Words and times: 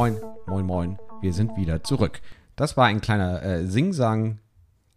Moin, 0.00 0.16
moin, 0.46 0.66
moin. 0.66 0.98
Wir 1.20 1.32
sind 1.32 1.56
wieder 1.56 1.84
zurück. 1.84 2.20
Das 2.56 2.76
war 2.76 2.86
ein 2.86 3.00
kleiner 3.00 3.42
äh, 3.44 3.66
Singsang. 3.66 4.40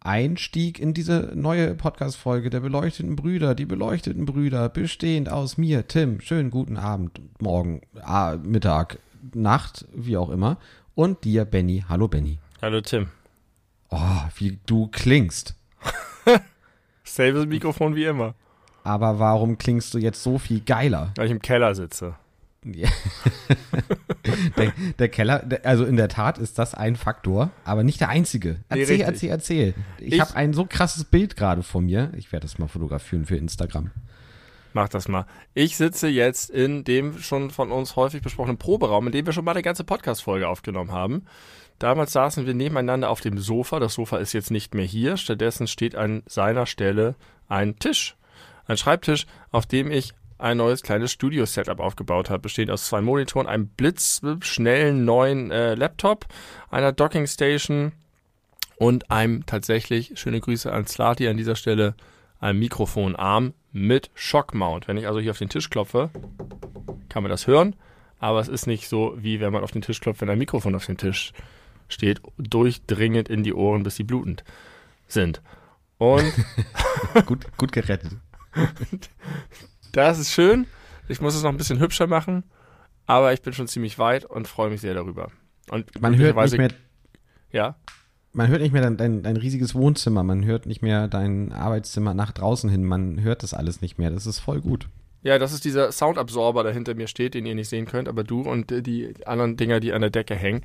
Einstieg 0.05 0.79
in 0.79 0.93
diese 0.93 1.31
neue 1.33 1.75
Podcast-Folge 1.75 2.49
der 2.49 2.59
beleuchteten 2.59 3.15
Brüder. 3.15 3.55
Die 3.55 3.65
beleuchteten 3.65 4.25
Brüder, 4.25 4.69
bestehend 4.69 5.29
aus 5.29 5.57
mir, 5.57 5.87
Tim. 5.87 6.19
Schönen 6.21 6.51
guten 6.51 6.77
Abend, 6.77 7.21
morgen, 7.39 7.81
ah, 8.01 8.35
Mittag, 8.43 8.99
Nacht, 9.33 9.85
wie 9.93 10.17
auch 10.17 10.29
immer. 10.29 10.57
Und 10.95 11.23
dir, 11.23 11.45
Benny. 11.45 11.85
Hallo, 11.87 12.07
Benny. 12.07 12.37
Hallo 12.61 12.81
Tim. 12.81 13.07
Oh, 13.89 13.99
wie 14.37 14.59
du 14.65 14.87
klingst. 14.87 15.55
Selbes 17.03 17.45
Mikrofon 17.45 17.95
wie 17.95 18.05
immer, 18.05 18.33
Aber 18.83 19.19
warum 19.19 19.57
klingst 19.57 19.93
du 19.93 19.97
jetzt 19.99 20.21
so 20.23 20.37
viel 20.37 20.61
geiler? 20.61 21.13
weil 21.15 21.25
ich 21.27 21.31
im 21.31 21.41
Keller 21.41 21.75
sitze. 21.75 22.15
Ja. 22.65 22.89
der, 24.57 24.73
der 24.99 25.09
Keller, 25.09 25.43
also 25.63 25.85
in 25.85 25.95
der 25.97 26.07
Tat 26.09 26.37
ist 26.37 26.57
das 26.59 26.73
ein 26.73 26.95
Faktor, 26.95 27.49
aber 27.65 27.83
nicht 27.83 27.99
der 27.99 28.09
einzige. 28.09 28.59
Nee, 28.69 28.81
Erzähl, 28.81 28.95
richtig. 29.03 29.29
erzähl, 29.29 29.29
erzähl. 29.29 29.73
Ich, 29.99 30.13
Ich- 30.13 30.19
habe 30.21 30.35
ein 30.35 30.53
so 30.53 30.65
krasses 30.65 31.03
Bild 31.03 31.35
gerade 31.35 31.63
von 31.63 31.85
mir. 31.85 32.11
Ich 32.17 32.31
werde 32.31 32.45
das 32.45 32.57
mal 32.59 32.67
fotografieren 32.67 33.25
für 33.25 33.35
Instagram. 33.37 33.91
Mach 34.75 34.89
das 34.89 35.07
mal. 35.07 35.25
Ich 35.53 35.77
sitze 35.77 36.07
jetzt 36.07 36.49
in 36.49 36.83
dem 36.83 37.19
schon 37.19 37.51
von 37.51 37.71
uns 37.71 37.95
häufig 37.95 38.23
besprochenen 38.23 38.57
Proberaum, 38.57 39.05
in 39.05 39.11
dem 39.11 39.25
wir 39.25 39.33
schon 39.33 39.45
mal 39.45 39.51
eine 39.51 39.61
ganze 39.61 39.83
Podcast-Folge 39.83 40.47
aufgenommen 40.47 40.91
haben. 40.91 41.25
Damals 41.77 42.13
saßen 42.13 42.45
wir 42.47 42.53
nebeneinander 42.55 43.09
auf 43.09 43.21
dem 43.21 43.37
Sofa. 43.37 43.79
Das 43.79 43.93
Sofa 43.93 44.17
ist 44.17 44.33
jetzt 44.33 44.49
nicht 44.51 44.73
mehr 44.73 44.85
hier. 44.85 45.17
Stattdessen 45.17 45.67
steht 45.67 45.95
an 45.95 46.23
seiner 46.25 46.65
Stelle 46.65 47.15
ein 47.47 47.77
Tisch. 47.77 48.15
Ein 48.65 48.77
Schreibtisch, 48.77 49.27
auf 49.51 49.65
dem 49.67 49.91
ich 49.91 50.13
ein 50.43 50.57
neues 50.57 50.83
kleines 50.83 51.11
Studio-Setup 51.11 51.79
aufgebaut 51.79 52.29
habe, 52.29 52.41
bestehend 52.41 52.69
aus 52.69 52.85
zwei 52.85 53.01
Monitoren, 53.01 53.47
einem 53.47 53.67
blitzschnellen 53.67 55.05
neuen 55.05 55.51
äh, 55.51 55.75
Laptop, 55.75 56.25
einer 56.69 56.91
Docking-Station 56.91 57.93
und 58.77 59.09
einem 59.09 59.45
tatsächlich, 59.45 60.11
schöne 60.15 60.41
Grüße 60.41 60.71
an 60.71 60.85
Slati 60.85 61.27
an 61.27 61.37
dieser 61.37 61.55
Stelle, 61.55 61.95
einem 62.39 62.59
Mikrofonarm 62.59 63.53
mit 63.71 64.11
Shockmount. 64.15 64.87
Wenn 64.87 64.97
ich 64.97 65.07
also 65.07 65.19
hier 65.19 65.31
auf 65.31 65.39
den 65.39 65.49
Tisch 65.49 65.69
klopfe, 65.69 66.09
kann 67.07 67.23
man 67.23 67.29
das 67.29 67.47
hören, 67.47 67.75
aber 68.19 68.39
es 68.39 68.49
ist 68.49 68.67
nicht 68.67 68.89
so, 68.89 69.15
wie 69.17 69.39
wenn 69.39 69.53
man 69.53 69.63
auf 69.63 69.71
den 69.71 69.81
Tisch 69.81 70.01
klopft, 70.01 70.21
wenn 70.21 70.29
ein 70.29 70.37
Mikrofon 70.37 70.75
auf 70.75 70.85
dem 70.85 70.97
Tisch 70.97 71.31
steht, 71.87 72.21
durchdringend 72.37 73.29
in 73.29 73.43
die 73.43 73.53
Ohren, 73.53 73.83
bis 73.83 73.95
sie 73.95 74.03
blutend 74.03 74.43
sind. 75.07 75.41
Und 75.97 76.33
Gut, 77.25 77.45
gut 77.57 77.71
gerettet. 77.71 78.17
das 79.93 80.19
ist 80.19 80.31
schön. 80.31 80.67
Ich 81.07 81.21
muss 81.21 81.35
es 81.35 81.43
noch 81.43 81.49
ein 81.49 81.57
bisschen 81.57 81.79
hübscher 81.79 82.07
machen, 82.07 82.43
aber 83.05 83.33
ich 83.33 83.41
bin 83.41 83.53
schon 83.53 83.67
ziemlich 83.67 83.97
weit 83.99 84.25
und 84.25 84.47
freue 84.47 84.69
mich 84.69 84.81
sehr 84.81 84.93
darüber. 84.93 85.31
Und 85.69 86.01
Man 86.01 86.17
hört 86.17 86.35
nicht 86.35 86.57
mehr, 86.57 86.69
Ja, 87.51 87.75
man 88.33 88.47
hört 88.47 88.61
nicht 88.61 88.73
mehr 88.73 88.81
dein, 88.81 88.97
dein, 88.97 89.23
dein 89.23 89.37
riesiges 89.37 89.75
Wohnzimmer, 89.75 90.23
man 90.23 90.43
hört 90.43 90.65
nicht 90.65 90.81
mehr 90.81 91.07
dein 91.07 91.51
Arbeitszimmer 91.53 92.13
nach 92.13 92.31
draußen 92.31 92.69
hin, 92.69 92.83
man 92.83 93.21
hört 93.21 93.43
das 93.43 93.53
alles 93.53 93.81
nicht 93.81 93.97
mehr. 93.99 94.09
Das 94.09 94.25
ist 94.25 94.39
voll 94.39 94.59
gut. 94.59 94.89
Ja, 95.21 95.39
das 95.39 95.53
ist 95.53 95.63
dieser 95.63 95.91
Soundabsorber, 95.91 96.63
der 96.63 96.73
hinter 96.73 96.95
mir 96.95 97.07
steht, 97.07 97.33
den 97.33 97.45
ihr 97.45 97.55
nicht 97.55 97.69
sehen 97.69 97.85
könnt, 97.85 98.09
aber 98.09 98.23
du 98.23 98.41
und 98.41 98.71
äh, 98.71 98.81
die 98.81 99.13
anderen 99.25 99.55
Dinger, 99.55 99.79
die 99.79 99.93
an 99.93 100.01
der 100.01 100.09
Decke 100.09 100.35
hängen. 100.35 100.63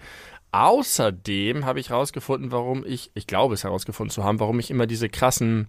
Außerdem 0.51 1.65
habe 1.65 1.79
ich 1.79 1.91
herausgefunden, 1.91 2.51
warum 2.51 2.85
ich, 2.85 3.11
ich 3.15 3.27
glaube 3.27 3.55
es 3.55 3.65
herausgefunden 3.65 4.11
zu 4.11 4.25
haben, 4.25 4.41
warum 4.41 4.59
ich 4.59 4.71
immer 4.71 4.87
diese 4.87 5.09
krassen 5.09 5.69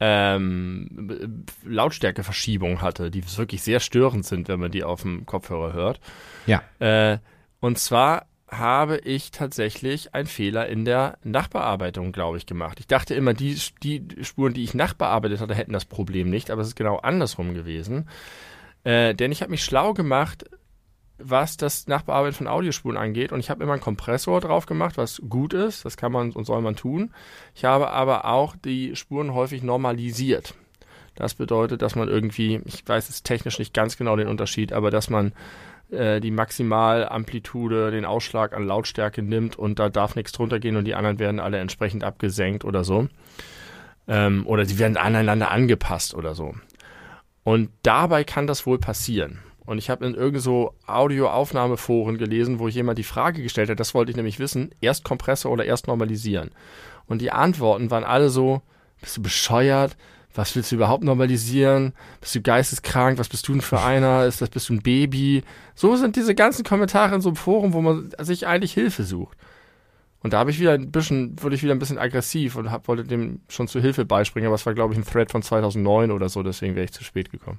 ähm, 0.00 1.44
Lautstärkeverschiebungen 1.64 2.82
hatte, 2.82 3.10
die 3.10 3.24
wirklich 3.36 3.62
sehr 3.62 3.80
störend 3.80 4.26
sind, 4.26 4.48
wenn 4.48 4.60
man 4.60 4.70
die 4.70 4.84
auf 4.84 5.02
dem 5.02 5.26
Kopfhörer 5.26 5.72
hört. 5.72 6.00
Ja. 6.46 6.62
Äh, 6.78 7.18
und 7.60 7.78
zwar 7.78 8.26
habe 8.50 8.98
ich 8.98 9.30
tatsächlich 9.30 10.14
einen 10.14 10.26
Fehler 10.26 10.68
in 10.68 10.84
der 10.84 11.18
Nachbearbeitung, 11.24 12.12
glaube 12.12 12.38
ich, 12.38 12.46
gemacht. 12.46 12.78
Ich 12.80 12.86
dachte 12.86 13.14
immer, 13.14 13.34
die, 13.34 13.58
die 13.82 14.06
Spuren, 14.22 14.54
die 14.54 14.64
ich 14.64 14.74
nachbearbeitet 14.74 15.40
hatte, 15.40 15.54
hätten 15.54 15.72
das 15.72 15.84
Problem 15.84 16.30
nicht, 16.30 16.50
aber 16.50 16.62
es 16.62 16.68
ist 16.68 16.76
genau 16.76 16.98
andersrum 16.98 17.54
gewesen. 17.54 18.08
Äh, 18.84 19.14
denn 19.14 19.32
ich 19.32 19.40
habe 19.40 19.50
mich 19.50 19.64
schlau 19.64 19.94
gemacht, 19.94 20.44
was 21.18 21.56
das 21.56 21.86
Nachbearbeiten 21.86 22.36
von 22.36 22.48
Audiospuren 22.48 22.96
angeht. 22.96 23.32
Und 23.32 23.40
ich 23.40 23.50
habe 23.50 23.62
immer 23.62 23.72
einen 23.72 23.82
Kompressor 23.82 24.40
drauf 24.40 24.66
gemacht, 24.66 24.96
was 24.96 25.22
gut 25.28 25.54
ist. 25.54 25.84
Das 25.84 25.96
kann 25.96 26.12
man 26.12 26.32
und 26.32 26.44
soll 26.44 26.60
man 26.60 26.76
tun. 26.76 27.12
Ich 27.54 27.64
habe 27.64 27.90
aber 27.90 28.24
auch 28.24 28.56
die 28.56 28.96
Spuren 28.96 29.34
häufig 29.34 29.62
normalisiert. 29.62 30.54
Das 31.14 31.34
bedeutet, 31.34 31.82
dass 31.82 31.94
man 31.94 32.08
irgendwie, 32.08 32.60
ich 32.64 32.86
weiß 32.86 33.08
jetzt 33.08 33.24
technisch 33.24 33.58
nicht 33.58 33.72
ganz 33.72 33.96
genau 33.96 34.16
den 34.16 34.26
Unterschied, 34.26 34.72
aber 34.72 34.90
dass 34.90 35.08
man 35.10 35.32
äh, 35.90 36.20
die 36.20 36.32
Maximalamplitude, 36.32 37.92
den 37.92 38.04
Ausschlag 38.04 38.52
an 38.52 38.66
Lautstärke 38.66 39.22
nimmt 39.22 39.56
und 39.56 39.78
da 39.78 39.88
darf 39.88 40.16
nichts 40.16 40.32
drunter 40.32 40.58
gehen 40.58 40.76
und 40.76 40.84
die 40.84 40.94
anderen 40.94 41.18
werden 41.18 41.38
alle 41.38 41.58
entsprechend 41.58 42.02
abgesenkt 42.02 42.64
oder 42.64 42.82
so. 42.82 43.08
Ähm, 44.08 44.46
oder 44.46 44.64
sie 44.64 44.78
werden 44.78 44.96
aneinander 44.96 45.50
angepasst 45.50 46.14
oder 46.14 46.34
so. 46.34 46.54
Und 47.44 47.70
dabei 47.82 48.24
kann 48.24 48.46
das 48.46 48.66
wohl 48.66 48.78
passieren. 48.78 49.38
Und 49.66 49.78
ich 49.78 49.88
habe 49.88 50.04
in 50.04 50.14
irgend 50.14 50.42
so 50.42 50.74
Audioaufnahmeforen 50.86 52.18
gelesen, 52.18 52.58
wo 52.58 52.68
jemand 52.68 52.98
die 52.98 53.04
Frage 53.04 53.42
gestellt 53.42 53.70
hat, 53.70 53.80
das 53.80 53.94
wollte 53.94 54.10
ich 54.10 54.16
nämlich 54.16 54.38
wissen, 54.38 54.70
erst 54.80 55.04
Kompressor 55.04 55.50
oder 55.50 55.64
erst 55.64 55.86
normalisieren. 55.86 56.50
Und 57.06 57.22
die 57.22 57.30
Antworten 57.30 57.90
waren 57.90 58.04
alle 58.04 58.28
so, 58.28 58.62
bist 59.00 59.16
du 59.16 59.22
bescheuert? 59.22 59.96
Was 60.34 60.56
willst 60.56 60.72
du 60.72 60.76
überhaupt 60.76 61.04
normalisieren? 61.04 61.92
Bist 62.20 62.34
du 62.34 62.42
geisteskrank? 62.42 63.18
Was 63.18 63.28
bist 63.28 63.46
du 63.46 63.52
denn 63.52 63.60
für 63.60 63.80
einer? 63.80 64.24
Ist 64.26 64.40
das, 64.40 64.50
bist 64.50 64.68
du 64.68 64.74
ein 64.74 64.82
Baby? 64.82 65.44
So 65.74 65.96
sind 65.96 66.16
diese 66.16 66.34
ganzen 66.34 66.64
Kommentare 66.64 67.14
in 67.14 67.20
so 67.20 67.28
einem 67.28 67.36
Forum, 67.36 67.72
wo 67.72 67.80
man 67.80 68.10
sich 68.18 68.46
eigentlich 68.46 68.72
Hilfe 68.72 69.04
sucht. 69.04 69.38
Und 70.24 70.32
da 70.32 70.38
habe 70.38 70.50
ich 70.50 70.58
wieder 70.58 70.72
ein 70.72 70.90
bisschen, 70.90 71.40
wurde 71.42 71.54
ich 71.54 71.62
wieder 71.62 71.74
ein 71.74 71.78
bisschen 71.78 71.98
aggressiv 71.98 72.56
und 72.56 72.70
hab, 72.70 72.88
wollte 72.88 73.04
dem 73.04 73.42
schon 73.48 73.68
zu 73.68 73.80
Hilfe 73.80 74.06
beispringen, 74.06 74.46
aber 74.46 74.54
es 74.54 74.64
war, 74.64 74.72
glaube 74.72 74.94
ich, 74.94 74.98
ein 74.98 75.04
Thread 75.04 75.30
von 75.30 75.42
2009 75.42 76.10
oder 76.10 76.30
so, 76.30 76.42
deswegen 76.42 76.74
wäre 76.74 76.86
ich 76.86 76.92
zu 76.92 77.04
spät 77.04 77.30
gekommen. 77.30 77.58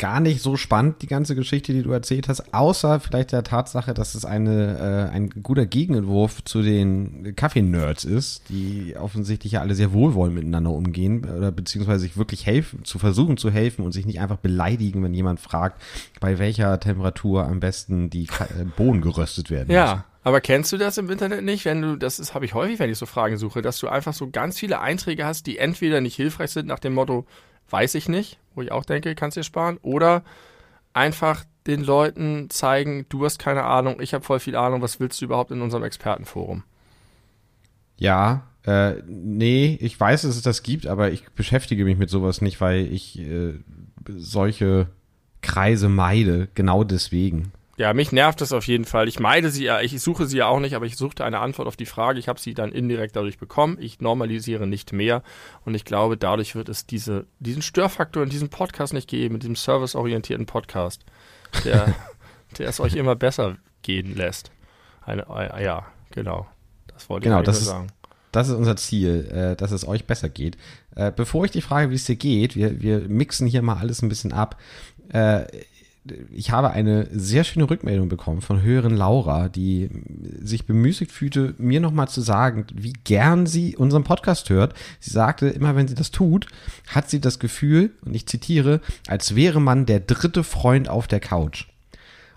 Gar 0.00 0.20
nicht 0.20 0.40
so 0.40 0.56
spannend, 0.56 1.02
die 1.02 1.06
ganze 1.06 1.34
Geschichte, 1.34 1.74
die 1.74 1.82
du 1.82 1.92
erzählt 1.92 2.26
hast, 2.28 2.54
außer 2.54 3.00
vielleicht 3.00 3.32
der 3.32 3.44
Tatsache, 3.44 3.92
dass 3.92 4.14
es 4.14 4.24
eine, 4.24 5.10
äh, 5.10 5.14
ein 5.14 5.28
guter 5.42 5.66
Gegenentwurf 5.66 6.42
zu 6.42 6.62
den 6.62 7.36
Kaffee-Nerds 7.36 8.06
ist, 8.06 8.48
die 8.48 8.96
offensichtlich 8.98 9.52
ja 9.52 9.60
alle 9.60 9.74
sehr 9.74 9.92
wohlwollend 9.92 10.36
miteinander 10.36 10.70
umgehen, 10.70 11.28
oder 11.28 11.52
beziehungsweise 11.52 12.00
sich 12.00 12.16
wirklich 12.16 12.46
helfen, 12.46 12.82
zu 12.86 12.98
versuchen 12.98 13.36
zu 13.36 13.50
helfen 13.50 13.84
und 13.84 13.92
sich 13.92 14.06
nicht 14.06 14.22
einfach 14.22 14.38
beleidigen, 14.38 15.04
wenn 15.04 15.12
jemand 15.12 15.38
fragt, 15.38 15.82
bei 16.18 16.38
welcher 16.38 16.80
Temperatur 16.80 17.44
am 17.44 17.60
besten 17.60 18.08
die 18.08 18.24
äh, 18.24 18.64
Bohnen 18.78 19.02
geröstet 19.02 19.50
werden 19.50 19.66
müssen. 19.66 19.76
Ja, 19.76 20.06
aber 20.24 20.40
kennst 20.40 20.72
du 20.72 20.78
das 20.78 20.96
im 20.96 21.10
Internet 21.10 21.44
nicht, 21.44 21.66
wenn 21.66 21.82
du, 21.82 21.96
das 21.96 22.18
ist, 22.18 22.32
habe 22.32 22.46
ich 22.46 22.54
häufig, 22.54 22.78
wenn 22.78 22.88
ich 22.88 22.96
so 22.96 23.04
Fragen 23.04 23.36
suche, 23.36 23.60
dass 23.60 23.78
du 23.78 23.88
einfach 23.88 24.14
so 24.14 24.30
ganz 24.30 24.58
viele 24.58 24.80
Einträge 24.80 25.26
hast, 25.26 25.46
die 25.46 25.58
entweder 25.58 26.00
nicht 26.00 26.16
hilfreich 26.16 26.52
sind 26.52 26.66
nach 26.66 26.78
dem 26.78 26.94
Motto, 26.94 27.26
weiß 27.70 27.94
ich 27.94 28.08
nicht, 28.08 28.38
wo 28.54 28.62
ich 28.62 28.72
auch 28.72 28.84
denke, 28.84 29.14
kannst 29.14 29.36
dir 29.36 29.42
sparen, 29.42 29.78
oder 29.82 30.22
einfach 30.92 31.44
den 31.66 31.82
Leuten 31.82 32.50
zeigen, 32.50 33.06
du 33.08 33.24
hast 33.24 33.38
keine 33.38 33.64
Ahnung, 33.64 34.00
ich 34.00 34.14
habe 34.14 34.24
voll 34.24 34.40
viel 34.40 34.56
Ahnung, 34.56 34.82
was 34.82 34.98
willst 34.98 35.20
du 35.20 35.26
überhaupt 35.26 35.50
in 35.50 35.62
unserem 35.62 35.84
Expertenforum? 35.84 36.64
Ja, 37.96 38.42
äh, 38.66 38.94
nee, 39.06 39.78
ich 39.80 39.98
weiß, 39.98 40.22
dass 40.22 40.36
es 40.36 40.42
das 40.42 40.62
gibt, 40.62 40.86
aber 40.86 41.10
ich 41.12 41.28
beschäftige 41.30 41.84
mich 41.84 41.98
mit 41.98 42.10
sowas 42.10 42.40
nicht, 42.40 42.60
weil 42.60 42.92
ich 42.92 43.18
äh, 43.18 43.54
solche 44.08 44.88
Kreise 45.42 45.88
meide, 45.88 46.48
genau 46.54 46.84
deswegen. 46.84 47.52
Ja, 47.80 47.94
mich 47.94 48.12
nervt 48.12 48.42
das 48.42 48.52
auf 48.52 48.66
jeden 48.66 48.84
Fall. 48.84 49.08
Ich 49.08 49.20
meide 49.20 49.50
sie 49.50 49.64
ja, 49.64 49.80
ich 49.80 49.98
suche 50.02 50.26
sie 50.26 50.36
ja 50.36 50.46
auch 50.48 50.60
nicht, 50.60 50.74
aber 50.74 50.84
ich 50.84 50.98
suchte 50.98 51.24
eine 51.24 51.38
Antwort 51.38 51.66
auf 51.66 51.76
die 51.76 51.86
Frage. 51.86 52.18
Ich 52.18 52.28
habe 52.28 52.38
sie 52.38 52.52
dann 52.52 52.72
indirekt 52.72 53.16
dadurch 53.16 53.38
bekommen. 53.38 53.78
Ich 53.80 54.00
normalisiere 54.00 54.66
nicht 54.66 54.92
mehr 54.92 55.22
und 55.64 55.74
ich 55.74 55.86
glaube, 55.86 56.18
dadurch 56.18 56.54
wird 56.54 56.68
es 56.68 56.84
diese, 56.84 57.24
diesen 57.38 57.62
Störfaktor 57.62 58.22
in 58.22 58.28
diesem 58.28 58.50
Podcast 58.50 58.92
nicht 58.92 59.08
geben, 59.08 59.36
in 59.36 59.40
diesem 59.40 59.56
serviceorientierten 59.56 60.44
Podcast, 60.44 61.06
der, 61.64 61.94
der 62.58 62.68
es 62.68 62.80
euch 62.80 62.96
immer 62.96 63.16
besser 63.16 63.56
gehen 63.80 64.14
lässt. 64.14 64.50
Eine, 65.00 65.22
äh, 65.30 65.64
ja, 65.64 65.86
genau. 66.10 66.46
Das 66.88 67.08
wollte 67.08 67.24
Genau, 67.30 67.40
ich 67.40 67.46
das 67.46 67.60
ist- 67.62 67.66
sagen. 67.68 67.86
Das 68.32 68.46
ist 68.48 68.54
unser 68.54 68.76
Ziel, 68.76 69.26
äh, 69.32 69.56
dass 69.56 69.72
es 69.72 69.88
euch 69.88 70.04
besser 70.04 70.28
geht. 70.28 70.58
Äh, 70.94 71.10
bevor 71.16 71.46
ich 71.46 71.50
die 71.50 71.62
Frage, 71.62 71.90
wie 71.90 71.94
es 71.96 72.04
dir 72.04 72.14
geht, 72.14 72.54
wir, 72.56 72.80
wir 72.82 73.00
mixen 73.08 73.46
hier 73.48 73.62
mal 73.62 73.78
alles 73.78 74.02
ein 74.02 74.08
bisschen 74.10 74.32
ab. 74.34 74.56
Äh, 75.12 75.46
ich 76.30 76.50
habe 76.50 76.70
eine 76.70 77.08
sehr 77.12 77.44
schöne 77.44 77.68
Rückmeldung 77.68 78.08
bekommen 78.08 78.40
von 78.40 78.62
Hörerin 78.62 78.96
Laura, 78.96 79.48
die 79.48 79.90
sich 80.40 80.66
bemüßigt 80.66 81.12
fühlte, 81.12 81.54
mir 81.58 81.80
nochmal 81.80 82.08
zu 82.08 82.22
sagen, 82.22 82.66
wie 82.74 82.94
gern 83.04 83.46
sie 83.46 83.76
unseren 83.76 84.04
Podcast 84.04 84.48
hört. 84.48 84.74
Sie 84.98 85.10
sagte, 85.10 85.48
immer 85.48 85.76
wenn 85.76 85.88
sie 85.88 85.94
das 85.94 86.10
tut, 86.10 86.46
hat 86.88 87.10
sie 87.10 87.20
das 87.20 87.38
Gefühl, 87.38 87.90
und 88.04 88.14
ich 88.14 88.26
zitiere, 88.26 88.80
als 89.08 89.34
wäre 89.34 89.60
man 89.60 89.84
der 89.84 90.00
dritte 90.00 90.42
Freund 90.42 90.88
auf 90.88 91.06
der 91.06 91.20
Couch. 91.20 91.66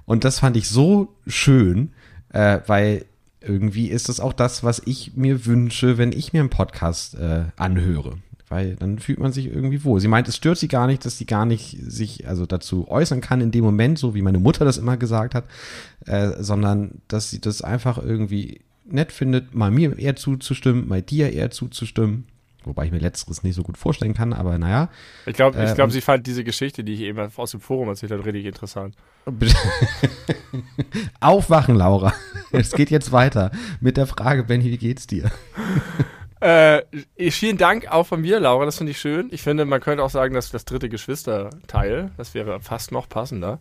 Und 0.06 0.26
das 0.26 0.40
fand 0.40 0.58
ich 0.58 0.68
so 0.68 1.16
schön, 1.26 1.94
äh, 2.30 2.60
weil 2.68 3.06
irgendwie 3.40 3.88
ist 3.88 4.10
das 4.10 4.20
auch 4.20 4.34
das, 4.34 4.64
was 4.64 4.82
ich 4.86 5.16
mir 5.16 5.46
wünsche, 5.46 5.98
wenn 5.98 6.12
ich 6.12 6.34
mir 6.34 6.42
einen 6.42 6.50
Podcast 6.50 7.16
äh, 7.16 7.46
anhöre. 7.56 8.18
Weil 8.54 8.76
dann 8.76 9.00
fühlt 9.00 9.18
man 9.18 9.32
sich 9.34 9.48
irgendwie 9.48 9.84
wohl. 9.84 10.00
Sie 10.00 10.08
meint, 10.08 10.28
es 10.28 10.36
stört 10.36 10.60
sie 10.60 10.68
gar 10.68 10.86
nicht, 10.86 11.04
dass 11.08 11.18
sie 11.18 11.26
gar 11.26 11.44
nicht 11.48 11.76
sich 11.82 12.28
also 12.28 12.46
dazu 12.46 12.88
äußern 12.88 13.20
kann 13.20 13.42
in 13.42 13.50
dem 13.50 13.64
Moment, 13.64 13.98
so 13.98 14.14
wie 14.14 14.22
meine 14.22 14.38
Mutter 14.38 14.64
das 14.64 14.78
immer 14.78 14.96
gesagt 14.96 15.34
hat, 15.34 15.46
äh, 16.06 16.34
sondern 16.38 17.02
dass 17.08 17.32
sie 17.32 17.42
das 17.42 17.64
einfach 17.64 17.98
irgendwie 17.98 18.62
nett 18.86 19.12
findet, 19.12 19.56
mal 19.56 19.72
mir 19.72 19.98
eher 19.98 20.16
zuzustimmen, 20.16 20.88
mal 20.88 21.02
dir 21.02 21.34
eher 21.34 21.50
zuzustimmen. 21.50 22.26
Wobei 22.64 22.86
ich 22.86 22.92
mir 22.92 23.00
letzteres 23.00 23.42
nicht 23.42 23.56
so 23.56 23.64
gut 23.64 23.76
vorstellen 23.76 24.14
kann, 24.14 24.34
aber 24.34 24.60
naja. 24.60 24.90
Ich 25.26 25.34
glaube, 25.34 25.58
ich 25.64 25.74
glaub, 25.74 25.88
und- 25.88 25.92
sie 25.92 26.02
fand 26.02 26.28
diese 26.28 26.44
Geschichte, 26.44 26.84
die 26.84 26.94
ich 26.94 27.02
eben 27.02 27.18
aus 27.36 27.50
dem 27.52 27.60
Forum 27.60 27.88
erzählt 27.88 28.12
habe, 28.12 28.24
richtig 28.24 28.46
interessant. 28.46 28.96
Aufwachen, 31.20 31.74
Laura. 31.76 32.14
Es 32.52 32.72
geht 32.72 32.92
jetzt 32.92 33.12
weiter 33.12 33.50
mit 33.82 33.98
der 33.98 34.06
Frage, 34.06 34.44
Benny, 34.44 34.66
wie 34.66 34.78
geht's 34.78 35.08
dir? 35.08 35.32
Äh, 36.44 36.84
vielen 37.32 37.58
Dank 37.58 37.88
auch 37.90 38.06
von 38.06 38.20
mir, 38.20 38.38
Laura, 38.38 38.66
das 38.66 38.78
finde 38.78 38.92
ich 38.92 39.00
schön. 39.00 39.30
Ich 39.32 39.42
finde, 39.42 39.64
man 39.64 39.80
könnte 39.80 40.04
auch 40.04 40.10
sagen, 40.10 40.34
dass 40.34 40.52
das 40.52 40.66
dritte 40.66 40.90
Geschwisterteil, 40.90 42.12
das 42.18 42.34
wäre 42.34 42.60
fast 42.60 42.92
noch 42.92 43.08
passender. 43.08 43.60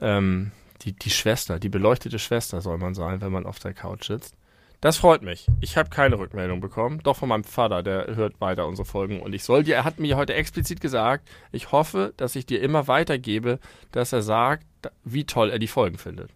Ähm, 0.00 0.52
die, 0.80 0.94
die 0.94 1.10
Schwester, 1.10 1.58
die 1.58 1.68
beleuchtete 1.68 2.18
Schwester 2.18 2.62
soll 2.62 2.78
man 2.78 2.94
sein, 2.94 3.20
wenn 3.20 3.30
man 3.30 3.44
auf 3.44 3.58
der 3.58 3.74
Couch 3.74 4.06
sitzt. 4.06 4.34
Das 4.80 4.96
freut 4.96 5.20
mich. 5.20 5.46
Ich 5.60 5.76
habe 5.76 5.90
keine 5.90 6.18
Rückmeldung 6.18 6.60
bekommen, 6.60 7.00
doch 7.02 7.16
von 7.18 7.28
meinem 7.28 7.44
Vater, 7.44 7.82
der 7.82 8.16
hört 8.16 8.40
weiter 8.40 8.66
unsere 8.66 8.86
Folgen. 8.86 9.20
Und 9.20 9.34
ich 9.34 9.44
soll 9.44 9.62
dir, 9.62 9.74
er 9.74 9.84
hat 9.84 10.00
mir 10.00 10.16
heute 10.16 10.32
explizit 10.32 10.80
gesagt, 10.80 11.28
ich 11.52 11.72
hoffe, 11.72 12.14
dass 12.16 12.36
ich 12.36 12.46
dir 12.46 12.62
immer 12.62 12.88
weitergebe, 12.88 13.58
dass 13.90 14.14
er 14.14 14.22
sagt, 14.22 14.64
wie 15.04 15.24
toll 15.24 15.50
er 15.50 15.58
die 15.58 15.68
Folgen 15.68 15.98
findet. 15.98 16.30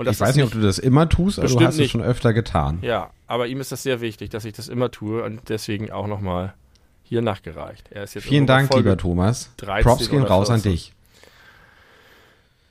Und 0.00 0.08
Ich 0.08 0.20
weiß 0.20 0.34
nicht, 0.36 0.44
ob 0.44 0.52
du 0.52 0.60
das 0.60 0.78
immer 0.78 1.08
tust, 1.08 1.38
aber 1.38 1.48
du 1.48 1.60
hast 1.60 1.78
es 1.78 1.90
schon 1.90 2.02
öfter 2.02 2.32
getan. 2.32 2.78
ja, 2.82 3.10
aber 3.26 3.46
ihm 3.46 3.60
ist 3.60 3.70
das 3.70 3.82
sehr 3.82 4.00
wichtig, 4.00 4.30
dass 4.30 4.44
ich 4.44 4.52
das 4.54 4.68
immer 4.68 4.90
tue 4.90 5.22
und 5.22 5.48
deswegen 5.48 5.90
auch 5.90 6.06
nochmal 6.06 6.54
hier 7.02 7.22
nachgereicht. 7.22 7.88
Er 7.90 8.04
ist 8.04 8.14
jetzt 8.14 8.24
Vielen 8.24 8.46
Dank, 8.46 8.72
Folge 8.72 8.88
lieber 8.90 8.96
Thomas. 9.00 9.50
13 9.58 9.84
Props 9.84 10.08
gehen 10.10 10.22
raus 10.22 10.48
an 10.50 10.60
14. 10.60 10.72
dich. 10.72 10.92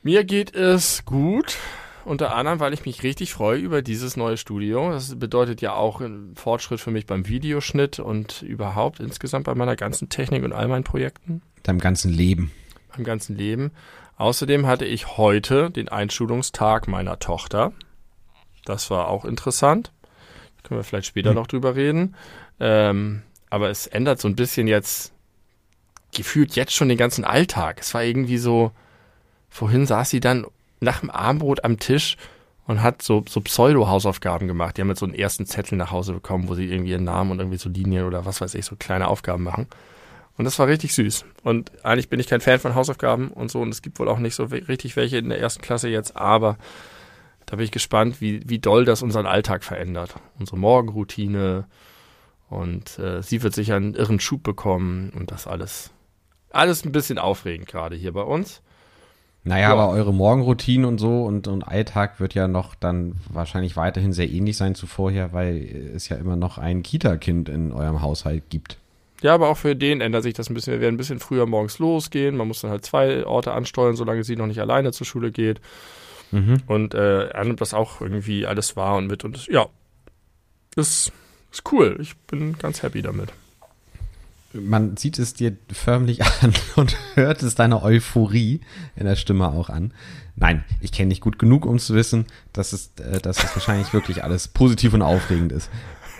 Mir 0.02 0.24
geht 0.24 0.56
es 0.56 1.04
gut, 1.06 1.58
unter 2.06 2.34
anderem, 2.36 2.60
weil 2.60 2.74
ich 2.74 2.86
mich 2.86 3.04
richtig 3.04 3.34
freue 3.34 3.60
über 3.60 3.82
dieses 3.82 4.16
neue 4.18 4.38
Studio. 4.38 4.92
Das 4.92 5.20
bedeutet 5.20 5.62
ja 5.62 5.74
auch 5.74 6.00
einen 6.02 6.36
Fortschritt 6.36 6.80
für 6.80 6.92
mich 6.92 7.06
beim 7.06 7.28
Videoschnitt 7.28 8.00
und 8.00 8.42
überhaupt 8.42 9.00
insgesamt 9.02 9.46
bei 9.46 9.56
meiner 9.56 9.76
ganzen 9.76 10.10
Technik 10.10 10.44
und 10.44 10.54
all 10.54 10.68
meinen 10.68 10.84
Projekten, 10.84 11.42
Deinem 11.64 11.80
ganzen 11.80 12.12
Leben. 12.12 12.52
beim 12.96 13.04
ganzen 13.04 13.36
Leben. 13.38 13.72
Außerdem 14.20 14.68
hatte 14.68 14.86
ich 14.86 15.18
heute 15.18 15.72
den 15.72 15.90
Einschulungstag 15.90 16.88
meiner 16.88 17.20
Tochter. 17.20 17.72
Das 18.66 18.92
war 18.92 19.08
auch 19.08 19.24
interessant. 19.26 19.92
Da 20.58 20.68
können 20.68 20.80
wir 20.80 20.84
vielleicht 20.84 21.08
später 21.08 21.30
Hm. 21.30 21.36
noch 21.36 21.48
drüber 21.48 21.76
reden. 21.76 22.16
Ähm, 22.60 23.24
aber 23.50 23.70
es 23.70 23.88
ändert 23.88 24.20
so 24.20 24.28
ein 24.28 24.36
bisschen 24.36 24.68
jetzt, 24.68 25.14
gefühlt 26.14 26.56
jetzt 26.56 26.74
schon 26.74 26.90
den 26.90 26.98
ganzen 26.98 27.24
Alltag. 27.24 27.80
Es 27.80 27.94
war 27.94 28.04
irgendwie 28.04 28.38
so, 28.38 28.72
vorhin 29.50 29.86
saß 29.88 30.10
sie 30.10 30.20
dann 30.20 30.46
nach 30.82 31.00
dem 31.00 31.10
Abendbrot 31.10 31.64
am 31.64 31.80
Tisch 31.80 32.18
und 32.68 32.84
hat 32.84 33.02
so, 33.02 33.24
so 33.28 33.40
Pseudo-Hausaufgaben 33.40 34.48
gemacht. 34.48 34.76
Die 34.78 34.82
haben 34.82 34.90
jetzt 34.90 35.00
so 35.00 35.06
einen 35.06 35.16
ersten 35.16 35.46
Zettel 35.46 35.78
nach 35.78 35.92
Hause 35.92 36.12
bekommen, 36.14 36.50
wo 36.50 36.56
sie 36.56 36.66
irgendwie 36.70 36.92
ihren 36.92 37.06
Namen 37.06 37.32
und 37.32 37.40
irgendwie 37.40 37.58
so 37.58 37.70
Linien 37.70 38.06
oder 38.06 38.26
was 38.26 38.42
weiß 38.42 38.54
ich, 38.56 38.66
so 38.66 38.76
kleine 38.76 39.08
Aufgaben 39.08 39.44
machen. 39.44 39.68
Und 40.40 40.46
das 40.46 40.58
war 40.58 40.68
richtig 40.68 40.94
süß. 40.96 41.26
Und 41.44 41.70
eigentlich 41.84 42.08
bin 42.08 42.18
ich 42.22 42.28
kein 42.28 42.40
Fan 42.40 42.60
von 42.60 42.74
Hausaufgaben 42.74 43.28
und 43.28 43.52
so. 43.52 43.60
Und 43.60 43.74
es 43.74 43.82
gibt 43.82 44.00
wohl 44.00 44.08
auch 44.08 44.20
nicht 44.20 44.36
so 44.36 44.46
richtig 44.46 44.96
welche 44.96 45.18
in 45.18 45.28
der 45.28 45.40
ersten 45.42 45.62
Klasse 45.62 45.90
jetzt. 45.90 46.16
Aber 46.16 46.58
da 47.46 47.58
bin 47.58 47.66
ich 47.66 47.72
gespannt, 47.72 48.22
wie, 48.22 48.40
wie 48.48 48.60
doll 48.60 48.86
das 48.86 49.02
unseren 49.02 49.26
Alltag 49.26 49.66
verändert. 49.66 50.16
Unsere 50.40 50.58
Morgenroutine. 50.58 51.66
Und 52.50 52.98
äh, 53.00 53.22
sie 53.22 53.44
wird 53.44 53.54
sicher 53.54 53.76
einen 53.76 53.96
irren 53.96 54.22
Schub 54.22 54.42
bekommen. 54.42 55.10
Und 55.14 55.30
das 55.30 55.46
alles. 55.46 55.92
Alles 56.52 56.86
ein 56.86 56.94
bisschen 56.94 57.18
aufregend 57.18 57.68
gerade 57.68 57.98
hier 57.98 58.14
bei 58.14 58.24
uns. 58.24 58.62
Naja, 59.44 59.68
Ja. 59.68 59.74
aber 59.74 59.90
eure 59.90 60.14
Morgenroutine 60.14 60.88
und 60.88 61.00
so 61.00 61.26
und, 61.26 61.50
und 61.50 61.64
Alltag 61.64 62.22
wird 62.22 62.34
ja 62.34 62.48
noch 62.48 62.76
dann 62.76 63.16
wahrscheinlich 63.30 63.76
weiterhin 63.76 64.14
sehr 64.14 64.30
ähnlich 64.30 64.56
sein 64.56 64.74
zu 64.74 64.88
vorher, 64.88 65.34
weil 65.34 65.58
es 65.96 66.08
ja 66.08 66.16
immer 66.16 66.38
noch 66.38 66.58
ein 66.58 66.82
Kita-Kind 66.82 67.50
in 67.50 67.74
eurem 67.74 68.02
Haushalt 68.02 68.50
gibt. 68.50 68.78
Ja, 69.22 69.34
aber 69.34 69.50
auch 69.50 69.58
für 69.58 69.76
den 69.76 70.02
ändert 70.02 70.24
sich 70.24 70.34
das 70.34 70.50
ein 70.50 70.54
bisschen. 70.54 70.74
Wir 70.74 70.82
werden 70.82 70.96
ein 70.96 70.98
bisschen 70.98 71.20
früher 71.20 71.46
morgens 71.46 71.80
losgehen. 71.80 72.38
Man 72.38 72.48
muss 72.48 72.62
dann 72.62 72.72
halt 72.72 72.86
zwei 72.86 73.26
Orte 73.26 73.52
ansteuern, 73.52 73.96
solange 73.96 74.24
sie 74.24 74.36
noch 74.36 74.48
nicht 74.48 74.60
alleine 74.60 74.92
zur 74.92 75.06
Schule 75.06 75.32
geht. 75.32 75.60
Mhm. 76.32 76.62
Und 76.68 76.94
äh, 76.94 77.28
er 77.28 77.44
nimmt 77.44 77.60
das 77.62 77.74
auch 77.74 78.02
irgendwie 78.02 78.46
alles 78.46 78.76
wahr 78.76 78.96
und 78.98 79.08
mit. 79.08 79.26
Und 79.26 79.36
das, 79.36 79.48
ja, 79.48 79.68
ist, 80.76 81.12
ist 81.52 81.72
cool. 81.72 81.98
Ich 82.00 82.16
bin 82.18 82.58
ganz 82.58 82.82
happy 82.84 83.02
damit. 83.02 83.34
Man 84.54 84.98
sieht 84.98 85.20
es 85.20 85.34
dir 85.34 85.56
förmlich 85.72 86.24
an 86.24 86.54
und 86.76 86.98
hört 87.16 87.44
es 87.44 87.56
deiner 87.56 87.84
Euphorie 87.84 88.62
in 88.96 89.06
der 89.06 89.16
Stimme 89.16 89.50
auch 89.50 89.70
an. 89.70 89.94
Nein, 90.36 90.64
ich 90.80 90.92
kenne 90.92 91.10
dich 91.10 91.22
gut 91.22 91.38
genug, 91.38 91.66
um 91.66 91.80
zu 91.80 91.94
wissen, 91.94 92.26
dass 92.54 92.72
es, 92.72 92.92
äh, 92.98 93.20
dass 93.20 93.44
es 93.44 93.56
wahrscheinlich 93.56 93.94
wirklich 93.94 94.24
alles 94.24 94.48
positiv 94.48 94.94
und 94.94 95.02
aufregend 95.02 95.52
ist. 95.52 95.70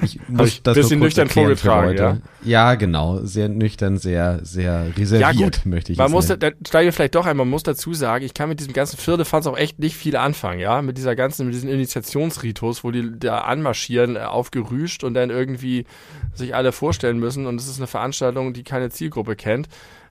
Ich 0.02 0.20
muss 0.28 0.62
das 0.64 0.76
bisschen 0.76 1.00
nüchtern 1.00 1.30
vorgetragen, 1.30 1.88
Leute. 1.90 2.22
Ja? 2.44 2.76
genau. 2.76 3.20
Sehr 3.24 3.50
nüchtern, 3.50 3.98
sehr, 3.98 4.40
sehr 4.44 4.88
reserviert, 4.98 5.22
Ja, 5.22 5.32
gut. 5.32 5.66
möchte 5.66 5.92
ich 5.92 5.98
Man 5.98 6.08
es 6.08 6.12
muss, 6.14 6.28
da, 6.28 6.36
nennen. 6.36 6.56
da 6.72 6.82
ich 6.82 6.96
vielleicht 6.96 7.16
doch 7.16 7.26
ein, 7.26 7.36
man 7.38 7.50
muss 7.50 7.64
dazu 7.64 7.94
sagen, 7.94 8.24
ich 8.26 8.34
kann 8.34 8.50
mit 8.50 8.60
diesem 8.60 8.74
ganzen 8.74 8.98
Firlefanz 8.98 9.48
auch 9.48 9.58
echt 9.58 9.80
nicht 9.80 9.96
viel 9.96 10.16
anfangen, 10.16 10.60
ja, 10.60 10.82
mit 10.82 10.98
dieser 10.98 11.16
ganzen, 11.16 11.46
mit 11.46 11.56
diesem 11.56 11.70
Initiationsritus, 11.70 12.84
wo 12.84 12.92
die 12.92 13.20
da 13.20 13.40
anmarschieren, 13.40 14.16
äh, 14.16 14.20
aufgerüscht 14.20 15.04
und 15.04 15.14
dann 15.14 15.30
irgendwie 15.30 15.86
sich 16.34 16.56
alle 16.56 16.72
vorstellen 16.72 17.20
müssen 17.20 17.46
und 17.46 17.60
es 17.60 17.68
ist 17.68 17.78
eine 17.78 17.88
Veranstaltung, 17.88 18.54
die 18.54 18.64
keine 18.64 18.90
Zielgruppe 18.90 19.36
kennt. 19.36 19.68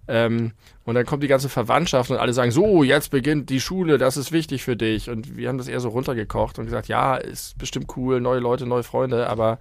Ähm, 0.09 0.53
und 0.85 0.95
dann 0.95 1.05
kommt 1.05 1.23
die 1.23 1.29
ganze 1.29 1.51
Verwandtschaft 1.51 2.11
und 2.11 2.17
alle 2.17 2.33
sagen, 2.33 2.51
so, 2.51 2.83
jetzt 2.83 3.11
beginnt 3.11 3.51
die 3.51 3.61
Schule, 3.61 3.99
das 3.99 4.17
ist 4.17 4.33
wichtig 4.33 4.65
für 4.65 4.77
dich. 4.77 5.11
Und 5.11 5.37
wir 5.37 5.49
haben 5.49 5.59
das 5.59 5.69
eher 5.69 5.81
so 5.81 5.91
runtergekocht 5.91 6.59
und 6.59 6.65
gesagt, 6.65 6.89
ja, 6.89 7.17
ist 7.17 7.59
bestimmt 7.59 7.95
cool, 7.97 8.21
neue 8.21 8.41
Leute, 8.41 8.67
neue 8.67 8.83
Freunde, 8.83 9.29
aber 9.29 9.59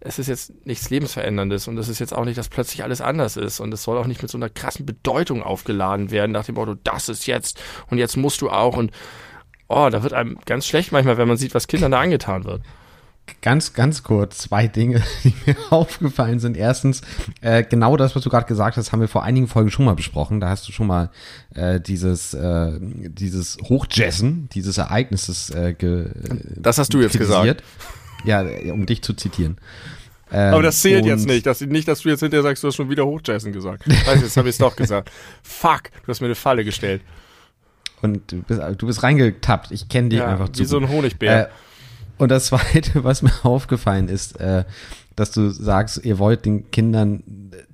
es 0.00 0.18
ist 0.18 0.26
jetzt 0.28 0.66
nichts 0.66 0.90
Lebensveränderndes 0.90 1.66
und 1.66 1.78
es 1.78 1.88
ist 1.88 1.98
jetzt 1.98 2.14
auch 2.14 2.24
nicht, 2.24 2.36
dass 2.36 2.48
plötzlich 2.50 2.82
alles 2.82 3.00
anders 3.00 3.36
ist 3.36 3.60
und 3.60 3.72
es 3.72 3.82
soll 3.82 3.96
auch 3.96 4.06
nicht 4.06 4.20
mit 4.20 4.30
so 4.30 4.36
einer 4.36 4.50
krassen 4.50 4.84
Bedeutung 4.84 5.42
aufgeladen 5.42 6.10
werden 6.10 6.32
nach 6.32 6.44
dem 6.44 6.56
Motto, 6.56 6.76
das 6.84 7.08
ist 7.08 7.26
jetzt 7.26 7.60
und 7.90 7.96
jetzt 7.96 8.16
musst 8.16 8.42
du 8.42 8.50
auch 8.50 8.76
und 8.76 8.90
oh, 9.68 9.88
da 9.90 10.02
wird 10.02 10.12
einem 10.12 10.38
ganz 10.44 10.66
schlecht 10.66 10.92
manchmal, 10.92 11.16
wenn 11.16 11.28
man 11.28 11.38
sieht, 11.38 11.54
was 11.54 11.68
Kindern 11.68 11.92
da 11.92 12.00
angetan 12.00 12.44
wird. 12.44 12.62
Ganz, 13.40 13.72
ganz 13.72 14.02
kurz 14.02 14.38
zwei 14.38 14.66
Dinge, 14.68 15.02
die 15.24 15.34
mir 15.46 15.56
aufgefallen 15.70 16.38
sind. 16.40 16.56
Erstens, 16.56 17.00
äh, 17.40 17.62
genau 17.62 17.96
das, 17.96 18.14
was 18.14 18.22
du 18.22 18.30
gerade 18.30 18.46
gesagt 18.46 18.76
hast, 18.76 18.92
haben 18.92 19.00
wir 19.00 19.08
vor 19.08 19.22
einigen 19.22 19.48
Folgen 19.48 19.70
schon 19.70 19.84
mal 19.86 19.94
besprochen. 19.94 20.40
Da 20.40 20.48
hast 20.48 20.66
du 20.68 20.72
schon 20.72 20.86
mal 20.86 21.10
äh, 21.54 21.80
dieses, 21.80 22.34
äh, 22.34 22.72
dieses 22.80 23.56
Hochjazzen, 23.62 24.48
dieses 24.50 24.78
Ereignisses 24.78 25.50
äh, 25.50 25.74
ge, 25.74 26.10
Das 26.56 26.78
hast 26.78 26.92
du 26.94 27.00
jetzt 27.00 27.16
kritisiert. 27.16 27.62
Ja, 28.24 28.42
um 28.72 28.86
dich 28.86 29.02
zu 29.02 29.12
zitieren. 29.14 29.58
Ähm, 30.32 30.54
Aber 30.54 30.62
das 30.62 30.80
zählt 30.80 31.02
und- 31.02 31.08
jetzt 31.08 31.26
nicht, 31.26 31.44
dass, 31.46 31.60
nicht, 31.60 31.86
dass 31.88 32.00
du 32.00 32.08
jetzt 32.08 32.20
hinterher 32.20 32.42
sagst, 32.42 32.62
du 32.62 32.68
hast 32.68 32.76
schon 32.76 32.88
wieder 32.90 33.04
Hochjazzen 33.06 33.52
gesagt. 33.52 33.86
Weißt 33.88 34.20
du, 34.22 34.24
jetzt 34.24 34.36
habe 34.36 34.48
ich 34.48 34.54
es 34.54 34.58
doch 34.58 34.74
gesagt. 34.76 35.10
Fuck, 35.42 35.90
du 36.04 36.08
hast 36.08 36.20
mir 36.20 36.26
eine 36.26 36.34
Falle 36.34 36.64
gestellt. 36.64 37.02
Und 38.02 38.32
du 38.32 38.42
bist, 38.42 38.60
du 38.78 38.86
bist 38.86 39.02
reingetappt. 39.02 39.70
Ich 39.70 39.88
kenne 39.88 40.08
dich 40.10 40.18
Ja, 40.18 40.26
einfach 40.28 40.48
zu 40.50 40.60
wie 40.62 40.66
so 40.66 40.78
ein 40.78 40.88
Honigbär. 40.88 41.48
Äh, 41.48 41.50
und 42.18 42.30
das 42.30 42.46
Zweite, 42.46 43.04
was 43.04 43.22
mir 43.22 43.32
aufgefallen 43.42 44.08
ist, 44.08 44.40
äh, 44.40 44.64
dass 45.16 45.30
du 45.30 45.50
sagst, 45.50 46.04
ihr 46.04 46.18
wollt 46.18 46.44
den 46.44 46.70
Kindern 46.70 47.22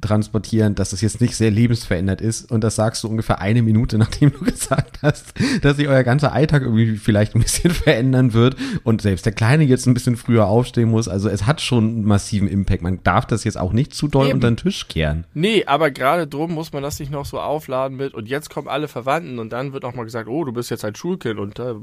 transportieren, 0.00 0.74
dass 0.74 0.92
es 0.92 1.00
jetzt 1.00 1.20
nicht 1.20 1.36
sehr 1.36 1.50
lebensverändert 1.50 2.20
ist. 2.20 2.50
Und 2.50 2.62
das 2.62 2.76
sagst 2.76 3.02
du 3.02 3.08
ungefähr 3.08 3.40
eine 3.40 3.62
Minute, 3.62 3.98
nachdem 3.98 4.32
du 4.32 4.40
gesagt 4.40 4.98
hast, 5.02 5.32
dass 5.62 5.76
sich 5.76 5.88
euer 5.88 6.02
ganzer 6.02 6.32
Alltag 6.32 6.62
irgendwie 6.62 6.96
vielleicht 6.96 7.34
ein 7.34 7.42
bisschen 7.42 7.70
verändern 7.70 8.32
wird 8.32 8.56
und 8.84 9.02
selbst 9.02 9.26
der 9.26 9.32
Kleine 9.32 9.64
jetzt 9.64 9.86
ein 9.86 9.94
bisschen 9.94 10.16
früher 10.16 10.46
aufstehen 10.46 10.90
muss. 10.90 11.08
Also 11.08 11.28
es 11.28 11.46
hat 11.46 11.60
schon 11.60 11.84
einen 11.84 12.04
massiven 12.04 12.48
Impact. 12.48 12.82
Man 12.82 13.02
darf 13.02 13.26
das 13.26 13.44
jetzt 13.44 13.58
auch 13.58 13.72
nicht 13.72 13.94
zu 13.94 14.08
doll 14.08 14.26
Eben. 14.26 14.34
unter 14.34 14.50
den 14.50 14.56
Tisch 14.56 14.88
kehren. 14.88 15.26
Nee, 15.34 15.64
aber 15.66 15.90
gerade 15.90 16.26
drum 16.26 16.52
muss 16.52 16.72
man 16.72 16.82
das 16.82 16.98
nicht 16.98 17.12
noch 17.12 17.26
so 17.26 17.40
aufladen 17.40 17.96
mit 17.96 18.14
und 18.14 18.28
jetzt 18.28 18.50
kommen 18.50 18.68
alle 18.68 18.88
Verwandten 18.88 19.38
und 19.38 19.52
dann 19.52 19.72
wird 19.72 19.84
auch 19.84 19.94
mal 19.94 20.04
gesagt, 20.04 20.28
oh, 20.28 20.44
du 20.44 20.52
bist 20.52 20.70
jetzt 20.70 20.84
ein 20.84 20.94
Schulkind 20.94 21.38
und 21.38 21.58
äh, 21.58 21.74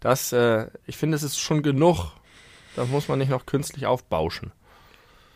das, 0.00 0.32
äh, 0.32 0.66
ich 0.86 0.96
finde, 0.96 1.16
es 1.16 1.22
ist 1.22 1.38
schon 1.38 1.62
genug. 1.62 2.12
Da 2.76 2.84
muss 2.84 3.08
man 3.08 3.18
nicht 3.18 3.30
noch 3.30 3.44
künstlich 3.44 3.86
aufbauschen. 3.86 4.52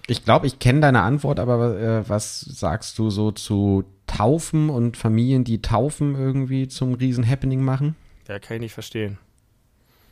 Ich 0.06 0.25
glaube, 0.25 0.47
ich 0.47 0.59
kenne 0.59 0.80
deine 0.80 1.02
Antwort, 1.02 1.38
aber 1.38 1.78
äh, 1.78 2.09
was 2.09 2.40
sagst 2.40 2.99
du 2.99 3.11
so 3.11 3.30
zu 3.30 3.85
Taufen 4.06 4.68
und 4.68 4.97
Familien, 4.97 5.44
die 5.44 5.62
Taufen 5.62 6.14
irgendwie 6.16 6.68
zum 6.68 6.94
Riesen-Happening 6.94 7.62
machen? 7.62 7.97
Ja, 8.28 8.38
kann 8.38 8.56
ich 8.56 8.62
nicht 8.62 8.75
verstehen. 8.75 9.18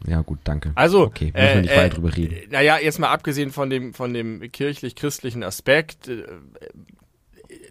Ja, 0.07 0.23
gut, 0.23 0.39
danke. 0.45 0.73
Also, 0.77 1.07
Okay, 1.07 1.33
müssen 1.35 1.55
wir 1.55 1.61
nicht 1.63 1.77
weiter 1.77 1.97
drüber 1.97 2.17
reden. 2.17 2.37
Naja, 2.51 2.79
jetzt 2.79 2.99
mal 2.99 3.11
abgesehen 3.11 3.51
von 3.51 3.69
dem, 3.69 3.93
von 3.93 4.15
dem 4.15 4.41
kirchlich-christlichen 4.51 5.43
Aspekt, 5.43 6.09
äh, 6.09 6.25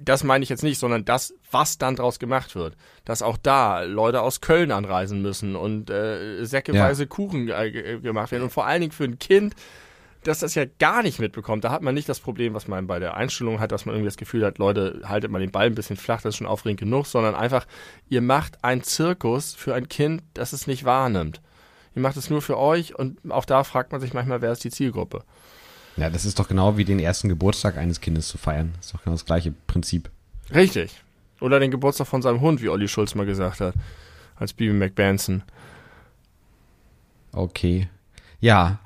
das 0.01 0.23
meine 0.23 0.43
ich 0.43 0.49
jetzt 0.49 0.63
nicht, 0.63 0.77
sondern 0.77 1.05
das, 1.05 1.33
was 1.51 1.77
dann 1.77 1.95
draus 1.95 2.19
gemacht 2.19 2.55
wird. 2.55 2.75
Dass 3.05 3.21
auch 3.21 3.37
da 3.37 3.81
Leute 3.83 4.21
aus 4.21 4.41
Köln 4.41 4.71
anreisen 4.71 5.21
müssen 5.21 5.55
und 5.55 5.89
äh, 5.89 6.43
säckeweise 6.43 7.03
ja. 7.03 7.07
Kuchen 7.07 7.49
äh, 7.49 7.99
gemacht 8.01 8.31
werden. 8.31 8.43
Und 8.43 8.51
vor 8.51 8.65
allen 8.65 8.81
Dingen 8.81 8.91
für 8.91 9.05
ein 9.05 9.19
Kind, 9.19 9.55
das 10.23 10.39
das 10.39 10.55
ja 10.55 10.65
gar 10.79 11.01
nicht 11.01 11.19
mitbekommt. 11.19 11.63
Da 11.63 11.71
hat 11.71 11.81
man 11.81 11.95
nicht 11.95 12.09
das 12.09 12.19
Problem, 12.19 12.53
was 12.53 12.67
man 12.67 12.87
bei 12.87 12.99
der 12.99 13.15
Einstellung 13.15 13.59
hat, 13.59 13.71
dass 13.71 13.85
man 13.85 13.95
irgendwie 13.95 14.09
das 14.09 14.17
Gefühl 14.17 14.45
hat, 14.45 14.57
Leute, 14.57 15.01
haltet 15.05 15.31
mal 15.31 15.39
den 15.39 15.51
Ball 15.51 15.67
ein 15.67 15.75
bisschen 15.75 15.97
flach, 15.97 16.21
das 16.21 16.35
ist 16.35 16.37
schon 16.37 16.47
aufregend 16.47 16.81
genug, 16.81 17.05
sondern 17.05 17.35
einfach, 17.35 17.65
ihr 18.09 18.21
macht 18.21 18.63
einen 18.63 18.83
Zirkus 18.83 19.55
für 19.55 19.73
ein 19.73 19.87
Kind, 19.87 20.23
das 20.33 20.53
es 20.53 20.67
nicht 20.67 20.83
wahrnimmt. 20.83 21.41
Ihr 21.95 22.01
macht 22.01 22.17
es 22.17 22.29
nur 22.29 22.41
für 22.41 22.57
euch 22.57 22.95
und 22.97 23.17
auch 23.31 23.45
da 23.45 23.63
fragt 23.63 23.91
man 23.91 24.01
sich 24.01 24.13
manchmal, 24.13 24.41
wer 24.41 24.51
ist 24.51 24.63
die 24.63 24.71
Zielgruppe. 24.71 25.23
Ja, 25.95 26.09
das 26.09 26.25
ist 26.25 26.39
doch 26.39 26.47
genau 26.47 26.77
wie 26.77 26.85
den 26.85 26.99
ersten 26.99 27.29
Geburtstag 27.29 27.77
eines 27.77 27.99
Kindes 27.99 28.27
zu 28.27 28.37
feiern. 28.37 28.73
Das 28.77 28.87
ist 28.87 28.93
doch 28.93 29.03
genau 29.03 29.15
das 29.15 29.25
gleiche 29.25 29.53
Prinzip. 29.67 30.09
Richtig. 30.53 31.01
Oder 31.41 31.59
den 31.59 31.71
Geburtstag 31.71 32.07
von 32.07 32.21
seinem 32.21 32.41
Hund, 32.41 32.61
wie 32.61 32.69
Olli 32.69 32.87
Schulz 32.87 33.15
mal 33.15 33.25
gesagt 33.25 33.59
hat. 33.59 33.73
Als 34.35 34.53
Bibi 34.53 34.73
McBanson. 34.73 35.43
Okay. 37.31 37.87
Ja. 38.39 38.79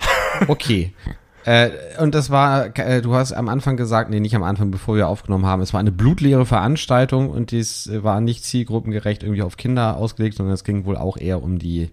Okay. 0.48 0.94
äh, 1.46 1.72
und 2.00 2.16
das 2.16 2.30
war, 2.30 2.78
äh, 2.78 3.02
du 3.02 3.16
hast 3.16 3.34
am 3.34 3.50
Anfang 3.50 3.78
gesagt, 3.78 4.10
nee, 4.10 4.20
nicht 4.20 4.36
am 4.36 4.44
Anfang, 4.44 4.72
bevor 4.72 4.96
wir 4.96 5.08
aufgenommen 5.08 5.46
haben, 5.46 5.62
es 5.62 5.74
war 5.74 5.80
eine 5.80 5.92
blutleere 5.92 6.46
Veranstaltung 6.46 7.30
und 7.30 7.52
dies 7.52 7.90
war 7.92 8.22
nicht 8.22 8.46
zielgruppengerecht 8.46 9.24
irgendwie 9.24 9.44
auf 9.44 9.58
Kinder 9.58 9.98
ausgelegt, 9.98 10.38
sondern 10.38 10.54
es 10.54 10.64
ging 10.64 10.86
wohl 10.86 10.98
auch 10.98 11.18
eher 11.18 11.44
um 11.44 11.60
die 11.60 11.92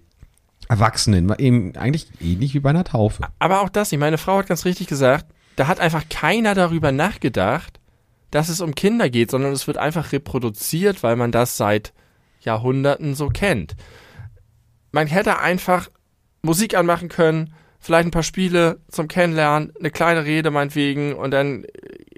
Erwachsenen, 0.68 1.34
eben 1.38 1.74
eigentlich 1.76 2.06
ähnlich 2.20 2.54
wie 2.54 2.60
bei 2.60 2.70
einer 2.70 2.84
Taufe. 2.84 3.24
Aber 3.40 3.62
auch 3.62 3.68
das, 3.68 3.90
meine 3.92 4.18
Frau 4.18 4.38
hat 4.38 4.46
ganz 4.46 4.64
richtig 4.64 4.86
gesagt, 4.86 5.26
da 5.56 5.66
hat 5.66 5.80
einfach 5.80 6.04
keiner 6.08 6.54
darüber 6.54 6.92
nachgedacht, 6.92 7.80
dass 8.30 8.48
es 8.48 8.60
um 8.60 8.74
Kinder 8.74 9.10
geht, 9.10 9.32
sondern 9.32 9.52
es 9.52 9.66
wird 9.66 9.78
einfach 9.78 10.12
reproduziert, 10.12 11.02
weil 11.02 11.16
man 11.16 11.32
das 11.32 11.56
seit 11.56 11.92
Jahrhunderten 12.40 13.14
so 13.14 13.28
kennt. 13.28 13.74
Man 14.92 15.08
hätte 15.08 15.40
einfach 15.40 15.90
Musik 16.42 16.76
anmachen 16.76 17.08
können, 17.08 17.52
vielleicht 17.80 18.06
ein 18.06 18.12
paar 18.12 18.22
Spiele 18.22 18.78
zum 18.88 19.08
Kennenlernen, 19.08 19.72
eine 19.78 19.90
kleine 19.90 20.24
Rede 20.24 20.50
meinetwegen 20.50 21.14
und 21.14 21.30
dann 21.30 21.64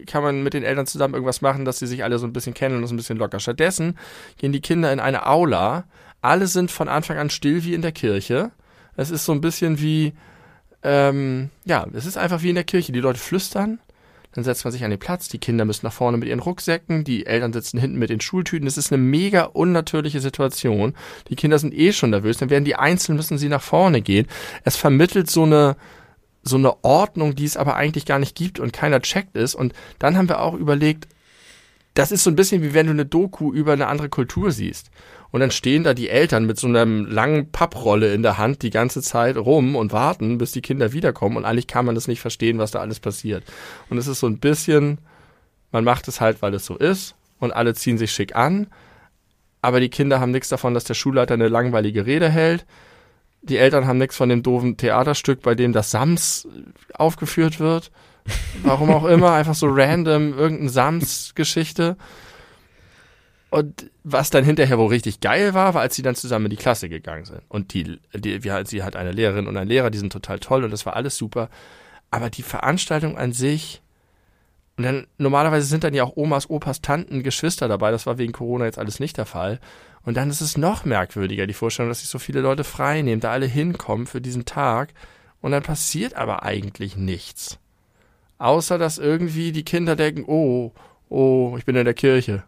kann 0.06 0.22
man 0.22 0.42
mit 0.42 0.54
den 0.54 0.64
Eltern 0.64 0.86
zusammen 0.86 1.14
irgendwas 1.14 1.40
machen, 1.40 1.64
dass 1.64 1.78
sie 1.78 1.86
sich 1.86 2.02
alle 2.02 2.18
so 2.18 2.26
ein 2.26 2.32
bisschen 2.32 2.54
kennen 2.54 2.76
und 2.76 2.82
das 2.82 2.90
ein 2.90 2.96
bisschen 2.96 3.18
locker. 3.18 3.38
Stattdessen 3.38 3.96
gehen 4.38 4.52
die 4.52 4.60
Kinder 4.60 4.92
in 4.92 5.00
eine 5.00 5.26
Aula, 5.26 5.84
alle 6.20 6.48
sind 6.48 6.70
von 6.70 6.88
Anfang 6.88 7.18
an 7.18 7.30
still 7.30 7.64
wie 7.64 7.74
in 7.74 7.82
der 7.82 7.92
Kirche. 7.92 8.50
Es 8.96 9.10
ist 9.10 9.24
so 9.24 9.32
ein 9.32 9.40
bisschen 9.40 9.80
wie, 9.80 10.12
ähm, 10.82 11.50
ja, 11.64 11.86
es 11.94 12.06
ist 12.06 12.18
einfach 12.18 12.42
wie 12.42 12.50
in 12.50 12.54
der 12.56 12.64
Kirche. 12.64 12.92
Die 12.92 13.00
Leute 13.00 13.18
flüstern, 13.18 13.78
dann 14.32 14.44
setzt 14.44 14.64
man 14.64 14.72
sich 14.72 14.84
an 14.84 14.90
den 14.90 14.98
Platz, 14.98 15.28
die 15.28 15.38
Kinder 15.38 15.64
müssen 15.64 15.86
nach 15.86 15.92
vorne 15.92 16.16
mit 16.16 16.28
ihren 16.28 16.40
Rucksäcken, 16.40 17.04
die 17.04 17.26
Eltern 17.26 17.52
sitzen 17.52 17.78
hinten 17.78 17.98
mit 17.98 18.10
den 18.10 18.20
Schultüten. 18.20 18.64
Das 18.64 18.78
ist 18.78 18.92
eine 18.92 19.02
mega 19.02 19.44
unnatürliche 19.44 20.20
Situation. 20.20 20.94
Die 21.28 21.36
Kinder 21.36 21.58
sind 21.58 21.74
eh 21.74 21.92
schon 21.92 22.10
nervös, 22.10 22.38
dann 22.38 22.50
werden 22.50 22.64
die 22.64 22.76
einzeln, 22.76 23.16
müssen 23.16 23.38
sie 23.38 23.48
nach 23.48 23.62
vorne 23.62 24.00
gehen. 24.00 24.26
Es 24.64 24.76
vermittelt 24.76 25.30
so 25.30 25.42
eine, 25.42 25.76
so 26.42 26.56
eine 26.56 26.82
Ordnung, 26.82 27.34
die 27.34 27.44
es 27.44 27.56
aber 27.56 27.76
eigentlich 27.76 28.06
gar 28.06 28.18
nicht 28.18 28.34
gibt 28.34 28.58
und 28.58 28.72
keiner 28.72 29.00
checkt 29.02 29.36
ist. 29.36 29.54
Und 29.54 29.74
dann 29.98 30.16
haben 30.16 30.28
wir 30.28 30.40
auch 30.40 30.54
überlegt, 30.54 31.08
das 31.94 32.10
ist 32.10 32.24
so 32.24 32.30
ein 32.30 32.36
bisschen 32.36 32.62
wie 32.62 32.72
wenn 32.72 32.86
du 32.86 32.92
eine 32.92 33.04
Doku 33.04 33.52
über 33.52 33.74
eine 33.74 33.86
andere 33.86 34.08
Kultur 34.08 34.50
siehst. 34.50 34.90
Und 35.32 35.40
dann 35.40 35.50
stehen 35.50 35.82
da 35.82 35.94
die 35.94 36.10
Eltern 36.10 36.44
mit 36.44 36.60
so 36.60 36.66
einer 36.66 36.84
langen 36.84 37.50
Papprolle 37.50 38.12
in 38.12 38.22
der 38.22 38.36
Hand 38.36 38.62
die 38.62 38.70
ganze 38.70 39.00
Zeit 39.00 39.36
rum 39.36 39.76
und 39.76 39.90
warten, 39.90 40.36
bis 40.36 40.52
die 40.52 40.60
Kinder 40.60 40.92
wiederkommen. 40.92 41.38
Und 41.38 41.46
eigentlich 41.46 41.66
kann 41.66 41.86
man 41.86 41.94
das 41.94 42.06
nicht 42.06 42.20
verstehen, 42.20 42.58
was 42.58 42.70
da 42.70 42.80
alles 42.80 43.00
passiert. 43.00 43.42
Und 43.88 43.96
es 43.96 44.06
ist 44.06 44.20
so 44.20 44.26
ein 44.26 44.38
bisschen, 44.38 44.98
man 45.72 45.84
macht 45.84 46.06
es 46.06 46.20
halt, 46.20 46.42
weil 46.42 46.52
es 46.52 46.66
so 46.66 46.76
ist. 46.76 47.14
Und 47.38 47.50
alle 47.50 47.74
ziehen 47.74 47.96
sich 47.96 48.12
schick 48.12 48.36
an. 48.36 48.66
Aber 49.62 49.80
die 49.80 49.88
Kinder 49.88 50.20
haben 50.20 50.32
nichts 50.32 50.50
davon, 50.50 50.74
dass 50.74 50.84
der 50.84 50.94
Schulleiter 50.94 51.34
eine 51.34 51.48
langweilige 51.48 52.04
Rede 52.04 52.28
hält. 52.28 52.66
Die 53.40 53.56
Eltern 53.56 53.86
haben 53.86 53.98
nichts 53.98 54.16
von 54.16 54.28
dem 54.28 54.42
doofen 54.42 54.76
Theaterstück, 54.76 55.40
bei 55.40 55.54
dem 55.54 55.72
das 55.72 55.90
Sams 55.90 56.46
aufgeführt 56.92 57.58
wird. 57.58 57.90
Warum 58.64 58.90
auch 58.90 59.06
immer, 59.06 59.32
einfach 59.32 59.54
so 59.54 59.66
random 59.68 60.36
irgendeine 60.36 60.70
Sams-Geschichte. 60.70 61.96
Und 63.52 63.90
was 64.02 64.30
dann 64.30 64.46
hinterher 64.46 64.78
wohl 64.78 64.88
richtig 64.88 65.20
geil 65.20 65.52
war, 65.52 65.74
war, 65.74 65.82
als 65.82 65.94
sie 65.94 66.00
dann 66.00 66.14
zusammen 66.14 66.46
in 66.46 66.52
die 66.52 66.56
Klasse 66.56 66.88
gegangen 66.88 67.26
sind. 67.26 67.42
Und 67.50 67.74
die, 67.74 68.00
die 68.14 68.42
wir, 68.42 68.64
sie 68.64 68.82
hat 68.82 68.96
eine 68.96 69.12
Lehrerin 69.12 69.46
und 69.46 69.58
einen 69.58 69.68
Lehrer, 69.68 69.90
die 69.90 69.98
sind 69.98 70.10
total 70.10 70.38
toll 70.38 70.64
und 70.64 70.70
das 70.70 70.86
war 70.86 70.96
alles 70.96 71.18
super. 71.18 71.50
Aber 72.10 72.30
die 72.30 72.42
Veranstaltung 72.42 73.18
an 73.18 73.34
sich, 73.34 73.82
und 74.78 74.84
dann 74.84 75.06
normalerweise 75.18 75.66
sind 75.66 75.84
dann 75.84 75.92
ja 75.92 76.02
auch 76.02 76.16
Omas, 76.16 76.48
Opas, 76.48 76.80
Tanten, 76.80 77.22
Geschwister 77.22 77.68
dabei. 77.68 77.90
Das 77.90 78.06
war 78.06 78.16
wegen 78.16 78.32
Corona 78.32 78.64
jetzt 78.64 78.78
alles 78.78 79.00
nicht 79.00 79.18
der 79.18 79.26
Fall. 79.26 79.60
Und 80.02 80.16
dann 80.16 80.30
ist 80.30 80.40
es 80.40 80.56
noch 80.56 80.86
merkwürdiger, 80.86 81.46
die 81.46 81.52
Vorstellung, 81.52 81.90
dass 81.90 82.00
sich 82.00 82.08
so 82.08 82.18
viele 82.18 82.40
Leute 82.40 82.64
frei 82.64 83.02
nehmen, 83.02 83.20
da 83.20 83.32
alle 83.32 83.44
hinkommen 83.44 84.06
für 84.06 84.22
diesen 84.22 84.46
Tag. 84.46 84.94
Und 85.42 85.52
dann 85.52 85.62
passiert 85.62 86.14
aber 86.14 86.42
eigentlich 86.42 86.96
nichts. 86.96 87.58
Außer, 88.38 88.78
dass 88.78 88.96
irgendwie 88.96 89.52
die 89.52 89.62
Kinder 89.62 89.94
denken, 89.94 90.24
oh, 90.26 90.72
oh, 91.10 91.54
ich 91.58 91.66
bin 91.66 91.76
in 91.76 91.84
der 91.84 91.92
Kirche. 91.92 92.44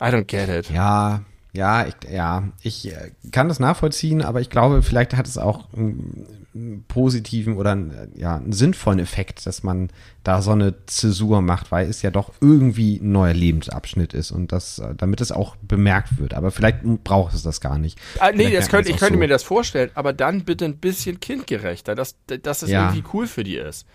I 0.00 0.04
don't 0.04 0.24
get 0.24 0.48
it. 0.48 0.70
Ja, 0.70 1.22
ja, 1.56 1.86
ich, 1.86 1.94
ja, 2.10 2.42
ich 2.62 2.92
äh, 2.92 3.12
kann 3.32 3.48
das 3.48 3.58
nachvollziehen, 3.58 4.20
aber 4.20 4.42
ich 4.42 4.50
glaube, 4.50 4.82
vielleicht 4.82 5.16
hat 5.16 5.26
es 5.26 5.38
auch 5.38 5.72
einen 5.72 6.84
positiven 6.86 7.56
oder 7.56 7.72
einen, 7.72 8.12
ja, 8.14 8.36
einen 8.36 8.52
sinnvollen 8.52 8.98
Effekt, 8.98 9.46
dass 9.46 9.62
man 9.62 9.88
da 10.22 10.42
so 10.42 10.52
eine 10.52 10.74
Zäsur 10.84 11.40
macht, 11.40 11.72
weil 11.72 11.88
es 11.88 12.02
ja 12.02 12.10
doch 12.10 12.32
irgendwie 12.42 12.96
ein 12.96 13.12
neuer 13.12 13.32
Lebensabschnitt 13.32 14.12
ist 14.12 14.32
und 14.32 14.52
das, 14.52 14.78
äh, 14.78 14.94
damit 14.94 15.22
es 15.22 15.32
auch 15.32 15.56
bemerkt 15.56 16.18
wird. 16.18 16.34
Aber 16.34 16.50
vielleicht 16.50 16.82
braucht 17.04 17.34
es 17.34 17.42
das 17.42 17.62
gar 17.62 17.78
nicht. 17.78 17.98
Ah, 18.18 18.32
nee, 18.32 18.50
das 18.50 18.68
könnte, 18.68 18.90
ich 18.90 18.98
könnte 18.98 19.14
so. 19.14 19.20
mir 19.20 19.28
das 19.28 19.42
vorstellen, 19.42 19.90
aber 19.94 20.12
dann 20.12 20.44
bitte 20.44 20.66
ein 20.66 20.76
bisschen 20.76 21.20
kindgerechter, 21.20 21.94
dass, 21.94 22.16
dass 22.26 22.62
es 22.62 22.68
ja. 22.68 22.88
irgendwie 22.88 23.08
cool 23.14 23.26
für 23.26 23.44
die 23.44 23.56
ist. 23.56 23.86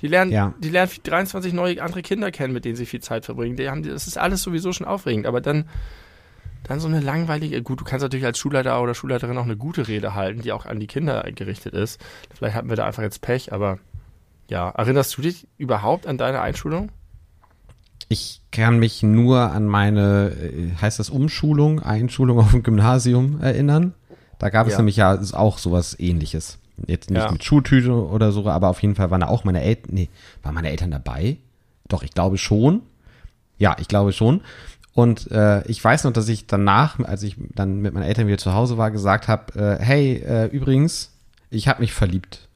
Die 0.00 0.08
lernen, 0.08 0.30
ja. 0.30 0.54
die 0.58 0.68
lernen 0.68 0.90
23 1.02 1.52
neue 1.52 1.82
andere 1.82 2.02
Kinder 2.02 2.30
kennen, 2.30 2.52
mit 2.52 2.64
denen 2.64 2.76
sie 2.76 2.86
viel 2.86 3.00
Zeit 3.00 3.24
verbringen. 3.24 3.56
Die 3.56 3.68
haben, 3.68 3.82
das 3.82 4.06
ist 4.06 4.18
alles 4.18 4.42
sowieso 4.42 4.72
schon 4.72 4.86
aufregend. 4.86 5.26
Aber 5.26 5.40
dann, 5.40 5.68
dann 6.64 6.80
so 6.80 6.88
eine 6.88 7.00
langweilige, 7.00 7.62
gut, 7.62 7.80
du 7.80 7.84
kannst 7.84 8.02
natürlich 8.02 8.26
als 8.26 8.38
Schulleiter 8.38 8.80
oder 8.82 8.94
Schulleiterin 8.94 9.38
auch 9.38 9.44
eine 9.44 9.56
gute 9.56 9.88
Rede 9.88 10.14
halten, 10.14 10.42
die 10.42 10.52
auch 10.52 10.66
an 10.66 10.80
die 10.80 10.86
Kinder 10.86 11.22
gerichtet 11.34 11.74
ist. 11.74 12.00
Vielleicht 12.34 12.54
hatten 12.54 12.68
wir 12.68 12.76
da 12.76 12.84
einfach 12.84 13.02
jetzt 13.02 13.22
Pech, 13.22 13.52
aber 13.52 13.78
ja. 14.48 14.70
Erinnerst 14.70 15.16
du 15.16 15.22
dich 15.22 15.48
überhaupt 15.58 16.06
an 16.06 16.18
deine 16.18 16.40
Einschulung? 16.40 16.90
Ich 18.08 18.42
kann 18.52 18.78
mich 18.78 19.02
nur 19.02 19.50
an 19.50 19.66
meine, 19.66 20.30
äh, 20.30 20.70
heißt 20.80 20.98
das 20.98 21.10
Umschulung, 21.10 21.80
Einschulung 21.80 22.38
auf 22.38 22.52
dem 22.52 22.62
Gymnasium 22.62 23.40
erinnern. 23.40 23.94
Da 24.38 24.50
gab 24.50 24.66
es 24.66 24.74
ja. 24.74 24.78
nämlich 24.78 24.96
ja 24.96 25.18
auch 25.32 25.58
sowas 25.58 25.98
ähnliches. 25.98 26.58
Jetzt 26.86 27.10
nicht 27.10 27.22
ja. 27.22 27.30
mit 27.30 27.42
Schultüte 27.42 27.92
oder 27.92 28.32
so, 28.32 28.46
aber 28.48 28.68
auf 28.68 28.82
jeden 28.82 28.94
Fall 28.94 29.10
waren 29.10 29.20
da 29.20 29.28
auch 29.28 29.44
meine 29.44 29.62
Eltern, 29.62 29.94
nee, 29.94 30.08
waren 30.42 30.54
meine 30.54 30.70
Eltern 30.70 30.90
dabei? 30.90 31.38
Doch, 31.88 32.02
ich 32.02 32.12
glaube 32.12 32.38
schon. 32.38 32.82
Ja, 33.58 33.76
ich 33.80 33.88
glaube 33.88 34.12
schon. 34.12 34.42
Und 34.92 35.30
äh, 35.30 35.66
ich 35.68 35.82
weiß 35.82 36.04
noch, 36.04 36.12
dass 36.12 36.28
ich 36.28 36.46
danach, 36.46 36.98
als 37.00 37.22
ich 37.22 37.36
dann 37.54 37.80
mit 37.80 37.94
meinen 37.94 38.04
Eltern 38.04 38.26
wieder 38.26 38.38
zu 38.38 38.54
Hause 38.54 38.78
war, 38.78 38.90
gesagt 38.90 39.28
habe, 39.28 39.78
äh, 39.78 39.82
hey, 39.82 40.16
äh, 40.16 40.46
übrigens, 40.46 41.12
ich 41.50 41.68
habe 41.68 41.80
mich 41.80 41.92
verliebt. 41.92 42.48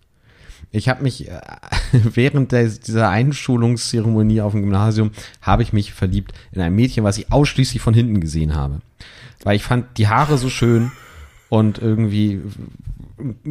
Ich 0.70 0.88
habe 0.88 1.02
mich 1.02 1.28
äh, 1.28 1.40
während 1.92 2.52
der, 2.52 2.66
dieser 2.68 3.08
Einschulungszeremonie 3.10 4.40
auf 4.40 4.52
dem 4.52 4.62
Gymnasium 4.62 5.10
habe 5.42 5.62
ich 5.62 5.72
mich 5.72 5.92
verliebt 5.92 6.32
in 6.52 6.60
ein 6.60 6.74
Mädchen, 6.74 7.04
was 7.04 7.18
ich 7.18 7.32
ausschließlich 7.32 7.82
von 7.82 7.94
hinten 7.94 8.20
gesehen 8.20 8.54
habe, 8.54 8.80
weil 9.42 9.56
ich 9.56 9.62
fand 9.62 9.98
die 9.98 10.08
Haare 10.08 10.38
so 10.38 10.48
schön 10.48 10.92
und 11.50 11.78
irgendwie 11.78 12.40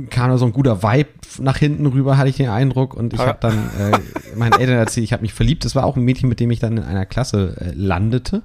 kam 0.09 0.29
da 0.29 0.37
so 0.37 0.45
ein 0.45 0.53
guter 0.53 0.81
Vibe 0.81 1.09
nach 1.39 1.57
hinten 1.57 1.85
rüber, 1.85 2.17
hatte 2.17 2.29
ich 2.29 2.37
den 2.37 2.47
Eindruck. 2.49 2.93
Und 2.93 3.13
ich 3.13 3.19
habe 3.19 3.37
dann 3.41 3.69
äh, 3.77 3.99
meinen 4.37 4.53
Eltern 4.53 4.77
erzählt, 4.77 5.03
ich 5.03 5.11
habe 5.11 5.21
mich 5.21 5.33
verliebt. 5.33 5.65
Das 5.65 5.75
war 5.75 5.83
auch 5.83 5.97
ein 5.97 6.03
Mädchen, 6.03 6.29
mit 6.29 6.39
dem 6.39 6.49
ich 6.49 6.59
dann 6.59 6.77
in 6.77 6.83
einer 6.83 7.05
Klasse 7.05 7.57
äh, 7.59 7.71
landete. 7.75 8.41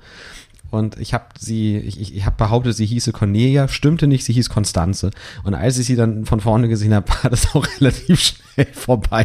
Und 0.70 0.99
ich 0.99 1.14
habe 1.14 1.26
sie, 1.38 1.76
ich, 1.76 2.16
ich 2.16 2.26
habe 2.26 2.34
behauptet, 2.37 2.75
sie 2.75 2.84
hieße 2.84 3.12
Cornelia, 3.12 3.68
stimmte 3.68 4.08
nicht, 4.08 4.25
sie 4.25 4.32
hieß 4.32 4.50
Konstanze. 4.50 5.12
Und 5.44 5.54
als 5.54 5.78
ich 5.78 5.87
sie 5.87 5.94
dann 5.94 6.25
von 6.25 6.40
vorne 6.40 6.66
gesehen 6.68 6.92
habe, 6.92 7.06
war 7.23 7.30
das 7.30 7.54
auch 7.54 7.64
relativ 7.78 8.18
schnell 8.18 8.66
vorbei 8.73 9.25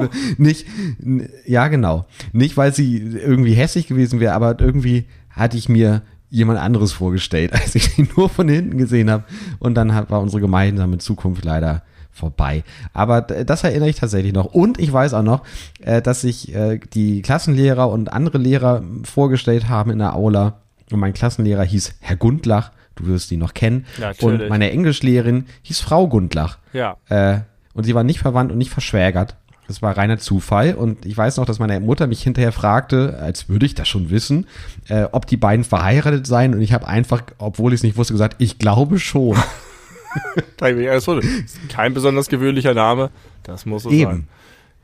Liebe. 0.00 0.10
Nicht, 0.36 0.66
ja 1.46 1.68
genau. 1.68 2.06
Nicht, 2.32 2.56
weil 2.56 2.74
sie 2.74 2.96
irgendwie 2.98 3.54
hässlich 3.54 3.86
gewesen 3.86 4.18
wäre, 4.18 4.34
aber 4.34 4.58
irgendwie 4.58 5.06
hatte 5.30 5.56
ich 5.56 5.68
mir 5.68 6.02
jemand 6.30 6.58
anderes 6.58 6.92
vorgestellt, 6.92 7.52
als 7.60 7.74
ich 7.74 7.98
ihn 7.98 8.08
nur 8.16 8.28
von 8.28 8.48
hinten 8.48 8.78
gesehen 8.78 9.10
habe. 9.10 9.24
Und 9.58 9.74
dann 9.74 9.92
war 10.08 10.20
unsere 10.20 10.40
gemeinsame 10.40 10.98
Zukunft 10.98 11.44
leider 11.44 11.82
vorbei. 12.12 12.64
Aber 12.92 13.20
das 13.20 13.64
erinnere 13.64 13.88
ich 13.88 13.96
tatsächlich 13.96 14.32
noch. 14.32 14.46
Und 14.46 14.78
ich 14.78 14.92
weiß 14.92 15.14
auch 15.14 15.22
noch, 15.22 15.42
äh, 15.80 16.02
dass 16.02 16.20
sich 16.22 16.54
äh, 16.54 16.78
die 16.92 17.22
Klassenlehrer 17.22 17.88
und 17.88 18.12
andere 18.12 18.38
Lehrer 18.38 18.82
vorgestellt 19.04 19.68
haben 19.68 19.90
in 19.90 19.98
der 19.98 20.14
Aula. 20.14 20.60
Und 20.90 21.00
mein 21.00 21.14
Klassenlehrer 21.14 21.64
hieß 21.64 21.94
Herr 22.00 22.16
Gundlach. 22.16 22.72
Du 22.96 23.06
wirst 23.06 23.30
ihn 23.32 23.38
noch 23.38 23.54
kennen. 23.54 23.86
Natürlich. 23.98 24.42
Und 24.42 24.48
meine 24.48 24.70
Englischlehrerin 24.70 25.46
hieß 25.62 25.80
Frau 25.80 26.08
Gundlach. 26.08 26.58
Ja. 26.72 26.96
Äh, 27.08 27.40
und 27.72 27.84
sie 27.84 27.94
war 27.94 28.02
nicht 28.02 28.18
verwandt 28.18 28.52
und 28.52 28.58
nicht 28.58 28.70
verschwägert. 28.70 29.36
Das 29.70 29.82
war 29.82 29.96
reiner 29.96 30.18
Zufall. 30.18 30.74
Und 30.74 31.06
ich 31.06 31.16
weiß 31.16 31.36
noch, 31.36 31.44
dass 31.44 31.60
meine 31.60 31.78
Mutter 31.78 32.08
mich 32.08 32.24
hinterher 32.24 32.50
fragte, 32.50 33.16
als 33.20 33.48
würde 33.48 33.66
ich 33.66 33.76
das 33.76 33.86
schon 33.86 34.10
wissen, 34.10 34.48
äh, 34.88 35.04
ob 35.12 35.26
die 35.26 35.36
beiden 35.36 35.64
verheiratet 35.64 36.26
seien. 36.26 36.54
Und 36.54 36.60
ich 36.60 36.72
habe 36.72 36.88
einfach, 36.88 37.22
obwohl 37.38 37.72
ich 37.72 37.78
es 37.78 37.84
nicht 37.84 37.96
wusste, 37.96 38.12
gesagt, 38.12 38.34
ich 38.40 38.58
glaube 38.58 38.98
schon. 38.98 39.38
Kein 41.68 41.94
besonders 41.94 42.28
gewöhnlicher 42.28 42.74
Name. 42.74 43.10
Das 43.44 43.64
muss 43.64 43.84
so 43.84 43.90
Eben. 43.90 44.10
sein. 44.10 44.28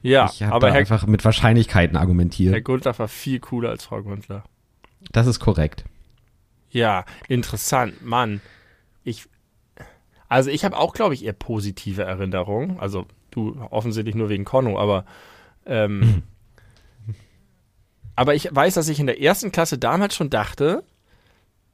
Ja, 0.02 0.31
ich 0.33 0.45
habe 0.45 0.55
aber 0.55 0.71
Herr, 0.71 0.78
einfach 0.78 1.05
mit 1.05 1.25
Wahrscheinlichkeiten 1.25 1.97
argumentiert. 1.97 2.55
Herr 2.55 2.61
Gundlach 2.61 3.00
war 3.00 3.09
viel 3.09 3.40
cooler 3.40 3.71
als 3.71 3.87
Frau 3.87 4.00
Gundlach. 4.02 4.45
Das 5.11 5.26
ist 5.26 5.40
korrekt. 5.40 5.85
Ja, 6.71 7.07
interessant. 7.26 8.07
Mann, 8.07 8.40
ich. 9.02 9.25
Also 10.28 10.50
ich 10.50 10.64
habe 10.64 10.76
auch, 10.76 10.95
glaube 10.95 11.14
ich, 11.14 11.25
eher 11.25 11.33
positive 11.33 12.05
Erinnerungen. 12.05 12.78
Also 12.78 13.07
du 13.37 13.57
offensichtlich 13.71 14.14
nur 14.14 14.28
wegen 14.28 14.45
Konno, 14.45 14.78
aber. 14.78 15.05
Ähm, 15.66 16.23
aber 18.16 18.35
ich 18.35 18.49
weiß, 18.50 18.75
dass 18.75 18.88
ich 18.88 18.99
in 18.99 19.07
der 19.07 19.21
ersten 19.21 19.52
Klasse 19.52 19.76
damals 19.76 20.16
schon 20.16 20.31
dachte, 20.31 20.83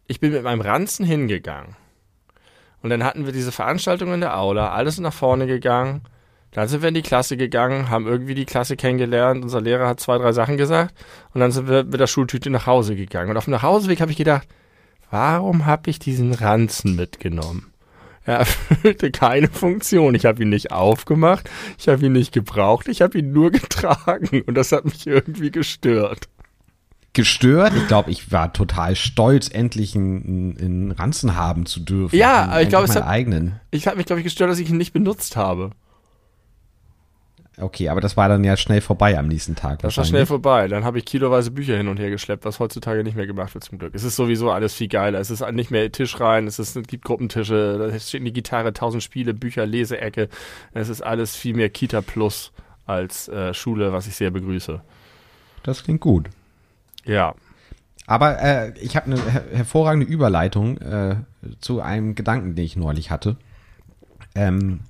ich 0.08 0.18
bin 0.18 0.32
mit 0.32 0.42
meinem 0.42 0.60
Ranzen 0.60 1.06
hingegangen. 1.06 1.76
Und 2.82 2.90
dann 2.90 3.04
hatten 3.04 3.26
wir 3.26 3.32
diese 3.32 3.52
Veranstaltung 3.52 4.12
in 4.12 4.20
der 4.20 4.36
Aula, 4.36 4.72
alles 4.72 4.98
nach 4.98 5.12
vorne 5.12 5.46
gegangen. 5.46 6.02
Dann 6.50 6.68
sind 6.68 6.82
wir 6.82 6.88
in 6.88 6.94
die 6.94 7.02
Klasse 7.02 7.36
gegangen, 7.36 7.88
haben 7.88 8.06
irgendwie 8.06 8.34
die 8.34 8.44
Klasse 8.44 8.76
kennengelernt. 8.76 9.42
Unser 9.42 9.60
Lehrer 9.60 9.88
hat 9.88 10.00
zwei, 10.00 10.18
drei 10.18 10.32
Sachen 10.32 10.56
gesagt. 10.56 10.94
Und 11.32 11.40
dann 11.40 11.52
sind 11.52 11.68
wir 11.68 11.84
mit 11.84 11.98
der 11.98 12.08
Schultüte 12.08 12.50
nach 12.50 12.66
Hause 12.66 12.96
gegangen. 12.96 13.30
Und 13.30 13.36
auf 13.36 13.44
dem 13.44 13.52
Nachhauseweg 13.52 14.00
habe 14.00 14.10
ich 14.10 14.18
gedacht, 14.18 14.46
warum 15.10 15.64
habe 15.64 15.88
ich 15.88 15.98
diesen 15.98 16.34
Ranzen 16.34 16.96
mitgenommen? 16.96 17.71
Er 18.24 18.38
erfüllte 18.40 19.10
keine 19.10 19.48
Funktion. 19.48 20.14
Ich 20.14 20.24
habe 20.26 20.42
ihn 20.42 20.48
nicht 20.48 20.70
aufgemacht, 20.72 21.50
ich 21.78 21.88
habe 21.88 22.06
ihn 22.06 22.12
nicht 22.12 22.32
gebraucht, 22.32 22.86
ich 22.88 23.02
habe 23.02 23.18
ihn 23.18 23.32
nur 23.32 23.50
getragen. 23.52 24.42
Und 24.46 24.54
das 24.54 24.70
hat 24.72 24.84
mich 24.84 25.06
irgendwie 25.06 25.50
gestört. 25.50 26.28
Gestört? 27.14 27.74
Ich 27.76 27.86
glaube, 27.88 28.10
ich 28.10 28.32
war 28.32 28.54
total 28.54 28.96
stolz, 28.96 29.50
endlich 29.52 29.94
einen, 29.94 30.56
einen 30.58 30.90
Ranzen 30.92 31.36
haben 31.36 31.66
zu 31.66 31.80
dürfen. 31.80 32.16
Ja, 32.16 32.44
aber 32.46 32.62
ich 32.62 32.70
glaube, 32.70 32.86
es 32.86 32.96
hat- 32.96 33.04
eigenen. 33.06 33.60
Ich 33.70 33.86
habe 33.86 33.98
mich, 33.98 34.06
glaube 34.06 34.20
ich, 34.20 34.24
gestört, 34.24 34.50
dass 34.50 34.58
ich 34.58 34.70
ihn 34.70 34.78
nicht 34.78 34.94
benutzt 34.94 35.36
habe. 35.36 35.70
Okay, 37.58 37.90
aber 37.90 38.00
das 38.00 38.16
war 38.16 38.28
dann 38.30 38.42
ja 38.44 38.56
schnell 38.56 38.80
vorbei 38.80 39.18
am 39.18 39.28
nächsten 39.28 39.54
Tag. 39.54 39.80
Das 39.80 39.96
war 39.98 40.04
schnell 40.04 40.24
vorbei. 40.24 40.68
Dann 40.68 40.84
habe 40.84 40.98
ich 40.98 41.04
kiloweise 41.04 41.50
Bücher 41.50 41.76
hin 41.76 41.88
und 41.88 41.98
her 41.98 42.08
geschleppt, 42.08 42.46
was 42.46 42.58
heutzutage 42.60 43.04
nicht 43.04 43.14
mehr 43.14 43.26
gemacht 43.26 43.52
wird 43.52 43.62
zum 43.62 43.78
Glück. 43.78 43.94
Es 43.94 44.04
ist 44.04 44.16
sowieso 44.16 44.50
alles 44.50 44.72
viel 44.72 44.88
geiler. 44.88 45.20
Es 45.20 45.30
ist 45.30 45.46
nicht 45.52 45.70
mehr 45.70 45.92
Tisch 45.92 46.18
rein, 46.18 46.46
es, 46.46 46.58
ist, 46.58 46.76
es 46.76 46.86
gibt 46.86 47.04
Gruppentische, 47.04 47.76
da 47.78 47.98
steht 47.98 48.22
eine 48.22 48.32
Gitarre, 48.32 48.72
tausend 48.72 49.02
Spiele, 49.02 49.34
Bücher, 49.34 49.66
Leseecke. 49.66 50.28
Es 50.72 50.88
ist 50.88 51.02
alles 51.02 51.36
viel 51.36 51.54
mehr 51.54 51.68
Kita 51.68 52.00
Plus 52.00 52.52
als 52.86 53.28
äh, 53.28 53.52
Schule, 53.52 53.92
was 53.92 54.06
ich 54.06 54.16
sehr 54.16 54.30
begrüße. 54.30 54.80
Das 55.62 55.84
klingt 55.84 56.00
gut. 56.00 56.30
Ja. 57.04 57.34
Aber 58.06 58.42
äh, 58.42 58.72
ich 58.80 58.96
habe 58.96 59.06
eine 59.06 59.22
her 59.30 59.44
hervorragende 59.52 60.06
Überleitung 60.06 60.78
äh, 60.78 61.16
zu 61.60 61.80
einem 61.80 62.14
Gedanken, 62.14 62.54
den 62.54 62.64
ich 62.64 62.76
neulich 62.76 63.10
hatte. 63.10 63.36
Ähm, 64.34 64.80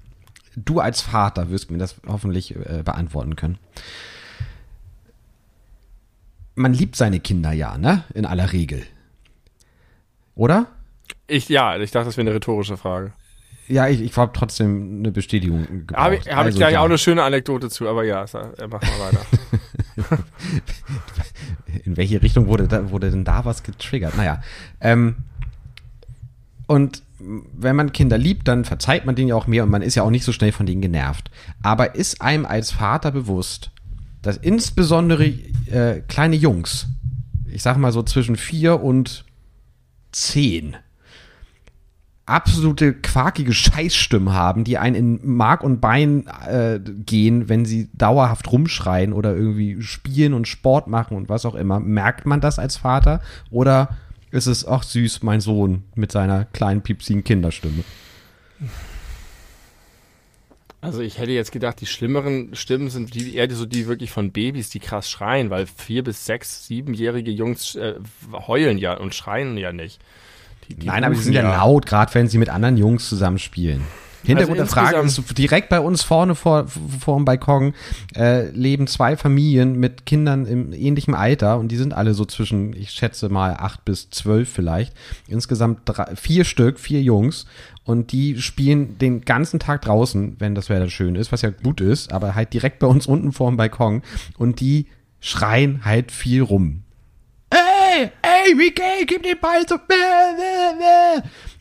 du 0.56 0.80
als 0.80 1.00
Vater 1.00 1.50
wirst 1.50 1.70
mir 1.70 1.78
das 1.78 1.96
hoffentlich 2.06 2.54
äh, 2.56 2.82
beantworten 2.84 3.36
können. 3.36 3.58
Man 6.54 6.74
liebt 6.74 6.96
seine 6.96 7.20
Kinder 7.20 7.52
ja, 7.52 7.78
ne? 7.78 8.04
In 8.14 8.26
aller 8.26 8.52
Regel. 8.52 8.84
Oder? 10.34 10.66
Ich, 11.26 11.48
ja, 11.48 11.78
ich 11.78 11.90
dachte, 11.90 12.06
das 12.06 12.16
wäre 12.16 12.26
eine 12.26 12.34
rhetorische 12.34 12.76
Frage. 12.76 13.12
Ja, 13.68 13.88
ich, 13.88 14.02
ich 14.02 14.16
habe 14.16 14.32
trotzdem 14.34 14.98
eine 14.98 15.12
Bestätigung 15.12 15.66
gebraucht. 15.66 15.98
Habe 15.98 16.16
ich, 16.16 16.20
hab 16.22 16.26
ich 16.26 16.36
Also 16.36 16.58
gleich 16.58 16.72
ja. 16.74 16.80
auch 16.80 16.86
eine 16.86 16.98
schöne 16.98 17.22
Anekdote 17.22 17.70
zu, 17.70 17.88
aber 17.88 18.04
ja, 18.04 18.24
äh, 18.24 18.66
mach 18.68 18.82
mal 18.82 19.00
weiter. 19.00 19.26
In 21.84 21.96
welche 21.96 22.20
Richtung 22.20 22.48
wurde, 22.48 22.68
da, 22.68 22.90
wurde 22.90 23.10
denn 23.10 23.24
da 23.24 23.44
was 23.44 23.62
getriggert? 23.62 24.16
Naja. 24.16 24.42
Ähm, 24.80 25.16
und 26.66 27.02
wenn 27.54 27.76
man 27.76 27.92
Kinder 27.92 28.18
liebt, 28.18 28.48
dann 28.48 28.64
verzeiht 28.64 29.04
man 29.04 29.14
denen 29.14 29.28
ja 29.28 29.34
auch 29.34 29.46
mehr 29.46 29.64
und 29.64 29.70
man 29.70 29.82
ist 29.82 29.94
ja 29.94 30.02
auch 30.02 30.10
nicht 30.10 30.24
so 30.24 30.32
schnell 30.32 30.52
von 30.52 30.66
denen 30.66 30.82
genervt. 30.82 31.30
Aber 31.62 31.94
ist 31.94 32.20
einem 32.20 32.46
als 32.46 32.72
Vater 32.72 33.10
bewusst, 33.12 33.70
dass 34.22 34.36
insbesondere 34.36 35.26
äh, 35.26 36.02
kleine 36.08 36.36
Jungs, 36.36 36.86
ich 37.46 37.62
sag 37.62 37.76
mal 37.76 37.92
so 37.92 38.02
zwischen 38.02 38.36
vier 38.36 38.82
und 38.82 39.24
zehn, 40.12 40.76
absolute 42.24 42.94
quakige 42.94 43.52
Scheißstimmen 43.52 44.32
haben, 44.32 44.64
die 44.64 44.78
einen 44.78 44.94
in 44.94 45.20
Mark 45.24 45.64
und 45.64 45.80
Bein 45.80 46.26
äh, 46.46 46.78
gehen, 46.78 47.48
wenn 47.48 47.64
sie 47.64 47.90
dauerhaft 47.94 48.50
rumschreien 48.50 49.12
oder 49.12 49.34
irgendwie 49.34 49.82
spielen 49.82 50.32
und 50.32 50.46
Sport 50.46 50.86
machen 50.86 51.16
und 51.16 51.28
was 51.28 51.44
auch 51.44 51.56
immer. 51.56 51.80
Merkt 51.80 52.24
man 52.24 52.40
das 52.40 52.58
als 52.58 52.76
Vater 52.76 53.20
oder 53.50 53.96
ist 54.32 54.46
es 54.46 54.64
auch 54.64 54.82
süß, 54.82 55.22
mein 55.22 55.40
Sohn 55.40 55.84
mit 55.94 56.10
seiner 56.10 56.46
kleinen 56.46 56.82
piepsigen 56.82 57.22
Kinderstimme? 57.22 57.84
Also 60.80 61.00
ich 61.00 61.18
hätte 61.18 61.30
jetzt 61.30 61.52
gedacht, 61.52 61.80
die 61.80 61.86
schlimmeren 61.86 62.56
Stimmen 62.56 62.90
sind 62.90 63.14
die 63.14 63.36
eher 63.36 63.48
so 63.54 63.66
die 63.66 63.86
wirklich 63.86 64.10
von 64.10 64.32
Babys, 64.32 64.70
die 64.70 64.80
krass 64.80 65.08
schreien, 65.08 65.50
weil 65.50 65.66
vier 65.66 66.02
bis 66.02 66.26
sechs, 66.26 66.66
siebenjährige 66.66 67.30
Jungs 67.30 67.76
äh, 67.76 67.94
heulen 68.32 68.78
ja 68.78 68.96
und 68.96 69.14
schreien 69.14 69.56
ja 69.56 69.72
nicht. 69.72 70.00
Die, 70.68 70.74
die 70.74 70.86
Nein, 70.86 71.04
aber 71.04 71.14
sie 71.14 71.22
sind 71.22 71.34
ja 71.34 71.42
laut, 71.42 71.86
gerade 71.86 72.12
wenn 72.14 72.26
sie 72.26 72.38
mit 72.38 72.48
anderen 72.48 72.76
Jungs 72.76 73.08
zusammenspielen. 73.08 73.82
Hintergrund 74.24 74.60
Also 74.60 74.74
der 74.74 74.84
Frage 74.84 75.06
ist, 75.06 75.38
direkt 75.38 75.68
bei 75.68 75.80
uns 75.80 76.02
vorne 76.02 76.34
vor, 76.34 76.66
vor 76.66 77.16
dem 77.16 77.24
Balkon 77.24 77.74
äh, 78.14 78.48
leben 78.50 78.86
zwei 78.86 79.16
Familien 79.16 79.78
mit 79.78 80.06
Kindern 80.06 80.46
im 80.46 80.72
ähnlichen 80.72 81.14
Alter 81.14 81.58
und 81.58 81.68
die 81.68 81.76
sind 81.76 81.92
alle 81.94 82.14
so 82.14 82.24
zwischen, 82.24 82.74
ich 82.74 82.90
schätze 82.90 83.28
mal, 83.28 83.54
acht 83.54 83.84
bis 83.84 84.10
zwölf 84.10 84.48
vielleicht. 84.48 84.94
Insgesamt 85.28 85.80
drei, 85.84 86.14
vier 86.16 86.44
Stück, 86.44 86.78
vier 86.78 87.02
Jungs 87.02 87.46
und 87.84 88.12
die 88.12 88.40
spielen 88.40 88.98
den 88.98 89.22
ganzen 89.22 89.58
Tag 89.58 89.82
draußen, 89.82 90.36
wenn 90.38 90.54
das 90.54 90.68
Wetter 90.68 90.88
schön 90.88 91.16
ist, 91.16 91.32
was 91.32 91.42
ja 91.42 91.50
gut 91.50 91.80
ist, 91.80 92.12
aber 92.12 92.34
halt 92.34 92.52
direkt 92.52 92.78
bei 92.78 92.86
uns 92.86 93.06
unten 93.06 93.32
vor 93.32 93.50
dem 93.50 93.56
Balkon 93.56 94.02
und 94.38 94.60
die 94.60 94.86
schreien 95.20 95.84
halt 95.84 96.12
viel 96.12 96.42
rum. 96.42 96.82
Ey, 97.50 98.10
ey, 98.22 98.54
Mickey, 98.54 99.04
gib 99.06 99.22
den 99.22 99.38
Ball 99.38 99.66
so. 99.68 99.76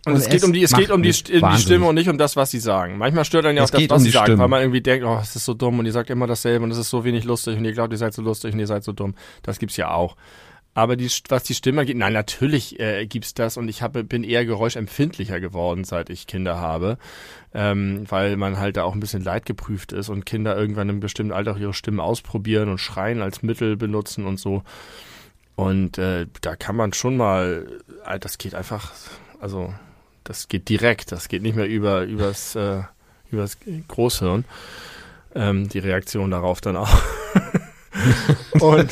Und 0.06 0.16
es 0.16 0.30
geht 0.30 0.44
um 0.44 0.52
die, 0.52 0.64
es 0.64 0.74
geht 0.74 0.90
um 0.90 1.04
die, 1.04 1.12
die. 1.12 1.58
Stimme 1.58 1.86
und 1.86 1.96
nicht 1.96 2.10
um 2.10 2.18
das, 2.18 2.36
was 2.36 2.50
sie 2.50 2.60
sagen. 2.60 2.98
Manchmal 2.98 3.24
stört 3.24 3.46
dann 3.46 3.56
ja 3.56 3.64
auch 3.64 3.70
das, 3.70 3.90
was 3.90 4.00
um 4.00 4.04
sie 4.04 4.10
sagen, 4.10 4.26
Stimme. 4.26 4.40
weil 4.40 4.48
man 4.48 4.62
irgendwie 4.62 4.82
denkt, 4.82 5.06
oh, 5.06 5.20
es 5.22 5.36
ist 5.36 5.46
so 5.46 5.54
dumm 5.54 5.78
und 5.78 5.86
ihr 5.86 5.92
sagt 5.92 6.10
immer 6.10 6.26
dasselbe 6.26 6.64
und 6.64 6.72
es 6.72 6.78
ist 6.78 6.90
so 6.90 7.04
wenig 7.04 7.24
lustig 7.24 7.58
und 7.58 7.66
ihr 7.66 7.74
glaubt, 7.74 7.94
ihr 7.94 8.00
seid 8.00 8.14
so 8.14 8.22
lustig 8.22 8.54
und 8.54 8.60
ihr 8.60 8.68
seid 8.68 8.84
so 8.84 8.94
dumm. 8.94 9.14
Das 9.44 9.60
gibt's 9.60 9.78
ja 9.78 9.92
auch. 9.92 10.16
Aber 10.74 10.96
die, 10.96 11.10
was 11.28 11.44
die 11.44 11.54
Stimme 11.54 11.82
angeht, 11.82 11.98
nein, 11.98 12.14
natürlich 12.14 12.80
äh, 12.80 13.06
gibt's 13.06 13.34
das 13.34 13.58
und 13.58 13.68
ich 13.68 13.82
habe, 13.82 14.04
bin 14.06 14.24
eher 14.24 14.46
geräuschempfindlicher 14.46 15.42
geworden, 15.42 15.84
seit 15.84 16.10
ich 16.10 16.28
Kinder 16.28 16.60
habe, 16.60 16.98
ähm, 17.54 18.06
weil 18.10 18.38
man 18.38 18.58
halt 18.58 18.78
da 18.78 18.84
auch 18.84 18.94
ein 18.94 19.02
bisschen 19.02 19.22
leidgeprüft 19.22 19.92
ist 19.92 20.08
und 20.08 20.26
Kinder 20.26 20.58
irgendwann 20.58 20.88
im 20.88 21.02
bestimmten 21.02 21.34
Alter 21.34 21.52
auch 21.52 21.60
ihre 21.60 21.74
Stimmen 21.74 22.00
ausprobieren 22.00 22.70
und 22.70 22.78
Schreien 22.78 23.22
als 23.22 23.44
Mittel 23.44 23.76
benutzen 23.76 24.26
und 24.26 24.40
so. 24.40 24.64
Und 25.56 25.98
äh, 25.98 26.28
da 26.40 26.56
kann 26.56 26.78
man 26.78 26.94
schon 26.94 27.18
mal, 27.18 27.68
äh, 28.06 28.18
das 28.18 28.38
geht 28.38 28.56
einfach, 28.56 28.94
also 29.42 29.74
das 30.32 30.48
geht 30.48 30.70
direkt, 30.70 31.12
das 31.12 31.28
geht 31.28 31.42
nicht 31.42 31.56
mehr 31.56 31.68
über 31.68 32.04
übers, 32.04 32.56
äh, 32.56 32.84
übers 33.32 33.58
Großhirn. 33.88 34.46
Ähm, 35.36 35.70
die 35.70 35.80
Reaktion 35.80 36.32
darauf 36.32 36.62
dann 36.62 36.78
auch. 36.78 37.02
und 38.60 38.92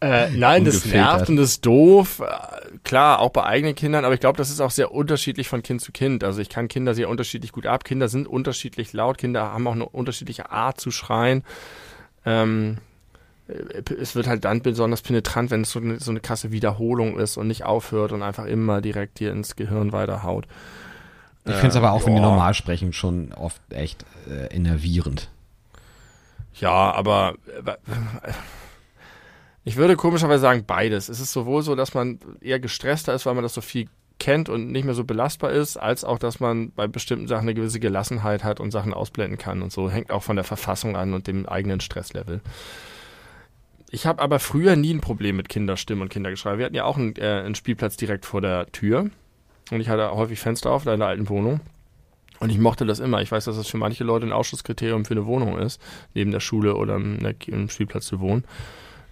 äh, 0.00 0.30
nein, 0.30 0.64
das 0.64 0.84
nervt 0.84 1.28
und 1.28 1.36
das 1.36 1.50
ist 1.50 1.66
doof. 1.66 2.20
Äh, 2.20 2.62
Klar, 2.84 3.20
auch 3.20 3.30
bei 3.30 3.44
eigenen 3.44 3.76
Kindern, 3.76 4.04
aber 4.04 4.14
ich 4.14 4.20
glaube, 4.20 4.36
das 4.38 4.50
ist 4.50 4.60
auch 4.60 4.72
sehr 4.72 4.92
unterschiedlich 4.92 5.48
von 5.48 5.62
Kind 5.62 5.80
zu 5.80 5.92
Kind. 5.92 6.24
Also 6.24 6.40
ich 6.40 6.48
kann 6.48 6.66
Kinder 6.66 6.94
sehr 6.94 7.08
unterschiedlich 7.08 7.52
gut 7.52 7.64
ab. 7.64 7.84
Kinder 7.84 8.08
sind 8.08 8.26
unterschiedlich 8.26 8.92
laut, 8.92 9.18
Kinder 9.18 9.52
haben 9.52 9.66
auch 9.68 9.72
eine 9.72 9.88
unterschiedliche 9.88 10.50
Art 10.50 10.80
zu 10.80 10.90
schreien. 10.90 11.44
Ähm, 12.26 12.78
äh, 12.78 12.91
es 13.98 14.14
wird 14.14 14.26
halt 14.26 14.44
dann 14.44 14.62
besonders 14.62 15.02
penetrant, 15.02 15.50
wenn 15.50 15.62
es 15.62 15.72
so 15.72 15.80
eine, 15.80 16.00
so 16.00 16.10
eine 16.10 16.20
krasse 16.20 16.52
Wiederholung 16.52 17.18
ist 17.18 17.36
und 17.36 17.48
nicht 17.48 17.64
aufhört 17.64 18.12
und 18.12 18.22
einfach 18.22 18.46
immer 18.46 18.80
direkt 18.80 19.18
dir 19.20 19.32
ins 19.32 19.56
Gehirn 19.56 19.92
weiterhaut. 19.92 20.46
Ich 21.44 21.54
finde 21.54 21.68
es 21.68 21.76
aber 21.76 21.92
auch, 21.92 22.06
wenn 22.06 22.14
die 22.14 22.20
ja. 22.20 22.28
normal 22.28 22.54
sprechen, 22.54 22.92
schon 22.92 23.32
oft 23.32 23.60
echt 23.70 24.04
äh, 24.30 24.46
enervierend. 24.54 25.28
Ja, 26.54 26.92
aber 26.92 27.34
äh, 27.66 27.72
ich 29.64 29.76
würde 29.76 29.96
komischerweise 29.96 30.42
sagen 30.42 30.64
beides. 30.66 31.08
Es 31.08 31.18
ist 31.18 31.32
sowohl 31.32 31.62
so, 31.62 31.74
dass 31.74 31.94
man 31.94 32.20
eher 32.40 32.60
gestresster 32.60 33.12
ist, 33.14 33.26
weil 33.26 33.34
man 33.34 33.42
das 33.42 33.54
so 33.54 33.60
viel 33.60 33.88
kennt 34.18 34.48
und 34.48 34.70
nicht 34.70 34.84
mehr 34.84 34.94
so 34.94 35.02
belastbar 35.02 35.50
ist, 35.50 35.76
als 35.76 36.04
auch, 36.04 36.18
dass 36.18 36.38
man 36.38 36.70
bei 36.70 36.86
bestimmten 36.86 37.26
Sachen 37.26 37.42
eine 37.42 37.54
gewisse 37.54 37.80
Gelassenheit 37.80 38.44
hat 38.44 38.60
und 38.60 38.70
Sachen 38.70 38.94
ausblenden 38.94 39.36
kann 39.36 39.62
und 39.62 39.72
so. 39.72 39.90
Hängt 39.90 40.12
auch 40.12 40.22
von 40.22 40.36
der 40.36 40.44
Verfassung 40.44 40.96
an 40.96 41.12
und 41.12 41.26
dem 41.26 41.46
eigenen 41.46 41.80
Stresslevel. 41.80 42.40
Ich 43.94 44.06
habe 44.06 44.22
aber 44.22 44.38
früher 44.38 44.74
nie 44.74 44.94
ein 44.94 45.02
Problem 45.02 45.36
mit 45.36 45.50
Kinderstimmen 45.50 46.02
und 46.02 46.08
Kindergeschrei. 46.08 46.56
Wir 46.56 46.64
hatten 46.64 46.74
ja 46.74 46.84
auch 46.84 46.96
einen, 46.96 47.14
äh, 47.16 47.42
einen 47.44 47.54
Spielplatz 47.54 47.98
direkt 47.98 48.24
vor 48.24 48.40
der 48.40 48.66
Tür 48.72 49.10
und 49.70 49.80
ich 49.80 49.90
hatte 49.90 50.10
häufig 50.12 50.40
Fenster 50.40 50.70
auf 50.70 50.86
in 50.86 50.92
einer 50.92 51.06
alten 51.06 51.28
Wohnung. 51.28 51.60
Und 52.40 52.50
ich 52.50 52.58
mochte 52.58 52.86
das 52.86 53.00
immer. 53.00 53.20
Ich 53.20 53.30
weiß, 53.30 53.44
dass 53.44 53.56
das 53.56 53.68
für 53.68 53.76
manche 53.76 54.02
Leute 54.02 54.26
ein 54.26 54.32
Ausschusskriterium 54.32 55.04
für 55.04 55.12
eine 55.12 55.26
Wohnung 55.26 55.58
ist, 55.58 55.80
neben 56.14 56.32
der 56.32 56.40
Schule 56.40 56.74
oder 56.74 56.96
im 56.96 57.68
Spielplatz 57.68 58.06
zu 58.06 58.18
wohnen. 58.18 58.44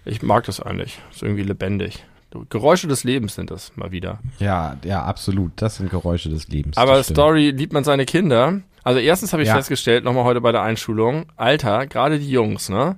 Ich 0.03 0.23
mag 0.23 0.45
das 0.45 0.59
eigentlich. 0.59 0.99
Ist 1.11 1.21
irgendwie 1.21 1.43
lebendig. 1.43 2.03
Geräusche 2.49 2.87
des 2.87 3.03
Lebens 3.03 3.35
sind 3.35 3.51
das 3.51 3.77
mal 3.77 3.91
wieder. 3.91 4.19
Ja, 4.39 4.77
ja, 4.83 5.03
absolut. 5.03 5.51
Das 5.57 5.77
sind 5.77 5.91
Geräusche 5.91 6.29
des 6.29 6.47
Lebens. 6.47 6.77
Aber 6.77 7.01
Story 7.03 7.51
liebt 7.51 7.71
man 7.71 7.83
seine 7.83 8.05
Kinder. 8.05 8.61
Also 8.83 8.99
erstens 8.99 9.31
habe 9.31 9.43
ich 9.43 9.49
ja. 9.49 9.55
festgestellt, 9.55 10.03
nochmal 10.03 10.23
heute 10.23 10.41
bei 10.41 10.51
der 10.51 10.63
Einschulung, 10.63 11.27
Alter, 11.35 11.85
gerade 11.85 12.19
die 12.19 12.31
Jungs, 12.31 12.67
ne? 12.67 12.97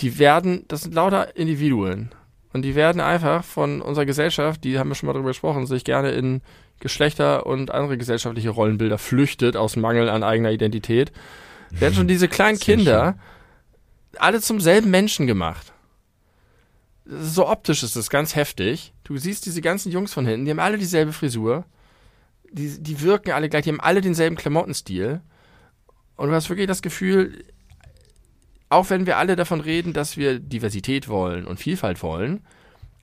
Die 0.00 0.18
werden, 0.18 0.64
das 0.68 0.82
sind 0.82 0.94
lauter 0.94 1.36
Individuen. 1.36 2.10
Und 2.52 2.62
die 2.62 2.74
werden 2.74 3.00
einfach 3.00 3.44
von 3.44 3.82
unserer 3.82 4.06
Gesellschaft, 4.06 4.64
die 4.64 4.78
haben 4.78 4.88
wir 4.88 4.94
schon 4.94 5.08
mal 5.08 5.12
drüber 5.12 5.28
gesprochen, 5.28 5.66
sich 5.66 5.84
gerne 5.84 6.12
in 6.12 6.40
Geschlechter 6.80 7.46
und 7.46 7.70
andere 7.70 7.98
gesellschaftliche 7.98 8.50
Rollenbilder 8.50 8.98
flüchtet 8.98 9.56
aus 9.56 9.76
Mangel 9.76 10.08
an 10.08 10.22
eigener 10.22 10.50
Identität, 10.50 11.12
werden 11.70 11.94
schon 11.94 12.08
diese 12.08 12.28
kleinen 12.28 12.58
Kinder 12.58 13.18
alle 14.18 14.40
zum 14.40 14.60
selben 14.60 14.90
Menschen 14.90 15.26
gemacht. 15.26 15.72
So 17.04 17.48
optisch 17.48 17.82
ist 17.82 17.94
das 17.94 18.10
ganz 18.10 18.34
heftig. 18.34 18.92
Du 19.04 19.16
siehst 19.16 19.46
diese 19.46 19.60
ganzen 19.60 19.92
Jungs 19.92 20.12
von 20.12 20.26
hinten, 20.26 20.44
die 20.44 20.50
haben 20.50 20.58
alle 20.58 20.78
dieselbe 20.78 21.12
Frisur. 21.12 21.64
Die, 22.50 22.82
die 22.82 23.00
wirken 23.02 23.32
alle 23.32 23.48
gleich, 23.48 23.64
die 23.64 23.70
haben 23.70 23.80
alle 23.80 24.00
denselben 24.00 24.36
Klamottenstil. 24.36 25.20
Und 26.16 26.28
du 26.28 26.34
hast 26.34 26.48
wirklich 26.48 26.66
das 26.66 26.82
Gefühl, 26.82 27.44
auch 28.68 28.90
wenn 28.90 29.06
wir 29.06 29.16
alle 29.16 29.36
davon 29.36 29.60
reden, 29.60 29.92
dass 29.92 30.16
wir 30.16 30.38
Diversität 30.38 31.08
wollen 31.08 31.46
und 31.46 31.60
Vielfalt 31.60 32.02
wollen, 32.02 32.44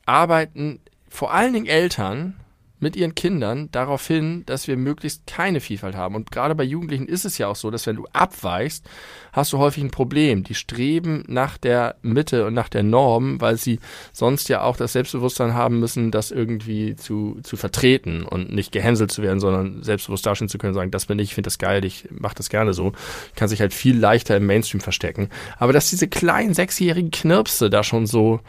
arbeiten 0.06 0.80
vor 1.10 1.34
allen 1.34 1.54
Dingen 1.54 1.68
Eltern 1.68 2.36
mit 2.84 2.96
ihren 2.96 3.16
Kindern 3.16 3.70
darauf 3.72 4.06
hin, 4.06 4.44
dass 4.46 4.68
wir 4.68 4.78
möglichst 4.78 5.26
keine 5.26 5.60
Vielfalt 5.60 5.96
haben. 5.96 6.14
Und 6.14 6.30
gerade 6.32 6.54
bei 6.54 6.64
Jugendlichen 6.64 7.08
ist 7.08 7.26
es 7.26 7.40
ja 7.40 7.48
auch 7.48 7.56
so, 7.56 7.72
dass 7.72 7.88
wenn 7.88 7.96
du 7.96 8.06
abweichst, 8.14 8.86
hast 9.32 9.52
du 9.54 9.58
häufig 9.58 9.84
ein 9.84 9.90
Problem. 9.90 10.44
Die 10.44 10.54
streben 10.54 11.24
nach 11.28 11.58
der 11.58 11.96
Mitte 12.02 12.46
und 12.46 12.54
nach 12.54 12.70
der 12.70 12.84
Norm, 12.84 13.42
weil 13.42 13.58
sie 13.58 13.80
sonst 14.12 14.50
ja 14.50 14.62
auch 14.62 14.78
das 14.78 14.94
Selbstbewusstsein 14.94 15.56
haben 15.56 15.80
müssen, 15.80 16.12
das 16.12 16.30
irgendwie 16.30 16.96
zu, 16.96 17.40
zu 17.42 17.58
vertreten 17.58 18.24
und 18.24 18.54
nicht 18.54 18.72
gehänselt 18.72 19.12
zu 19.12 19.24
werden, 19.24 19.40
sondern 19.40 19.82
selbstbewusst 19.82 20.26
dastehen 20.26 20.50
zu 20.50 20.60
können, 20.60 20.74
sagen, 20.76 20.92
das 20.92 21.08
bin 21.08 21.18
ich, 21.18 21.30
ich 21.30 21.36
finde 21.36 21.48
das 21.48 21.58
geil, 21.58 21.84
ich 21.86 22.08
mache 22.12 22.36
das 22.36 22.50
gerne 22.50 22.74
so. 22.74 22.92
Kann 23.36 23.48
sich 23.48 23.62
halt 23.62 23.74
viel 23.74 23.98
leichter 23.98 24.38
im 24.38 24.46
Mainstream 24.46 24.82
verstecken. 24.82 25.30
Aber 25.58 25.74
dass 25.74 25.90
diese 25.90 26.08
kleinen 26.08 26.54
sechsjährigen 26.54 27.10
Knirpse 27.10 27.70
da 27.70 27.84
schon 27.84 28.06
so 28.06 28.42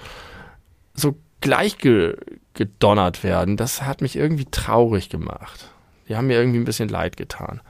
so 0.96 1.16
gleichge 1.44 2.16
gedonnert 2.54 3.22
werden, 3.22 3.58
das 3.58 3.82
hat 3.82 4.00
mich 4.00 4.16
irgendwie 4.16 4.46
traurig 4.46 5.10
gemacht. 5.10 5.70
Die 6.08 6.16
haben 6.16 6.26
mir 6.26 6.38
irgendwie 6.38 6.58
ein 6.58 6.64
bisschen 6.64 6.88
leid 6.88 7.18
getan. 7.18 7.60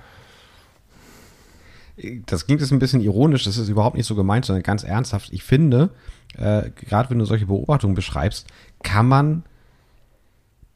Das 2.27 2.47
klingt 2.47 2.61
jetzt 2.61 2.73
ein 2.73 2.79
bisschen 2.79 3.01
ironisch, 3.01 3.45
das 3.45 3.57
ist 3.57 3.69
überhaupt 3.69 3.97
nicht 3.97 4.07
so 4.07 4.15
gemeint, 4.15 4.45
sondern 4.45 4.63
ganz 4.63 4.85
ernsthaft. 4.85 5.33
Ich 5.33 5.43
finde, 5.43 5.91
äh, 6.37 6.71
gerade 6.71 7.11
wenn 7.11 7.19
du 7.19 7.25
solche 7.25 7.47
Beobachtungen 7.47 7.95
beschreibst, 7.95 8.47
kann 8.83 9.07
man 9.07 9.43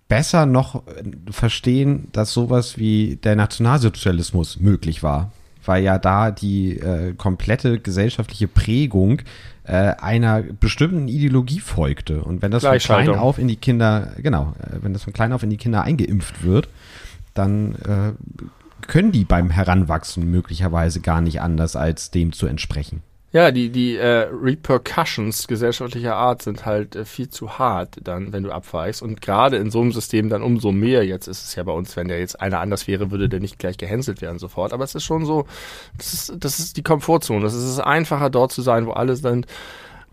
besser 0.09 0.45
noch 0.45 0.87
äh, 0.87 1.03
verstehen, 1.31 2.09
dass 2.13 2.33
sowas 2.33 2.79
wie 2.79 3.17
der 3.17 3.37
Nationalsozialismus 3.37 4.59
möglich 4.59 5.05
war. 5.05 5.31
Weil 5.65 5.85
ja 5.85 5.99
da 5.99 6.33
die 6.33 6.79
äh, 6.79 7.15
komplette 7.15 7.79
gesellschaftliche 7.79 8.49
Prägung 8.49 9.23
äh, 9.69 9.95
einer 10.01 10.43
bestimmten 10.43 11.09
Ideologie 11.09 11.61
folgte. 11.61 12.25
Und 12.25 12.41
wenn 12.41 12.51
das 12.51 12.65
von 12.65 12.79
klein 12.79 13.11
auf 13.11 13.39
in 13.39 13.49
die 13.49 13.57
Kinder, 13.57 14.13
genau, 14.17 14.55
äh, 14.61 14.79
wenn 14.81 14.95
das 14.95 15.05
von 15.05 15.13
klein 15.13 15.33
auf 15.33 15.43
in 15.43 15.51
die 15.51 15.59
Kinder 15.59 15.83
eingeimpft 15.83 16.43
wird, 16.43 16.69
dann 17.35 17.75
äh, 17.75 18.13
können 18.87 19.13
die 19.13 19.25
beim 19.25 19.51
Heranwachsen 19.51 20.31
möglicherweise 20.31 21.01
gar 21.01 21.21
nicht 21.21 21.43
anders, 21.43 21.77
als 21.77 22.11
dem 22.11 22.33
zu 22.33 22.47
entsprechen. 22.47 23.03
Ja, 23.31 23.51
die, 23.51 23.69
die 23.69 23.97
äh, 23.97 24.27
Repercussions 24.33 25.47
gesellschaftlicher 25.49 26.17
Art 26.17 26.41
sind 26.41 26.65
halt 26.65 26.97
äh, 26.97 27.05
viel 27.05 27.29
zu 27.29 27.59
hart 27.59 27.97
dann, 28.03 28.33
wenn 28.33 28.43
du 28.43 28.51
abweichst. 28.51 29.03
Und 29.03 29.21
gerade 29.21 29.59
in 29.59 29.71
so 29.71 29.83
einem 29.83 29.93
System 29.93 30.31
dann 30.31 30.43
umso 30.43 30.73
mehr. 30.73 31.05
Jetzt 31.05 31.27
ist 31.27 31.45
es 31.45 31.55
ja 31.55 31.63
bei 31.63 31.73
uns, 31.73 31.95
wenn 31.95 32.09
der 32.09 32.21
jetzt 32.21 32.41
einer 32.41 32.61
anders 32.61 32.89
wäre, 32.89 33.11
würde 33.11 33.29
der 33.29 33.41
nicht 33.41 33.59
gleich 33.59 33.77
gehänselt 33.77 34.23
werden 34.23 34.39
sofort. 34.39 34.73
Aber 34.73 34.83
es 34.83 34.95
ist 34.95 35.05
schon 35.05 35.27
so, 35.27 35.47
das 35.99 36.15
ist, 36.15 36.33
das 36.39 36.59
ist 36.59 36.79
die 36.79 36.83
Komfortzone. 36.83 37.43
Das 37.43 37.53
ist 37.53 37.65
es 37.65 37.81
einfacher, 37.81 38.31
dort 38.31 38.51
zu 38.51 38.63
sein, 38.63 38.87
wo 38.87 38.93
alle 38.93 39.15
sind. 39.15 39.47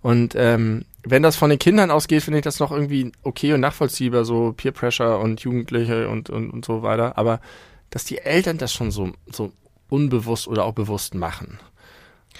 Und 0.01 0.36
ähm, 0.36 0.84
wenn 1.04 1.23
das 1.23 1.38
von 1.38 1.49
den 1.49 1.58
Kindern 1.58 1.91
ausgeht, 1.91 2.21
finde 2.21 2.39
ich 2.39 2.43
das 2.43 2.60
noch 2.60 2.73
irgendwie 2.73 3.13
okay 3.23 3.54
und 3.54 3.62
nachvollziehbar, 3.62 4.25
so 4.25 4.54
Peer 4.58 4.73
Pressure 4.73 5.19
und 5.19 5.39
Jugendliche 5.39 6.10
und, 6.10 6.30
und, 6.30 6.49
und 6.49 6.65
so 6.65 6.84
weiter. 6.84 7.17
Aber 7.17 7.39
dass 7.91 8.04
die 8.04 8.17
Eltern 8.17 8.58
das 8.58 8.73
schon 8.73 8.91
so, 8.91 9.13
so 9.32 9.54
unbewusst 9.89 10.49
oder 10.49 10.65
auch 10.65 10.73
bewusst 10.73 11.15
machen. 11.15 11.60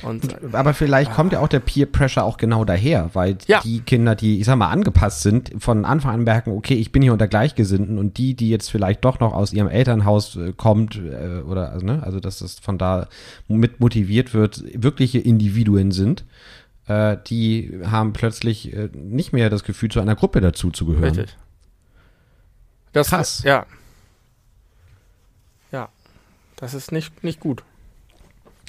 Und, 0.04 0.54
aber 0.54 0.74
vielleicht 0.74 1.14
kommt 1.14 1.32
ja 1.34 1.40
auch 1.40 1.48
der 1.48 1.62
Peer 1.62 1.86
Pressure 1.86 2.24
auch 2.24 2.38
genau 2.38 2.66
daher, 2.66 3.12
weil 3.14 3.38
ja. 3.48 3.62
die 3.62 3.80
Kinder, 3.80 4.16
die, 4.16 4.40
ich 4.40 4.46
sag 4.46 4.58
mal, 4.58 4.70
angepasst 4.70 5.22
sind, 5.22 5.54
von 5.60 5.86
Anfang 5.86 6.16
an 6.16 6.24
merken, 6.24 6.52
okay, 6.52 6.74
ich 6.74 6.92
bin 6.92 7.02
hier 7.02 7.14
unter 7.14 7.28
Gleichgesinnten 7.28 7.98
und 7.98 8.18
die, 8.18 8.34
die 8.34 8.50
jetzt 8.50 8.70
vielleicht 8.70 9.06
doch 9.06 9.20
noch 9.20 9.34
aus 9.34 9.54
ihrem 9.54 9.70
Elternhaus 9.70 10.36
äh, 10.36 10.54
kommt, 10.56 10.98
äh, 10.98 11.42
oder, 11.42 11.72
also, 11.72 11.86
ne, 11.86 12.04
also 12.04 12.20
dass 12.20 12.40
das 12.40 12.60
von 12.60 12.78
da 12.78 13.08
mit 13.48 13.80
motiviert 13.80 14.34
wird, 14.34 14.64
wirkliche 14.74 15.20
Individuen 15.20 15.92
sind, 15.92 16.26
äh, 16.88 17.18
die 17.28 17.80
haben 17.86 18.12
plötzlich 18.14 18.74
äh, 18.74 18.90
nicht 18.94 19.32
mehr 19.32 19.50
das 19.50 19.64
Gefühl, 19.64 19.90
zu 19.90 20.02
einer 20.02 20.16
Gruppe 20.16 20.42
dazu 20.42 20.72
zu 20.72 20.86
gehören. 20.86 21.16
Richtig. 21.16 21.38
Das, 22.92 23.10
Krass. 23.10 23.44
Ja. 23.44 23.66
Ja. 25.72 25.90
Das 26.58 26.74
ist 26.74 26.92
nicht, 26.92 27.24
nicht 27.24 27.40
gut. 27.40 27.64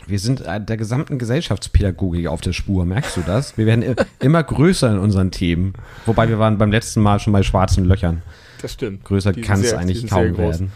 Wir 0.06 0.18
sind 0.18 0.40
äh, 0.42 0.60
der 0.60 0.76
gesamten 0.76 1.18
Gesellschaftspädagogik 1.18 2.26
auf 2.28 2.40
der 2.40 2.52
Spur, 2.52 2.84
merkst 2.84 3.16
du 3.16 3.22
das? 3.22 3.56
Wir 3.56 3.66
werden 3.66 3.96
immer 4.20 4.42
größer 4.42 4.90
in 4.90 4.98
unseren 4.98 5.30
Themen. 5.30 5.74
Wobei 6.04 6.28
wir 6.28 6.38
waren 6.38 6.58
beim 6.58 6.70
letzten 6.70 7.00
Mal 7.00 7.18
schon 7.18 7.32
bei 7.32 7.42
schwarzen 7.42 7.84
Löchern. 7.84 8.22
Das 8.62 8.72
stimmt. 8.74 9.04
Größer 9.04 9.32
kann 9.32 9.60
es 9.60 9.74
eigentlich 9.74 10.06
kaum 10.06 10.36
werden. 10.36 10.72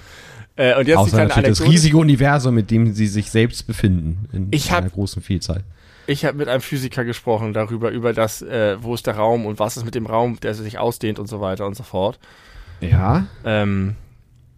Äh, 0.57 0.77
und 0.77 0.89
jetzt 0.89 0.99
Außer 0.99 1.17
natürlich 1.17 1.37
Anekdote. 1.37 1.63
das 1.65 1.73
riesige 1.73 1.97
Universum, 1.97 2.55
mit 2.55 2.71
dem 2.71 2.93
sie 2.93 3.07
sich 3.07 3.31
selbst 3.31 3.67
befinden 3.67 4.29
in 4.33 4.49
ich 4.51 4.71
hab, 4.71 4.81
einer 4.81 4.91
großen 4.91 5.23
Vielzahl. 5.23 5.63
Ich 6.07 6.25
habe 6.25 6.37
mit 6.37 6.49
einem 6.49 6.61
Physiker 6.61 7.05
gesprochen 7.05 7.53
darüber, 7.53 7.91
über 7.91 8.13
das, 8.13 8.43
äh, 8.43 8.77
wo 8.83 8.95
ist 8.95 9.07
der 9.07 9.17
Raum 9.17 9.47
und 9.47 9.59
was 9.59 9.77
ist 9.77 9.85
mit 9.85 9.95
dem 9.95 10.07
Raum, 10.07 10.39
der 10.41 10.55
sich 10.55 10.79
ausdehnt 10.79 11.19
und 11.19 11.29
so 11.29 11.41
weiter 11.41 11.67
und 11.67 11.77
so 11.77 11.83
fort. 11.83 12.19
Ja. 12.81 13.27
Ähm, 13.45 13.95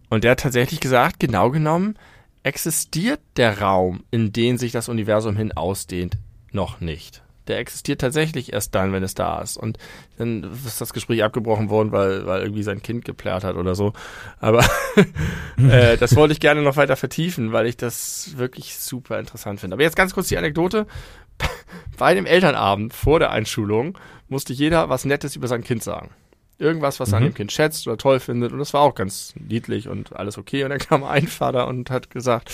und 0.09 0.23
der 0.23 0.31
hat 0.31 0.41
tatsächlich 0.41 0.79
gesagt, 0.79 1.19
genau 1.19 1.51
genommen, 1.51 1.95
existiert 2.43 3.21
der 3.37 3.61
Raum, 3.61 4.03
in 4.11 4.31
den 4.31 4.57
sich 4.57 4.71
das 4.71 4.89
Universum 4.89 5.35
hin 5.35 5.53
ausdehnt, 5.53 6.17
noch 6.51 6.81
nicht. 6.81 7.23
Der 7.47 7.59
existiert 7.59 7.99
tatsächlich 7.99 8.53
erst 8.53 8.73
dann, 8.73 8.93
wenn 8.93 9.03
es 9.03 9.15
da 9.15 9.41
ist. 9.41 9.57
Und 9.57 9.77
dann 10.17 10.49
ist 10.65 10.79
das 10.79 10.93
Gespräch 10.93 11.23
abgebrochen 11.23 11.69
worden, 11.69 11.91
weil, 11.91 12.25
weil 12.25 12.41
irgendwie 12.41 12.63
sein 12.63 12.81
Kind 12.81 13.03
geplärt 13.03 13.43
hat 13.43 13.57
oder 13.57 13.75
so. 13.75 13.91
Aber 14.39 14.63
äh, 15.57 15.97
das 15.97 16.15
wollte 16.15 16.33
ich 16.33 16.39
gerne 16.39 16.61
noch 16.61 16.77
weiter 16.77 16.95
vertiefen, 16.95 17.51
weil 17.51 17.65
ich 17.65 17.75
das 17.75 18.37
wirklich 18.37 18.77
super 18.77 19.19
interessant 19.19 19.59
finde. 19.59 19.73
Aber 19.73 19.83
jetzt 19.83 19.97
ganz 19.97 20.13
kurz 20.13 20.29
die 20.29 20.37
Anekdote. 20.37 20.87
Bei 21.97 22.13
dem 22.13 22.25
Elternabend 22.25 22.93
vor 22.93 23.19
der 23.19 23.31
Einschulung 23.31 23.97
musste 24.29 24.53
jeder 24.53 24.87
was 24.87 25.03
Nettes 25.03 25.35
über 25.35 25.47
sein 25.47 25.63
Kind 25.63 25.83
sagen. 25.83 26.11
Irgendwas, 26.59 26.99
was 26.99 27.11
er 27.11 27.19
mhm. 27.19 27.25
an 27.25 27.31
dem 27.31 27.35
Kind 27.35 27.51
schätzt 27.51 27.87
oder 27.87 27.97
toll 27.97 28.19
findet. 28.19 28.51
Und 28.51 28.59
das 28.59 28.73
war 28.73 28.81
auch 28.81 28.95
ganz 28.95 29.33
niedlich 29.35 29.87
und 29.87 30.15
alles 30.15 30.37
okay. 30.37 30.63
Und 30.63 30.69
dann 30.69 30.79
kam 30.79 31.03
ein 31.03 31.27
Vater 31.27 31.67
und 31.67 31.89
hat 31.89 32.09
gesagt, 32.09 32.51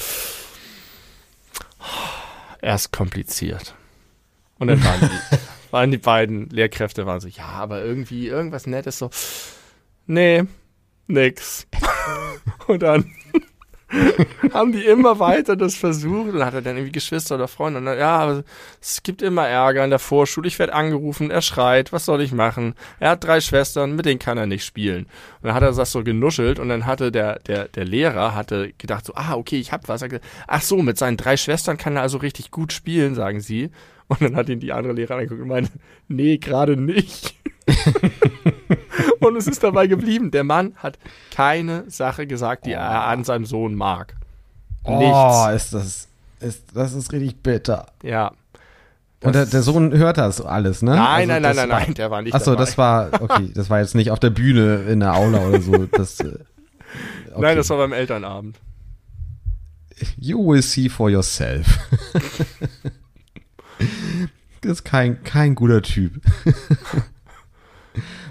er 2.61 2.75
ist 2.75 2.91
kompliziert. 2.91 3.75
Und 4.57 4.67
dann 4.67 4.83
waren 4.83 4.99
die, 5.01 5.37
waren 5.71 5.91
die 5.91 5.97
beiden 5.97 6.49
Lehrkräfte 6.49 7.05
waren 7.05 7.19
so, 7.19 7.27
ja, 7.27 7.45
aber 7.45 7.83
irgendwie 7.83 8.27
irgendwas 8.27 8.67
Nettes 8.67 8.99
so, 8.99 9.09
nee, 10.07 10.43
nix. 11.07 11.67
und 12.67 12.81
dann 12.81 13.11
haben 14.53 14.71
die 14.71 14.85
immer 14.85 15.19
weiter 15.19 15.55
das 15.55 15.75
versucht 15.75 16.33
und 16.33 16.45
hat 16.45 16.53
er 16.53 16.61
dann 16.61 16.75
irgendwie 16.75 16.91
Geschwister 16.91 17.35
oder 17.35 17.47
Freunde 17.47 17.79
und 17.79 17.85
dann, 17.85 17.97
ja, 17.97 18.43
es 18.79 19.01
gibt 19.03 19.21
immer 19.21 19.47
Ärger 19.47 19.83
in 19.83 19.89
der 19.89 19.99
Vorschule, 19.99 20.47
ich 20.47 20.59
werde 20.59 20.73
angerufen, 20.73 21.31
er 21.31 21.41
schreit, 21.41 21.91
was 21.91 22.05
soll 22.05 22.21
ich 22.21 22.31
machen? 22.31 22.75
Er 22.99 23.11
hat 23.11 23.23
drei 23.23 23.41
Schwestern, 23.41 23.95
mit 23.95 24.05
denen 24.05 24.19
kann 24.19 24.37
er 24.37 24.45
nicht 24.45 24.63
spielen. 24.63 25.05
Und 25.41 25.47
dann 25.47 25.53
hat 25.53 25.63
er 25.63 25.71
das 25.71 25.91
so 25.91 26.03
genuschelt 26.03 26.59
und 26.59 26.69
dann 26.69 26.85
hatte 26.85 27.11
der, 27.11 27.39
der, 27.39 27.67
der 27.67 27.85
Lehrer 27.85 28.35
hatte 28.35 28.73
gedacht 28.77 29.05
so, 29.05 29.13
ah, 29.15 29.33
okay, 29.33 29.59
ich 29.59 29.71
hab 29.71 29.87
was. 29.87 30.01
Er 30.01 30.09
gesagt, 30.09 30.25
ach 30.47 30.61
so, 30.61 30.77
mit 30.77 30.97
seinen 30.97 31.17
drei 31.17 31.37
Schwestern 31.37 31.77
kann 31.77 31.95
er 31.95 32.03
also 32.03 32.17
richtig 32.19 32.51
gut 32.51 32.73
spielen, 32.73 33.15
sagen 33.15 33.39
sie. 33.39 33.71
Und 34.07 34.21
dann 34.21 34.35
hat 34.35 34.49
ihn 34.49 34.59
die 34.59 34.73
andere 34.73 34.93
Lehrerin 34.93 35.21
angeguckt 35.21 35.41
und 35.41 35.47
meinte, 35.47 35.71
nee, 36.07 36.37
gerade 36.37 36.75
nicht. 36.75 37.35
und 39.19 39.35
es 39.35 39.47
ist 39.47 39.63
dabei 39.63 39.87
geblieben. 39.87 40.31
Der 40.31 40.43
Mann 40.43 40.75
hat 40.77 40.97
keine 41.31 41.89
Sache 41.89 42.27
gesagt, 42.27 42.65
die 42.65 42.71
oh. 42.71 42.79
er 42.79 43.05
an 43.05 43.23
seinem 43.23 43.45
Sohn 43.45 43.75
mag. 43.75 44.15
Nichts. 44.87 45.13
Oh, 45.13 45.49
ist 45.49 45.73
das, 45.73 46.07
ist, 46.39 46.63
das 46.73 46.93
ist 46.93 47.11
richtig 47.11 47.41
bitter. 47.43 47.87
Ja. 48.03 48.31
Und 49.21 49.35
der, 49.35 49.45
der, 49.45 49.61
Sohn 49.61 49.91
hört 49.91 50.17
das 50.17 50.39
alles, 50.39 50.81
ne? 50.81 50.91
Nein, 50.91 51.29
also 51.29 51.33
nein, 51.33 51.41
nein, 51.41 51.55
nein, 51.55 51.69
war, 51.69 51.79
nein, 51.81 51.93
der 51.93 52.11
war 52.11 52.21
nicht 52.21 52.33
Achso, 52.33 52.55
das 52.55 52.77
war, 52.77 53.21
okay, 53.21 53.51
das 53.53 53.69
war 53.69 53.81
jetzt 53.81 53.93
nicht 53.93 54.11
auf 54.11 54.19
der 54.19 54.29
Bühne 54.29 54.83
in 54.83 55.01
der 55.01 55.13
Aula 55.13 55.39
oder 55.45 55.61
so. 55.61 55.73
Das, 55.87 56.21
äh, 56.21 56.27
okay. 57.31 57.41
Nein, 57.41 57.57
das 57.57 57.69
war 57.69 57.77
beim 57.77 57.91
Elternabend. 57.91 58.57
You 60.17 60.39
will 60.39 60.61
see 60.61 60.87
for 60.87 61.09
yourself. 61.09 61.79
das 64.61 64.71
ist 64.71 64.85
kein, 64.85 65.21
kein 65.25 65.55
guter 65.55 65.81
Typ. 65.81 66.21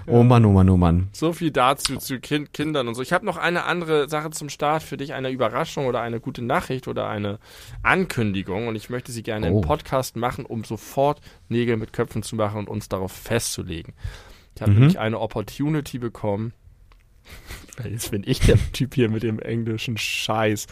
Oh 0.09 0.23
Mann, 0.23 0.43
oh 0.45 0.51
Mann, 0.51 0.69
oh 0.69 0.77
Mann. 0.77 1.09
So 1.13 1.33
viel 1.33 1.51
dazu 1.51 1.97
zu 1.97 2.19
kind, 2.19 2.51
Kindern 2.53 2.87
und 2.87 2.95
so. 2.95 3.01
Ich 3.01 3.13
habe 3.13 3.25
noch 3.25 3.37
eine 3.37 3.65
andere 3.65 4.09
Sache 4.09 4.31
zum 4.31 4.49
Start 4.49 4.81
für 4.83 4.97
dich, 4.97 5.13
eine 5.13 5.29
Überraschung 5.29 5.85
oder 5.85 6.01
eine 6.01 6.19
gute 6.19 6.41
Nachricht 6.41 6.87
oder 6.87 7.07
eine 7.07 7.37
Ankündigung 7.83 8.67
und 8.67 8.75
ich 8.75 8.89
möchte 8.89 9.11
sie 9.11 9.23
gerne 9.23 9.51
Oh. 9.51 9.57
im 9.57 9.61
Podcast 9.61 10.15
machen, 10.15 10.45
um 10.45 10.63
sofort 10.63 11.21
Nägel 11.47 11.77
mit 11.77 11.93
Köpfen 11.93 12.23
zu 12.23 12.35
machen 12.35 12.59
und 12.59 12.69
uns 12.69 12.89
darauf 12.89 13.11
festzulegen. 13.11 13.93
Ich 14.55 14.61
habe 14.61 14.71
Mhm. 14.71 14.79
nämlich 14.79 14.99
eine 14.99 15.19
Opportunity 15.19 15.99
bekommen. 15.99 16.53
Jetzt 17.83 18.11
bin 18.11 18.23
ich 18.25 18.39
der 18.39 18.57
Typ 18.73 18.95
hier 18.95 19.09
mit 19.09 19.23
dem 19.23 19.39
englischen 19.39 19.97
Scheiß. 19.97 20.67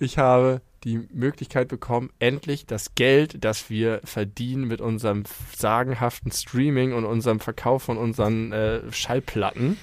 Ich 0.00 0.18
habe 0.18 0.60
die 0.84 1.06
Möglichkeit 1.12 1.68
bekommen, 1.68 2.10
endlich 2.18 2.66
das 2.66 2.94
Geld, 2.94 3.44
das 3.44 3.68
wir 3.68 4.00
verdienen 4.04 4.64
mit 4.64 4.80
unserem 4.80 5.24
sagenhaften 5.54 6.32
Streaming 6.32 6.92
und 6.92 7.04
unserem 7.04 7.40
Verkauf 7.40 7.82
von 7.82 7.98
unseren 7.98 8.52
äh, 8.52 8.80
Schallplatten. 8.90 9.76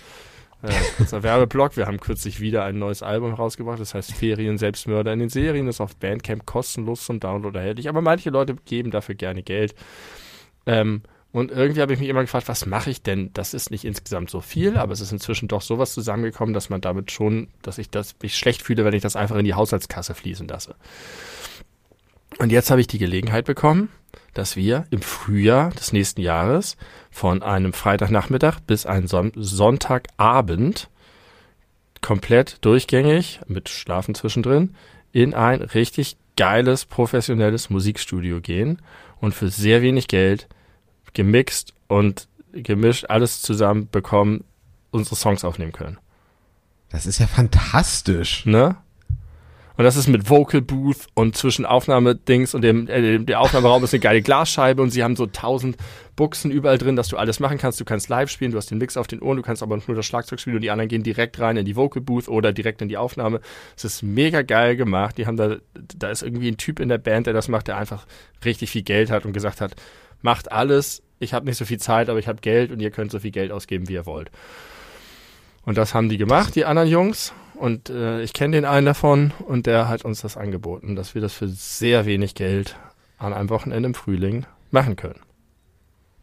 Äh, 0.64 0.74
unser 0.98 1.22
Werbeblock. 1.22 1.78
Wir 1.78 1.86
haben 1.86 2.00
kürzlich 2.00 2.40
wieder 2.40 2.64
ein 2.64 2.80
neues 2.80 3.04
Album 3.04 3.34
rausgebracht. 3.34 3.80
Das 3.80 3.94
heißt 3.94 4.14
Ferien 4.14 4.58
Selbstmörder 4.58 5.14
in 5.14 5.20
den 5.20 5.30
Serien. 5.30 5.68
Ist 5.68 5.82
auf 5.82 5.96
Bandcamp 5.96 6.46
kostenlos 6.46 7.06
zum 7.06 7.20
Download 7.20 7.58
erhältlich. 7.58 7.90
Aber 7.90 8.02
manche 8.02 8.32
Leute 8.32 8.56
geben 8.66 8.90
dafür 8.90 9.16
gerne 9.16 9.44
Geld. 9.44 9.76
Ähm, 10.66 11.04
und 11.32 11.52
irgendwie 11.52 11.82
habe 11.82 11.94
ich 11.94 12.00
mich 12.00 12.10
immer 12.10 12.22
gefragt, 12.22 12.48
was 12.48 12.66
mache 12.66 12.90
ich 12.90 13.02
denn? 13.02 13.32
Das 13.34 13.54
ist 13.54 13.70
nicht 13.70 13.84
insgesamt 13.84 14.30
so 14.30 14.42
viel, 14.42 14.78
aber 14.78 14.94
es 14.94 15.02
ist 15.02 15.12
inzwischen 15.12 15.48
doch 15.48 15.62
sowas 15.62 15.94
zusammengekommen, 15.94 16.54
dass 16.54 16.70
man 16.70 16.82
damit 16.82 17.12
schon, 17.12 17.50
dass 17.62 17.78
ich 17.78 17.90
das 17.90 18.16
mich 18.22 18.36
schlecht 18.36 18.62
fühle, 18.62 18.86
wenn 18.86 18.94
ich 18.94 19.02
das 19.02 19.16
einfach 19.16 19.36
in 19.36 19.46
die 19.46 19.54
Haushaltskasse 19.54 20.16
fließen 20.16 20.48
lasse. 20.48 20.76
Und 22.40 22.52
jetzt 22.52 22.72
habe 22.72 22.82
ich 22.82 22.88
die 22.88 22.98
Gelegenheit 22.98 23.46
bekommen, 23.46 23.90
dass 24.34 24.56
wir 24.56 24.86
im 24.90 25.02
Frühjahr 25.02 25.72
des 25.72 25.92
nächsten 25.92 26.22
Jahres 26.22 26.78
von 27.12 27.42
einem 27.42 27.74
Freitagnachmittag 27.74 28.60
bis 28.62 28.86
einen 28.86 29.08
Son 29.08 29.32
Sonntagabend 29.36 30.90
komplett 32.02 32.64
durchgängig 32.64 33.42
mit 33.48 33.70
Schlafen 33.70 34.16
zwischendrin 34.16 34.76
in 35.12 35.34
ein 35.34 35.62
richtig 35.62 36.18
geiles 36.36 36.86
professionelles 36.86 37.70
Musikstudio 37.70 38.40
gehen 38.40 38.82
und 39.20 39.34
für 39.34 39.50
sehr 39.50 39.82
wenig 39.82 40.08
Geld 40.08 40.48
gemixt 41.18 41.74
und 41.88 42.28
gemischt 42.54 43.06
alles 43.10 43.42
zusammen 43.42 43.90
bekommen, 43.92 44.44
unsere 44.92 45.16
Songs 45.16 45.44
aufnehmen 45.44 45.74
können. 45.74 45.98
Das 46.90 47.06
ist 47.06 47.20
ja 47.20 47.28
fantastisch. 47.28 48.46
Ne? 48.46 48.78
Und 49.78 49.84
das 49.84 49.96
ist 49.96 50.08
mit 50.08 50.30
Vocal 50.30 50.62
Booth 50.62 51.08
und 51.16 51.36
zwischen 51.36 51.66
Aufnahmedings 51.66 52.54
und 52.54 52.62
dem, 52.62 52.88
äh, 52.88 53.20
der 53.20 53.40
Aufnahmeraum 53.40 53.84
ist 53.84 53.94
eine 53.94 54.00
geile 54.00 54.22
Glasscheibe 54.22 54.82
und 54.82 54.92
sie 54.92 55.04
haben 55.04 55.16
so 55.16 55.26
tausend 55.26 55.78
Buchsen 56.16 56.52
überall 56.52 56.78
drin, 56.78 56.96
dass 56.96 57.10
du 57.10 57.18
alles 57.18 57.40
machen 57.40 57.58
kannst. 57.58 57.80
Du 57.80 57.86
kannst 57.86 58.10
live 58.10 58.30
spielen, 58.30 58.52
du 58.52 58.58
hast 58.58 58.72
den 58.72 58.78
Mix 58.78 58.96
auf 58.96 59.08
den 59.08 59.22
Ohren, 59.22 59.38
du 59.38 59.44
kannst 59.44 59.62
aber 59.62 59.78
nur 59.86 59.96
das 59.96 60.06
Schlagzeug 60.06 60.40
spielen 60.40 60.56
und 60.56 60.62
die 60.62 60.72
anderen 60.72 60.88
gehen 60.88 61.04
direkt 61.04 61.40
rein 61.40 61.58
in 61.58 61.66
die 61.66 61.76
Vocal 61.76 62.02
Booth 62.02 62.28
oder 62.28 62.54
direkt 62.54 62.82
in 62.82 62.90
die 62.90 62.98
Aufnahme. 62.98 63.42
Es 63.76 63.86
ist 63.86 64.04
mega 64.04 64.44
geil 64.44 64.76
gemacht. 64.78 65.18
Die 65.18 65.26
haben 65.26 65.38
da, 65.38 65.58
da 65.96 66.10
ist 66.10 66.22
irgendwie 66.22 66.50
ein 66.50 66.58
Typ 66.58 66.80
in 66.80 66.90
der 66.90 67.00
Band, 67.00 67.28
der 67.28 67.34
das 67.34 67.48
macht, 67.48 67.68
der 67.68 67.78
einfach 67.78 68.06
richtig 68.46 68.72
viel 68.72 68.84
Geld 68.84 69.12
hat 69.12 69.26
und 69.26 69.34
gesagt 69.34 69.62
hat, 69.62 69.76
macht 70.22 70.52
alles. 70.52 71.04
Ich 71.20 71.34
habe 71.34 71.46
nicht 71.46 71.58
so 71.58 71.66
viel 71.66 71.80
Zeit, 71.80 72.10
aber 72.10 72.20
ich 72.20 72.28
habe 72.28 72.42
Geld 72.42 72.72
und 72.72 72.80
ihr 72.80 72.92
könnt 72.92 73.12
so 73.12 73.20
viel 73.20 73.32
Geld 73.32 73.52
ausgeben, 73.52 73.88
wie 73.88 73.94
ihr 73.94 74.06
wollt. 74.06 74.32
Und 75.66 75.78
das 75.78 75.94
haben 75.94 76.10
die 76.10 76.18
gemacht, 76.18 76.56
die 76.56 76.66
anderen 76.66 76.90
Jungs. 76.90 77.34
Und 77.56 77.90
äh, 77.90 78.22
ich 78.22 78.34
kenne 78.34 78.56
den 78.56 78.66
einen 78.66 78.86
davon 78.86 79.34
und 79.48 79.66
der 79.66 79.90
hat 79.90 80.06
uns 80.06 80.22
das 80.22 80.38
angeboten, 80.38 80.96
dass 80.96 81.16
wir 81.16 81.22
das 81.22 81.34
für 81.34 81.48
sehr 81.48 82.06
wenig 82.06 82.36
Geld 82.36 82.76
an 83.18 83.34
einem 83.34 83.50
Wochenende 83.50 83.88
im 83.88 83.96
Frühling 83.96 84.46
machen 84.70 84.96
können. 84.96 85.20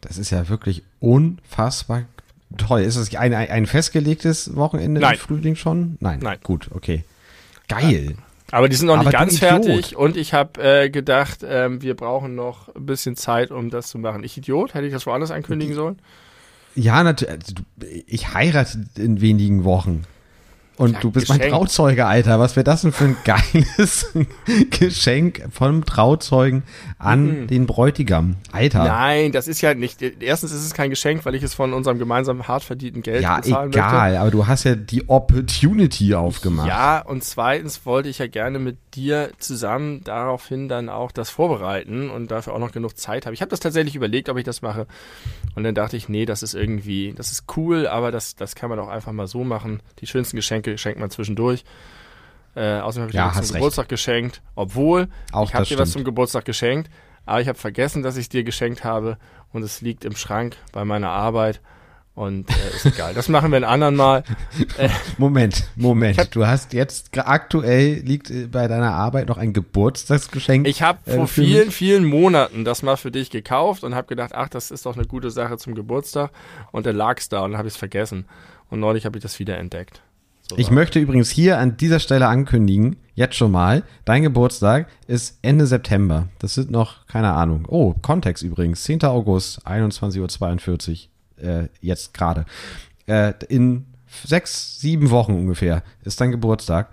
Das 0.00 0.16
ist 0.16 0.30
ja 0.30 0.48
wirklich 0.48 0.84
unfassbar 1.00 2.04
toll. 2.56 2.82
Ist 2.82 3.16
ein, 3.16 3.34
ein, 3.34 3.50
ein 3.50 3.66
festgelegtes 3.66 4.54
Wochenende 4.54 5.00
Nein. 5.00 5.14
im 5.14 5.18
Frühling 5.18 5.56
schon? 5.56 5.96
Nein. 6.00 6.20
Nein. 6.22 6.38
Gut, 6.42 6.70
okay. 6.72 7.04
Geil. 7.68 8.14
Aber 8.54 8.68
die 8.68 8.76
sind 8.76 8.86
noch 8.86 8.94
Aber 8.94 9.02
nicht 9.02 9.12
ganz 9.12 9.40
fertig 9.40 9.96
und 9.96 10.16
ich 10.16 10.32
habe 10.32 10.62
äh, 10.62 10.88
gedacht, 10.88 11.40
ähm, 11.44 11.82
wir 11.82 11.96
brauchen 11.96 12.36
noch 12.36 12.72
ein 12.72 12.86
bisschen 12.86 13.16
Zeit, 13.16 13.50
um 13.50 13.68
das 13.68 13.88
zu 13.88 13.98
machen. 13.98 14.22
Ich 14.22 14.38
Idiot, 14.38 14.74
hätte 14.74 14.86
ich 14.86 14.92
das 14.92 15.06
woanders 15.06 15.32
ankündigen 15.32 15.74
sollen? 15.74 15.98
Ja, 16.76 17.02
natürlich. 17.02 17.52
Ich 18.06 18.32
heirate 18.32 18.84
in 18.96 19.20
wenigen 19.20 19.64
Wochen. 19.64 20.04
Und 20.76 20.94
Ja, 20.94 21.00
du 21.00 21.10
bist 21.12 21.28
mein 21.28 21.38
Geschenk. 21.38 21.54
Trauzeuge, 21.54 22.06
Alter. 22.06 22.40
Was 22.40 22.56
wäre 22.56 22.64
das 22.64 22.82
denn 22.82 22.92
für 22.92 23.04
ein 23.04 23.16
geiles 23.24 24.12
Geschenk 24.70 25.46
vom 25.52 25.84
Trauzeugen 25.84 26.62
an 26.98 27.42
Mhm. 27.42 27.46
den 27.46 27.66
Bräutigam? 27.66 28.36
Alter. 28.52 28.84
Nein, 28.84 29.32
das 29.32 29.46
ist 29.48 29.60
ja 29.60 29.74
nicht. 29.74 30.02
Erstens 30.02 30.52
ist 30.52 30.64
es 30.64 30.74
kein 30.74 30.90
Geschenk, 30.90 31.24
weil 31.24 31.34
ich 31.34 31.42
es 31.42 31.54
von 31.54 31.72
unserem 31.72 31.98
gemeinsamen 31.98 32.48
hart 32.48 32.64
verdienten 32.64 33.02
Geld 33.02 33.22
ja, 33.22 33.36
bezahlen 33.36 33.70
egal. 33.72 34.16
Aber 34.16 34.30
du 34.30 34.46
hast 34.46 34.64
ja 34.64 34.74
die 34.74 35.08
Opportunity 35.08 36.14
aufgemacht. 36.14 36.68
Ja, 36.68 37.00
und 37.00 37.22
zweitens 37.24 37.86
wollte 37.86 38.08
ich 38.08 38.18
ja 38.18 38.26
gerne 38.26 38.58
mit 38.58 38.76
dir 38.94 39.30
zusammen 39.38 40.02
daraufhin 40.04 40.68
dann 40.68 40.88
auch 40.88 41.12
das 41.12 41.30
vorbereiten 41.30 42.10
und 42.10 42.30
dafür 42.30 42.52
auch 42.54 42.58
noch 42.58 42.72
genug 42.72 42.96
Zeit 42.96 43.26
habe. 43.26 43.34
Ich 43.34 43.40
habe 43.40 43.50
das 43.50 43.60
tatsächlich 43.60 43.94
überlegt, 43.96 44.28
ob 44.28 44.36
ich 44.38 44.44
das 44.44 44.62
mache. 44.62 44.86
Und 45.54 45.64
dann 45.64 45.74
dachte 45.74 45.96
ich, 45.96 46.08
nee, 46.08 46.26
das 46.26 46.42
ist 46.42 46.54
irgendwie, 46.54 47.12
das 47.16 47.30
ist 47.32 47.44
cool, 47.56 47.86
aber 47.86 48.10
das, 48.10 48.34
das 48.36 48.54
kann 48.54 48.70
man 48.70 48.78
auch 48.78 48.88
einfach 48.88 49.12
mal 49.12 49.26
so 49.26 49.44
machen. 49.44 49.80
Die 50.00 50.06
schönsten 50.06 50.36
Geschenke 50.36 50.63
schenkt 50.76 50.98
man 51.00 51.10
zwischendurch. 51.10 51.64
Äh, 52.56 52.78
außerdem 52.80 53.02
habe 53.02 53.10
ich 53.10 53.14
Ja, 53.16 53.28
dir 53.30 53.36
was 53.36 53.46
zum 53.46 53.54
recht. 53.54 53.54
Geburtstag 53.54 53.88
geschenkt, 53.88 54.42
obwohl 54.54 55.08
Auch 55.32 55.48
ich 55.48 55.54
habe 55.54 55.64
dir 55.66 55.78
was 55.78 55.88
stimmt. 55.88 55.92
zum 55.92 56.04
Geburtstag 56.04 56.44
geschenkt, 56.44 56.90
aber 57.26 57.40
ich 57.40 57.48
habe 57.48 57.58
vergessen, 57.58 58.02
dass 58.02 58.16
ich 58.16 58.24
es 58.24 58.28
dir 58.28 58.44
geschenkt 58.44 58.84
habe 58.84 59.18
und 59.52 59.62
es 59.62 59.80
liegt 59.80 60.04
im 60.04 60.14
Schrank 60.16 60.56
bei 60.72 60.84
meiner 60.84 61.10
Arbeit 61.10 61.60
und 62.14 62.48
äh, 62.48 62.76
ist 62.76 62.86
egal. 62.86 63.12
Das 63.12 63.28
machen 63.28 63.50
wir 63.50 63.56
ein 63.56 63.64
anderen 63.64 63.96
Mal. 63.96 64.22
Moment, 65.18 65.68
Moment. 65.74 66.32
Du 66.36 66.46
hast 66.46 66.72
jetzt 66.72 67.16
aktuell 67.18 67.94
liegt 68.04 68.30
äh, 68.30 68.46
bei 68.46 68.68
deiner 68.68 68.92
Arbeit 68.92 69.26
noch 69.26 69.36
ein 69.36 69.52
Geburtstagsgeschenk. 69.52 70.68
Ich 70.68 70.82
habe 70.82 70.98
äh, 71.10 71.16
vor 71.16 71.26
vielen, 71.26 71.66
mich? 71.66 71.74
vielen 71.74 72.04
Monaten 72.04 72.64
das 72.64 72.82
mal 72.84 72.96
für 72.96 73.10
dich 73.10 73.30
gekauft 73.30 73.82
und 73.82 73.96
habe 73.96 74.06
gedacht, 74.06 74.32
ach, 74.32 74.48
das 74.48 74.70
ist 74.70 74.86
doch 74.86 74.96
eine 74.96 75.06
gute 75.06 75.32
Sache 75.32 75.56
zum 75.58 75.74
Geburtstag. 75.74 76.30
Und 76.70 76.86
dann 76.86 76.94
lag's 76.94 77.28
da 77.28 77.40
und 77.40 77.50
dann 77.50 77.58
habe 77.58 77.66
ich 77.66 77.74
es 77.74 77.78
vergessen. 77.78 78.26
Und 78.70 78.78
neulich 78.78 79.06
habe 79.06 79.18
ich 79.18 79.22
das 79.22 79.40
wieder 79.40 79.58
entdeckt. 79.58 80.00
So 80.48 80.58
Ich 80.58 80.70
möchte 80.70 80.98
übrigens 81.00 81.30
hier 81.30 81.58
an 81.58 81.78
dieser 81.78 82.00
Stelle 82.00 82.28
ankündigen, 82.28 82.96
jetzt 83.14 83.36
schon 83.36 83.50
mal, 83.50 83.82
dein 84.04 84.22
Geburtstag 84.22 84.88
ist 85.06 85.38
Ende 85.40 85.66
September. 85.66 86.28
Das 86.38 86.54
sind 86.54 86.70
noch, 86.70 87.06
keine 87.06 87.32
Ahnung. 87.32 87.66
Oh, 87.68 87.94
Kontext 88.02 88.42
übrigens, 88.42 88.84
10. 88.84 89.04
August, 89.04 89.66
21.42 89.66 91.08
Uhr, 91.38 91.44
äh, 91.44 91.68
jetzt 91.80 92.12
gerade. 92.12 92.44
Äh, 93.06 93.32
in 93.48 93.86
sechs, 94.06 94.78
sieben 94.80 95.10
Wochen 95.10 95.32
ungefähr 95.32 95.82
ist 96.04 96.20
dein 96.20 96.30
Geburtstag. 96.30 96.90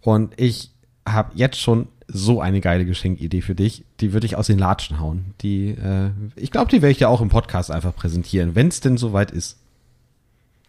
Und 0.00 0.32
ich 0.40 0.70
habe 1.06 1.32
jetzt 1.34 1.58
schon 1.58 1.88
so 2.06 2.40
eine 2.40 2.60
geile 2.60 2.84
Geschenkidee 2.84 3.40
für 3.40 3.56
dich. 3.56 3.84
Die 4.00 4.12
würde 4.12 4.26
ich 4.26 4.36
aus 4.36 4.46
den 4.46 4.58
Latschen 4.58 5.00
hauen. 5.00 5.34
Die, 5.40 5.70
äh, 5.70 6.10
ich 6.36 6.52
glaube, 6.52 6.70
die 6.70 6.80
werde 6.80 6.92
ich 6.92 6.98
dir 6.98 7.08
auch 7.08 7.20
im 7.20 7.28
Podcast 7.28 7.72
einfach 7.72 7.94
präsentieren, 7.94 8.54
wenn 8.54 8.68
es 8.68 8.80
denn 8.80 8.98
soweit 8.98 9.32
ist. 9.32 9.58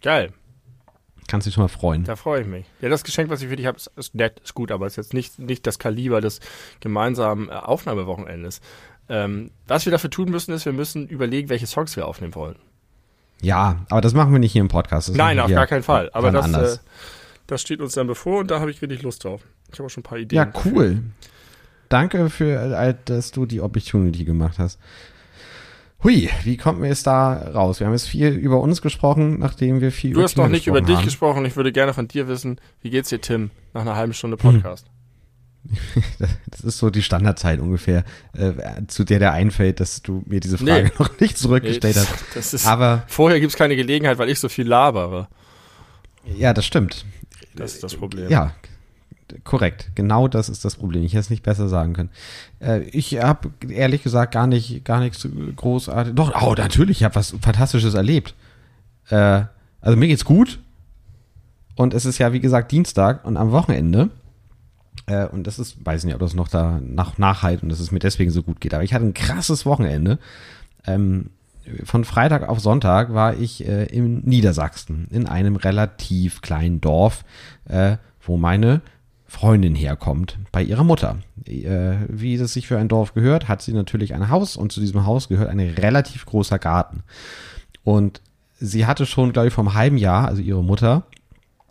Geil, 0.01 0.31
Kannst 1.27 1.47
dich 1.47 1.53
schon 1.53 1.63
mal 1.63 1.69
freuen. 1.69 2.03
da 2.03 2.15
freue 2.15 2.41
ich 2.41 2.47
mich. 2.47 2.65
Ja, 2.81 2.89
das 2.89 3.03
Geschenk, 3.03 3.29
was 3.29 3.41
ich 3.41 3.49
für 3.49 3.55
dich 3.55 3.65
habe, 3.65 3.77
ist, 3.77 3.91
ist 3.95 4.15
nett, 4.15 4.39
ist 4.43 4.53
gut, 4.53 4.71
aber 4.71 4.87
ist 4.87 4.95
jetzt 4.95 5.13
nicht, 5.13 5.39
nicht 5.39 5.65
das 5.65 5.79
Kaliber 5.79 6.21
des 6.21 6.39
gemeinsamen 6.79 7.49
äh, 7.49 7.53
Aufnahmewochenendes. 7.53 8.61
Ähm, 9.09 9.51
was 9.67 9.85
wir 9.85 9.91
dafür 9.91 10.09
tun 10.09 10.29
müssen, 10.29 10.53
ist, 10.53 10.65
wir 10.65 10.73
müssen 10.73 11.07
überlegen, 11.07 11.49
welche 11.49 11.67
Songs 11.67 11.95
wir 11.95 12.07
aufnehmen 12.07 12.35
wollen. 12.35 12.55
Ja, 13.41 13.85
aber 13.89 14.01
das 14.01 14.13
machen 14.13 14.31
wir 14.31 14.39
nicht 14.39 14.53
hier 14.53 14.61
im 14.61 14.69
Podcast. 14.69 15.09
Das 15.09 15.15
Nein, 15.15 15.39
auf 15.39 15.49
gar 15.49 15.67
keinen 15.67 15.83
Fall. 15.83 16.09
Aber 16.13 16.31
das, 16.31 16.53
äh, 16.53 16.77
das 17.47 17.61
steht 17.61 17.81
uns 17.81 17.93
dann 17.93 18.07
bevor 18.07 18.39
und 18.39 18.51
da 18.51 18.59
habe 18.59 18.71
ich 18.71 18.81
richtig 18.81 19.01
Lust 19.01 19.23
drauf. 19.23 19.41
Ich 19.71 19.79
habe 19.79 19.87
auch 19.87 19.89
schon 19.89 20.01
ein 20.01 20.05
paar 20.05 20.17
Ideen. 20.17 20.37
ja, 20.37 20.61
cool. 20.65 21.03
Danke 21.89 22.29
für, 22.29 22.95
dass 23.05 23.31
du 23.31 23.45
die 23.45 23.61
Opportunity 23.61 24.23
gemacht 24.23 24.57
hast. 24.57 24.79
Hui, 26.03 26.29
wie 26.43 26.57
kommt 26.57 26.79
mir 26.81 26.87
jetzt 26.89 27.07
da 27.07 27.33
raus? 27.53 27.79
Wir 27.79 27.87
haben 27.87 27.93
jetzt 27.93 28.07
viel 28.09 28.27
über 28.29 28.59
uns 28.59 28.81
gesprochen, 28.81 29.39
nachdem 29.39 29.79
wir 29.79 29.91
viel 29.91 30.13
Du 30.13 30.21
hast 30.21 30.35
noch 30.37 30.49
nicht 30.49 30.67
über 30.67 30.81
dich 30.81 30.87
gesprochen 31.01 31.05
gesprochen. 31.05 31.45
Ich 31.45 31.55
würde 31.55 31.71
gerne 31.71 31.93
von 31.93 32.07
dir 32.07 32.27
wissen, 32.27 32.59
wie 32.81 32.89
geht's 32.89 33.09
dir, 33.09 33.21
Tim, 33.21 33.51
nach 33.73 33.81
einer 33.81 33.95
halben 33.95 34.13
Stunde 34.13 34.37
Hm. 34.41 34.61
Podcast? 34.61 34.85
haben. 35.65 36.29
Das 36.51 36.59
ist 36.59 36.77
so 36.77 36.89
die 36.89 37.01
Standardzeit 37.01 37.61
ungefähr, 37.61 38.03
äh, 38.33 38.51
zu 38.87 39.05
der 39.05 39.19
der 39.19 39.31
einfällt, 39.31 39.79
dass 39.79 40.01
du 40.01 40.21
mir 40.25 40.41
diese 40.41 40.57
Frage 40.57 40.83
Nee. 40.85 40.91
noch 40.99 41.17
nicht 41.21 41.37
zurückgestellt 41.37 41.95
Nee, 41.95 42.01
hast. 42.01 42.35
das 42.35 42.53
ist, 42.53 42.67
Aber 42.67 43.03
vorher 43.07 43.39
gibt's 43.39 43.55
keine 43.55 43.77
Gelegenheit, 43.77 44.17
weil 44.17 44.27
ich 44.29 44.41
so 44.41 44.49
viel 44.49 44.67
labere. 44.67 45.29
ja, 46.25 46.53
das 46.53 46.65
stimmt. 46.65 47.05
Das 47.55 47.75
ist 47.75 47.83
das 47.83 47.95
Problem. 47.95 48.29
Ja, 48.29 48.53
korrekt. 49.43 49.91
Genau 49.95 50.27
das 50.27 50.49
ist 50.49 50.63
das 50.65 50.75
Problem. 50.75 51.03
Ich 51.03 51.13
hätte 51.13 51.21
es 51.21 51.29
nicht 51.29 51.43
besser 51.43 51.67
sagen 51.69 51.93
können. 51.93 52.09
Äh, 52.59 52.81
ich 52.83 53.19
habe 53.21 53.51
ehrlich 53.69 54.03
gesagt 54.03 54.33
gar 54.33 54.47
nicht, 54.47 54.85
gar 54.85 54.99
nichts 54.99 55.27
großartig. 55.55 56.15
Doch, 56.15 56.33
oh, 56.41 56.53
natürlich, 56.55 56.97
ich 56.97 57.03
habe 57.03 57.15
was 57.15 57.35
Fantastisches 57.41 57.93
erlebt. 57.93 58.35
Äh, 59.09 59.43
also 59.81 59.97
mir 59.97 60.07
geht's 60.07 60.25
gut. 60.25 60.59
Und 61.75 61.93
es 61.93 62.05
ist 62.05 62.19
ja, 62.19 62.33
wie 62.33 62.39
gesagt, 62.39 62.71
Dienstag 62.71 63.25
und 63.25 63.37
am 63.37 63.51
Wochenende 63.51 64.09
Äh, 65.05 65.25
und 65.27 65.47
das 65.47 65.59
ist, 65.59 65.85
weiß 65.85 66.05
nicht, 66.05 66.13
ob 66.13 66.21
das 66.21 66.33
noch 66.33 66.47
da 66.47 66.79
nach, 66.81 67.17
nachhalt 67.17 67.63
und 67.63 67.69
dass 67.69 67.79
es 67.79 67.91
mir 67.91 67.99
deswegen 67.99 68.31
so 68.31 68.43
gut 68.43 68.61
geht. 68.61 68.73
Aber 68.73 68.83
ich 68.83 68.93
hatte 68.93 69.05
ein 69.05 69.13
krasses 69.13 69.65
Wochenende. 69.65 70.17
Ähm, 70.85 71.31
von 71.83 72.03
Freitag 72.05 72.47
auf 72.47 72.59
Sonntag 72.59 73.13
war 73.13 73.35
ich 73.37 73.67
äh, 73.67 73.85
in 73.85 74.21
Niedersachsen, 74.25 75.07
in 75.11 75.27
einem 75.27 75.55
relativ 75.55 76.41
kleinen 76.41 76.81
Dorf, 76.81 77.23
äh, 77.65 77.97
wo 78.21 78.37
meine 78.37 78.81
Freundin 79.33 79.73
herkommt, 79.73 80.37
bei 80.51 80.61
ihrer 80.61 80.83
Mutter. 80.83 81.17
Äh, 81.45 81.95
wie 82.07 82.35
es 82.35 82.53
sich 82.53 82.67
für 82.67 82.77
ein 82.77 82.87
Dorf 82.87 83.15
gehört, 83.15 83.47
hat 83.47 83.63
sie 83.63 83.73
natürlich 83.73 84.13
ein 84.13 84.29
Haus 84.29 84.55
und 84.55 84.71
zu 84.71 84.79
diesem 84.79 85.07
Haus 85.07 85.27
gehört 85.27 85.49
ein 85.49 85.59
relativ 85.59 86.27
großer 86.27 86.59
Garten. 86.59 87.01
Und 87.83 88.21
sie 88.59 88.85
hatte 88.85 89.07
schon, 89.07 89.33
glaube 89.33 89.47
ich, 89.47 89.53
vom 89.53 89.73
halben 89.73 89.97
Jahr, 89.97 90.27
also 90.27 90.39
ihre 90.41 90.63
Mutter, 90.63 91.07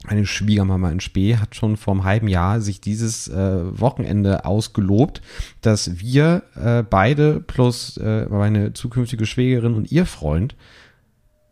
eine 0.05 0.27
Schwiegermama 0.27 0.91
in 0.91 0.99
Spee 0.99 1.37
hat 1.37 1.55
schon 1.55 1.77
vor 1.77 1.95
einem 1.95 2.03
halben 2.03 2.27
Jahr 2.27 2.61
sich 2.61 2.81
dieses 2.81 3.29
äh, 3.29 3.81
Wochenende 3.81 4.45
ausgelobt, 4.45 5.23
dass 5.61 6.01
wir 6.01 6.43
äh, 6.57 6.83
beide 6.83 7.39
plus 7.39 7.97
äh, 7.99 8.27
meine 8.29 8.73
zukünftige 8.73 9.25
Schwägerin 9.25 9.75
und 9.75 9.93
ihr 9.93 10.05
Freund 10.05 10.57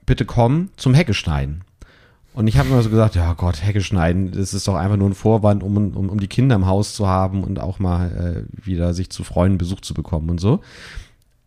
bitte 0.06 0.24
kommen 0.24 0.70
zum 0.76 0.92
Hecke 0.92 1.14
schneiden. 1.14 1.62
Und 2.32 2.46
ich 2.46 2.58
habe 2.58 2.68
immer 2.68 2.82
so 2.82 2.90
gesagt, 2.90 3.16
ja 3.16 3.32
Gott, 3.34 3.62
Hecke 3.64 3.80
schneiden, 3.80 4.30
das 4.30 4.54
ist 4.54 4.68
doch 4.68 4.76
einfach 4.76 4.96
nur 4.96 5.10
ein 5.10 5.14
Vorwand, 5.14 5.62
um, 5.62 5.76
um, 5.76 6.08
um 6.08 6.20
die 6.20 6.28
Kinder 6.28 6.54
im 6.54 6.66
Haus 6.66 6.94
zu 6.94 7.08
haben 7.08 7.42
und 7.42 7.58
auch 7.58 7.78
mal 7.78 8.46
äh, 8.46 8.66
wieder 8.66 8.94
sich 8.94 9.10
zu 9.10 9.24
freuen, 9.24 9.58
Besuch 9.58 9.80
zu 9.80 9.94
bekommen 9.94 10.30
und 10.30 10.40
so. 10.40 10.60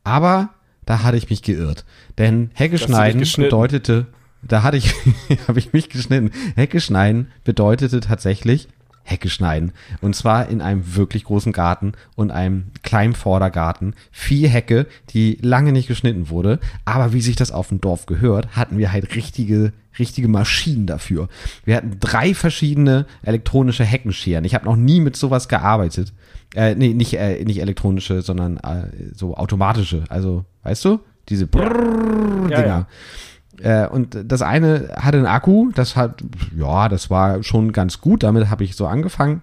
Aber 0.04 0.50
da 0.86 1.04
hatte 1.04 1.18
ich 1.18 1.30
mich 1.30 1.42
geirrt. 1.42 1.86
Denn 2.18 2.52
Hecke 2.54 2.78
schneiden 2.78 3.24
bedeutete, 3.38 4.08
da 4.42 4.64
hatte 4.64 4.78
ich, 4.78 4.94
habe 5.48 5.60
ich 5.60 5.72
mich 5.72 5.90
geschnitten. 5.90 6.32
Hecke 6.56 6.82
schneiden 6.82 7.32
bedeutete 7.46 8.02
tatsächlich 8.02 8.68
Hecke 9.04 9.30
schneiden. 9.30 9.74
Und 10.02 10.16
zwar 10.16 10.48
in 10.48 10.62
einem 10.62 10.96
wirklich 10.96 11.26
großen 11.26 11.52
Garten 11.52 11.94
und 12.16 12.32
einem 12.32 12.66
kleinen 12.84 13.16
Vordergarten. 13.16 13.96
Vier 14.12 14.50
Hecke, 14.50 14.88
die 15.10 15.38
lange 15.42 15.72
nicht 15.72 15.88
geschnitten 15.88 16.30
wurde. 16.30 16.60
Aber 16.86 17.14
wie 17.14 17.22
sich 17.22 17.36
das 17.36 17.52
auf 17.52 17.68
dem 17.70 17.82
Dorf 17.82 18.06
gehört, 18.06 18.56
hatten 18.56 18.78
wir 18.78 18.92
halt 18.92 19.16
richtige, 19.16 19.74
richtige 20.00 20.28
Maschinen 20.28 20.88
dafür. 20.88 21.28
Wir 21.66 21.76
hatten 21.76 21.98
drei 22.00 22.34
verschiedene 22.34 23.06
elektronische 23.24 23.84
Heckenscheren. 23.84 24.46
Ich 24.46 24.56
habe 24.56 24.66
noch 24.66 24.76
nie 24.76 25.00
mit 25.02 25.16
sowas 25.16 25.48
gearbeitet. 25.48 26.14
Äh, 26.56 26.76
nee, 26.76 26.94
nicht, 26.94 27.14
äh, 27.14 27.44
nicht 27.44 27.62
elektronische, 27.62 28.22
sondern 28.22 28.58
äh, 28.58 28.88
so 29.14 29.36
automatische. 29.36 30.04
Also, 30.10 30.46
weißt 30.64 30.86
du? 30.86 31.00
Diese 31.30 31.48
Brrrr 31.48 32.48
Dinger. 32.48 32.50
Ja, 32.52 32.66
ja. 32.66 33.86
Äh, 33.86 33.88
und 33.88 34.18
das 34.26 34.42
eine 34.42 34.90
hatte 34.96 35.18
einen 35.18 35.28
Akku, 35.28 35.72
das 35.74 35.96
hat, 35.96 36.24
ja, 36.58 36.90
das 36.90 37.10
war 37.10 37.44
schon 37.44 37.72
ganz 37.72 38.02
gut, 38.02 38.24
damit 38.24 38.50
habe 38.50 38.64
ich 38.64 38.76
so 38.76 38.88
angefangen. 38.88 39.42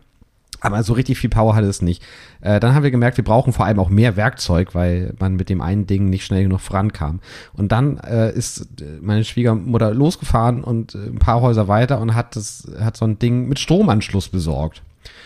Aber 0.61 0.83
so 0.83 0.92
richtig 0.92 1.18
viel 1.18 1.31
Power 1.31 1.55
hatte 1.55 1.66
es 1.66 1.83
nicht. 1.83 2.03
Äh, 2.40 2.61
dann 2.61 2.75
haben 2.75 2.83
wir 2.83 2.90
gemerkt, 2.90 3.16
wir 3.16 3.25
brauchen 3.25 3.53
vor 3.53 3.64
allem 3.64 3.79
auch 3.79 3.88
mehr 3.88 4.16
Werkzeug, 4.16 4.75
weil 4.75 5.14
man 5.18 5.37
mit 5.37 5.49
dem 5.49 5.61
einen 5.61 5.87
Ding 5.87 6.11
nicht 6.11 6.25
schnell 6.25 6.42
genug 6.42 6.61
vorankam. 6.61 7.20
Und 7.53 7.73
dann 7.73 7.99
äh, 7.99 8.33
ist 8.33 8.68
meine 9.01 9.25
Schwiegermutter 9.25 9.92
losgefahren 9.92 10.62
und 10.62 10.94
äh, 10.94 10.99
ein 10.99 11.18
paar 11.18 11.40
Häuser 11.40 11.68
weiter 11.68 12.01
und 12.01 12.14
hat 12.14 12.37
das, 12.37 12.70
hat 12.81 12.96
so 12.96 13.07
ein 13.07 13.18
Ding 13.18 13.49
mit 13.49 13.59
Stromanschluss 13.59 14.29
besorgt. 14.29 14.83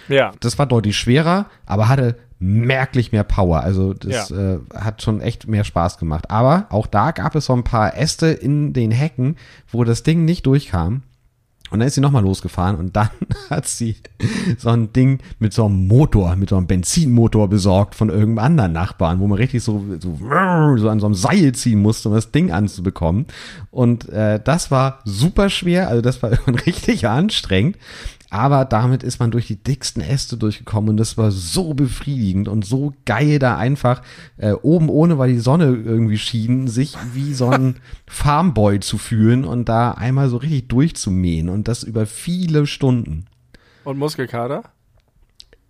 Ja. 0.09 0.33
Das 0.41 0.59
war 0.59 0.67
deutlich 0.67 0.97
schwerer, 0.97 1.47
aber 1.67 1.89
hatte 1.89 2.17
merklich 2.39 3.13
mehr 3.13 3.25
Power. 3.25 3.61
Also 3.61 3.95
das 3.95 4.29
ja. 4.29 4.55
äh, 4.55 4.59
hat 4.75 5.03
schon 5.03 5.21
echt 5.21 5.49
mehr 5.49 5.65
Spaß 5.65 5.99
gemacht. 5.99 6.31
Aber 6.31 6.67
auch 6.71 6.87
da 6.87 7.11
gab 7.11 7.35
es 7.35 7.47
so 7.47 7.55
ein 7.55 7.65
paar 7.65 7.97
Äste 7.97 8.27
in 8.27 8.73
den 8.73 8.91
Hecken, 8.91 9.37
wo 9.71 9.85
das 9.85 10.03
Ding 10.03 10.25
nicht 10.25 10.47
durchkam. 10.47 11.03
Und 11.71 11.81
dann 11.81 11.89
ist 11.89 11.95
sie 11.95 12.01
nochmal 12.01 12.23
losgefahren 12.23 12.77
und 12.77 12.95
dann 12.95 13.09
hat 13.51 13.67
sie 13.67 13.97
so 14.59 14.69
ein 14.69 14.93
Ding 14.93 15.19
mit 15.39 15.53
so 15.53 15.65
einem 15.65 15.89
Motor, 15.89 16.37
mit 16.37 16.51
so 16.51 16.57
einem 16.57 16.67
Benzinmotor 16.67 17.49
besorgt 17.49 17.95
von 17.95 18.11
irgendeinem 18.11 18.45
anderen 18.45 18.73
Nachbarn, 18.73 19.19
wo 19.19 19.27
man 19.27 19.39
richtig 19.39 19.63
so, 19.65 19.83
so, 19.99 20.19
so 20.77 20.89
an 20.89 21.01
so 21.01 21.07
einem 21.07 21.15
Seil 21.15 21.53
ziehen 21.53 21.81
musste, 21.81 22.11
um 22.11 22.15
das 22.15 22.31
Ding 22.31 22.53
anzubekommen. 22.53 23.27
Und 23.71 24.09
äh, 24.11 24.41
das 24.45 24.71
war 24.71 25.01
super 25.05 25.49
schwer, 25.49 25.89
also 25.89 26.03
das 26.03 26.23
war 26.23 26.33
richtig 26.67 27.09
anstrengend. 27.09 27.77
Aber 28.35 28.65
damit 28.65 29.05
ist 29.05 29.21
man 29.21 29.31
durch 29.31 29.47
die 29.47 29.63
dicksten 29.63 30.03
Äste 30.03 30.37
durchgekommen 30.37 30.91
und 30.91 30.97
das 30.97 31.17
war 31.17 31.31
so 31.31 31.73
befriedigend 31.73 32.49
und 32.49 32.65
so 32.65 32.93
geil, 33.05 33.39
da 33.39 33.57
einfach 33.57 34.03
äh, 34.39 34.51
oben 34.51 34.89
ohne, 34.89 35.19
weil 35.19 35.33
die 35.33 35.39
Sonne 35.39 35.67
irgendwie 35.67 36.19
schien, 36.19 36.67
sich 36.67 36.97
wie 37.13 37.33
so 37.33 37.49
ein 37.49 37.77
Farmboy 38.09 38.81
zu 38.81 38.99
fühlen 38.99 39.45
und 39.45 39.69
da 39.69 39.93
einmal 39.93 40.29
so 40.31 40.39
richtig 40.39 40.67
durchzumähen 40.67 41.49
und 41.49 41.69
das 41.69 41.85
über 41.85 42.07
viele 42.07 42.67
Stunden. 42.67 43.27
Und 43.85 43.99
Muskelkater? 43.99 44.65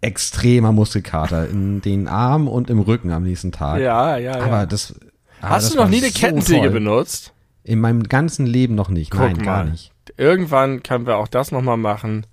Extremer 0.00 0.72
Muskelkater 0.72 1.46
in 1.46 1.82
den 1.82 2.08
Armen 2.08 2.48
und 2.48 2.70
im 2.70 2.78
Rücken 2.78 3.10
am 3.10 3.24
nächsten 3.24 3.52
Tag. 3.52 3.82
Ja, 3.82 4.16
ja, 4.16 4.38
ja. 4.38 4.42
Aber 4.42 4.64
das. 4.64 4.94
Aber 5.42 5.56
Hast 5.56 5.66
das 5.66 5.72
du 5.74 5.80
noch 5.80 5.90
nie 5.90 5.98
eine 5.98 6.10
Kettensäge 6.10 6.68
so 6.68 6.72
benutzt? 6.72 7.34
In 7.62 7.80
meinem 7.80 8.04
ganzen 8.04 8.46
Leben 8.46 8.74
noch 8.74 8.88
nicht. 8.88 9.10
Guck 9.10 9.20
Nein, 9.20 9.36
mal. 9.36 9.44
gar 9.44 9.64
nicht. 9.64 9.92
Irgendwann 10.16 10.82
können 10.82 11.06
wir 11.06 11.18
auch 11.18 11.28
das 11.28 11.52
nochmal 11.52 11.76
machen. 11.76 12.24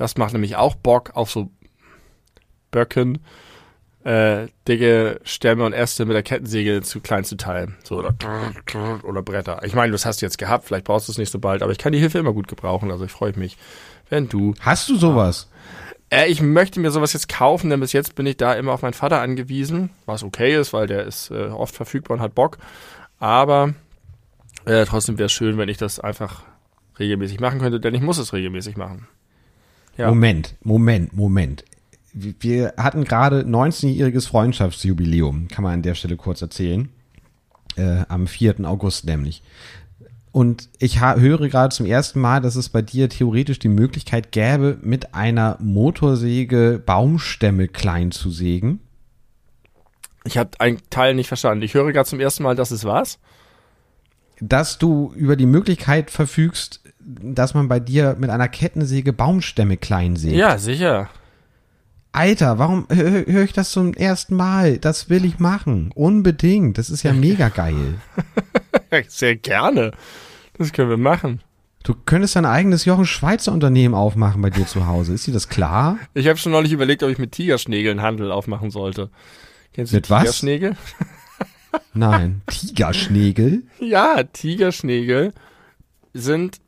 Das 0.00 0.16
macht 0.16 0.32
nämlich 0.32 0.56
auch 0.56 0.76
Bock 0.76 1.10
auf 1.12 1.30
so 1.30 1.50
Böcken, 2.70 3.18
äh, 4.02 4.46
dicke 4.66 5.20
Stämme 5.24 5.62
und 5.66 5.74
Äste 5.74 6.06
mit 6.06 6.14
der 6.14 6.22
Kettensäge 6.22 6.80
zu 6.80 7.00
klein 7.00 7.24
zu 7.24 7.36
teilen. 7.36 7.76
So, 7.84 7.98
oder, 7.98 8.14
oder 9.02 9.22
Bretter. 9.22 9.60
Ich 9.62 9.74
meine, 9.74 9.92
das 9.92 10.06
hast 10.06 10.22
du 10.22 10.26
jetzt 10.26 10.38
gehabt, 10.38 10.64
vielleicht 10.64 10.86
brauchst 10.86 11.08
du 11.08 11.12
es 11.12 11.18
nicht 11.18 11.30
so 11.30 11.38
bald, 11.38 11.62
aber 11.62 11.70
ich 11.70 11.76
kann 11.76 11.92
die 11.92 11.98
Hilfe 11.98 12.16
immer 12.16 12.32
gut 12.32 12.48
gebrauchen, 12.48 12.90
also 12.90 13.04
ich 13.04 13.10
freue 13.12 13.38
mich, 13.38 13.58
wenn 14.08 14.26
du. 14.26 14.54
Hast 14.60 14.88
du 14.88 14.96
sowas? 14.96 15.50
Äh, 16.08 16.28
ich 16.28 16.40
möchte 16.40 16.80
mir 16.80 16.92
sowas 16.92 17.12
jetzt 17.12 17.28
kaufen, 17.28 17.68
denn 17.68 17.80
bis 17.80 17.92
jetzt 17.92 18.14
bin 18.14 18.24
ich 18.24 18.38
da 18.38 18.54
immer 18.54 18.72
auf 18.72 18.80
meinen 18.80 18.94
Vater 18.94 19.20
angewiesen, 19.20 19.90
was 20.06 20.22
okay 20.22 20.58
ist, 20.58 20.72
weil 20.72 20.86
der 20.86 21.04
ist 21.04 21.30
äh, 21.30 21.48
oft 21.48 21.74
verfügbar 21.74 22.16
und 22.16 22.22
hat 22.22 22.34
Bock. 22.34 22.56
Aber 23.18 23.74
äh, 24.64 24.86
trotzdem 24.86 25.18
wäre 25.18 25.26
es 25.26 25.32
schön, 25.32 25.58
wenn 25.58 25.68
ich 25.68 25.76
das 25.76 26.00
einfach 26.00 26.44
regelmäßig 26.98 27.38
machen 27.38 27.60
könnte, 27.60 27.80
denn 27.80 27.94
ich 27.94 28.00
muss 28.00 28.16
es 28.16 28.32
regelmäßig 28.32 28.78
machen. 28.78 29.06
Ja. 29.96 30.08
Moment, 30.08 30.54
Moment, 30.62 31.12
Moment. 31.12 31.64
Wir 32.12 32.74
hatten 32.76 33.04
gerade 33.04 33.42
19-jähriges 33.42 34.26
Freundschaftsjubiläum, 34.28 35.48
kann 35.48 35.62
man 35.62 35.74
an 35.74 35.82
der 35.82 35.94
Stelle 35.94 36.16
kurz 36.16 36.42
erzählen. 36.42 36.88
Äh, 37.76 38.04
am 38.08 38.26
4. 38.26 38.64
August 38.64 39.04
nämlich. 39.04 39.42
Und 40.32 40.68
ich 40.78 41.00
höre 41.00 41.48
gerade 41.48 41.74
zum 41.74 41.86
ersten 41.86 42.20
Mal, 42.20 42.40
dass 42.40 42.54
es 42.54 42.68
bei 42.68 42.82
dir 42.82 43.08
theoretisch 43.08 43.58
die 43.58 43.68
Möglichkeit 43.68 44.30
gäbe, 44.30 44.78
mit 44.80 45.14
einer 45.14 45.56
Motorsäge 45.60 46.80
Baumstämme 46.84 47.66
klein 47.66 48.12
zu 48.12 48.30
sägen. 48.30 48.80
Ich 50.24 50.38
habe 50.38 50.50
einen 50.60 50.78
Teil 50.90 51.14
nicht 51.14 51.28
verstanden. 51.28 51.62
Ich 51.62 51.74
höre 51.74 51.92
gerade 51.92 52.08
zum 52.08 52.20
ersten 52.20 52.42
Mal, 52.42 52.54
dass 52.54 52.70
es 52.70 52.84
was? 52.84 53.18
Dass 54.40 54.78
du 54.78 55.12
über 55.16 55.36
die 55.36 55.46
Möglichkeit 55.46 56.10
verfügst, 56.10 56.80
dass 57.20 57.54
man 57.54 57.68
bei 57.68 57.80
dir 57.80 58.16
mit 58.18 58.30
einer 58.30 58.48
Kettensäge 58.48 59.12
Baumstämme 59.12 59.76
klein 59.76 60.16
sägt. 60.16 60.36
Ja, 60.36 60.58
sicher. 60.58 61.08
Alter, 62.12 62.58
warum 62.58 62.86
höre 62.90 63.24
hör 63.26 63.44
ich 63.44 63.52
das 63.52 63.70
zum 63.70 63.94
ersten 63.94 64.34
Mal? 64.34 64.78
Das 64.78 65.10
will 65.10 65.24
ich 65.24 65.38
machen. 65.38 65.92
Unbedingt. 65.94 66.76
Das 66.76 66.90
ist 66.90 67.04
ja 67.04 67.12
mega 67.12 67.48
geil. 67.48 67.94
Sehr 69.08 69.36
gerne. 69.36 69.92
Das 70.58 70.72
können 70.72 70.90
wir 70.90 70.96
machen. 70.96 71.40
Du 71.84 71.94
könntest 71.94 72.36
dein 72.36 72.44
eigenes 72.44 72.84
Jochen 72.84 73.06
Schweizer 73.06 73.52
Unternehmen 73.52 73.94
aufmachen 73.94 74.42
bei 74.42 74.50
dir 74.50 74.66
zu 74.66 74.86
Hause. 74.86 75.14
Ist 75.14 75.26
dir 75.26 75.32
das 75.32 75.48
klar? 75.48 75.98
Ich 76.12 76.26
habe 76.26 76.36
schon 76.36 76.52
neulich 76.52 76.72
überlegt, 76.72 77.02
ob 77.02 77.10
ich 77.10 77.18
mit 77.18 77.32
Tigerschnägeln 77.32 78.02
Handel 78.02 78.32
aufmachen 78.32 78.70
sollte. 78.70 79.10
Kennst 79.72 79.92
du 79.92 79.96
mit 79.96 80.06
Tigerschnägel? 80.06 80.76
Was? 81.70 81.80
Nein. 81.94 82.42
Tigerschnägel? 82.46 83.62
Ja, 83.80 84.22
Tigerschnägel 84.24 85.32
sind 86.12 86.60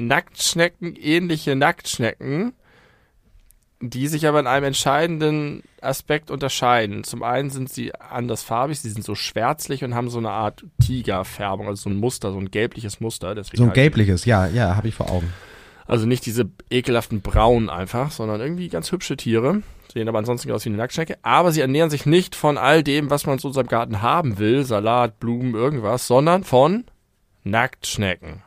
Nacktschnecken, 0.00 0.96
ähnliche 0.96 1.54
Nacktschnecken, 1.56 2.54
die 3.80 4.08
sich 4.08 4.26
aber 4.26 4.40
in 4.40 4.46
einem 4.46 4.66
entscheidenden 4.66 5.62
Aspekt 5.80 6.30
unterscheiden. 6.30 7.04
Zum 7.04 7.22
einen 7.22 7.50
sind 7.50 7.70
sie 7.70 7.94
andersfarbig, 7.94 8.78
sie 8.78 8.90
sind 8.90 9.04
so 9.04 9.14
schwärzlich 9.14 9.84
und 9.84 9.94
haben 9.94 10.10
so 10.10 10.18
eine 10.18 10.30
Art 10.30 10.64
Tigerfärbung, 10.84 11.66
also 11.66 11.84
so 11.84 11.90
ein 11.90 11.96
Muster, 11.96 12.32
so 12.32 12.38
ein 12.38 12.50
gelbliches 12.50 13.00
Muster. 13.00 13.34
Deswegen 13.34 13.56
so 13.56 13.64
ein 13.64 13.72
gelbliches, 13.72 14.24
ja, 14.24 14.46
ja, 14.46 14.76
habe 14.76 14.88
ich 14.88 14.94
vor 14.94 15.10
Augen. 15.10 15.32
Also 15.86 16.06
nicht 16.06 16.26
diese 16.26 16.48
ekelhaften 16.70 17.20
Braunen 17.20 17.68
einfach, 17.70 18.10
sondern 18.10 18.40
irgendwie 18.40 18.68
ganz 18.68 18.92
hübsche 18.92 19.16
Tiere. 19.16 19.62
Sehen 19.92 20.08
aber 20.08 20.18
ansonsten 20.18 20.52
aus 20.52 20.64
wie 20.64 20.68
eine 20.68 20.76
Nacktschnecke. 20.76 21.18
Aber 21.22 21.50
sie 21.50 21.62
ernähren 21.62 21.90
sich 21.90 22.06
nicht 22.06 22.36
von 22.36 22.58
all 22.58 22.84
dem, 22.84 23.10
was 23.10 23.26
man 23.26 23.38
in 23.38 23.44
unserem 23.44 23.66
Garten 23.66 24.00
haben 24.00 24.38
will, 24.38 24.64
Salat, 24.64 25.18
Blumen, 25.18 25.54
irgendwas, 25.54 26.06
sondern 26.06 26.44
von 26.44 26.84
Nacktschnecken. 27.42 28.42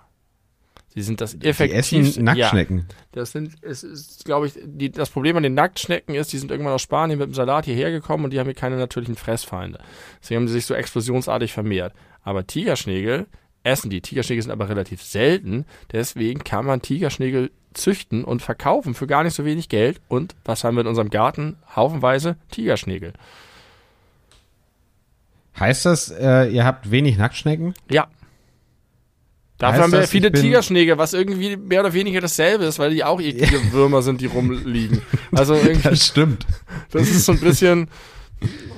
Sie 0.93 1.01
sind 1.01 1.21
das 1.21 1.35
effektivste. 1.41 2.21
Nacktschnecken. 2.21 2.85
Ja, 2.89 2.95
das 3.13 3.31
sind, 3.31 3.55
es 3.61 3.83
ist, 3.83 4.25
glaube 4.25 4.47
ich, 4.47 4.53
die, 4.63 4.91
das 4.91 5.09
Problem 5.09 5.35
an 5.37 5.43
den 5.43 5.55
Nacktschnecken 5.55 6.13
ist, 6.13 6.31
die 6.33 6.37
sind 6.37 6.51
irgendwann 6.51 6.73
aus 6.73 6.83
Spanien 6.83 7.17
mit 7.17 7.29
dem 7.29 7.33
Salat 7.33 7.65
hierher 7.65 7.89
gekommen 7.89 8.25
und 8.25 8.31
die 8.31 8.39
haben 8.39 8.45
hier 8.45 8.53
keine 8.53 8.77
natürlichen 8.77 9.15
Fressfeinde. 9.15 9.79
Deswegen 10.21 10.41
haben 10.41 10.47
sie 10.47 10.53
sich 10.53 10.67
so 10.67 10.75
explosionsartig 10.75 11.51
vermehrt. 11.51 11.93
Aber 12.21 12.45
Tigerschnägel 12.45 13.25
essen 13.63 13.89
die. 13.89 14.01
Tigerschnägel 14.01 14.43
sind 14.43 14.51
aber 14.51 14.69
relativ 14.69 15.01
selten. 15.01 15.65
Deswegen 15.91 16.43
kann 16.43 16.65
man 16.65 16.81
Tigerschnägel 16.81 17.49
züchten 17.73 18.23
und 18.23 18.43
verkaufen 18.43 18.93
für 18.93 19.07
gar 19.07 19.23
nicht 19.23 19.33
so 19.33 19.45
wenig 19.45 19.69
Geld. 19.69 19.99
Und 20.09 20.35
was 20.45 20.63
haben 20.63 20.75
wir 20.75 20.81
in 20.81 20.87
unserem 20.87 21.09
Garten? 21.09 21.57
Haufenweise 21.75 22.35
Tigerschnägel. 22.51 23.13
Heißt 25.59 25.85
das, 25.85 26.11
äh, 26.11 26.49
ihr 26.49 26.65
habt 26.65 26.91
wenig 26.91 27.17
Nacktschnecken? 27.17 27.73
Ja. 27.89 28.07
Dafür 29.57 29.73
Heißt 29.73 29.83
haben 29.83 29.91
wir 29.91 29.99
das, 30.01 30.09
viele 30.09 30.31
Tigerschnägel, 30.31 30.97
was 30.97 31.13
irgendwie 31.13 31.55
mehr 31.55 31.81
oder 31.81 31.93
weniger 31.93 32.21
dasselbe 32.21 32.65
ist, 32.65 32.79
weil 32.79 32.91
die 32.93 33.03
auch 33.03 33.21
eklige 33.21 33.71
Würmer 33.71 34.01
sind, 34.01 34.21
die 34.21 34.25
rumliegen. 34.25 35.01
Also 35.31 35.55
irgendwie, 35.55 35.95
stimmt. 35.95 36.45
das 36.91 37.03
ist 37.03 37.25
so 37.25 37.33
ein 37.33 37.39
bisschen 37.39 37.87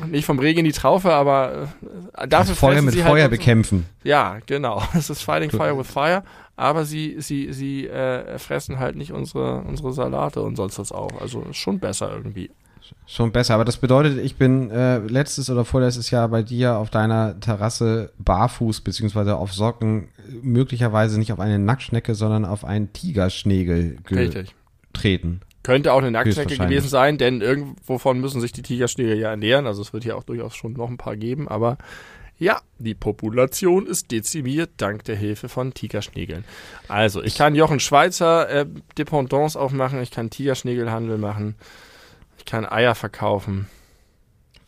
nicht 0.09 0.25
vom 0.25 0.39
Regen 0.39 0.59
in 0.59 0.65
die 0.65 0.71
Traufe, 0.71 1.11
aber 1.11 1.69
äh, 2.13 2.27
dafür 2.27 2.55
Feuer 2.55 2.71
fressen 2.73 2.85
mit 2.85 2.93
sie 2.93 3.01
Feuer 3.01 3.23
halt 3.23 3.31
bekämpfen. 3.31 3.85
Ja, 4.03 4.39
genau. 4.45 4.83
Es 4.97 5.09
ist 5.09 5.23
Fighting 5.23 5.49
Fire 5.49 5.77
with 5.77 5.87
Fire, 5.87 6.23
aber 6.55 6.85
sie 6.85 7.15
sie 7.19 7.51
sie 7.51 7.87
äh, 7.87 8.37
fressen 8.37 8.79
halt 8.79 8.95
nicht 8.95 9.11
unsere 9.11 9.61
unsere 9.61 9.93
Salate 9.93 10.41
und 10.41 10.55
sonst 10.55 10.77
was 10.77 10.91
auch. 10.91 11.19
Also 11.19 11.41
ist 11.49 11.57
schon 11.57 11.79
besser 11.79 12.11
irgendwie. 12.11 12.51
Schon 13.07 13.31
besser, 13.31 13.53
aber 13.55 13.65
das 13.65 13.77
bedeutet, 13.77 14.17
ich 14.17 14.35
bin 14.35 14.71
äh, 14.71 14.97
letztes 14.97 15.49
oder 15.49 15.63
vorletztes 15.63 16.11
Jahr 16.11 16.27
bei 16.27 16.43
dir 16.43 16.77
auf 16.77 16.89
deiner 16.89 17.39
Terrasse 17.39 18.11
barfuß 18.17 18.81
beziehungsweise 18.81 19.35
auf 19.35 19.53
Socken 19.53 20.09
möglicherweise 20.41 21.19
nicht 21.19 21.31
auf 21.31 21.39
eine 21.39 21.59
Nacktschnecke, 21.59 22.15
sondern 22.15 22.45
auf 22.45 22.65
einen 22.65 22.93
Tigerschnägel 22.93 23.97
Richtig. 24.09 24.55
getreten. 24.93 25.41
Könnte 25.63 25.93
auch 25.93 25.99
eine 25.99 26.11
Nacktschnecke 26.11 26.57
gewesen 26.57 26.89
sein, 26.89 27.17
denn 27.17 27.41
irgendwovon 27.41 28.19
müssen 28.19 28.41
sich 28.41 28.51
die 28.51 28.61
Tigerschnägel 28.61 29.17
ja 29.17 29.31
ernähren. 29.31 29.67
Also 29.67 29.81
es 29.81 29.93
wird 29.93 30.03
hier 30.03 30.17
auch 30.17 30.23
durchaus 30.23 30.55
schon 30.55 30.73
noch 30.73 30.89
ein 30.89 30.97
paar 30.97 31.15
geben, 31.15 31.47
aber 31.47 31.77
ja, 32.37 32.59
die 32.79 32.95
Population 32.95 33.87
ist 33.87 34.11
dezimiert 34.11 34.71
dank 34.77 35.05
der 35.05 35.15
Hilfe 35.15 35.47
von 35.47 35.73
Tigerschnägeln. 35.73 36.43
Also, 36.89 37.23
ich 37.23 37.35
kann 37.35 37.55
Jochen 37.55 37.79
Schweizer 37.79 38.49
äh, 38.49 38.65
Dependance 38.97 39.57
aufmachen, 39.57 40.01
ich 40.01 40.11
kann 40.11 40.29
Tigerschnägelhandel 40.29 41.17
machen, 41.17 41.55
ich 42.45 42.51
kann 42.51 42.63
Eier 42.63 42.93
verkaufen. 42.93 43.65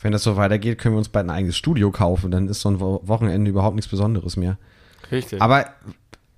Wenn 0.01 0.11
das 0.11 0.23
so 0.23 0.36
weitergeht, 0.36 0.80
können 0.80 0.95
wir 0.95 0.99
uns 0.99 1.09
bald 1.09 1.28
ein 1.28 1.30
eigenes 1.30 1.57
Studio 1.57 1.91
kaufen, 1.91 2.32
dann 2.32 2.47
ist 2.47 2.61
so 2.61 2.69
ein 2.69 2.80
Wo 2.80 3.01
Wochenende 3.03 3.51
überhaupt 3.51 3.75
nichts 3.75 3.89
Besonderes 3.89 4.36
mehr. 4.36 4.57
Richtig. 5.11 5.39
Aber 5.41 5.67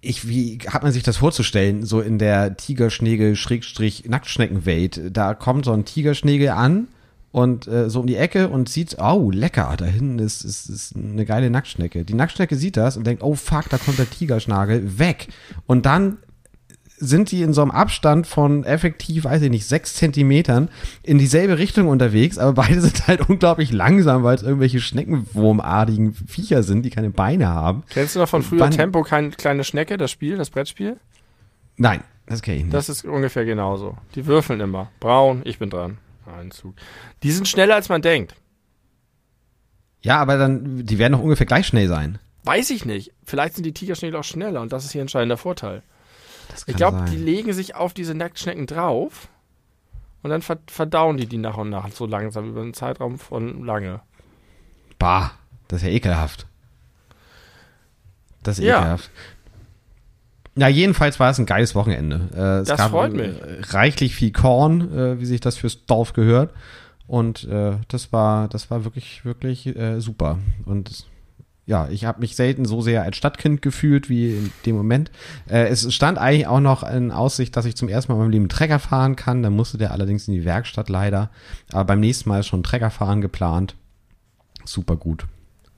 ich, 0.01 0.27
wie 0.27 0.57
hat 0.67 0.83
man 0.83 0.91
sich 0.91 1.03
das 1.03 1.15
vorzustellen, 1.17 1.85
so 1.85 2.01
in 2.01 2.19
der 2.19 2.57
Tigerschnägel-Nacktschneckenwelt? 2.57 5.15
Da 5.15 5.33
kommt 5.33 5.63
so 5.63 5.71
ein 5.71 5.85
Tigerschnägel 5.85 6.49
an 6.49 6.89
und 7.31 7.67
äh, 7.67 7.89
so 7.89 8.01
um 8.01 8.07
die 8.07 8.17
Ecke 8.17 8.49
und 8.49 8.67
sieht, 8.67 8.97
oh, 8.99 9.31
lecker, 9.31 9.75
da 9.77 9.85
hinten 9.85 10.19
ist, 10.19 10.43
ist, 10.43 10.69
ist 10.69 10.97
eine 10.97 11.25
geile 11.25 11.49
Nacktschnecke. 11.49 12.03
Die 12.03 12.15
Nacktschnecke 12.15 12.57
sieht 12.57 12.75
das 12.75 12.97
und 12.97 13.07
denkt, 13.07 13.23
oh 13.23 13.35
fuck, 13.35 13.69
da 13.69 13.77
kommt 13.77 13.97
der 13.97 14.09
Tigerschnagel, 14.09 14.99
weg. 14.99 15.29
Und 15.67 15.85
dann 15.85 16.17
sind 16.99 17.31
die 17.31 17.41
in 17.41 17.53
so 17.53 17.61
einem 17.61 17.71
Abstand 17.71 18.27
von 18.27 18.63
effektiv, 18.63 19.23
weiß 19.23 19.41
ich 19.43 19.49
nicht, 19.49 19.65
sechs 19.65 19.93
Zentimetern 19.95 20.69
in 21.03 21.17
dieselbe 21.17 21.57
Richtung 21.57 21.87
unterwegs, 21.87 22.37
aber 22.37 22.53
beide 22.53 22.81
sind 22.81 23.07
halt 23.07 23.27
unglaublich 23.29 23.71
langsam, 23.71 24.23
weil 24.23 24.35
es 24.35 24.43
irgendwelche 24.43 24.79
Schneckenwurmartigen 24.81 26.13
Viecher 26.13 26.63
sind, 26.63 26.83
die 26.83 26.89
keine 26.89 27.09
Beine 27.09 27.47
haben. 27.47 27.83
Kennst 27.89 28.15
du 28.15 28.19
noch 28.19 28.29
von 28.29 28.43
früher 28.43 28.59
Wann- 28.61 28.71
Tempo 28.71 29.01
kein 29.03 29.31
kleine 29.31 29.63
Schnecke, 29.63 29.97
das 29.97 30.11
Spiel, 30.11 30.37
das 30.37 30.49
Brettspiel? 30.49 30.97
Nein, 31.77 32.03
das 32.25 32.41
kenne 32.41 32.57
ich 32.57 32.63
nicht. 32.63 32.73
Das 32.73 32.89
ist 32.89 33.05
ungefähr 33.05 33.45
genauso. 33.45 33.97
Die 34.15 34.25
würfeln 34.25 34.59
immer. 34.59 34.91
Braun, 34.99 35.41
ich 35.45 35.59
bin 35.59 35.69
dran. 35.69 35.97
Ein 36.39 36.51
Zug. 36.51 36.75
Die 37.23 37.31
sind 37.31 37.47
schneller 37.47 37.75
als 37.75 37.89
man 37.89 38.01
denkt. 38.01 38.35
ja, 40.01 40.17
aber 40.17 40.37
dann, 40.37 40.85
die 40.85 40.97
werden 40.99 41.13
doch 41.13 41.21
ungefähr 41.21 41.45
gleich 41.47 41.67
schnell 41.67 41.87
sein. 41.87 42.19
Weiß 42.43 42.69
ich 42.69 42.85
nicht. 42.85 43.11
Vielleicht 43.23 43.55
sind 43.55 43.65
die 43.65 43.73
Tigerschnägel 43.73 44.19
auch 44.19 44.23
schneller 44.23 44.61
und 44.61 44.71
das 44.71 44.85
ist 44.85 44.91
hier 44.91 45.01
entscheidender 45.01 45.37
Vorteil. 45.37 45.83
Ich 46.67 46.75
glaube, 46.75 47.05
die 47.09 47.17
legen 47.17 47.53
sich 47.53 47.75
auf 47.75 47.93
diese 47.93 48.13
Nacktschnecken 48.13 48.67
drauf 48.67 49.29
und 50.23 50.29
dann 50.29 50.41
ver 50.41 50.57
verdauen 50.67 51.17
die 51.17 51.25
die 51.27 51.37
nach 51.37 51.57
und 51.57 51.69
nach 51.69 51.89
so 51.91 52.05
langsam 52.05 52.49
über 52.49 52.61
einen 52.61 52.73
Zeitraum 52.73 53.17
von 53.19 53.63
lange. 53.65 54.01
Bah, 54.97 55.31
das 55.67 55.81
ist 55.81 55.87
ja 55.87 55.93
ekelhaft. 55.93 56.45
Das 58.43 58.59
ist 58.59 58.65
Ja. 58.65 58.79
ekelhaft. 58.79 59.11
Ja, 60.55 60.67
jedenfalls 60.67 61.19
war 61.19 61.29
es 61.29 61.39
ein 61.39 61.45
geiles 61.45 61.73
Wochenende. 61.75 62.29
Äh, 62.33 62.67
Das 62.67 62.81
freut 62.89 63.13
äh, 63.13 63.27
mich. 63.29 63.73
reichlich 63.73 64.13
viel 64.15 64.31
Korn, 64.31 64.91
äh, 64.97 65.19
wie 65.19 65.25
sich 65.25 65.39
das 65.39 65.55
fürs 65.57 65.85
Dorf 65.85 66.11
gehört. 66.13 66.53
Und 67.07 67.45
äh, 67.45 67.77
das 67.87 68.11
war, 68.11 68.47
das 68.49 68.69
war 68.69 68.83
wirklich, 68.83 69.23
wirklich 69.25 69.67
äh, 69.67 69.99
super. 70.01 70.37
Und 70.65 71.05
ja, 71.69 71.87
ich 71.89 72.03
habe 72.05 72.19
mich 72.19 72.35
selten 72.35 72.65
so 72.65 72.81
sehr 72.81 73.03
als 73.03 73.15
Stadtkind 73.15 73.61
gefühlt 73.61 74.09
wie 74.09 74.31
in 74.31 74.51
dem 74.65 74.75
Moment. 74.75 75.11
Äh, 75.47 75.67
es 75.67 75.93
stand 75.93 76.17
eigentlich 76.17 76.47
auch 76.47 76.59
noch 76.61 76.81
in 76.81 77.11
Aussicht, 77.11 77.55
dass 77.55 77.65
ich 77.65 77.75
zum 77.77 77.89
ersten 77.89 78.11
Mal 78.11 78.15
in 78.17 78.21
meinem 78.23 78.31
Leben 78.31 78.49
Trecker 78.49 78.79
fahren 78.79 79.15
kann. 79.15 79.43
Da 79.43 79.51
musste 79.51 79.77
der 79.77 79.91
allerdings 79.91 80.27
in 80.27 80.33
die 80.33 80.45
Werkstatt 80.45 80.89
leider. 80.89 81.29
Aber 81.71 81.85
beim 81.85 81.99
nächsten 81.99 82.27
Mal 82.27 82.39
ist 82.39 82.47
schon 82.47 82.63
Trecker 82.63 82.89
fahren 82.89 83.21
geplant. 83.21 83.75
Super 84.65 84.95
gut. 84.95 85.27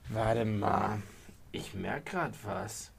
Warte 0.08 0.46
mal. 0.46 1.02
Ich 1.52 1.74
merke 1.74 2.10
gerade 2.12 2.32
was. 2.46 2.90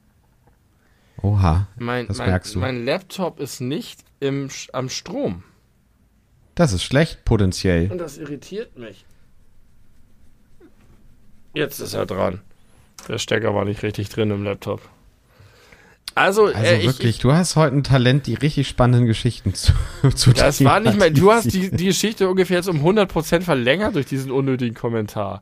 Oha, 1.23 1.65
Mein, 1.77 2.07
Was 2.09 2.19
mein, 2.19 2.29
merkst 2.29 2.53
du? 2.53 2.59
mein 2.59 2.85
Laptop 2.85 3.39
ist 3.39 3.59
nicht 3.59 4.03
im, 4.19 4.49
am 4.71 4.89
Strom. 4.89 5.43
das 6.53 6.73
ist 6.73 6.83
schlecht 6.83 7.25
potenziell. 7.25 7.91
Und 7.91 7.97
das 7.97 8.19
irritiert 8.19 8.77
mich. 8.77 9.05
Jetzt 11.55 11.79
ist 11.79 11.93
er 11.95 12.05
dran. 12.05 12.41
Der 13.07 13.17
Stecker 13.17 13.53
war 13.53 13.65
nicht 13.65 13.83
richtig 13.83 14.09
drin 14.09 14.31
im 14.31 14.43
Laptop. 14.43 14.81
Also, 16.15 16.45
Also 16.45 16.57
äh, 16.57 16.79
ich, 16.79 16.85
wirklich, 16.85 17.17
du 17.19 17.33
hast 17.33 17.55
heute 17.55 17.75
ein 17.75 17.83
Talent, 17.83 18.27
die 18.27 18.35
richtig 18.35 18.67
spannenden 18.67 19.07
Geschichten 19.07 19.53
zu, 19.53 19.73
zu 20.15 20.31
Das 20.31 20.63
war 20.63 20.79
nicht 20.79 20.97
mehr. 20.97 21.09
Du 21.09 21.31
hast 21.31 21.51
die, 21.53 21.71
die 21.75 21.85
Geschichte 21.85 22.29
ungefähr 22.29 22.57
jetzt 22.57 22.69
um 22.69 22.85
100% 22.85 23.41
verlängert 23.41 23.95
durch 23.95 24.05
diesen 24.05 24.31
unnötigen 24.31 24.75
Kommentar. 24.75 25.41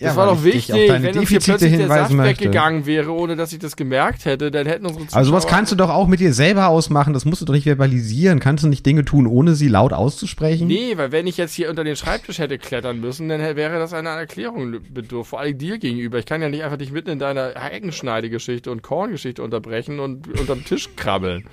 Das 0.00 0.14
Ja, 0.14 0.16
war 0.16 0.26
doch 0.34 0.42
wichtig. 0.42 0.72
auf 0.72 0.78
deine 0.86 1.04
Wenn 1.08 1.18
uns 1.18 1.28
hier 1.28 1.38
Defizite 1.40 1.58
plötzlich 1.58 1.76
der 1.76 1.88
Saft 1.88 2.12
möchte. 2.14 2.40
weggegangen 2.44 2.86
wäre, 2.86 3.12
ohne 3.12 3.36
dass 3.36 3.52
ich 3.52 3.58
das 3.58 3.76
gemerkt 3.76 4.24
hätte, 4.24 4.50
dann 4.50 4.66
hätten 4.66 4.86
unsere 4.86 5.04
Zuschauer... 5.04 5.18
Aber 5.18 5.26
sowas 5.26 5.46
kannst 5.46 5.72
du 5.72 5.76
doch 5.76 5.90
auch 5.90 6.06
mit 6.06 6.20
dir 6.20 6.32
selber 6.32 6.68
ausmachen, 6.68 7.12
das 7.12 7.26
musst 7.26 7.42
du 7.42 7.44
doch 7.44 7.52
nicht 7.52 7.64
verbalisieren. 7.64 8.40
Kannst 8.40 8.64
du 8.64 8.68
nicht 8.68 8.86
Dinge 8.86 9.04
tun, 9.04 9.26
ohne 9.26 9.54
sie 9.54 9.68
laut 9.68 9.92
auszusprechen? 9.92 10.68
Nee, 10.68 10.94
weil 10.96 11.12
wenn 11.12 11.26
ich 11.26 11.36
jetzt 11.36 11.52
hier 11.52 11.68
unter 11.68 11.84
den 11.84 11.96
Schreibtisch 11.96 12.38
hätte 12.38 12.56
klettern 12.56 12.98
müssen, 12.98 13.28
dann 13.28 13.40
wäre 13.56 13.78
das 13.78 13.92
eine 13.92 14.08
Erklärung 14.08 14.74
bedurft. 14.88 15.28
Vor 15.28 15.40
allem 15.40 15.58
dir 15.58 15.76
gegenüber. 15.78 16.18
Ich 16.18 16.24
kann 16.24 16.40
ja 16.40 16.48
nicht 16.48 16.64
einfach 16.64 16.78
dich 16.78 16.92
mitten 16.92 17.10
in 17.10 17.18
deiner 17.18 17.52
Heckenschneidegeschichte 17.54 18.70
und 18.70 18.80
Korngeschichte 18.82 19.42
unterbrechen 19.42 20.00
und 20.00 20.26
unterm 20.40 20.64
Tisch 20.64 20.88
krabbeln. 20.96 21.44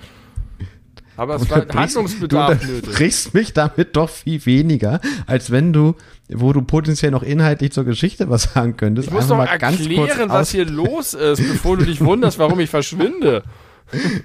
Aber 1.18 1.34
es 1.34 1.50
war 1.50 1.66
Handlungsbedarf 1.74 2.60
du 2.60 2.66
nötig. 2.66 3.34
mich 3.34 3.52
damit 3.52 3.96
doch 3.96 4.08
viel 4.08 4.46
weniger, 4.46 5.00
als 5.26 5.50
wenn 5.50 5.72
du, 5.72 5.96
wo 6.28 6.52
du 6.52 6.62
potenziell 6.62 7.10
noch 7.10 7.24
inhaltlich 7.24 7.72
zur 7.72 7.84
Geschichte 7.84 8.30
was 8.30 8.44
sagen 8.54 8.76
könntest. 8.76 9.08
Ich 9.08 9.12
muss 9.12 9.26
doch 9.26 9.36
mal 9.36 9.58
ganz 9.58 9.78
kurz 9.78 10.10
erklären, 10.10 10.28
was 10.28 10.52
hier 10.52 10.64
los 10.64 11.14
ist, 11.14 11.38
bevor 11.38 11.76
du 11.76 11.84
dich 11.84 12.00
wunderst, 12.00 12.38
warum 12.38 12.60
ich 12.60 12.70
verschwinde. 12.70 13.42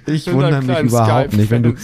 Ich 0.06 0.32
wundere 0.32 0.62
mich 0.62 0.78
überhaupt 0.78 1.32
nicht, 1.32 1.50
wenn 1.50 1.64
du, 1.64 1.74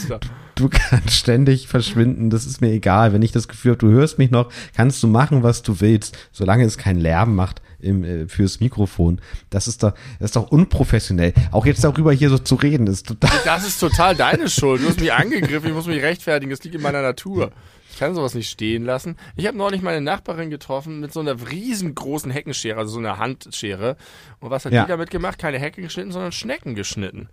du 0.54 0.68
kannst 0.68 1.16
ständig 1.16 1.66
verschwinden, 1.66 2.30
das 2.30 2.46
ist 2.46 2.60
mir 2.60 2.70
egal. 2.70 3.12
Wenn 3.12 3.22
ich 3.22 3.32
das 3.32 3.48
Gefühl 3.48 3.72
habe, 3.72 3.78
du 3.78 3.90
hörst 3.90 4.18
mich 4.18 4.30
noch, 4.30 4.52
kannst 4.76 5.02
du 5.02 5.08
machen, 5.08 5.42
was 5.42 5.62
du 5.62 5.80
willst, 5.80 6.16
solange 6.30 6.64
es 6.64 6.78
keinen 6.78 7.00
Lärm 7.00 7.34
macht 7.34 7.62
im, 7.82 8.04
äh, 8.04 8.28
fürs 8.28 8.60
Mikrofon. 8.60 9.20
Das 9.50 9.68
ist 9.68 9.82
doch, 9.82 9.92
das 10.18 10.26
ist 10.30 10.36
doch 10.36 10.50
unprofessionell. 10.50 11.32
Auch 11.52 11.66
jetzt 11.66 11.82
darüber 11.84 12.12
hier 12.12 12.30
so 12.30 12.38
zu 12.38 12.54
reden, 12.54 12.86
ist 12.86 13.06
total. 13.08 13.30
Das 13.44 13.66
ist 13.66 13.78
total 13.78 14.14
deine 14.16 14.48
Schuld. 14.48 14.82
Du 14.82 14.88
hast 14.88 15.00
mich 15.00 15.12
angegriffen, 15.12 15.68
ich 15.68 15.74
muss 15.74 15.86
mich 15.86 16.02
rechtfertigen. 16.02 16.50
Das 16.50 16.62
liegt 16.62 16.74
in 16.74 16.82
meiner 16.82 17.02
Natur. 17.02 17.50
Ich 17.92 17.98
kann 17.98 18.14
sowas 18.14 18.34
nicht 18.34 18.48
stehen 18.48 18.84
lassen. 18.84 19.16
Ich 19.36 19.46
habe 19.46 19.58
neulich 19.58 19.82
meine 19.82 20.00
Nachbarin 20.00 20.48
getroffen 20.48 21.00
mit 21.00 21.12
so 21.12 21.20
einer 21.20 21.36
riesengroßen 21.50 22.30
Heckenschere, 22.30 22.78
also 22.78 22.92
so 22.92 22.98
einer 22.98 23.18
Handschere. 23.18 23.96
Und 24.38 24.50
was 24.50 24.64
hat 24.64 24.72
Ja. 24.72 24.84
die 24.84 24.88
damit 24.88 25.10
gemacht? 25.10 25.38
Keine 25.38 25.58
Hecke 25.58 25.82
geschnitten, 25.82 26.12
sondern 26.12 26.32
Schnecken 26.32 26.74
geschnitten. 26.74 27.28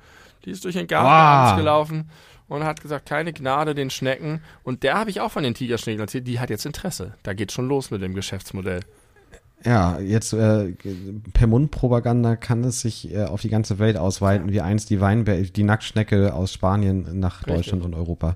Die 0.46 0.50
ist 0.52 0.66
durch 0.66 0.76
den 0.76 0.88
Garten 0.88 1.06
Wow. 1.06 1.12
abends 1.14 1.58
gelaufen 1.60 2.10
und 2.48 2.64
hat 2.64 2.82
gesagt, 2.82 3.06
keine 3.08 3.34
Gnade 3.34 3.76
den 3.76 3.90
Schnecken. 3.90 4.42
Und 4.64 4.84
der 4.84 4.96
habe 4.98 5.10
ich 5.10 5.22
auch 5.22 5.32
von 5.32 5.44
den 5.44 5.54
Tigerschnecken 5.54 6.02
erzählt. 6.02 6.28
Die 6.28 6.40
hat 6.40 6.50
jetzt 6.50 6.66
Interesse. 6.66 7.14
Da 7.24 7.34
geht 7.34 7.52
schon 7.52 7.68
los 7.68 7.92
mit 7.92 8.02
dem 8.02 8.14
Geschäftsmodell. 8.16 8.82
Ja, 9.66 10.00
jetzt 10.00 10.34
äh, 10.34 10.74
per 11.34 11.48
Mundpropaganda 11.48 12.36
kann 12.36 12.64
es 12.64 12.82
sich 12.82 13.12
äh, 13.12 13.24
auf 13.26 13.42
die 13.42 13.50
ganze 13.50 13.80
Welt 13.80 13.98
ausweiten, 13.98 14.52
wie 14.52 14.62
einst 14.62 14.90
die 14.90 15.02
Weinber 15.02 15.36
die 15.36 15.64
Nacktschnecke 15.64 16.34
aus 16.34 16.54
Spanien 16.54 17.20
nach 17.20 17.40
Richtig. 17.40 17.56
Deutschland 17.56 17.84
und 17.84 17.96
Europa. 17.96 18.36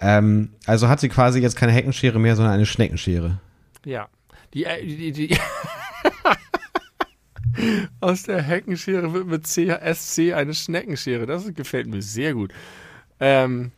Ähm, 0.00 0.50
also 0.66 0.88
hat 0.88 1.00
sie 1.00 1.08
quasi 1.08 1.40
jetzt 1.40 1.56
keine 1.56 1.72
Heckenschere 1.72 2.18
mehr, 2.18 2.36
sondern 2.36 2.54
eine 2.54 2.66
Schneckenschere. 2.66 3.38
Ja. 3.84 4.08
Die, 4.54 4.64
äh, 4.64 4.84
die, 4.84 5.12
die, 5.12 5.28
die 5.28 5.36
Aus 8.00 8.24
der 8.24 8.42
Heckenschere 8.42 9.12
wird 9.12 9.26
mit 9.26 9.46
CSC 9.46 10.32
eine 10.34 10.54
Schneckenschere. 10.54 11.26
Das 11.26 11.52
gefällt 11.54 11.86
mir 11.86 12.02
sehr 12.02 12.34
gut. 12.34 12.52
Ähm, 13.20 13.72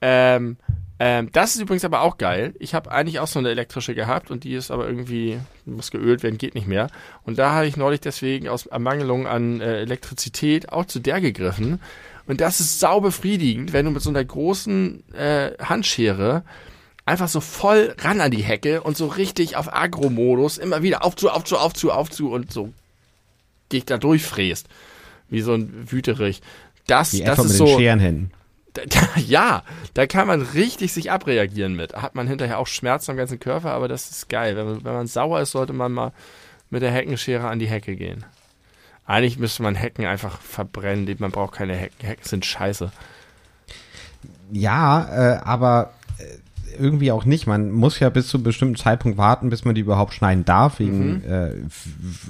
ähm, 0.00 0.56
ähm, 1.04 1.30
das 1.32 1.56
ist 1.56 1.60
übrigens 1.60 1.84
aber 1.84 2.02
auch 2.02 2.16
geil. 2.16 2.54
Ich 2.60 2.74
habe 2.74 2.92
eigentlich 2.92 3.18
auch 3.18 3.26
so 3.26 3.40
eine 3.40 3.50
elektrische 3.50 3.92
gehabt 3.92 4.30
und 4.30 4.44
die 4.44 4.54
ist 4.54 4.70
aber 4.70 4.86
irgendwie, 4.86 5.36
muss 5.64 5.90
geölt 5.90 6.22
werden, 6.22 6.38
geht 6.38 6.54
nicht 6.54 6.68
mehr. 6.68 6.90
Und 7.24 7.40
da 7.40 7.50
habe 7.50 7.66
ich 7.66 7.76
neulich 7.76 7.98
deswegen 7.98 8.48
aus 8.48 8.66
Ermangelung 8.66 9.26
an 9.26 9.60
äh, 9.60 9.80
Elektrizität 9.80 10.70
auch 10.70 10.84
zu 10.84 11.00
der 11.00 11.20
gegriffen. 11.20 11.80
Und 12.28 12.40
das 12.40 12.60
ist 12.60 12.78
sau 12.78 13.00
befriedigend, 13.00 13.72
wenn 13.72 13.84
du 13.84 13.90
mit 13.90 14.00
so 14.00 14.10
einer 14.10 14.24
großen 14.24 15.02
äh, 15.12 15.50
Handschere 15.58 16.44
einfach 17.04 17.26
so 17.26 17.40
voll 17.40 17.96
ran 17.98 18.20
an 18.20 18.30
die 18.30 18.44
Hecke 18.44 18.80
und 18.80 18.96
so 18.96 19.08
richtig 19.08 19.56
auf 19.56 19.74
Agro-Modus 19.74 20.56
immer 20.56 20.84
wieder 20.84 21.04
auf 21.04 21.16
zu, 21.16 21.30
auf 21.30 21.42
zu, 21.42 21.58
auf 21.58 21.72
zu, 21.72 21.90
auf 21.90 22.10
zu 22.10 22.30
und 22.30 22.52
so 22.52 22.72
dich 23.72 23.86
da 23.86 23.98
durchfräst. 23.98 24.68
Wie 25.28 25.40
so 25.40 25.54
ein 25.54 25.90
Wüterich. 25.90 26.42
Das, 26.86 27.12
Wie 27.12 27.24
das 27.24 27.40
ist 27.40 27.44
mit 27.48 27.56
so. 27.56 27.64
den 27.64 27.76
Scherenhänden. 27.76 28.30
Da, 28.74 28.82
ja, 29.20 29.62
da 29.94 30.06
kann 30.06 30.26
man 30.26 30.40
richtig 30.42 30.92
sich 30.92 31.10
abreagieren 31.10 31.74
mit. 31.74 31.94
Hat 31.94 32.14
man 32.14 32.26
hinterher 32.26 32.58
auch 32.58 32.66
Schmerzen 32.66 33.10
am 33.12 33.16
ganzen 33.16 33.38
Körper, 33.40 33.72
aber 33.72 33.88
das 33.88 34.10
ist 34.10 34.28
geil. 34.28 34.56
Wenn 34.56 34.66
man, 34.66 34.84
wenn 34.84 34.92
man 34.94 35.06
sauer 35.06 35.40
ist, 35.40 35.50
sollte 35.52 35.72
man 35.72 35.92
mal 35.92 36.12
mit 36.70 36.82
der 36.82 36.90
Heckenschere 36.90 37.48
an 37.48 37.58
die 37.58 37.66
Hecke 37.68 37.96
gehen. 37.96 38.24
Eigentlich 39.04 39.38
müsste 39.38 39.62
man 39.62 39.74
Hecken 39.74 40.06
einfach 40.06 40.40
verbrennen. 40.40 41.14
Man 41.18 41.32
braucht 41.32 41.54
keine 41.54 41.74
Hecken. 41.76 42.06
Hecken 42.06 42.24
sind 42.26 42.46
scheiße. 42.46 42.90
Ja, 44.52 45.34
äh, 45.34 45.38
aber 45.42 45.92
äh, 46.18 46.78
irgendwie 46.80 47.12
auch 47.12 47.24
nicht. 47.24 47.46
Man 47.46 47.70
muss 47.72 47.98
ja 47.98 48.08
bis 48.10 48.28
zu 48.28 48.36
einem 48.38 48.44
bestimmten 48.44 48.76
Zeitpunkt 48.76 49.18
warten, 49.18 49.50
bis 49.50 49.64
man 49.64 49.74
die 49.74 49.80
überhaupt 49.82 50.14
schneiden 50.14 50.44
darf, 50.44 50.78
wegen 50.78 51.16
Mhm. 51.16 51.24
äh, 51.24 51.50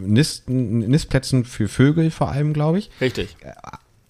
Nisten, 0.00 0.78
Nistplätzen 0.80 1.44
für 1.44 1.68
Vögel 1.68 2.10
vor 2.10 2.30
allem, 2.32 2.52
glaube 2.52 2.78
ich. 2.78 2.90
Richtig. 3.00 3.36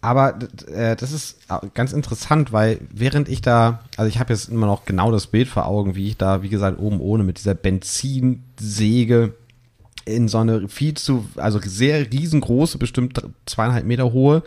Aber 0.03 0.37
äh, 0.67 0.97
das 0.97 1.13
ist 1.13 1.39
ganz 1.75 1.93
interessant, 1.93 2.53
weil 2.53 2.81
während 2.93 3.29
ich 3.29 3.41
da, 3.41 3.81
also 3.97 4.09
ich 4.09 4.19
habe 4.19 4.33
jetzt 4.33 4.49
immer 4.49 4.67
noch 4.67 4.85
genau 4.85 5.13
das 5.13 5.29
Bild 5.29 5.47
vor 5.47 5.67
Augen, 5.67 5.95
wie 5.95 6.09
ich 6.09 6.17
da, 6.17 6.43
wie 6.43 6.49
gesagt, 6.49 6.81
oben 6.81 7.01
ohne 7.01 7.23
mit 7.23 7.39
dieser 7.39 7.55
Benzinsäge 7.55 9.35
in 10.05 10.27
so 10.27 10.39
eine 10.39 10.69
viel 10.69 10.95
zu, 10.95 11.25
also 11.37 11.61
sehr 11.63 12.13
riesengroße, 12.13 12.79
bestimmt 12.79 13.23
zweieinhalb 13.47 13.87
Meter 13.87 14.13
hohe 14.13 14.43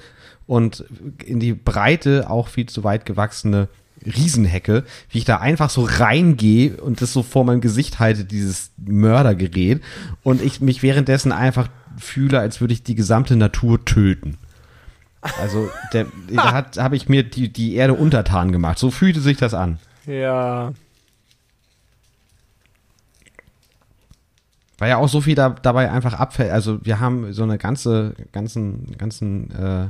und 0.45 0.83
in 1.23 1.39
die 1.39 1.53
Breite 1.53 2.29
auch 2.29 2.49
viel 2.49 2.65
zu 2.65 2.83
weit 2.83 3.05
gewachsene 3.05 3.69
Riesenhecke, 4.05 4.83
wie 5.09 5.19
ich 5.19 5.25
da 5.25 5.37
einfach 5.37 5.69
so 5.69 5.87
reingehe 5.89 6.75
und 6.81 7.01
das 7.01 7.13
so 7.13 7.23
vor 7.23 7.45
meinem 7.45 7.61
Gesicht 7.61 7.99
halte, 7.99 8.25
dieses 8.25 8.71
Mördergerät 8.77 9.81
und 10.21 10.41
ich 10.41 10.59
mich 10.59 10.83
währenddessen 10.83 11.31
einfach 11.31 11.69
fühle, 11.97 12.41
als 12.41 12.59
würde 12.59 12.73
ich 12.73 12.83
die 12.83 12.95
gesamte 12.95 13.37
Natur 13.37 13.85
töten. 13.85 14.37
Also 15.39 15.69
der, 15.93 16.07
da 16.29 16.53
hat 16.53 16.77
habe 16.77 16.95
ich 16.95 17.09
mir 17.09 17.23
die, 17.23 17.51
die 17.51 17.75
Erde 17.75 17.93
untertan 17.93 18.51
gemacht. 18.51 18.79
So 18.79 18.91
fühlte 18.91 19.21
sich 19.21 19.37
das 19.37 19.53
an. 19.53 19.79
Ja. 20.05 20.73
Weil 24.77 24.89
ja 24.89 24.97
auch 24.97 25.07
so 25.07 25.21
viel 25.21 25.35
da, 25.35 25.49
dabei 25.49 25.91
einfach 25.91 26.13
abfällt. 26.13 26.51
Also 26.51 26.83
wir 26.85 26.99
haben 26.99 27.31
so 27.33 27.43
eine 27.43 27.57
ganze, 27.57 28.13
ganzen, 28.31 28.97
ganzen 28.97 29.51
äh, 29.51 29.89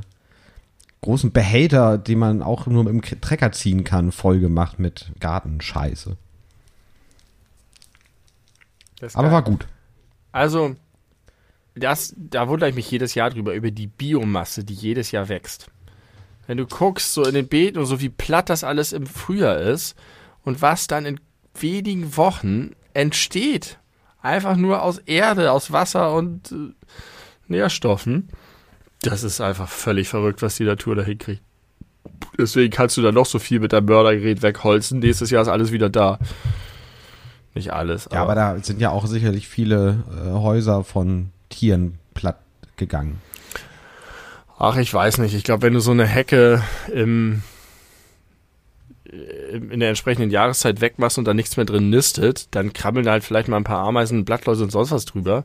großen 1.00 1.32
Behälter, 1.32 1.98
die 1.98 2.16
man 2.16 2.42
auch 2.42 2.66
nur 2.66 2.84
mit 2.84 2.92
dem 2.92 3.20
Trecker 3.20 3.52
ziehen 3.52 3.84
kann, 3.84 4.12
voll 4.12 4.40
gemacht 4.40 4.78
mit 4.78 5.12
Gartenscheiße. 5.20 6.16
Aber 9.14 9.22
geil. 9.24 9.32
war 9.32 9.42
gut. 9.42 9.66
Also, 10.32 10.76
das, 11.76 12.14
da 12.16 12.48
wundere 12.48 12.70
ich 12.70 12.74
mich 12.74 12.90
jedes 12.90 13.14
Jahr 13.14 13.30
drüber, 13.30 13.54
über 13.54 13.70
die 13.70 13.86
Biomasse, 13.86 14.64
die 14.64 14.74
jedes 14.74 15.10
Jahr 15.10 15.28
wächst. 15.28 15.68
Wenn 16.46 16.56
du 16.56 16.66
guckst, 16.66 17.12
so 17.12 17.24
in 17.24 17.34
den 17.34 17.48
Beeten 17.48 17.78
und 17.78 17.86
so, 17.86 18.00
wie 18.00 18.08
platt 18.08 18.48
das 18.48 18.64
alles 18.64 18.92
im 18.92 19.06
Frühjahr 19.06 19.58
ist 19.58 19.94
und 20.42 20.62
was 20.62 20.86
dann 20.86 21.04
in 21.04 21.20
wenigen 21.54 22.16
Wochen 22.16 22.72
entsteht. 22.94 23.78
Einfach 24.22 24.56
nur 24.56 24.82
aus 24.82 24.98
Erde, 24.98 25.52
aus 25.52 25.70
Wasser 25.70 26.14
und 26.14 26.50
äh, 26.52 26.72
Nährstoffen. 27.46 28.28
Das 29.02 29.22
ist 29.22 29.40
einfach 29.40 29.68
völlig 29.68 30.08
verrückt, 30.08 30.42
was 30.42 30.56
die 30.56 30.64
Natur 30.64 30.96
da 30.96 31.02
hinkriegt. 31.02 31.42
Deswegen 32.38 32.72
kannst 32.72 32.96
du 32.96 33.02
da 33.02 33.12
noch 33.12 33.26
so 33.26 33.38
viel 33.38 33.60
mit 33.60 33.72
deinem 33.72 33.86
Mördergerät 33.86 34.42
wegholzen. 34.42 35.00
Nächstes 35.00 35.30
Jahr 35.30 35.42
ist 35.42 35.48
alles 35.48 35.72
wieder 35.72 35.90
da. 35.90 36.18
Nicht 37.54 37.72
alles. 37.72 38.08
Ja, 38.12 38.22
aber 38.22 38.34
da 38.34 38.58
sind 38.58 38.80
ja 38.80 38.90
auch 38.90 39.06
sicherlich 39.06 39.48
viele 39.48 40.04
äh, 40.10 40.30
Häuser 40.32 40.84
von 40.84 41.30
Tieren 41.48 41.98
platt 42.14 42.38
gegangen. 42.76 43.20
Ach, 44.58 44.76
ich 44.76 44.92
weiß 44.92 45.18
nicht. 45.18 45.34
Ich 45.34 45.44
glaube, 45.44 45.62
wenn 45.62 45.74
du 45.74 45.80
so 45.80 45.90
eine 45.90 46.06
Hecke 46.06 46.62
im, 46.92 47.42
in 49.04 49.80
der 49.80 49.90
entsprechenden 49.90 50.30
Jahreszeit 50.30 50.80
wegmachst 50.80 51.18
und 51.18 51.26
da 51.26 51.34
nichts 51.34 51.56
mehr 51.56 51.66
drin 51.66 51.90
nistet, 51.90 52.54
dann 52.54 52.72
krabbeln 52.72 53.08
halt 53.08 53.24
vielleicht 53.24 53.48
mal 53.48 53.58
ein 53.58 53.64
paar 53.64 53.86
Ameisen, 53.86 54.24
Blattläuse 54.24 54.64
und 54.64 54.70
sonst 54.70 54.90
was 54.90 55.04
drüber. 55.04 55.44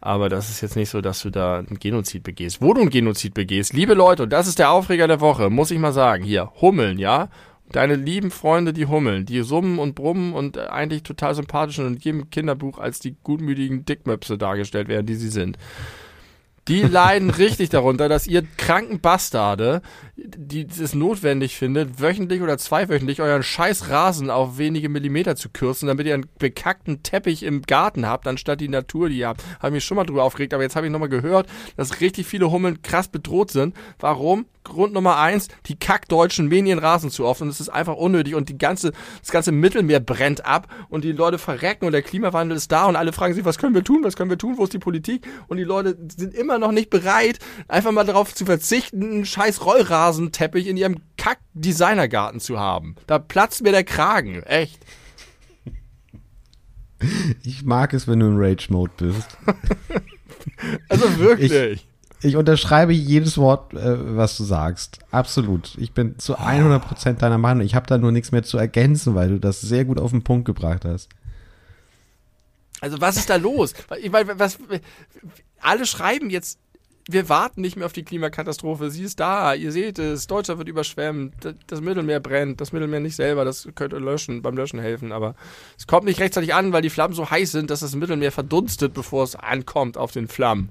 Aber 0.00 0.28
das 0.28 0.48
ist 0.48 0.60
jetzt 0.60 0.76
nicht 0.76 0.90
so, 0.90 1.00
dass 1.00 1.22
du 1.22 1.30
da 1.30 1.58
ein 1.58 1.78
Genozid 1.78 2.22
begehst. 2.22 2.62
Wo 2.62 2.72
du 2.72 2.82
ein 2.82 2.90
Genozid 2.90 3.34
begehst, 3.34 3.72
liebe 3.72 3.94
Leute, 3.94 4.22
und 4.22 4.30
das 4.30 4.46
ist 4.46 4.58
der 4.58 4.70
Aufreger 4.70 5.08
der 5.08 5.20
Woche, 5.20 5.50
muss 5.50 5.70
ich 5.70 5.78
mal 5.78 5.92
sagen, 5.92 6.24
hier, 6.24 6.52
Hummeln, 6.60 6.98
ja? 6.98 7.28
Deine 7.72 7.96
lieben 7.96 8.30
Freunde, 8.30 8.72
die 8.72 8.86
Hummeln, 8.86 9.26
die 9.26 9.42
summen 9.42 9.78
und 9.78 9.94
brummen 9.94 10.32
und 10.32 10.56
äh, 10.56 10.66
eigentlich 10.66 11.02
total 11.02 11.34
sympathisch 11.34 11.78
und 11.78 11.86
in 11.86 11.98
jedem 11.98 12.30
Kinderbuch 12.30 12.78
als 12.78 12.98
die 12.98 13.16
gutmütigen 13.22 13.84
Dickmöpse 13.84 14.38
dargestellt 14.38 14.88
werden, 14.88 15.06
die 15.06 15.16
sie 15.16 15.28
sind. 15.28 15.58
Die 16.68 16.82
leiden 16.82 17.30
richtig 17.38 17.68
darunter, 17.68 18.08
dass 18.08 18.26
ihr 18.26 18.42
kranken 18.56 19.00
Bastarde, 19.00 19.82
die 20.20 20.66
es 20.66 20.94
notwendig 20.94 21.56
findet, 21.56 22.00
wöchentlich 22.00 22.42
oder 22.42 22.58
zweiwöchentlich 22.58 23.22
euren 23.22 23.42
scheiß 23.42 23.88
Rasen 23.88 24.30
auf 24.30 24.58
wenige 24.58 24.88
Millimeter 24.88 25.36
zu 25.36 25.48
kürzen, 25.48 25.86
damit 25.86 26.06
ihr 26.06 26.14
einen 26.14 26.26
bekackten 26.38 27.02
Teppich 27.02 27.44
im 27.44 27.62
Garten 27.62 28.06
habt, 28.06 28.26
anstatt 28.26 28.60
die 28.60 28.68
Natur, 28.68 29.08
die 29.08 29.18
ihr 29.18 29.28
habt. 29.28 29.44
Habe 29.60 29.72
mich 29.72 29.84
schon 29.84 29.96
mal 29.96 30.04
drüber 30.04 30.24
aufgeregt, 30.24 30.54
aber 30.54 30.64
jetzt 30.64 30.74
habe 30.74 30.86
ich 30.86 30.92
nochmal 30.92 31.08
gehört, 31.08 31.48
dass 31.76 32.00
richtig 32.00 32.26
viele 32.26 32.50
Hummeln 32.50 32.82
krass 32.82 33.08
bedroht 33.08 33.50
sind. 33.50 33.76
Warum? 34.00 34.46
Grund 34.68 34.92
Nummer 34.92 35.16
eins, 35.16 35.48
die 35.66 35.78
Kackdeutschen 35.78 36.48
mähen 36.48 36.66
ihren 36.66 36.78
Rasen 36.78 37.10
zu 37.10 37.24
oft 37.24 37.40
und 37.40 37.48
es 37.48 37.60
ist 37.60 37.70
einfach 37.70 37.96
unnötig 37.96 38.34
und 38.34 38.48
die 38.48 38.58
ganze, 38.58 38.92
das 39.20 39.30
ganze 39.30 39.50
Mittelmeer 39.50 40.00
brennt 40.00 40.44
ab 40.44 40.68
und 40.88 41.04
die 41.04 41.12
Leute 41.12 41.38
verrecken 41.38 41.86
und 41.86 41.92
der 41.92 42.02
Klimawandel 42.02 42.56
ist 42.56 42.70
da 42.70 42.84
und 42.84 42.96
alle 42.96 43.12
fragen 43.12 43.34
sich, 43.34 43.44
was 43.44 43.58
können 43.58 43.74
wir 43.74 43.82
tun, 43.82 44.04
was 44.04 44.14
können 44.14 44.30
wir 44.30 44.38
tun, 44.38 44.58
wo 44.58 44.64
ist 44.64 44.72
die 44.72 44.78
Politik? 44.78 45.26
Und 45.48 45.56
die 45.56 45.64
Leute 45.64 45.96
sind 46.14 46.34
immer 46.34 46.58
noch 46.58 46.72
nicht 46.72 46.90
bereit, 46.90 47.38
einfach 47.66 47.92
mal 47.92 48.04
darauf 48.04 48.34
zu 48.34 48.44
verzichten, 48.44 49.02
einen 49.02 49.24
scheiß 49.24 49.64
Rollrasenteppich 50.08 50.66
in 50.66 50.76
ihrem 50.76 50.96
Kack-Designergarten 51.16 52.40
zu 52.40 52.58
haben. 52.58 52.96
Da 53.06 53.18
platzt 53.18 53.62
mir 53.62 53.72
der 53.72 53.84
Kragen, 53.84 54.42
echt. 54.44 54.78
Ich 57.42 57.64
mag 57.64 57.92
es, 57.94 58.08
wenn 58.08 58.20
du 58.20 58.26
in 58.26 58.38
Rage-Mode 58.38 58.92
bist. 58.96 59.38
Also 60.88 61.18
wirklich. 61.18 61.86
Ich 62.22 62.36
unterschreibe 62.36 62.92
jedes 62.92 63.36
Wort, 63.38 63.74
äh, 63.74 64.16
was 64.16 64.36
du 64.36 64.44
sagst. 64.44 64.98
Absolut. 65.10 65.76
Ich 65.76 65.92
bin 65.92 66.18
zu 66.18 66.38
100% 66.38 67.14
deiner 67.14 67.38
Meinung. 67.38 67.64
Ich 67.64 67.74
habe 67.74 67.86
da 67.86 67.98
nur 67.98 68.12
nichts 68.12 68.32
mehr 68.32 68.42
zu 68.42 68.56
ergänzen, 68.56 69.14
weil 69.14 69.28
du 69.28 69.38
das 69.38 69.60
sehr 69.60 69.84
gut 69.84 70.00
auf 70.00 70.10
den 70.12 70.22
Punkt 70.22 70.46
gebracht 70.46 70.84
hast. 70.84 71.10
Also 72.80 73.00
was 73.00 73.16
ist 73.18 73.28
da 73.28 73.36
los? 73.36 73.74
Ich 74.00 74.10
meine, 74.10 74.38
was, 74.38 74.58
alle 75.60 75.86
schreiben 75.86 76.30
jetzt, 76.30 76.58
wir 77.10 77.28
warten 77.30 77.62
nicht 77.62 77.76
mehr 77.76 77.86
auf 77.86 77.94
die 77.94 78.04
Klimakatastrophe. 78.04 78.90
Sie 78.90 79.02
ist 79.02 79.18
da. 79.18 79.54
Ihr 79.54 79.72
seht 79.72 79.98
es. 79.98 80.26
Deutschland 80.26 80.58
wird 80.58 80.68
überschwemmt. 80.68 81.34
Das- 81.66 81.80
Mittelmeer 81.80 82.20
brennt. 82.20 82.60
Das 82.60 82.70
Mittelmeer 82.72 83.00
nicht 83.00 83.16
selber. 83.16 83.46
Das 83.46 83.66
könnte 83.74 83.96
löschen, 83.98 84.42
beim 84.42 84.56
Löschen 84.56 84.78
helfen. 84.78 85.10
Aber 85.10 85.34
es 85.78 85.86
kommt 85.86 86.04
nicht 86.04 86.20
rechtzeitig 86.20 86.54
an, 86.54 86.72
weil 86.74 86.82
die 86.82 86.90
Flammen 86.90 87.14
so 87.14 87.30
heiß 87.30 87.50
sind, 87.50 87.70
dass 87.70 87.80
das 87.80 87.94
Mittelmeer 87.96 88.30
verdunstet, 88.30 88.92
bevor 88.92 89.24
es 89.24 89.34
ankommt 89.36 89.96
auf 89.96 90.12
den 90.12 90.28
Flammen. 90.28 90.68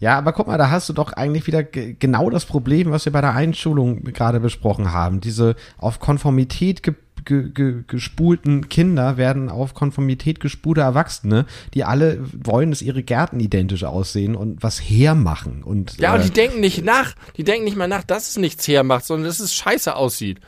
Ja, 0.00 0.16
aber 0.16 0.32
guck 0.32 0.46
mal, 0.46 0.58
da 0.58 0.70
hast 0.70 0.88
du 0.88 0.92
doch 0.92 1.12
eigentlich 1.14 1.46
wieder 1.48 1.64
ge- 1.64 1.96
genau 1.98 2.30
das 2.30 2.44
Problem, 2.44 2.92
was 2.92 3.04
wir 3.04 3.12
bei 3.12 3.20
der 3.20 3.34
Einschulung 3.34 4.04
gerade 4.04 4.38
besprochen 4.38 4.92
haben. 4.92 5.20
Diese 5.20 5.56
auf 5.76 5.98
Konformität 5.98 6.84
ge 6.84 6.94
ge 7.28 7.50
ge 7.50 7.84
gespulten 7.86 8.68
Kinder 8.68 9.16
werden 9.16 9.50
auf 9.50 9.74
Konformität 9.74 10.40
gespulte 10.40 10.80
Erwachsene, 10.80 11.44
die 11.74 11.84
alle 11.84 12.18
wollen, 12.32 12.70
dass 12.70 12.82
ihre 12.82 13.02
Gärten 13.02 13.38
identisch 13.38 13.84
aussehen 13.84 14.34
und 14.34 14.62
was 14.62 14.80
hermachen. 14.80 15.62
Und, 15.62 15.98
Ja, 15.98 16.14
und 16.14 16.20
äh, 16.20 16.24
die 16.24 16.30
denken 16.30 16.60
nicht 16.60 16.84
nach. 16.84 17.14
Die 17.36 17.44
denken 17.44 17.64
nicht 17.64 17.76
mal 17.76 17.86
nach, 17.86 18.02
dass 18.02 18.30
es 18.30 18.38
nichts 18.38 18.66
hermacht, 18.66 19.04
sondern 19.04 19.26
dass 19.26 19.38
es 19.38 19.54
scheiße 19.54 19.94
aussieht. 19.94 20.40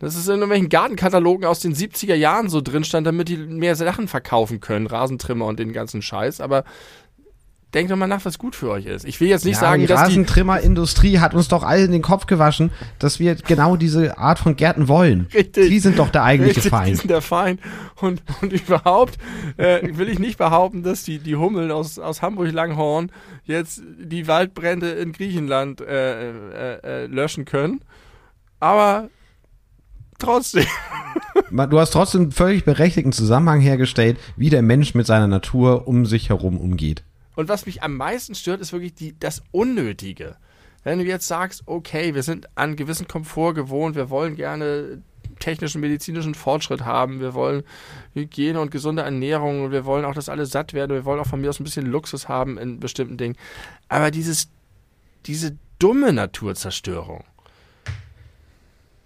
Das 0.00 0.16
ist 0.16 0.26
in 0.26 0.34
irgendwelchen 0.34 0.68
Gartenkatalogen 0.70 1.46
aus 1.46 1.60
den 1.60 1.74
70er 1.74 2.14
Jahren 2.14 2.48
so 2.48 2.60
drin 2.60 2.84
stand, 2.84 3.06
damit 3.06 3.28
die 3.28 3.36
mehr 3.36 3.76
Sachen 3.76 4.08
verkaufen 4.08 4.60
können, 4.60 4.86
Rasentrimmer 4.86 5.46
und 5.46 5.58
den 5.58 5.72
ganzen 5.72 6.02
Scheiß. 6.02 6.40
Aber 6.40 6.64
denkt 7.74 7.90
doch 7.90 7.96
mal 7.96 8.06
nach, 8.06 8.24
was 8.24 8.38
gut 8.38 8.54
für 8.54 8.70
euch 8.70 8.86
ist. 8.86 9.04
Ich 9.04 9.20
will 9.20 9.28
jetzt 9.28 9.44
nicht 9.44 9.54
ja, 9.54 9.60
sagen, 9.60 9.82
die 9.82 9.86
dass 9.86 10.00
die. 10.00 10.06
Rasentrimmerindustrie 10.06 11.18
hat 11.18 11.34
uns 11.34 11.48
doch 11.48 11.62
alle 11.62 11.84
in 11.84 11.92
den 11.92 12.02
Kopf 12.02 12.26
gewaschen, 12.26 12.70
dass 12.98 13.18
wir 13.18 13.34
genau 13.34 13.76
diese 13.76 14.16
Art 14.16 14.38
von 14.38 14.56
Gärten 14.56 14.88
wollen. 14.88 15.26
Richtig. 15.34 15.68
Die 15.68 15.80
sind 15.80 15.98
doch 15.98 16.10
der 16.10 16.22
eigentliche 16.22 16.56
Richtig, 16.56 16.70
Die 16.70 16.76
Feind. 16.76 16.96
sind 16.98 17.10
der 17.10 17.22
Feind. 17.22 17.60
Und, 18.00 18.22
und 18.40 18.52
überhaupt 18.52 19.18
äh, 19.56 19.80
will 19.96 20.08
ich 20.08 20.18
nicht 20.18 20.38
behaupten, 20.38 20.82
dass 20.82 21.02
die, 21.02 21.18
die 21.18 21.36
Hummeln 21.36 21.70
aus, 21.70 21.98
aus 21.98 22.22
Hamburg-Langhorn 22.22 23.10
jetzt 23.44 23.82
die 23.98 24.28
Waldbrände 24.28 24.90
in 24.90 25.12
Griechenland 25.12 25.80
äh, 25.80 26.30
äh, 26.30 26.80
äh, 26.82 27.06
löschen 27.06 27.44
können. 27.44 27.80
Aber 28.60 29.10
trotzdem. 30.18 30.66
Du 31.50 31.78
hast 31.78 31.90
trotzdem 31.90 32.22
einen 32.22 32.32
völlig 32.32 32.64
berechtigten 32.64 33.12
Zusammenhang 33.12 33.60
hergestellt, 33.60 34.18
wie 34.36 34.50
der 34.50 34.62
Mensch 34.62 34.94
mit 34.94 35.06
seiner 35.06 35.26
Natur 35.26 35.86
um 35.86 36.06
sich 36.06 36.28
herum 36.28 36.58
umgeht. 36.58 37.04
Und 37.36 37.48
was 37.48 37.66
mich 37.66 37.82
am 37.82 37.96
meisten 37.96 38.34
stört, 38.34 38.60
ist 38.60 38.72
wirklich 38.72 38.94
die, 38.94 39.18
das 39.18 39.42
Unnötige. 39.50 40.36
Wenn 40.82 40.98
du 40.98 41.04
jetzt 41.04 41.26
sagst, 41.26 41.62
okay, 41.66 42.14
wir 42.14 42.22
sind 42.22 42.48
an 42.56 42.76
gewissen 42.76 43.08
Komfort 43.08 43.54
gewohnt, 43.54 43.96
wir 43.96 44.10
wollen 44.10 44.36
gerne 44.36 45.02
technischen, 45.40 45.80
medizinischen 45.80 46.34
Fortschritt 46.34 46.84
haben, 46.84 47.20
wir 47.20 47.34
wollen 47.34 47.64
Hygiene 48.14 48.60
und 48.60 48.70
gesunde 48.70 49.02
Ernährung 49.02 49.64
und 49.64 49.72
wir 49.72 49.84
wollen 49.84 50.04
auch, 50.04 50.14
dass 50.14 50.28
alle 50.28 50.46
satt 50.46 50.74
werden, 50.74 50.92
wir 50.92 51.04
wollen 51.04 51.20
auch 51.20 51.26
von 51.26 51.40
mir 51.40 51.50
aus 51.50 51.60
ein 51.60 51.64
bisschen 51.64 51.86
Luxus 51.86 52.28
haben 52.28 52.58
in 52.58 52.80
bestimmten 52.80 53.16
Dingen. 53.16 53.36
Aber 53.88 54.10
dieses, 54.10 54.48
diese 55.26 55.56
dumme 55.78 56.12
Naturzerstörung. 56.12 57.24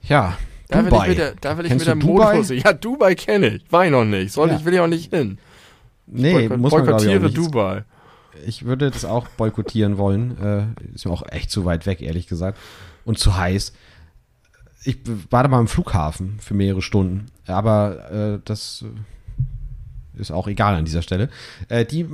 Ja, 0.03 0.37
da 0.68 0.85
will 0.85 0.93
ich 0.93 1.09
mit 1.09 1.18
der, 1.18 1.35
da 1.41 1.59
will 1.59 1.66
ich 1.66 1.72
mit 1.72 1.87
der 1.87 1.95
Modehose. 1.95 2.55
Ja, 2.55 2.72
Dubai 2.72 3.14
kenne 3.14 3.57
ich. 3.57 3.72
War 3.72 3.85
ich 3.85 3.91
noch 3.91 4.05
nicht. 4.05 4.33
Soll 4.33 4.49
ja. 4.49 4.57
ich, 4.57 4.64
will 4.64 4.74
ich 4.74 4.81
auch 4.81 4.87
nicht 4.87 5.12
hin. 5.12 5.39
Nee, 6.07 6.33
Boykott, 6.33 6.59
muss 6.59 6.72
man 6.72 6.85
boykottiere 6.85 7.26
ich, 7.26 7.35
Dubai. 7.35 7.85
Ich 8.47 8.64
würde 8.64 8.91
das 8.91 9.05
auch 9.05 9.28
boykottieren 9.28 9.99
wollen. 9.99 10.39
Äh, 10.39 10.95
ist 10.95 11.05
mir 11.05 11.12
auch 11.12 11.24
echt 11.28 11.51
zu 11.51 11.64
weit 11.64 11.86
weg, 11.86 12.01
ehrlich 12.01 12.26
gesagt. 12.26 12.59
Und 13.05 13.18
zu 13.18 13.36
heiß. 13.36 13.72
Ich 14.84 14.99
war 15.30 15.43
da 15.43 15.49
mal 15.49 15.61
im 15.61 15.68
Flughafen 15.68 16.39
für 16.41 16.55
mehrere 16.55 16.82
Stunden. 16.82 17.26
Aber 17.47 18.11
äh, 18.11 18.41
das 18.45 18.84
ist 20.14 20.30
auch 20.30 20.49
egal 20.49 20.74
an 20.74 20.84
dieser 20.84 21.03
Stelle. 21.03 21.28
Äh, 21.68 21.84
die 21.84 22.07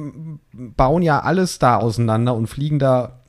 bauen 0.52 1.02
ja 1.02 1.20
alles 1.20 1.58
da 1.58 1.76
auseinander 1.76 2.34
und 2.34 2.46
fliegen 2.46 2.78
da 2.78 3.23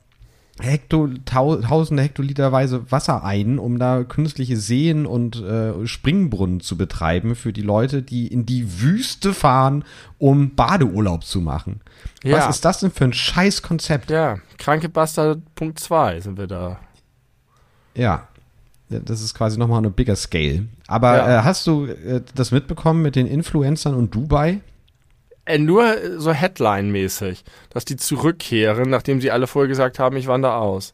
Hekto, 0.60 1.08
tausende 1.26 2.02
Hektoliterweise 2.02 2.90
Wasser 2.90 3.24
ein, 3.24 3.58
um 3.58 3.78
da 3.78 4.04
künstliche 4.04 4.56
Seen 4.56 5.04
und 5.04 5.36
äh, 5.42 5.86
Springbrunnen 5.86 6.60
zu 6.60 6.78
betreiben 6.78 7.34
für 7.34 7.52
die 7.52 7.62
Leute, 7.62 8.02
die 8.02 8.26
in 8.26 8.46
die 8.46 8.80
Wüste 8.80 9.34
fahren, 9.34 9.84
um 10.18 10.54
Badeurlaub 10.54 11.24
zu 11.24 11.42
machen. 11.42 11.80
Ja. 12.24 12.38
Was 12.38 12.56
ist 12.56 12.64
das 12.64 12.80
denn 12.80 12.90
für 12.90 13.04
ein 13.04 13.12
Scheißkonzept? 13.12 14.10
Ja, 14.10 14.38
Kranke 14.56 14.88
Bastard 14.88 15.40
Punkt 15.54 15.78
2 15.78 16.20
sind 16.20 16.38
wir 16.38 16.46
da. 16.46 16.78
Ja, 17.94 18.26
das 18.88 19.20
ist 19.20 19.34
quasi 19.34 19.58
nochmal 19.58 19.78
eine 19.78 19.90
bigger 19.90 20.16
Scale. 20.16 20.66
Aber 20.86 21.16
ja. 21.16 21.40
äh, 21.40 21.42
hast 21.42 21.66
du 21.66 21.86
äh, 21.86 22.22
das 22.34 22.50
mitbekommen 22.50 23.02
mit 23.02 23.16
den 23.16 23.26
Influencern 23.26 23.94
und 23.94 24.14
Dubai? 24.14 24.60
Äh, 25.46 25.58
nur 25.58 25.96
so 26.18 26.32
Headline-mäßig, 26.32 27.44
dass 27.70 27.84
die 27.84 27.96
zurückkehren, 27.96 28.90
nachdem 28.90 29.20
sie 29.20 29.30
alle 29.30 29.46
vorher 29.46 29.68
gesagt 29.68 29.98
haben, 29.98 30.16
ich 30.16 30.26
wandere 30.26 30.56
aus. 30.56 30.92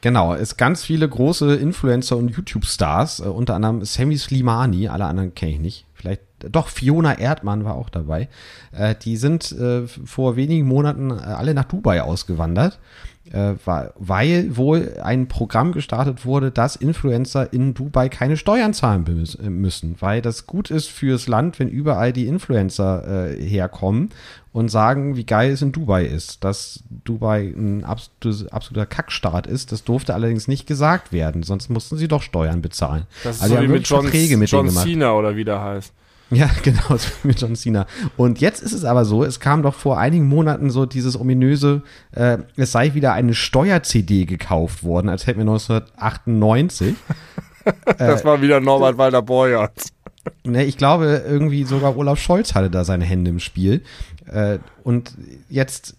Genau, 0.00 0.32
es 0.32 0.56
ganz 0.56 0.84
viele 0.84 1.08
große 1.08 1.56
Influencer 1.56 2.16
und 2.16 2.28
YouTube-Stars, 2.28 3.20
äh, 3.20 3.24
unter 3.24 3.54
anderem 3.54 3.84
Sammy 3.84 4.16
Slimani, 4.16 4.88
alle 4.88 5.06
anderen 5.06 5.34
kenne 5.34 5.52
ich 5.52 5.58
nicht. 5.58 5.86
Vielleicht, 5.94 6.22
doch, 6.38 6.68
Fiona 6.68 7.18
Erdmann 7.18 7.64
war 7.64 7.74
auch 7.74 7.88
dabei. 7.88 8.28
Äh, 8.70 8.94
die 8.94 9.16
sind 9.16 9.50
äh, 9.52 9.88
vor 9.88 10.36
wenigen 10.36 10.68
Monaten 10.68 11.10
äh, 11.10 11.14
alle 11.14 11.54
nach 11.54 11.64
Dubai 11.64 12.02
ausgewandert 12.02 12.78
äh, 13.32 13.54
weil 13.64 14.56
wohl 14.56 14.96
ein 15.02 15.28
Programm 15.28 15.72
gestartet 15.72 16.24
wurde, 16.24 16.50
dass 16.50 16.76
Influencer 16.76 17.52
in 17.52 17.74
Dubai 17.74 18.08
keine 18.08 18.36
Steuern 18.36 18.74
zahlen 18.74 19.04
müssen, 19.48 19.96
weil 20.00 20.22
das 20.22 20.46
gut 20.46 20.70
ist 20.70 20.88
fürs 20.88 21.28
Land, 21.28 21.58
wenn 21.58 21.68
überall 21.68 22.12
die 22.12 22.26
Influencer 22.26 23.28
äh, 23.30 23.42
herkommen 23.42 24.10
und 24.52 24.70
sagen, 24.70 25.16
wie 25.16 25.24
geil 25.24 25.52
es 25.52 25.62
in 25.62 25.72
Dubai 25.72 26.04
ist. 26.04 26.42
Dass 26.44 26.82
Dubai 27.04 27.52
ein 27.56 27.84
absoluter 27.84 28.86
Kackstaat 28.86 29.46
ist, 29.46 29.72
das 29.72 29.84
durfte 29.84 30.14
allerdings 30.14 30.48
nicht 30.48 30.66
gesagt 30.66 31.12
werden, 31.12 31.42
sonst 31.42 31.68
mussten 31.68 31.96
sie 31.96 32.08
doch 32.08 32.22
Steuern 32.22 32.62
bezahlen. 32.62 33.06
Das 33.24 33.36
ist 33.36 33.42
also 33.42 33.56
so 33.56 33.62
wie 33.62 33.68
mit 33.68 33.88
John, 33.88 34.10
John 34.10 34.70
Cena 34.70 35.12
oder 35.14 35.36
wie 35.36 35.44
der 35.44 35.60
heißt. 35.62 35.92
Ja, 36.30 36.50
genau, 36.62 36.96
so 36.96 37.08
mit 37.22 37.40
John 37.40 37.56
Cena. 37.56 37.86
Und 38.16 38.40
jetzt 38.40 38.62
ist 38.62 38.72
es 38.72 38.84
aber 38.84 39.04
so, 39.04 39.24
es 39.24 39.40
kam 39.40 39.62
doch 39.62 39.74
vor 39.74 39.98
einigen 39.98 40.28
Monaten 40.28 40.70
so 40.70 40.86
dieses 40.86 41.18
ominöse, 41.18 41.82
äh, 42.12 42.38
es 42.56 42.72
sei 42.72 42.94
wieder 42.94 43.12
eine 43.12 43.34
Steuer-CD 43.34 44.26
gekauft 44.26 44.84
worden, 44.84 45.08
als 45.08 45.26
hätten 45.26 45.38
wir 45.38 45.50
1998. 45.50 46.94
das 47.98 48.22
äh, 48.22 48.24
war 48.24 48.42
wieder 48.42 48.60
Norbert 48.60 48.98
Walter 48.98 49.22
Borjans. 49.22 49.92
Ne, 50.44 50.64
ich 50.64 50.76
glaube, 50.76 51.24
irgendwie 51.26 51.64
sogar 51.64 51.96
Olaf 51.96 52.18
Scholz 52.18 52.54
hatte 52.54 52.68
da 52.68 52.84
seine 52.84 53.06
Hände 53.06 53.30
im 53.30 53.38
Spiel. 53.38 53.82
Äh, 54.30 54.58
und 54.84 55.14
jetzt 55.48 55.96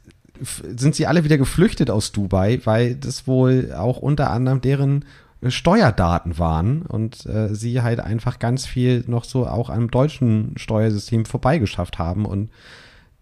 sind 0.75 0.93
sie 0.93 1.07
alle 1.07 1.23
wieder 1.23 1.39
geflüchtet 1.39 1.89
aus 1.89 2.11
Dubai, 2.11 2.59
weil 2.63 2.93
das 2.93 3.25
wohl 3.25 3.73
auch 3.75 3.97
unter 3.97 4.29
anderem 4.29 4.61
deren 4.61 5.05
Steuerdaten 5.47 6.37
waren 6.37 6.81
und 6.81 7.25
äh, 7.25 7.53
sie 7.55 7.81
halt 7.81 7.99
einfach 7.99 8.39
ganz 8.39 8.65
viel 8.65 9.03
noch 9.07 9.23
so 9.23 9.47
auch 9.47 9.69
am 9.69 9.89
deutschen 9.89 10.53
Steuersystem 10.57 11.25
vorbeigeschafft 11.25 11.97
haben 11.97 12.25
und 12.25 12.49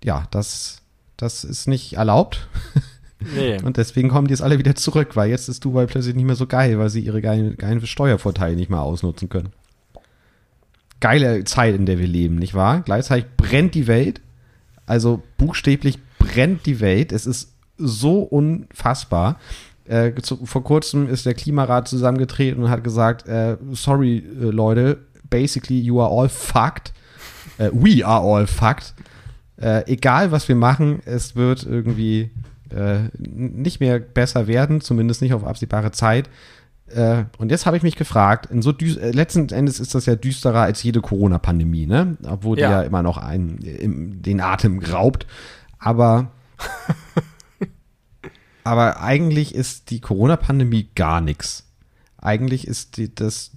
ja, 0.03 0.25
das, 0.31 0.81
das 1.15 1.43
ist 1.43 1.67
nicht 1.67 1.93
erlaubt. 1.93 2.47
Nee. 3.35 3.59
Und 3.63 3.77
deswegen 3.77 4.09
kommen 4.09 4.27
die 4.27 4.33
jetzt 4.33 4.41
alle 4.41 4.59
wieder 4.59 4.75
zurück, 4.75 5.15
weil 5.15 5.29
jetzt 5.29 5.49
ist 5.49 5.65
Dubai 5.65 5.85
plötzlich 5.87 6.15
nicht 6.15 6.25
mehr 6.25 6.35
so 6.35 6.45
geil, 6.45 6.77
weil 6.77 6.89
sie 6.89 6.99
ihre 6.99 7.21
geilen, 7.21 7.57
geilen 7.57 7.85
Steuervorteile 7.85 8.55
nicht 8.55 8.69
mehr 8.69 8.81
ausnutzen 8.81 9.29
können. 9.29 9.49
Geile 10.99 11.43
Zeit, 11.43 11.75
in 11.75 11.85
der 11.85 11.99
wir 11.99 12.07
leben, 12.07 12.35
nicht 12.35 12.53
wahr? 12.53 12.81
Gleichzeitig 12.81 13.25
brennt 13.35 13.75
die 13.75 13.87
Welt. 13.87 14.21
Also 14.85 15.23
buchstäblich 15.37 15.99
brennt 16.19 16.65
die 16.65 16.79
Welt. 16.79 17.11
Es 17.11 17.25
ist 17.25 17.53
so 17.77 18.19
unfassbar. 18.19 19.39
Äh, 19.87 20.13
zu, 20.21 20.45
vor 20.45 20.63
kurzem 20.63 21.07
ist 21.09 21.25
der 21.25 21.33
Klimarat 21.33 21.87
zusammengetreten 21.87 22.63
und 22.63 22.69
hat 22.69 22.83
gesagt, 22.83 23.27
äh, 23.27 23.57
sorry 23.71 24.17
äh, 24.17 24.45
Leute, 24.45 24.99
basically 25.29 25.79
you 25.79 26.01
are 26.01 26.11
all 26.11 26.29
fucked. 26.29 26.93
Äh, 27.57 27.69
we 27.71 28.05
are 28.05 28.21
all 28.21 28.47
fucked. 28.47 28.93
Äh, 29.59 29.89
egal 29.91 30.31
was 30.31 30.47
wir 30.47 30.55
machen, 30.55 30.99
es 31.05 31.35
wird 31.35 31.65
irgendwie 31.65 32.31
äh, 32.69 33.09
nicht 33.17 33.79
mehr 33.79 33.99
besser 33.99 34.47
werden, 34.47 34.81
zumindest 34.81 35.21
nicht 35.21 35.33
auf 35.33 35.45
absehbare 35.45 35.91
Zeit. 35.91 36.29
und 37.37 37.51
jetzt 37.51 37.65
habe 37.65 37.75
ich 37.75 37.83
mich 37.83 37.97
gefragt, 37.97 38.45
in 38.49 38.61
so 38.61 38.73
letzten 38.79 39.49
Endes 39.49 39.81
ist 39.81 39.93
das 39.93 40.05
ja 40.05 40.15
düsterer 40.15 40.61
als 40.61 40.81
jede 40.83 41.01
Corona-Pandemie, 41.01 41.85
ne? 41.85 42.15
Obwohl 42.25 42.57
ja. 42.57 42.67
die 42.67 42.73
ja 42.75 42.81
immer 42.83 43.03
noch 43.03 43.17
einen 43.17 43.57
im, 43.57 44.21
den 44.21 44.39
Atem 44.39 44.79
raubt. 44.79 45.27
Aber 45.79 46.31
aber 48.67 49.01
eigentlich 49.01 49.55
ist 49.55 49.91
die 49.91 50.01
Corona-Pandemie 50.01 50.89
gar 50.93 51.21
nichts. 51.21 51.65
Eigentlich 52.17 52.67
ist 52.67 52.97
die, 52.97 53.13
dass 53.13 53.51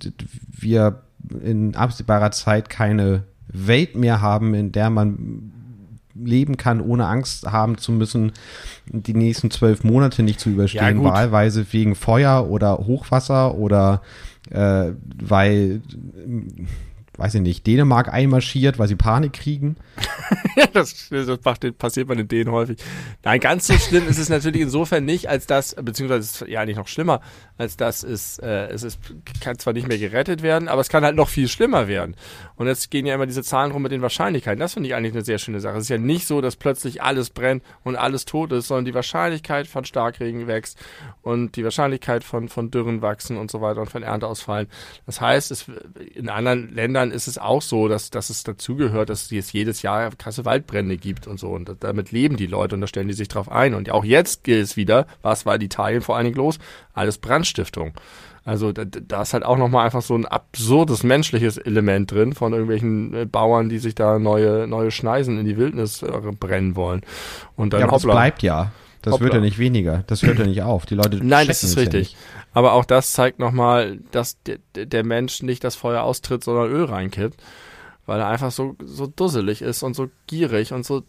wir 0.48 1.02
in 1.42 1.74
absehbarer 1.74 2.30
Zeit 2.30 2.70
keine 2.70 3.24
Welt 3.48 3.96
mehr 3.96 4.20
haben, 4.20 4.54
in 4.54 4.70
der 4.70 4.88
man 4.88 5.52
leben 6.14 6.56
kann, 6.56 6.80
ohne 6.80 7.06
Angst 7.06 7.50
haben 7.50 7.76
zu 7.76 7.90
müssen, 7.90 8.32
die 8.86 9.14
nächsten 9.14 9.50
zwölf 9.50 9.82
Monate 9.82 10.22
nicht 10.22 10.38
zu 10.38 10.50
überstehen, 10.50 11.02
ja, 11.02 11.04
wahlweise 11.04 11.66
wegen 11.72 11.96
Feuer 11.96 12.48
oder 12.48 12.78
Hochwasser 12.78 13.56
oder 13.56 14.02
äh, 14.50 14.92
weil 15.20 15.82
weiß 17.20 17.34
ich 17.34 17.42
nicht, 17.42 17.66
Dänemark 17.66 18.12
einmarschiert, 18.12 18.78
weil 18.78 18.88
sie 18.88 18.96
Panik 18.96 19.34
kriegen. 19.34 19.76
das, 20.72 21.10
das 21.10 21.38
passiert 21.38 22.08
bei 22.08 22.14
den 22.14 22.28
Dänen 22.28 22.50
häufig. 22.50 22.78
Nein, 23.22 23.40
ganz 23.40 23.66
so 23.66 23.74
schlimm 23.74 24.08
ist 24.08 24.18
es 24.18 24.30
natürlich 24.30 24.62
insofern 24.62 25.04
nicht, 25.04 25.28
als 25.28 25.46
das, 25.46 25.74
beziehungsweise 25.74 26.20
ist 26.20 26.50
ja 26.50 26.60
eigentlich 26.60 26.78
noch 26.78 26.88
schlimmer, 26.88 27.20
als 27.58 27.76
dass 27.76 28.02
es, 28.02 28.38
äh, 28.38 28.68
es 28.68 28.82
ist, 28.84 28.98
kann 29.42 29.58
zwar 29.58 29.74
nicht 29.74 29.86
mehr 29.86 29.98
gerettet 29.98 30.42
werden, 30.42 30.68
aber 30.68 30.80
es 30.80 30.88
kann 30.88 31.04
halt 31.04 31.14
noch 31.14 31.28
viel 31.28 31.46
schlimmer 31.46 31.88
werden. 31.88 32.16
Und 32.56 32.68
jetzt 32.68 32.90
gehen 32.90 33.04
ja 33.04 33.14
immer 33.14 33.26
diese 33.26 33.42
Zahlen 33.42 33.70
rum 33.70 33.82
mit 33.82 33.92
den 33.92 34.00
Wahrscheinlichkeiten. 34.00 34.58
Das 34.58 34.72
finde 34.72 34.88
ich 34.88 34.94
eigentlich 34.94 35.12
eine 35.12 35.24
sehr 35.24 35.38
schöne 35.38 35.60
Sache. 35.60 35.76
Es 35.76 35.84
ist 35.84 35.90
ja 35.90 35.98
nicht 35.98 36.26
so, 36.26 36.40
dass 36.40 36.56
plötzlich 36.56 37.02
alles 37.02 37.28
brennt 37.28 37.62
und 37.84 37.96
alles 37.96 38.24
tot 38.24 38.50
ist, 38.52 38.68
sondern 38.68 38.86
die 38.86 38.94
Wahrscheinlichkeit 38.94 39.66
von 39.66 39.84
Starkregen 39.84 40.46
wächst 40.46 40.78
und 41.20 41.56
die 41.56 41.64
Wahrscheinlichkeit 41.64 42.24
von, 42.24 42.48
von 42.48 42.70
Dürren 42.70 43.02
wachsen 43.02 43.36
und 43.36 43.50
so 43.50 43.60
weiter 43.60 43.82
und 43.82 43.90
von 43.90 44.02
Ernteausfallen. 44.02 44.68
Das 45.04 45.20
heißt, 45.20 45.50
es, 45.50 45.66
in 46.14 46.30
anderen 46.30 46.74
Ländern 46.74 47.09
ist 47.10 47.28
es 47.28 47.38
auch 47.38 47.62
so, 47.62 47.88
dass, 47.88 48.10
dass 48.10 48.30
es 48.30 48.42
dazugehört, 48.42 49.10
dass 49.10 49.30
es 49.30 49.52
jedes 49.52 49.82
Jahr 49.82 50.10
krasse 50.10 50.44
Waldbrände 50.44 50.96
gibt 50.96 51.26
und 51.26 51.38
so. 51.38 51.48
Und 51.48 51.70
damit 51.80 52.12
leben 52.12 52.36
die 52.36 52.46
Leute 52.46 52.74
und 52.74 52.80
da 52.80 52.86
stellen 52.86 53.08
die 53.08 53.14
sich 53.14 53.28
drauf 53.28 53.50
ein. 53.50 53.74
Und 53.74 53.90
auch 53.90 54.04
jetzt 54.04 54.44
gilt 54.44 54.64
es 54.64 54.76
wieder, 54.76 55.06
was 55.22 55.46
war 55.46 55.56
in 55.56 55.62
Italien 55.62 56.02
vor 56.02 56.16
allen 56.16 56.24
Dingen 56.24 56.36
los? 56.36 56.58
Alles 56.94 57.18
Brandstiftung. 57.18 57.92
Also 58.44 58.72
da, 58.72 58.84
da 58.84 59.22
ist 59.22 59.34
halt 59.34 59.44
auch 59.44 59.58
nochmal 59.58 59.84
einfach 59.84 60.02
so 60.02 60.14
ein 60.14 60.24
absurdes 60.24 61.02
menschliches 61.02 61.58
Element 61.58 62.10
drin 62.10 62.32
von 62.32 62.52
irgendwelchen 62.52 63.14
äh, 63.14 63.24
Bauern, 63.26 63.68
die 63.68 63.78
sich 63.78 63.94
da 63.94 64.18
neue, 64.18 64.66
neue 64.66 64.90
Schneisen 64.90 65.38
in 65.38 65.44
die 65.44 65.56
Wildnis 65.56 66.02
äh, 66.02 66.10
brennen 66.38 66.74
wollen. 66.74 67.02
Und 67.56 67.72
dann 67.72 67.80
ja, 67.80 67.86
aber 67.86 67.96
hoppla. 67.96 68.08
das 68.08 68.16
bleibt 68.16 68.42
ja. 68.42 68.72
Das 69.02 69.14
hoppla. 69.14 69.24
wird 69.26 69.34
ja 69.34 69.40
nicht 69.40 69.58
weniger. 69.58 70.04
Das 70.06 70.22
hört 70.22 70.38
ja 70.38 70.46
nicht 70.46 70.62
auf. 70.62 70.86
Die 70.86 70.94
Leute 70.94 71.18
Nein, 71.22 71.46
das 71.46 71.62
ist 71.62 71.76
richtig. 71.76 72.12
Ja 72.12 72.18
aber 72.52 72.72
auch 72.72 72.84
das 72.84 73.12
zeigt 73.12 73.38
nochmal, 73.38 73.98
dass 74.10 74.38
der, 74.76 75.04
Mensch 75.04 75.42
nicht 75.42 75.64
das 75.64 75.76
Feuer 75.76 76.02
austritt, 76.02 76.44
sondern 76.44 76.70
Öl 76.70 76.84
reinkippt 76.84 77.40
weil 78.10 78.18
er 78.18 78.26
einfach 78.26 78.50
so, 78.50 78.74
so 78.84 79.06
dusselig 79.06 79.62
ist 79.62 79.84
und 79.84 79.94
so 79.94 80.10
gierig 80.26 80.72
und 80.72 80.84
so 80.84 81.04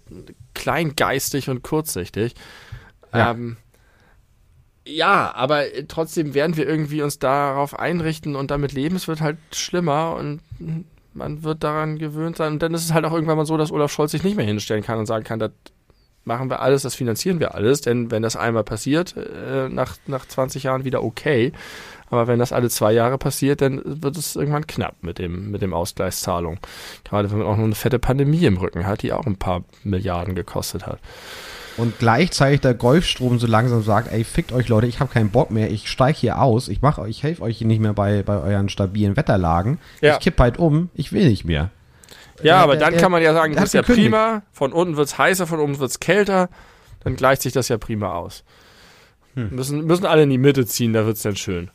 kleingeistig 0.53 1.49
und 1.49 1.63
kurzsichtig. 1.63 2.35
Ja. 3.11 3.31
Ähm, 3.31 3.57
ja, 4.85 5.33
aber 5.33 5.63
trotzdem 5.87 6.35
werden 6.35 6.57
wir 6.57 6.67
irgendwie 6.67 7.01
uns 7.01 7.17
darauf 7.17 7.79
einrichten 7.79 8.35
und 8.35 8.51
damit 8.51 8.73
leben. 8.73 8.95
Es 8.95 9.07
wird 9.07 9.19
halt 9.19 9.39
schlimmer 9.51 10.15
und 10.15 10.41
man 11.13 11.41
wird 11.41 11.63
daran 11.63 11.97
gewöhnt 11.97 12.37
sein. 12.37 12.53
Und 12.53 12.61
dann 12.61 12.75
ist 12.75 12.85
es 12.85 12.93
halt 12.93 13.05
auch 13.05 13.13
irgendwann 13.13 13.37
mal 13.37 13.47
so, 13.47 13.57
dass 13.57 13.71
Olaf 13.71 13.91
Scholz 13.91 14.11
sich 14.11 14.23
nicht 14.23 14.37
mehr 14.37 14.45
hinstellen 14.45 14.83
kann 14.83 14.99
und 14.99 15.07
sagen 15.07 15.23
kann, 15.23 15.39
das 15.39 15.51
machen 16.23 16.49
wir 16.49 16.61
alles, 16.61 16.83
das 16.83 16.95
finanzieren 16.95 17.39
wir 17.39 17.55
alles, 17.55 17.81
denn 17.81 18.11
wenn 18.11 18.21
das 18.21 18.35
einmal 18.35 18.63
passiert, 18.63 19.15
äh, 19.17 19.69
nach, 19.69 19.95
nach 20.07 20.25
20 20.25 20.63
Jahren 20.63 20.85
wieder 20.85 21.03
okay. 21.03 21.51
Aber 22.09 22.27
wenn 22.27 22.39
das 22.39 22.51
alle 22.51 22.69
zwei 22.69 22.91
Jahre 22.91 23.17
passiert, 23.17 23.61
dann 23.61 23.81
wird 23.85 24.17
es 24.17 24.35
irgendwann 24.35 24.67
knapp 24.67 24.95
mit 25.01 25.17
dem, 25.17 25.49
mit 25.49 25.61
dem 25.61 25.73
Ausgleichszahlung. 25.73 26.59
Gerade 27.05 27.31
wenn 27.31 27.37
man 27.39 27.47
auch 27.47 27.55
noch 27.55 27.63
eine 27.63 27.75
fette 27.75 27.99
Pandemie 27.99 28.43
im 28.43 28.57
Rücken 28.57 28.85
hat, 28.85 29.01
die 29.01 29.13
auch 29.13 29.25
ein 29.25 29.37
paar 29.37 29.63
Milliarden 29.83 30.35
gekostet 30.35 30.85
hat. 30.85 30.99
Und 31.77 31.99
gleichzeitig 31.99 32.59
der 32.59 32.73
Golfstrom 32.73 33.39
so 33.39 33.47
langsam 33.47 33.81
sagt, 33.81 34.11
ey, 34.11 34.25
fickt 34.25 34.51
euch 34.51 34.67
Leute, 34.67 34.87
ich 34.87 34.99
habe 34.99 35.11
keinen 35.11 35.29
Bock 35.29 35.51
mehr, 35.51 35.71
ich 35.71 35.89
steige 35.89 36.17
hier 36.17 36.41
aus, 36.41 36.67
ich 36.67 36.81
mache 36.81 37.07
ich 37.07 37.23
helfe 37.23 37.41
euch 37.43 37.61
nicht 37.61 37.79
mehr 37.79 37.93
bei, 37.93 38.23
bei 38.23 38.37
euren 38.39 38.67
stabilen 38.67 39.15
Wetterlagen. 39.15 39.79
Ja. 40.01 40.15
Ich 40.15 40.19
kipp 40.19 40.37
halt 40.37 40.59
um, 40.59 40.89
ich 40.93 41.13
will 41.13 41.27
nicht 41.29 41.45
mehr. 41.45 41.69
Ja, 42.43 42.55
der, 42.55 42.63
aber 42.63 42.77
dann 42.77 42.93
der, 42.93 43.01
kann 43.01 43.11
man 43.11 43.21
ja 43.21 43.33
sagen, 43.33 43.55
das 43.55 43.65
ist 43.65 43.73
ja 43.73 43.81
gekündigt. 43.81 44.11
prima, 44.11 44.43
von 44.51 44.73
unten 44.73 44.97
wird 44.97 45.07
es 45.07 45.17
heißer, 45.17 45.47
von 45.47 45.59
oben 45.59 45.79
wird 45.79 45.89
es 45.89 45.99
kälter, 45.99 46.49
dann 47.03 47.15
gleicht 47.15 47.41
sich 47.41 47.53
das 47.53 47.67
ja 47.67 47.77
prima 47.77 48.13
aus. 48.13 48.43
Hm. 49.35 49.55
Müssen, 49.55 49.85
müssen 49.85 50.05
alle 50.05 50.23
in 50.23 50.29
die 50.29 50.37
Mitte 50.37 50.65
ziehen, 50.65 50.93
da 50.93 51.05
wird 51.05 51.17
es 51.17 51.23
dann 51.23 51.35
schön. 51.35 51.69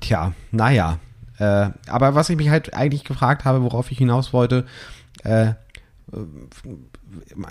Tja, 0.00 0.32
naja. 0.50 0.98
Äh, 1.38 1.70
aber 1.86 2.14
was 2.14 2.30
ich 2.30 2.36
mich 2.36 2.50
halt 2.50 2.74
eigentlich 2.74 3.04
gefragt 3.04 3.44
habe, 3.44 3.62
worauf 3.62 3.90
ich 3.90 3.98
hinaus 3.98 4.32
wollte, 4.32 4.66
äh, 5.22 5.52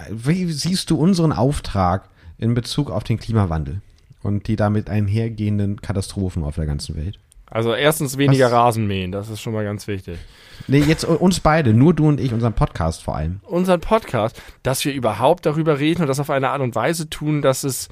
wie 0.10 0.52
siehst 0.52 0.90
du 0.90 0.98
unseren 0.98 1.32
Auftrag 1.32 2.10
in 2.38 2.54
Bezug 2.54 2.92
auf 2.92 3.04
den 3.04 3.20
Klimawandel 3.20 3.82
und 4.24 4.48
die 4.48 4.56
damit 4.56 4.90
einhergehenden 4.90 5.82
Katastrophen 5.82 6.44
auf 6.44 6.56
der 6.56 6.66
ganzen 6.66 6.96
Welt? 6.96 7.20
Also 7.50 7.74
erstens 7.74 8.18
weniger 8.18 8.48
Was? 8.48 8.54
Rasenmähen, 8.54 9.12
das 9.12 9.30
ist 9.30 9.42
schon 9.42 9.54
mal 9.54 9.64
ganz 9.64 9.88
wichtig. 9.88 10.20
Nee, 10.68 10.80
jetzt 10.80 11.06
uns 11.06 11.40
beide, 11.40 11.74
nur 11.74 11.94
du 11.94 12.08
und 12.08 12.20
ich, 12.20 12.34
unseren 12.34 12.54
Podcast 12.54 13.04
vor 13.04 13.16
allem. 13.16 13.40
Unseren 13.44 13.80
Podcast, 13.80 14.42
dass 14.64 14.84
wir 14.84 14.94
überhaupt 14.94 15.46
darüber 15.46 15.80
reden 15.80 16.02
und 16.02 16.08
das 16.08 16.20
auf 16.20 16.30
eine 16.30 16.50
Art 16.50 16.62
und 16.62 16.76
Weise 16.76 17.10
tun, 17.10 17.42
dass 17.42 17.64
es 17.64 17.88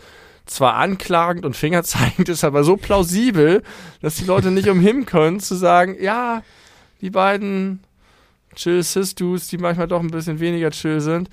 zwar 0.46 0.76
anklagend 0.76 1.46
und 1.46 1.56
fingerzeigend 1.56 2.28
ist, 2.30 2.44
aber 2.44 2.64
so 2.64 2.76
plausibel, 2.76 3.64
dass 4.02 4.16
die 4.16 4.26
Leute 4.26 4.52
nicht 4.52 4.68
umhin 4.68 5.06
können 5.06 5.40
zu 5.40 5.56
sagen, 5.56 5.96
ja, 6.00 6.44
die 7.02 7.10
beiden 7.10 7.80
chill 8.56 8.84
Sis-Dudes, 8.84 9.48
die 9.48 9.58
manchmal 9.58 9.88
doch 9.88 10.02
ein 10.02 10.12
bisschen 10.12 10.40
weniger 10.40 10.72
chill 10.72 11.02
sind, 11.02 11.30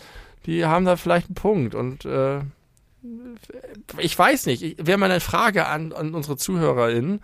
die 0.47 0.65
haben 0.65 0.85
da 0.85 0.97
vielleicht 0.97 1.27
einen 1.27 1.35
Punkt 1.35 1.75
und 1.75 2.05
äh, 2.05 2.41
ich 3.99 4.17
weiß 4.17 4.47
nicht, 4.47 4.87
wäre 4.87 4.99
mal 4.99 5.11
eine 5.11 5.21
Frage 5.21 5.67
an, 5.67 5.93
an 5.93 6.15
unsere 6.15 6.37
ZuhörerInnen, 6.37 7.21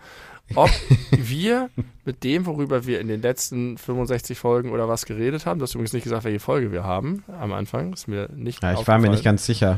ob 0.55 0.69
wir 1.11 1.69
mit 2.05 2.23
dem, 2.23 2.45
worüber 2.45 2.85
wir 2.85 2.99
in 2.99 3.07
den 3.07 3.21
letzten 3.21 3.77
65 3.77 4.37
Folgen 4.37 4.71
oder 4.71 4.87
was 4.87 5.05
geredet 5.05 5.45
haben, 5.45 5.59
du 5.59 5.63
hast 5.63 5.75
übrigens 5.75 5.93
nicht 5.93 6.03
gesagt, 6.03 6.23
welche 6.23 6.39
Folge 6.39 6.71
wir 6.71 6.83
haben 6.83 7.23
am 7.39 7.53
Anfang, 7.53 7.93
ist 7.93 8.07
mir 8.07 8.29
nicht 8.33 8.63
Ja, 8.63 8.73
ich 8.73 8.87
war 8.87 8.97
mir 8.97 9.09
nicht 9.09 9.23
ganz 9.23 9.45
sicher. 9.45 9.77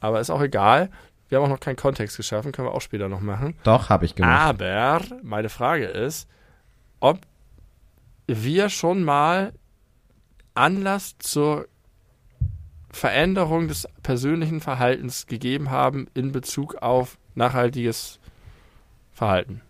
Aber 0.00 0.20
ist 0.20 0.30
auch 0.30 0.42
egal. 0.42 0.90
Wir 1.28 1.38
haben 1.38 1.46
auch 1.46 1.50
noch 1.50 1.60
keinen 1.60 1.76
Kontext 1.76 2.16
geschaffen, 2.16 2.52
können 2.52 2.68
wir 2.68 2.74
auch 2.74 2.82
später 2.82 3.08
noch 3.08 3.20
machen. 3.20 3.54
Doch, 3.62 3.88
habe 3.88 4.04
ich 4.04 4.14
gemacht. 4.14 4.60
Aber 4.60 5.00
meine 5.22 5.48
Frage 5.48 5.86
ist, 5.86 6.28
ob 7.00 7.20
wir 8.26 8.68
schon 8.68 9.04
mal 9.04 9.52
Anlass 10.54 11.16
zur 11.18 11.66
Veränderung 12.90 13.68
des 13.68 13.88
persönlichen 14.02 14.60
Verhaltens 14.60 15.26
gegeben 15.26 15.70
haben 15.70 16.06
in 16.14 16.32
Bezug 16.32 16.76
auf 16.76 17.18
nachhaltiges 17.34 18.20
Verhalten. 19.12 19.62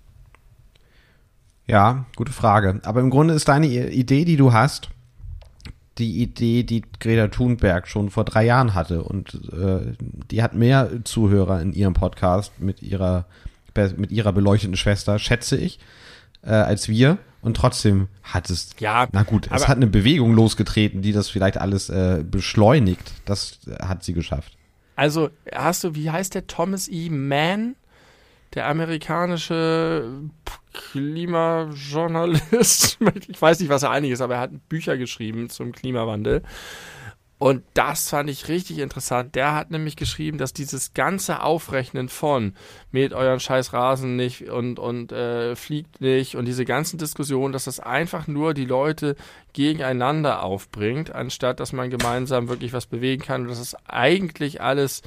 Ja, 1.66 2.04
gute 2.16 2.32
Frage. 2.32 2.80
Aber 2.84 3.00
im 3.00 3.10
Grunde 3.10 3.34
ist 3.34 3.48
deine 3.48 3.66
Idee, 3.66 4.24
die 4.24 4.36
du 4.36 4.52
hast, 4.52 4.90
die 5.98 6.22
Idee, 6.22 6.62
die 6.64 6.82
Greta 7.00 7.28
Thunberg 7.28 7.88
schon 7.88 8.10
vor 8.10 8.24
drei 8.24 8.44
Jahren 8.44 8.74
hatte. 8.74 9.02
Und 9.02 9.34
äh, 9.52 9.92
die 10.30 10.42
hat 10.42 10.54
mehr 10.54 11.04
Zuhörer 11.04 11.60
in 11.62 11.72
ihrem 11.72 11.94
Podcast 11.94 12.52
mit 12.58 12.82
ihrer, 12.82 13.26
mit 13.96 14.10
ihrer 14.10 14.32
beleuchteten 14.32 14.76
Schwester, 14.76 15.18
schätze 15.18 15.56
ich, 15.56 15.78
äh, 16.42 16.50
als 16.50 16.88
wir. 16.88 17.18
Und 17.40 17.56
trotzdem 17.56 18.08
hat 18.22 18.48
es, 18.50 18.70
ja, 18.78 19.06
na 19.12 19.22
gut, 19.22 19.50
es 19.52 19.68
hat 19.68 19.76
eine 19.76 19.86
Bewegung 19.86 20.32
losgetreten, 20.34 21.02
die 21.02 21.12
das 21.12 21.28
vielleicht 21.28 21.58
alles 21.58 21.90
äh, 21.90 22.24
beschleunigt. 22.28 23.12
Das 23.26 23.60
hat 23.80 24.02
sie 24.02 24.14
geschafft. 24.14 24.56
Also 24.96 25.30
hast 25.52 25.84
du, 25.84 25.94
wie 25.94 26.10
heißt 26.10 26.34
der 26.34 26.46
Thomas 26.46 26.88
E. 26.88 27.10
Mann? 27.10 27.76
Der 28.54 28.68
amerikanische 28.68 30.08
Klimajournalist. 30.74 32.98
ich 33.28 33.40
weiß 33.40 33.60
nicht, 33.60 33.70
was 33.70 33.82
er 33.82 33.90
eigentlich 33.90 34.12
ist, 34.12 34.20
aber 34.20 34.34
er 34.34 34.40
hat 34.40 34.68
Bücher 34.68 34.98
geschrieben 34.98 35.48
zum 35.48 35.72
Klimawandel. 35.72 36.42
Und 37.38 37.64
das 37.74 38.10
fand 38.10 38.30
ich 38.30 38.48
richtig 38.48 38.78
interessant. 38.78 39.34
Der 39.34 39.54
hat 39.54 39.70
nämlich 39.70 39.96
geschrieben, 39.96 40.38
dass 40.38 40.52
dieses 40.52 40.94
ganze 40.94 41.42
Aufrechnen 41.42 42.08
von 42.08 42.54
mäht 42.92 43.12
euren 43.12 43.40
scheiß 43.40 43.72
Rasen 43.72 44.16
nicht 44.16 44.48
und, 44.48 44.78
und 44.78 45.12
äh, 45.12 45.56
fliegt 45.56 46.00
nicht 46.00 46.36
und 46.36 46.44
diese 46.44 46.64
ganzen 46.64 46.96
Diskussionen, 46.96 47.52
dass 47.52 47.64
das 47.64 47.80
einfach 47.80 48.28
nur 48.28 48.54
die 48.54 48.64
Leute 48.64 49.16
gegeneinander 49.52 50.42
aufbringt, 50.42 51.14
anstatt 51.14 51.60
dass 51.60 51.72
man 51.72 51.90
gemeinsam 51.90 52.48
wirklich 52.48 52.72
was 52.72 52.86
bewegen 52.86 53.22
kann 53.22 53.42
und 53.42 53.48
dass 53.48 53.58
es 53.58 53.76
eigentlich 53.84 54.62
alles 54.62 55.02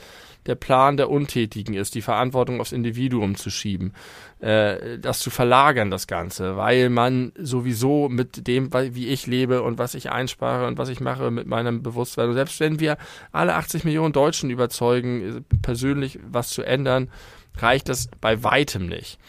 der 0.48 0.56
Plan 0.56 0.98
der 0.98 1.10
Untätigen 1.10 1.74
ist, 1.76 1.94
die 1.94 2.02
Verantwortung 2.02 2.60
aufs 2.60 2.72
Individuum 2.72 3.36
zu 3.36 3.50
schieben, 3.50 3.94
äh, 4.40 4.98
das 4.98 5.20
zu 5.20 5.30
verlagern, 5.30 5.92
das 5.92 6.08
Ganze, 6.08 6.58
weil 6.58 6.90
man 6.90 7.34
sowieso 7.38 8.10
mit 8.10 8.48
dem, 8.48 8.72
wie 8.74 9.08
ich 9.08 9.28
lebe 9.28 9.62
und 9.62 9.78
was 9.78 9.94
ich 9.94 10.12
einspare 10.12 10.68
und 10.68 10.78
was 10.78 10.90
ich 10.90 11.00
mache 11.00 11.30
mit 11.30 11.48
meinem 11.48 11.84
Bewusstsein, 11.84 12.34
selbst 12.34 12.60
wenn 12.60 12.80
wir 12.80 12.98
alle 13.32 13.56
80 13.56 13.84
Millionen 13.84 14.14
Deutschen 14.14 14.50
überzeugen, 14.50 15.46
persönlich 15.62 16.20
was 16.28 16.50
zu 16.50 16.64
ändern, 16.64 17.10
reicht 17.58 17.90
das 17.90 18.10
bei 18.22 18.44
weitem 18.44 18.88
nicht. 18.88 19.20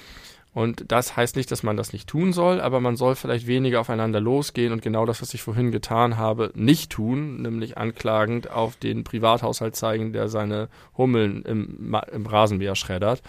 Und 0.59 0.91
das 0.91 1.17
heißt 1.17 1.37
nicht, 1.37 1.53
dass 1.53 1.63
man 1.63 1.77
das 1.77 1.93
nicht 1.93 2.09
tun 2.09 2.33
soll, 2.33 2.61
aber 2.61 2.81
man 2.81 2.97
soll 2.97 3.15
vielleicht 3.15 3.47
weniger 3.47 3.79
aufeinander 3.79 4.21
losgehen 4.21 4.73
und 4.73 4.83
genau 4.83 5.07
das, 5.07 5.23
was 5.23 5.33
ich 5.33 5.41
vorhin 5.41 5.71
getan 5.71 6.17
habe, 6.17 6.51
nicht 6.57 6.91
tun, 6.91 7.43
nämlich 7.43 7.79
anklagend 7.79 8.51
auf 8.51 8.75
den 8.75 9.05
Privathaushalt 9.05 9.77
zeigen, 9.77 10.13
der 10.13 10.29
seine 10.29 10.69
Hummeln 10.97 11.43
im, 11.43 11.95
im 12.11 12.27
Rasenmäher 12.27 12.75
schreddert. 12.75 13.23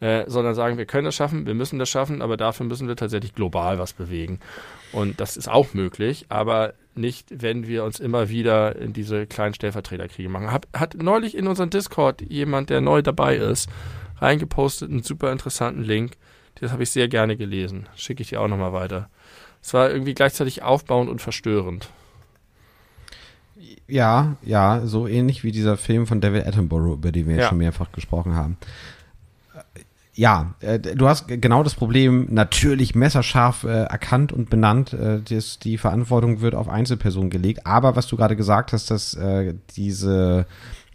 Äh, 0.00 0.24
sondern 0.28 0.54
sagen, 0.54 0.76
wir 0.76 0.84
können 0.84 1.06
das 1.06 1.14
schaffen, 1.14 1.46
wir 1.46 1.54
müssen 1.54 1.78
das 1.78 1.88
schaffen, 1.88 2.20
aber 2.20 2.36
dafür 2.36 2.66
müssen 2.66 2.86
wir 2.86 2.96
tatsächlich 2.96 3.34
global 3.34 3.78
was 3.78 3.94
bewegen. 3.94 4.38
Und 4.92 5.20
das 5.20 5.38
ist 5.38 5.48
auch 5.48 5.72
möglich, 5.72 6.26
aber 6.28 6.74
nicht, 6.94 7.28
wenn 7.42 7.66
wir 7.66 7.82
uns 7.82 7.98
immer 7.98 8.28
wieder 8.28 8.76
in 8.76 8.92
diese 8.92 9.26
kleinen 9.26 9.54
Stellvertreterkriege 9.54 10.28
machen. 10.28 10.52
Hab, 10.52 10.66
hat 10.74 11.02
neulich 11.02 11.34
in 11.34 11.46
unserem 11.48 11.70
Discord 11.70 12.20
jemand, 12.20 12.68
der 12.68 12.82
neu 12.82 13.00
dabei 13.00 13.36
ist, 13.36 13.70
reingepostet 14.18 14.90
einen 14.90 15.02
super 15.02 15.32
interessanten 15.32 15.82
Link 15.82 16.12
das 16.60 16.72
habe 16.72 16.82
ich 16.82 16.90
sehr 16.90 17.08
gerne 17.08 17.36
gelesen. 17.36 17.86
Schicke 17.96 18.22
ich 18.22 18.28
dir 18.28 18.40
auch 18.40 18.48
nochmal 18.48 18.72
weiter. 18.72 19.08
Es 19.62 19.74
war 19.74 19.90
irgendwie 19.90 20.14
gleichzeitig 20.14 20.62
aufbauend 20.62 21.10
und 21.10 21.20
verstörend. 21.20 21.90
Ja, 23.86 24.36
ja, 24.42 24.82
so 24.84 25.06
ähnlich 25.06 25.44
wie 25.44 25.52
dieser 25.52 25.76
Film 25.76 26.06
von 26.06 26.20
David 26.20 26.46
Attenborough, 26.46 26.94
über 26.94 27.10
den 27.10 27.26
wir 27.26 27.36
ja. 27.36 27.48
schon 27.48 27.58
mehrfach 27.58 27.90
gesprochen 27.92 28.34
haben. 28.34 28.56
Ja, 30.18 30.54
äh, 30.60 30.80
du 30.80 31.06
hast 31.06 31.28
genau 31.28 31.62
das 31.62 31.76
Problem 31.76 32.26
natürlich 32.30 32.96
messerscharf 32.96 33.62
äh, 33.62 33.84
erkannt 33.84 34.32
und 34.32 34.50
benannt. 34.50 34.92
Äh, 34.92 35.20
das, 35.22 35.60
die 35.60 35.78
Verantwortung 35.78 36.40
wird 36.40 36.56
auf 36.56 36.68
Einzelpersonen 36.68 37.30
gelegt. 37.30 37.66
Aber 37.66 37.94
was 37.94 38.08
du 38.08 38.16
gerade 38.16 38.34
gesagt 38.34 38.72
hast, 38.72 38.90
dass 38.90 39.14
äh, 39.14 39.54
diese 39.76 40.46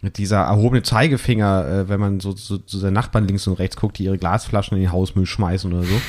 mit 0.04 0.18
dieser 0.18 0.42
erhobene 0.42 0.82
Zeigefinger, 0.82 1.66
äh, 1.66 1.88
wenn 1.88 1.98
man 1.98 2.20
so, 2.20 2.32
so, 2.32 2.58
so 2.66 2.78
seinen 2.78 2.92
Nachbarn 2.92 3.26
links 3.26 3.46
und 3.46 3.54
rechts 3.54 3.76
guckt, 3.76 3.98
die 3.98 4.04
ihre 4.04 4.18
Glasflaschen 4.18 4.76
in 4.76 4.82
den 4.82 4.92
Hausmüll 4.92 5.24
schmeißen 5.24 5.72
oder 5.72 5.82
so. 5.82 6.00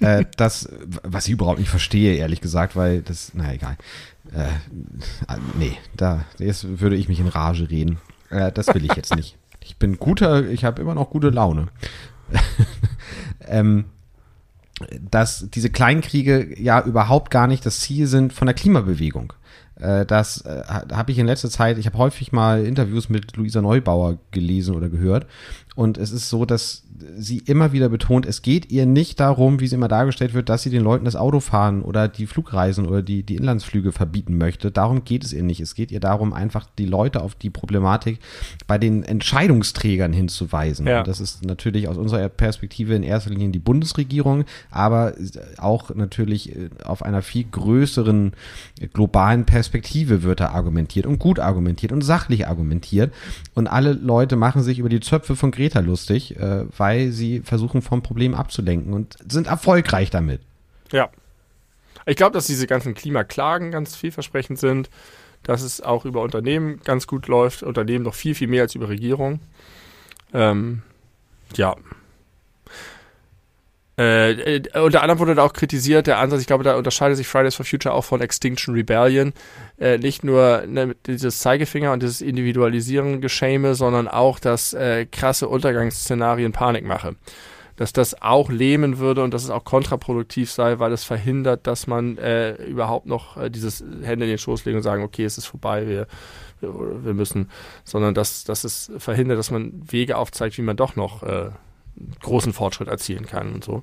äh, 0.04 0.24
das, 0.38 0.70
was 1.02 1.26
ich 1.26 1.34
überhaupt 1.34 1.58
nicht 1.58 1.68
verstehe, 1.68 2.16
ehrlich 2.16 2.40
gesagt, 2.40 2.76
weil 2.76 3.02
das, 3.02 3.32
na 3.34 3.52
egal. 3.52 3.76
Äh, 4.32 5.36
nee, 5.58 5.76
da 5.94 6.24
jetzt 6.38 6.80
würde 6.80 6.96
ich 6.96 7.08
mich 7.08 7.20
in 7.20 7.28
Rage 7.28 7.68
reden. 7.70 7.98
Äh, 8.30 8.50
das 8.52 8.68
will 8.74 8.84
ich 8.84 8.96
jetzt 8.96 9.14
nicht. 9.14 9.36
Ich 9.68 9.78
bin 9.78 9.98
guter, 9.98 10.48
ich 10.48 10.64
habe 10.64 10.80
immer 10.80 10.94
noch 10.94 11.10
gute 11.10 11.28
Laune. 11.28 11.66
ähm, 13.48 13.86
dass 15.10 15.50
diese 15.50 15.70
Kleinkriege 15.70 16.54
ja 16.56 16.80
überhaupt 16.84 17.32
gar 17.32 17.48
nicht 17.48 17.66
das 17.66 17.80
Ziel 17.80 18.06
sind 18.06 18.32
von 18.32 18.46
der 18.46 18.54
Klimabewegung. 18.54 19.32
Äh, 19.78 20.06
das 20.06 20.40
äh, 20.42 20.62
habe 20.66 21.12
ich 21.12 21.18
in 21.18 21.26
letzter 21.26 21.50
Zeit, 21.50 21.78
ich 21.78 21.86
habe 21.86 21.98
häufig 21.98 22.32
mal 22.32 22.64
Interviews 22.64 23.08
mit 23.08 23.36
Luisa 23.36 23.60
Neubauer 23.60 24.18
gelesen 24.30 24.74
oder 24.74 24.88
gehört. 24.88 25.26
Und 25.74 25.98
es 25.98 26.10
ist 26.10 26.30
so, 26.30 26.44
dass 26.44 26.84
sie 27.16 27.38
immer 27.38 27.72
wieder 27.72 27.88
betont, 27.88 28.26
es 28.26 28.42
geht 28.42 28.70
ihr 28.70 28.86
nicht 28.86 29.20
darum, 29.20 29.60
wie 29.60 29.66
sie 29.66 29.74
immer 29.74 29.88
dargestellt 29.88 30.34
wird, 30.34 30.48
dass 30.48 30.62
sie 30.62 30.70
den 30.70 30.82
Leuten 30.82 31.04
das 31.04 31.16
Auto 31.16 31.40
fahren 31.40 31.82
oder 31.82 32.08
die 32.08 32.26
Flugreisen 32.26 32.86
oder 32.86 33.02
die, 33.02 33.22
die 33.22 33.36
Inlandsflüge 33.36 33.92
verbieten 33.92 34.38
möchte. 34.38 34.70
Darum 34.70 35.04
geht 35.04 35.24
es 35.24 35.32
ihr 35.32 35.42
nicht. 35.42 35.60
Es 35.60 35.74
geht 35.74 35.90
ihr 35.90 36.00
darum, 36.00 36.32
einfach 36.32 36.66
die 36.78 36.86
Leute 36.86 37.22
auf 37.22 37.34
die 37.34 37.50
Problematik 37.50 38.18
bei 38.66 38.78
den 38.78 39.02
Entscheidungsträgern 39.02 40.12
hinzuweisen. 40.12 40.86
Ja. 40.86 41.00
Und 41.00 41.08
das 41.08 41.20
ist 41.20 41.44
natürlich 41.44 41.88
aus 41.88 41.96
unserer 41.96 42.28
Perspektive 42.28 42.94
in 42.94 43.02
erster 43.02 43.30
Linie 43.30 43.50
die 43.50 43.58
Bundesregierung, 43.58 44.44
aber 44.70 45.14
auch 45.58 45.94
natürlich 45.94 46.54
äh, 46.54 46.68
auf 46.84 47.02
einer 47.02 47.22
viel 47.22 47.44
größeren 47.44 48.32
globalen 48.92 49.44
Perspektive 49.44 50.22
wird 50.22 50.40
da 50.40 50.50
argumentiert 50.50 51.06
und 51.06 51.18
gut 51.18 51.38
argumentiert 51.38 51.92
und 51.92 52.02
sachlich 52.02 52.46
argumentiert. 52.46 53.12
Und 53.54 53.66
alle 53.66 53.92
Leute 53.92 54.36
machen 54.36 54.62
sich 54.62 54.78
über 54.78 54.88
die 54.88 55.00
Zöpfe 55.00 55.36
von 55.36 55.50
Greta 55.50 55.80
lustig, 55.80 56.36
äh, 56.36 56.64
weil 56.86 57.10
sie 57.10 57.40
versuchen, 57.40 57.82
vom 57.82 58.00
Problem 58.00 58.32
abzulenken 58.32 58.92
und 58.92 59.16
sind 59.28 59.48
erfolgreich 59.48 60.10
damit. 60.10 60.40
Ja. 60.92 61.10
Ich 62.06 62.14
glaube, 62.14 62.32
dass 62.32 62.46
diese 62.46 62.68
ganzen 62.68 62.94
Klimaklagen 62.94 63.72
ganz 63.72 63.96
vielversprechend 63.96 64.60
sind, 64.60 64.88
dass 65.42 65.62
es 65.62 65.80
auch 65.80 66.04
über 66.04 66.22
Unternehmen 66.22 66.80
ganz 66.84 67.08
gut 67.08 67.26
läuft, 67.26 67.64
Unternehmen 67.64 68.04
noch 68.04 68.14
viel, 68.14 68.36
viel 68.36 68.46
mehr 68.46 68.62
als 68.62 68.76
über 68.76 68.88
Regierung. 68.88 69.40
Ähm, 70.32 70.82
ja, 71.56 71.74
äh, 73.98 74.56
äh, 74.56 74.78
unter 74.78 75.02
anderem 75.02 75.18
wurde 75.20 75.34
da 75.34 75.42
auch 75.42 75.54
kritisiert, 75.54 76.06
der 76.06 76.18
Ansatz, 76.18 76.42
ich 76.42 76.46
glaube, 76.46 76.64
da 76.64 76.76
unterscheidet 76.76 77.16
sich 77.16 77.26
Fridays 77.26 77.54
for 77.54 77.64
Future 77.64 77.94
auch 77.94 78.04
von 78.04 78.20
Extinction 78.20 78.74
Rebellion. 78.74 79.32
Äh, 79.78 79.96
nicht 79.98 80.22
nur 80.22 80.64
ne, 80.66 80.94
dieses 81.06 81.38
Zeigefinger 81.38 81.92
und 81.92 82.02
dieses 82.02 82.20
Individualisieren 82.20 83.22
Geschäme, 83.22 83.74
sondern 83.74 84.06
auch 84.06 84.38
das 84.38 84.74
äh, 84.74 85.06
krasse 85.06 85.48
Untergangsszenarien 85.48 86.52
Panik 86.52 86.84
mache. 86.84 87.16
Dass 87.76 87.92
das 87.92 88.20
auch 88.22 88.50
lähmen 88.50 88.98
würde 88.98 89.22
und 89.22 89.32
dass 89.32 89.44
es 89.44 89.50
auch 89.50 89.64
kontraproduktiv 89.64 90.50
sei, 90.50 90.78
weil 90.78 90.92
es 90.92 91.04
verhindert, 91.04 91.66
dass 91.66 91.86
man 91.86 92.18
äh, 92.18 92.54
überhaupt 92.64 93.06
noch 93.06 93.38
äh, 93.38 93.50
dieses 93.50 93.80
Hände 94.02 94.26
in 94.26 94.30
den 94.30 94.38
Schoß 94.38 94.66
legen 94.66 94.78
und 94.78 94.82
sagen, 94.82 95.04
okay, 95.04 95.24
es 95.24 95.38
ist 95.38 95.46
vorbei, 95.46 95.86
wir, 95.86 96.06
wir 96.60 97.14
müssen, 97.14 97.50
sondern 97.84 98.14
dass, 98.14 98.44
dass 98.44 98.64
es 98.64 98.90
verhindert, 98.98 99.38
dass 99.38 99.50
man 99.50 99.72
Wege 99.90 100.16
aufzeigt, 100.16 100.56
wie 100.56 100.62
man 100.62 100.76
doch 100.76 100.96
noch 100.96 101.22
äh, 101.22 101.50
großen 102.20 102.52
Fortschritt 102.52 102.88
erzielen 102.88 103.26
kann 103.26 103.54
und 103.54 103.64
so. 103.64 103.82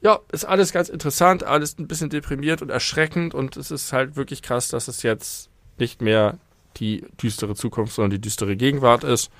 Ja, 0.00 0.20
ist 0.30 0.44
alles 0.44 0.72
ganz 0.72 0.88
interessant, 0.88 1.42
alles 1.42 1.78
ein 1.78 1.88
bisschen 1.88 2.10
deprimiert 2.10 2.62
und 2.62 2.70
erschreckend 2.70 3.34
und 3.34 3.56
es 3.56 3.70
ist 3.70 3.92
halt 3.92 4.16
wirklich 4.16 4.42
krass, 4.42 4.68
dass 4.68 4.86
es 4.86 5.02
jetzt 5.02 5.50
nicht 5.76 6.00
mehr 6.02 6.38
die 6.76 7.04
düstere 7.20 7.54
Zukunft, 7.54 7.94
sondern 7.94 8.10
die 8.10 8.20
düstere 8.20 8.56
Gegenwart 8.56 9.02
ist. 9.02 9.30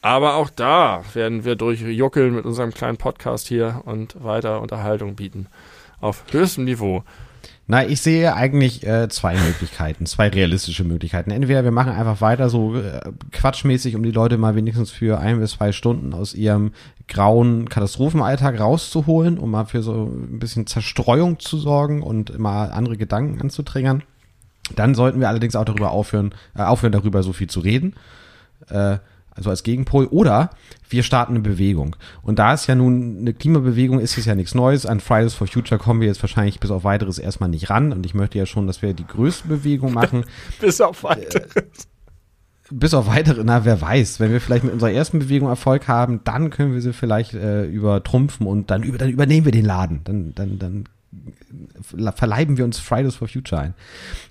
Aber 0.00 0.34
auch 0.34 0.50
da 0.50 1.02
werden 1.14 1.44
wir 1.44 1.56
durchjuckeln 1.56 2.34
mit 2.34 2.44
unserem 2.44 2.74
kleinen 2.74 2.98
Podcast 2.98 3.48
hier 3.48 3.82
und 3.84 4.22
weiter 4.22 4.60
Unterhaltung 4.60 5.14
bieten. 5.14 5.46
Auf 6.00 6.24
höchstem 6.30 6.64
Niveau. 6.64 7.04
Na, 7.66 7.86
ich 7.86 8.02
sehe 8.02 8.34
eigentlich 8.34 8.86
äh, 8.86 9.08
zwei 9.08 9.36
Möglichkeiten, 9.36 10.04
zwei 10.04 10.28
realistische 10.28 10.84
Möglichkeiten. 10.84 11.30
Entweder 11.30 11.64
wir 11.64 11.70
machen 11.70 11.92
einfach 11.92 12.20
weiter 12.20 12.50
so 12.50 12.76
äh, 12.76 13.00
quatschmäßig, 13.32 13.96
um 13.96 14.02
die 14.02 14.10
Leute 14.10 14.36
mal 14.36 14.54
wenigstens 14.54 14.90
für 14.90 15.18
ein 15.18 15.40
bis 15.40 15.52
zwei 15.52 15.72
Stunden 15.72 16.12
aus 16.12 16.34
ihrem 16.34 16.72
grauen 17.08 17.70
Katastrophenalltag 17.70 18.60
rauszuholen, 18.60 19.38
um 19.38 19.50
mal 19.50 19.64
für 19.64 19.82
so 19.82 20.04
ein 20.04 20.38
bisschen 20.38 20.66
Zerstreuung 20.66 21.38
zu 21.40 21.56
sorgen 21.56 22.02
und 22.02 22.38
mal 22.38 22.66
andere 22.66 22.98
Gedanken 22.98 23.40
anzutriggern. 23.40 24.02
Dann 24.76 24.94
sollten 24.94 25.20
wir 25.20 25.28
allerdings 25.30 25.56
auch 25.56 25.64
darüber 25.64 25.90
aufhören, 25.90 26.34
äh, 26.54 26.62
aufhören 26.62 26.92
darüber 26.92 27.22
so 27.22 27.32
viel 27.32 27.48
zu 27.48 27.60
reden. 27.60 27.94
Äh, 28.68 28.98
also 29.34 29.50
als 29.50 29.62
Gegenpol, 29.62 30.06
oder 30.06 30.50
wir 30.88 31.02
starten 31.02 31.32
eine 31.32 31.40
Bewegung. 31.40 31.96
Und 32.22 32.38
da 32.38 32.54
es 32.54 32.66
ja 32.66 32.74
nun 32.74 33.18
eine 33.18 33.34
Klimabewegung 33.34 34.00
ist, 34.00 34.16
ist 34.16 34.26
ja 34.26 34.34
nichts 34.34 34.54
Neues. 34.54 34.86
An 34.86 35.00
Fridays 35.00 35.34
for 35.34 35.46
Future 35.46 35.78
kommen 35.78 36.00
wir 36.00 36.08
jetzt 36.08 36.22
wahrscheinlich 36.22 36.60
bis 36.60 36.70
auf 36.70 36.84
weiteres 36.84 37.18
erstmal 37.18 37.48
nicht 37.48 37.70
ran. 37.70 37.92
Und 37.92 38.06
ich 38.06 38.14
möchte 38.14 38.38
ja 38.38 38.46
schon, 38.46 38.66
dass 38.66 38.82
wir 38.82 38.94
die 38.94 39.06
größte 39.06 39.48
Bewegung 39.48 39.92
machen. 39.92 40.24
bis 40.60 40.80
auf 40.80 41.02
weiteres. 41.02 41.56
Äh, 41.56 41.62
bis 42.70 42.94
auf 42.94 43.06
weitere, 43.06 43.42
na, 43.44 43.64
wer 43.64 43.80
weiß, 43.80 44.20
wenn 44.20 44.32
wir 44.32 44.40
vielleicht 44.40 44.64
mit 44.64 44.72
unserer 44.72 44.90
ersten 44.90 45.18
Bewegung 45.18 45.48
Erfolg 45.48 45.86
haben, 45.86 46.20
dann 46.24 46.50
können 46.50 46.72
wir 46.72 46.80
sie 46.80 46.92
vielleicht 46.92 47.34
äh, 47.34 47.66
übertrumpfen 47.66 48.46
und 48.46 48.70
dann, 48.70 48.82
über, 48.82 48.96
dann 48.96 49.10
übernehmen 49.10 49.44
wir 49.44 49.52
den 49.52 49.66
Laden. 49.66 50.00
Dann, 50.04 50.34
dann, 50.34 50.58
dann 50.58 50.84
verleiben 51.82 52.56
wir 52.56 52.64
uns 52.64 52.78
Fridays 52.78 53.14
for 53.14 53.28
Future 53.28 53.60
ein. 53.60 53.74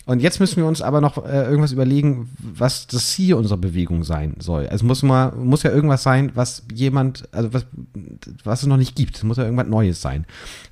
Und 0.05 0.21
jetzt 0.21 0.39
müssen 0.39 0.57
wir 0.57 0.65
uns 0.65 0.81
aber 0.81 0.99
noch 0.99 1.25
äh, 1.25 1.43
irgendwas 1.43 1.71
überlegen, 1.71 2.29
was 2.39 2.87
das 2.87 3.11
Ziel 3.11 3.35
unserer 3.35 3.57
Bewegung 3.57 4.03
sein 4.03 4.35
soll. 4.39 4.67
Es 4.69 4.83
muss 4.83 5.01
mal, 5.01 5.31
muss 5.31 5.63
ja 5.63 5.71
irgendwas 5.71 6.03
sein, 6.03 6.31
was 6.35 6.63
jemand, 6.73 7.23
also 7.31 7.53
was, 7.53 7.65
was 8.43 8.63
es 8.63 8.67
noch 8.67 8.77
nicht 8.77 8.95
gibt. 8.95 9.17
Es 9.17 9.23
muss 9.23 9.37
ja 9.37 9.45
irgendwas 9.45 9.67
Neues 9.67 10.01
sein. 10.01 10.25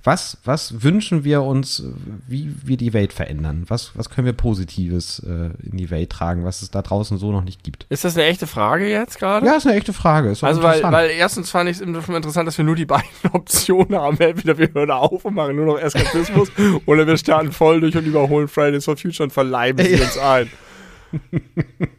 Was, 0.04 0.38
was 0.44 0.84
wünschen 0.84 1.24
wir 1.24 1.44
uns, 1.44 1.84
wie 2.28 2.54
wir 2.64 2.76
die 2.76 2.92
Welt 2.92 3.14
verändern? 3.14 3.66
Was, 3.68 3.92
was 3.96 4.10
können 4.10 4.26
wir 4.26 4.34
Positives 4.34 5.20
äh, 5.20 5.52
in 5.64 5.78
die 5.78 5.90
Welt 5.92 6.10
tragen, 6.10 6.44
was 6.44 6.62
es 6.62 6.72
da 6.72 6.82
draußen 6.82 7.18
so 7.18 7.32
noch 7.32 7.44
nicht 7.44 7.64
gibt? 7.64 7.86
Ist 7.90 8.04
das 8.04 8.18
eine 8.18 8.26
echte 8.26 8.48
Frage 8.48 8.90
jetzt 8.90 9.18
gerade? 9.18 9.46
Ja, 9.46 9.56
ist 9.56 9.66
eine 9.66 9.78
echte 9.78 9.94
Frage. 9.94 10.30
also 10.30 10.64
weil, 10.64 10.84
weil 10.84 11.10
erstens 11.12 11.52
fand 11.52 11.70
ich 11.70 11.80
es 11.80 12.06
schon 12.06 12.16
interessant, 12.16 12.48
dass 12.48 12.58
wir 12.58 12.66
nur 12.66 12.76
die 12.76 12.86
beiden 12.92 13.08
Optionen 13.32 13.96
haben. 13.96 14.18
Entweder 14.20 14.58
wir 14.58 14.74
hören 14.74 14.92
auf 14.92 15.24
und 15.24 15.36
machen 15.36 15.56
nur 15.56 15.66
noch 15.66 15.78
Eskapismus 16.02 16.52
oder 16.86 17.08
wir 17.08 17.18
starten 17.18 17.52
voll 17.52 17.82
durch 17.82 17.96
und 17.96 18.06
überholen 18.06 18.48
Fridays 18.48 18.86
for 18.86 18.98
Future 18.98 19.26
und 19.26 19.32
verleiben 19.32 19.86
sie 19.86 19.96
uns 19.96 20.18
ein. 20.18 20.50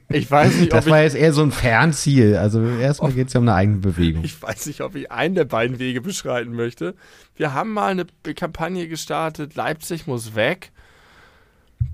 Ich 0.09 0.31
weiß 0.31 0.57
nicht, 0.57 0.73
ob 0.73 0.79
Das 0.81 0.87
war 0.89 1.03
jetzt 1.03 1.17
eher 1.17 1.33
so 1.33 1.43
ein 1.43 1.53
Fernziel. 1.53 2.37
Also 2.37 2.65
erstmal 2.65 3.13
geht 3.13 3.29
es 3.29 3.35
ja 3.35 3.41
um 3.41 3.49
eine 3.49 3.57
eigene 3.57 3.79
Bewegung. 3.79 4.25
Ich 4.25 4.41
weiß 4.41 4.67
nicht, 4.67 4.81
ob 4.81 4.95
ich 4.95 5.11
einen 5.11 5.35
der 5.35 5.45
beiden 5.45 5.79
Wege 5.79 6.01
beschreiten 6.01 6.53
möchte. 6.53 6.95
Wir 7.37 7.53
haben 7.53 7.73
mal 7.73 7.91
eine 7.91 8.07
Kampagne 8.35 8.89
gestartet, 8.89 9.55
Leipzig 9.55 10.07
muss 10.07 10.35
weg. 10.35 10.73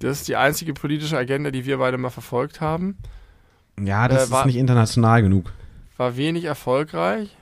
Das 0.01 0.21
ist 0.21 0.29
die 0.29 0.37
einzige 0.37 0.75
politische 0.75 1.17
Agenda, 1.17 1.51
die 1.51 1.65
wir 1.65 1.79
beide 1.79 1.99
mal 1.99 2.11
verfolgt 2.11 2.61
haben. 2.61 2.99
Ja, 3.83 4.09
das 4.09 4.29
äh, 4.29 4.31
war, 4.31 4.41
ist 4.41 4.47
nicht 4.47 4.57
international 4.57 5.23
genug. 5.23 5.53
War 5.97 6.17
wenig 6.17 6.45
erfolgreich. 6.45 7.37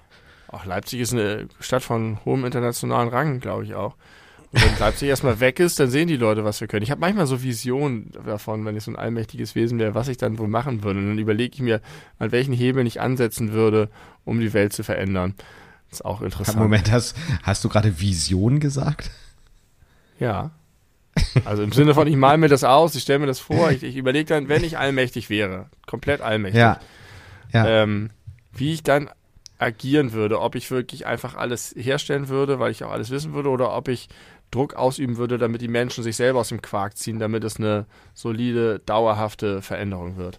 Auch 0.49 0.65
Leipzig 0.65 1.01
ist 1.01 1.13
eine 1.13 1.49
Stadt 1.61 1.83
von 1.83 2.19
hohem 2.25 2.45
internationalen 2.45 3.09
Rang, 3.09 3.41
glaube 3.41 3.65
ich 3.65 3.75
auch. 3.75 3.95
Wenn 4.63 4.79
Leipzig 4.79 5.09
erstmal 5.09 5.41
weg 5.41 5.61
ist, 5.61 5.79
dann 5.79 5.91
sehen 5.91 6.09
die 6.09 6.17
Leute, 6.17 6.45
was 6.45 6.61
wir 6.61 6.69
können. 6.69 6.83
Ich 6.83 6.91
habe 6.91 7.01
manchmal 7.01 7.27
so 7.27 7.43
Visionen 7.43 8.11
davon, 8.25 8.65
wenn 8.65 8.77
ich 8.77 8.85
so 8.85 8.91
ein 8.91 8.97
allmächtiges 8.97 9.55
Wesen 9.55 9.79
wäre, 9.79 9.95
was 9.95 10.09
ich 10.09 10.17
dann 10.17 10.39
wohl 10.39 10.49
machen 10.49 10.83
würde. 10.83 11.01
Und 11.01 11.09
dann 11.09 11.19
überlege 11.19 11.55
ich 11.55 11.61
mir, 11.61 11.81
an 12.19 12.33
welchen 12.33 12.55
Hebeln 12.55 12.87
ich 12.87 13.01
ansetzen 13.01 13.53
würde, 13.53 13.91
um 14.25 14.41
die 14.41 14.53
Welt 14.53 14.73
zu 14.73 14.83
verändern. 14.83 15.35
Das 15.91 16.01
ist 16.01 16.05
auch 16.05 16.23
interessant. 16.23 16.59
Moment, 16.59 16.91
hast, 16.91 17.17
hast 17.43 17.65
du 17.65 17.69
gerade 17.69 18.01
Vision 18.01 18.59
gesagt? 18.59 19.11
Ja. 20.19 20.51
Also 21.45 21.63
im 21.63 21.73
Sinne 21.73 21.95
von, 21.95 22.07
ich 22.07 22.17
male 22.17 22.39
mir 22.39 22.49
das 22.49 22.65
aus, 22.65 22.95
ich 22.95 23.03
stelle 23.03 23.21
mir 23.21 23.27
das 23.27 23.41
vor, 23.41 23.71
ich, 23.71 23.83
ich 23.83 23.97
überlege 23.97 24.27
dann, 24.27 24.49
wenn 24.49 24.65
ich 24.65 24.79
allmächtig 24.79 25.31
wäre, 25.31 25.67
komplett 25.87 26.21
allmächtig, 26.21 26.61
ja. 26.61 26.79
Ja. 27.53 27.67
Ähm, 27.67 28.11
wie 28.53 28.75
ich 28.75 28.83
dann 28.83 29.09
agieren 29.59 30.13
würde, 30.13 30.41
ob 30.41 30.55
ich 30.55 30.71
wirklich 30.71 31.07
einfach 31.07 31.35
alles 31.35 31.75
herstellen 31.77 32.29
würde, 32.29 32.59
weil 32.59 32.71
ich 32.71 32.85
auch 32.85 32.91
alles 32.91 33.11
wissen 33.11 33.33
würde, 33.33 33.49
oder 33.49 33.75
ob 33.75 33.89
ich 33.89 34.09
Druck 34.51 34.75
ausüben 34.75 35.17
würde, 35.17 35.39
damit 35.39 35.61
die 35.61 35.69
Menschen 35.69 36.05
sich 36.05 36.17
selber 36.17 36.41
aus 36.41 36.49
dem 36.49 36.63
Quark 36.63 36.97
ziehen, 36.97 37.19
damit 37.19 37.45
es 37.45 37.57
eine 37.57 37.87
solide, 38.15 38.81
dauerhafte 38.81 39.61
Veränderung 39.63 40.17
wird, 40.17 40.39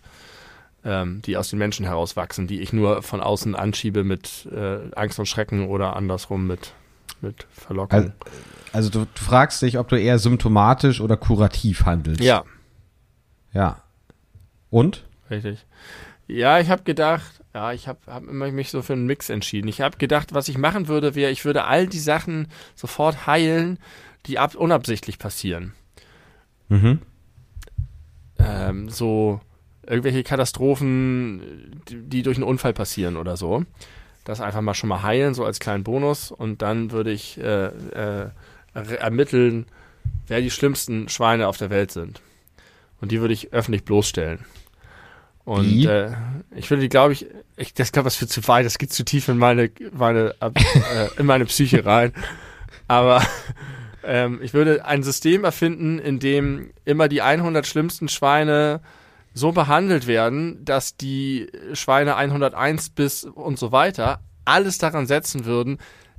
ähm, 0.86 1.22
die 1.24 1.38
aus 1.38 1.50
den 1.50 1.60
Menschen 1.60 1.86
herauswachsen, 1.86 2.48
die 2.48 2.62
ich 2.62 2.74
nur 2.74 3.02
von 3.04 3.22
außen 3.22 3.56
anschiebe 3.56 4.04
mit 4.04 4.48
äh, 4.52 4.80
Angst 4.96 5.20
und 5.20 5.26
Schrecken 5.26 5.68
oder 5.68 5.96
andersrum 5.96 6.48
mit, 6.48 6.74
mit 7.22 7.46
Verlockung. 7.52 8.00
Also, 8.00 8.12
also 8.74 8.90
du, 8.90 9.00
du 9.00 9.22
fragst 9.22 9.62
dich, 9.62 9.78
ob 9.78 9.88
du 9.90 10.00
eher 10.00 10.20
symptomatisch 10.20 11.02
oder 11.02 11.18
kurativ 11.18 11.86
handelst. 11.86 12.22
Ja. 12.22 12.44
Ja. 13.54 13.82
Und? 14.70 15.04
Richtig. 15.30 15.66
Ja, 16.28 16.60
ich 16.60 16.70
habe 16.70 16.84
gedacht, 16.84 17.37
ja, 17.58 17.74
ich 17.74 17.88
habe 17.88 18.00
hab 18.06 18.28
immer 18.28 18.52
mich 18.52 18.70
so 18.70 18.84
für 18.84 18.94
einen 18.94 19.08
Mix 19.08 19.32
entschieden. 19.32 19.68
Ich 19.68 19.82
habe 19.82 19.98
gedacht, 19.98 20.36
was 20.36 20.48
ich 20.48 20.60
machen 20.60 20.88
würde, 20.88 21.16
wäre, 21.16 21.32
ich 21.32 21.44
würde 21.44 21.64
all 21.64 21.88
die 21.88 21.98
Sachen 21.98 22.50
sofort 22.76 23.26
heilen, 23.26 23.80
die 24.28 24.38
ab 24.38 24.54
unabsichtlich 24.54 25.18
passieren. 25.18 25.74
Mhm. 26.70 27.00
Ähm, 28.38 28.90
so 28.90 29.42
irgendwelche 29.88 30.22
Katastrophen, 30.22 31.82
die, 31.90 32.04
die, 32.04 32.22
durch 32.22 32.38
einen 32.38 32.44
Unfall 32.44 32.74
passieren 32.74 33.18
oder 33.18 33.38
so. 33.38 33.66
Das 34.24 34.40
einfach 34.40 34.62
mal 34.62 34.76
schon 34.76 34.90
mal 34.90 35.02
heilen, 35.02 35.34
so 35.34 35.44
als 35.44 35.60
kleinen 35.60 35.84
Bonus. 35.84 36.30
Und 36.30 36.62
dann 36.62 36.92
würde 36.92 37.12
ich 37.12 37.40
äh, 37.40 37.70
äh, 37.70 38.30
ermitteln, 38.74 39.66
wer 40.28 40.42
die 40.42 40.52
schlimmsten 40.52 41.10
Schweine 41.10 41.48
auf 41.48 41.58
der 41.58 41.72
Welt 41.72 41.90
sind. 41.90 42.22
Und 43.02 43.12
die 43.12 43.20
würde 43.20 43.34
ich 43.34 43.52
öffentlich 43.52 43.84
bloßstellen. 43.84 44.46
Und 45.48 45.86
äh, 45.86 46.12
ich 46.58 46.70
würde, 46.70 46.90
glaube 46.90 47.14
ich, 47.14 47.26
ich, 47.56 47.74
das 47.74 47.94
glaube, 47.94 48.08
das 48.08 48.20
wird 48.20 48.30
zu 48.30 48.46
weit, 48.50 48.66
das 48.66 48.78
geht 48.78 48.92
zu 48.92 49.06
tief 49.06 49.30
in 49.30 49.38
meine, 49.38 49.72
meine 49.94 50.36
äh, 50.42 51.08
in 51.18 51.26
meine 51.26 51.46
Psyche 51.46 51.86
rein. 51.86 52.12
Aber 52.90 53.26
ähm, 54.04 54.42
ich 54.44 54.54
würde 54.54 54.84
ein 54.84 55.04
System 55.04 55.46
erfinden, 55.46 56.00
in 56.00 56.20
dem 56.20 56.72
immer 56.84 57.08
die 57.08 57.22
100 57.22 57.66
schlimmsten 57.66 58.10
Schweine 58.10 58.82
so 59.34 59.54
behandelt 59.54 60.06
werden, 60.06 60.66
dass 60.66 60.98
die 60.98 61.48
Schweine 61.72 62.18
101 62.18 62.90
bis 62.90 63.24
und 63.24 63.58
so 63.58 63.72
weiter 63.72 64.20
alles 64.44 64.80
daran 64.80 65.08
setzen 65.08 65.46
würden, 65.46 65.78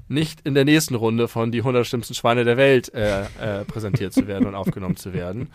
nicht 0.08 0.40
in 0.44 0.54
der 0.54 0.64
nächsten 0.64 0.94
Runde 0.94 1.28
von 1.28 1.52
die 1.52 1.58
100 1.58 1.86
schlimmsten 1.86 2.14
Schweine 2.14 2.44
der 2.44 2.56
Welt 2.56 2.94
äh, 2.94 3.24
äh, 3.24 3.66
präsentiert 3.66 4.14
zu 4.14 4.26
werden 4.26 4.46
und 4.46 4.54
aufgenommen 4.54 4.96
zu 4.96 5.12
werden. 5.12 5.50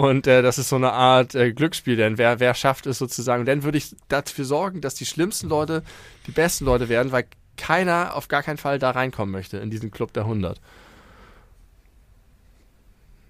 Und 0.00 0.26
äh, 0.26 0.40
das 0.40 0.56
ist 0.56 0.70
so 0.70 0.76
eine 0.76 0.92
Art 0.94 1.34
äh, 1.34 1.52
Glücksspiel, 1.52 1.94
denn 1.94 2.16
wer, 2.16 2.40
wer 2.40 2.54
schafft 2.54 2.86
es 2.86 2.96
sozusagen? 2.96 3.44
dann 3.44 3.64
würde 3.64 3.76
ich 3.76 3.94
dafür 4.08 4.46
sorgen, 4.46 4.80
dass 4.80 4.94
die 4.94 5.04
schlimmsten 5.04 5.50
Leute 5.50 5.82
die 6.26 6.30
besten 6.30 6.64
Leute 6.64 6.88
werden, 6.88 7.12
weil 7.12 7.26
keiner 7.58 8.16
auf 8.16 8.28
gar 8.28 8.42
keinen 8.42 8.56
Fall 8.56 8.78
da 8.78 8.92
reinkommen 8.92 9.30
möchte 9.30 9.58
in 9.58 9.68
diesen 9.68 9.90
Club 9.90 10.14
der 10.14 10.22
100. 10.22 10.58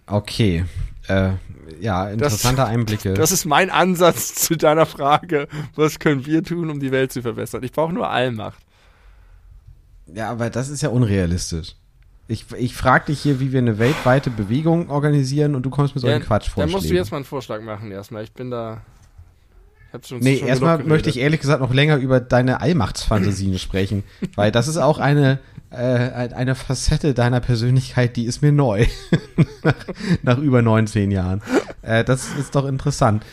Okay. 0.06 0.64
Äh, 1.08 1.32
ja, 1.80 2.08
interessante 2.08 2.58
das, 2.58 2.68
Einblicke. 2.68 3.14
Das 3.14 3.32
ist 3.32 3.46
mein 3.46 3.70
Ansatz 3.70 4.34
zu 4.36 4.56
deiner 4.56 4.86
Frage. 4.86 5.48
Was 5.74 5.98
können 5.98 6.24
wir 6.24 6.44
tun, 6.44 6.70
um 6.70 6.78
die 6.78 6.92
Welt 6.92 7.10
zu 7.10 7.22
verbessern? 7.22 7.64
Ich 7.64 7.72
brauche 7.72 7.92
nur 7.92 8.08
Allmacht. 8.08 8.62
Ja, 10.06 10.30
aber 10.30 10.50
das 10.50 10.68
ist 10.68 10.82
ja 10.82 10.90
unrealistisch. 10.90 11.74
Ich, 12.30 12.46
ich 12.56 12.76
frage 12.76 13.06
dich 13.06 13.20
hier, 13.20 13.40
wie 13.40 13.50
wir 13.50 13.58
eine 13.58 13.80
weltweite 13.80 14.30
Bewegung 14.30 14.88
organisieren 14.88 15.56
und 15.56 15.64
du 15.64 15.70
kommst 15.70 15.96
mit 15.96 16.02
solchen 16.02 16.20
ja, 16.20 16.24
Quatsch 16.24 16.48
vor. 16.48 16.62
Dann 16.62 16.70
musst 16.70 16.88
du 16.88 16.94
jetzt 16.94 17.10
mal 17.10 17.16
einen 17.16 17.24
Vorschlag 17.24 17.60
machen 17.60 17.90
erstmal. 17.90 18.22
Ich 18.22 18.32
bin 18.32 18.52
da. 18.52 18.82
Ich 19.92 20.06
schon, 20.06 20.20
nee, 20.20 20.38
erstmal 20.38 20.84
möchte 20.84 21.10
ich 21.10 21.18
ehrlich 21.18 21.40
gesagt 21.40 21.60
noch 21.60 21.74
länger 21.74 21.96
über 21.96 22.20
deine 22.20 22.60
Allmachtsfantasien 22.60 23.58
sprechen, 23.58 24.04
weil 24.36 24.52
das 24.52 24.68
ist 24.68 24.76
auch 24.76 24.98
eine, 24.98 25.40
äh, 25.70 25.74
eine 25.76 26.54
Facette 26.54 27.14
deiner 27.14 27.40
Persönlichkeit, 27.40 28.14
die 28.14 28.26
ist 28.26 28.42
mir 28.42 28.52
neu. 28.52 28.86
nach, 29.64 29.74
nach, 30.22 30.38
über 30.38 30.62
19 30.62 31.10
Jahren. 31.10 31.42
Äh, 31.82 32.04
das 32.04 32.28
ist 32.38 32.54
doch 32.54 32.66
interessant 32.66 33.24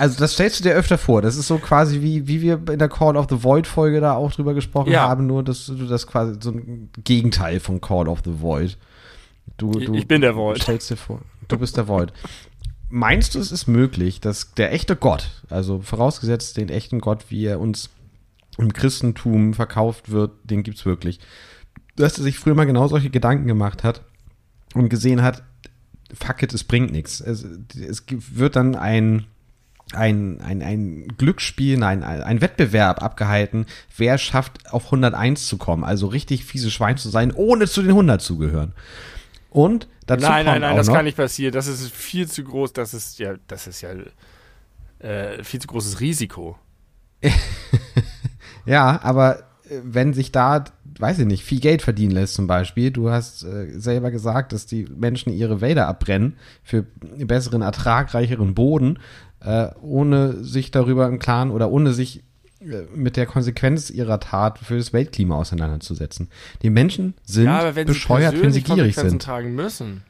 also 0.00 0.18
das 0.18 0.32
stellst 0.32 0.58
du 0.58 0.64
dir 0.64 0.74
öfter 0.74 0.96
vor. 0.96 1.20
Das 1.20 1.36
ist 1.36 1.46
so 1.46 1.58
quasi 1.58 2.00
wie, 2.00 2.26
wie 2.26 2.40
wir 2.40 2.54
in 2.70 2.78
der 2.78 2.88
Call 2.88 3.18
of 3.18 3.26
the 3.28 3.42
Void 3.42 3.66
Folge 3.66 4.00
da 4.00 4.14
auch 4.14 4.32
drüber 4.32 4.54
gesprochen 4.54 4.92
ja. 4.92 5.06
haben, 5.06 5.26
nur 5.26 5.44
dass 5.44 5.66
du 5.66 5.86
das 5.86 6.06
quasi 6.06 6.38
so 6.40 6.52
ein 6.52 6.88
Gegenteil 7.04 7.60
von 7.60 7.82
Call 7.82 8.08
of 8.08 8.20
the 8.24 8.40
Void. 8.40 8.78
Du, 9.58 9.72
du 9.72 9.92
ich 9.92 10.08
bin 10.08 10.22
der 10.22 10.36
Void. 10.36 10.62
Stellst 10.62 10.88
dir 10.88 10.96
vor, 10.96 11.20
du 11.48 11.58
bist 11.58 11.76
der 11.76 11.86
Void. 11.86 12.14
Meinst 12.88 13.34
du, 13.34 13.40
es 13.40 13.52
ist 13.52 13.66
möglich, 13.66 14.22
dass 14.22 14.54
der 14.54 14.72
echte 14.72 14.96
Gott, 14.96 15.28
also 15.50 15.80
vorausgesetzt 15.80 16.56
den 16.56 16.70
echten 16.70 17.00
Gott, 17.00 17.26
wie 17.28 17.44
er 17.44 17.60
uns 17.60 17.90
im 18.56 18.72
Christentum 18.72 19.52
verkauft 19.52 20.10
wird, 20.10 20.32
den 20.44 20.62
gibt's 20.62 20.86
wirklich, 20.86 21.20
dass 21.96 22.16
er 22.16 22.24
sich 22.24 22.38
früher 22.38 22.54
mal 22.54 22.64
genau 22.64 22.88
solche 22.88 23.10
Gedanken 23.10 23.46
gemacht 23.46 23.84
hat 23.84 24.00
und 24.72 24.88
gesehen 24.88 25.20
hat, 25.20 25.42
fuck 26.14 26.42
it, 26.42 26.54
es 26.54 26.64
bringt 26.64 26.90
nichts. 26.90 27.20
Es, 27.20 27.44
es 27.78 28.04
wird 28.08 28.56
dann 28.56 28.76
ein 28.76 29.26
ein, 29.92 30.40
ein, 30.40 30.62
ein 30.62 31.08
Glücksspiel, 31.18 31.76
nein, 31.76 32.02
ein, 32.02 32.40
Wettbewerb 32.40 33.02
abgehalten, 33.02 33.66
wer 33.96 34.18
schafft 34.18 34.72
auf 34.72 34.86
101 34.86 35.46
zu 35.46 35.58
kommen, 35.58 35.84
also 35.84 36.06
richtig 36.06 36.44
fiese 36.44 36.70
Schwein 36.70 36.96
zu 36.96 37.08
sein, 37.08 37.32
ohne 37.32 37.66
zu 37.66 37.82
den 37.82 37.90
100 37.90 38.20
zu 38.20 38.38
gehören. 38.38 38.72
Und 39.50 39.88
dazu 40.06 40.26
Nein, 40.26 40.46
nein, 40.46 40.60
nein, 40.60 40.76
das 40.76 40.86
noch, 40.86 40.94
kann 40.94 41.04
nicht 41.04 41.16
passieren. 41.16 41.52
Das 41.52 41.66
ist 41.66 41.90
viel 41.92 42.28
zu 42.28 42.44
groß, 42.44 42.72
das 42.72 42.94
ist 42.94 43.18
ja, 43.18 43.34
das 43.48 43.66
ist 43.66 43.80
ja 43.80 43.90
äh, 45.00 45.42
viel 45.42 45.60
zu 45.60 45.66
großes 45.66 46.00
Risiko. 46.00 46.56
ja, 48.66 49.00
aber 49.02 49.40
äh, 49.68 49.80
wenn 49.82 50.14
sich 50.14 50.30
da, 50.30 50.64
weiß 50.98 51.18
ich 51.18 51.26
nicht, 51.26 51.44
viel 51.44 51.60
Geld 51.60 51.82
verdienen 51.82 52.12
lässt 52.12 52.34
zum 52.34 52.46
Beispiel, 52.46 52.90
du 52.90 53.10
hast 53.10 53.42
äh, 53.42 53.78
selber 53.78 54.10
gesagt, 54.10 54.52
dass 54.52 54.66
die 54.66 54.84
Menschen 54.84 55.32
ihre 55.32 55.60
Wälder 55.60 55.88
abbrennen 55.88 56.36
für 56.62 56.86
besseren, 57.18 57.62
ertragreicheren 57.62 58.54
Boden, 58.54 58.98
äh, 59.40 59.68
ohne 59.80 60.44
sich 60.44 60.70
darüber 60.70 61.06
im 61.06 61.18
Klaren 61.18 61.50
oder 61.50 61.70
ohne 61.70 61.92
sich 61.92 62.22
äh, 62.60 62.82
mit 62.94 63.16
der 63.16 63.26
Konsequenz 63.26 63.90
ihrer 63.90 64.20
Tat 64.20 64.58
für 64.58 64.76
das 64.76 64.92
Weltklima 64.92 65.36
auseinanderzusetzen. 65.36 66.28
Die 66.62 66.70
Menschen 66.70 67.14
sind 67.24 67.46
ja, 67.46 67.74
wenn 67.74 67.86
bescheuert, 67.86 68.40
wenn 68.40 68.52
sie 68.52 68.62
gierig 68.62 68.96
sind. 68.96 69.22
tragen 69.22 69.54
müssen. 69.54 70.02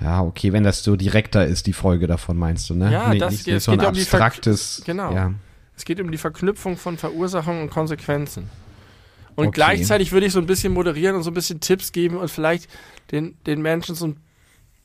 Ja, 0.00 0.22
okay, 0.22 0.52
wenn 0.52 0.62
das 0.62 0.82
so 0.82 0.96
direkter 0.96 1.44
ist, 1.46 1.66
die 1.66 1.72
Folge 1.72 2.06
davon, 2.06 2.36
meinst 2.36 2.70
du, 2.70 2.74
ne? 2.74 2.92
Ja, 2.92 3.10
nee, 3.10 3.18
das 3.18 3.32
nicht, 3.32 3.44
geht, 3.44 3.54
nicht 3.54 3.64
so 3.64 3.72
ein 3.72 3.80
abstraktes. 3.80 4.78
Um 4.80 4.84
genau. 4.84 5.12
Ja. 5.12 5.34
Es 5.76 5.84
geht 5.84 6.00
um 6.00 6.10
die 6.10 6.18
Verknüpfung 6.18 6.76
von 6.76 6.96
Verursachung 6.96 7.62
und 7.62 7.70
Konsequenzen. 7.70 8.48
Und 9.34 9.48
okay. 9.48 9.54
gleichzeitig 9.54 10.12
würde 10.12 10.26
ich 10.26 10.32
so 10.32 10.40
ein 10.40 10.46
bisschen 10.46 10.72
moderieren 10.72 11.16
und 11.16 11.22
so 11.22 11.30
ein 11.30 11.34
bisschen 11.34 11.60
Tipps 11.60 11.92
geben 11.92 12.16
und 12.16 12.28
vielleicht 12.28 12.68
den, 13.12 13.36
den 13.46 13.60
Menschen 13.60 13.94
so 13.94 14.08
ein 14.08 14.16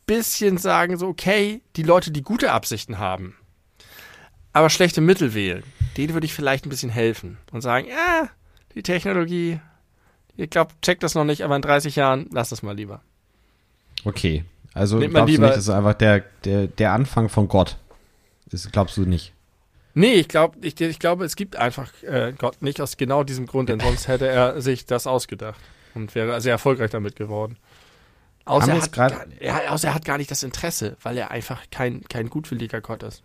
bisschen 0.05 0.57
sagen, 0.57 0.97
so, 0.97 1.07
okay, 1.07 1.61
die 1.75 1.83
Leute, 1.83 2.11
die 2.11 2.21
gute 2.21 2.51
Absichten 2.51 2.99
haben, 2.99 3.35
aber 4.51 4.69
schlechte 4.69 5.01
Mittel 5.01 5.33
wählen, 5.33 5.63
denen 5.97 6.13
würde 6.13 6.25
ich 6.25 6.33
vielleicht 6.33 6.65
ein 6.65 6.69
bisschen 6.69 6.89
helfen 6.89 7.37
und 7.51 7.61
sagen, 7.61 7.87
ja, 7.87 8.29
die 8.75 8.83
Technologie, 8.83 9.59
ich 10.35 10.49
glaube, 10.49 10.71
check 10.81 10.99
das 10.99 11.15
noch 11.15 11.25
nicht, 11.25 11.43
aber 11.43 11.55
in 11.55 11.61
30 11.61 11.95
Jahren, 11.95 12.27
lass 12.31 12.49
das 12.49 12.63
mal 12.63 12.75
lieber. 12.75 13.01
Okay, 14.05 14.45
also 14.73 14.97
Nehmt 14.97 15.13
glaubst 15.13 15.37
du 15.37 15.41
nicht, 15.41 15.53
das 15.53 15.63
ist 15.63 15.69
einfach 15.69 15.93
der, 15.93 16.23
der, 16.45 16.67
der 16.67 16.91
Anfang 16.93 17.29
von 17.29 17.47
Gott? 17.47 17.77
Das 18.51 18.69
glaubst 18.71 18.97
du 18.97 19.01
nicht? 19.01 19.33
Nee, 19.95 20.13
ich 20.13 20.27
glaube, 20.27 20.57
ich, 20.61 20.79
ich 20.81 20.99
glaube, 20.99 21.23
es 21.23 21.35
gibt 21.35 21.55
einfach 21.55 21.91
äh, 22.01 22.33
Gott 22.37 22.61
nicht 22.61 22.81
aus 22.81 22.97
genau 22.97 23.23
diesem 23.23 23.45
Grund, 23.45 23.69
denn 23.69 23.79
sonst 23.79 24.07
hätte 24.07 24.27
er 24.27 24.59
sich 24.61 24.85
das 24.85 25.05
ausgedacht 25.05 25.59
und 25.93 26.15
wäre 26.15 26.41
sehr 26.41 26.53
erfolgreich 26.53 26.89
damit 26.89 27.15
geworden. 27.15 27.57
Außer 28.45 28.73
er, 28.73 28.81
hat 28.81 28.91
gar, 28.91 29.11
er, 29.39 29.71
außer 29.71 29.89
er 29.89 29.93
hat 29.93 30.05
gar 30.05 30.17
nicht 30.17 30.29
das 30.29 30.43
Interesse, 30.43 30.97
weil 31.01 31.17
er 31.17 31.31
einfach 31.31 31.61
kein, 31.71 32.01
kein 32.09 32.29
gutwilliger 32.29 32.81
Gott 32.81 33.03
ist. 33.03 33.23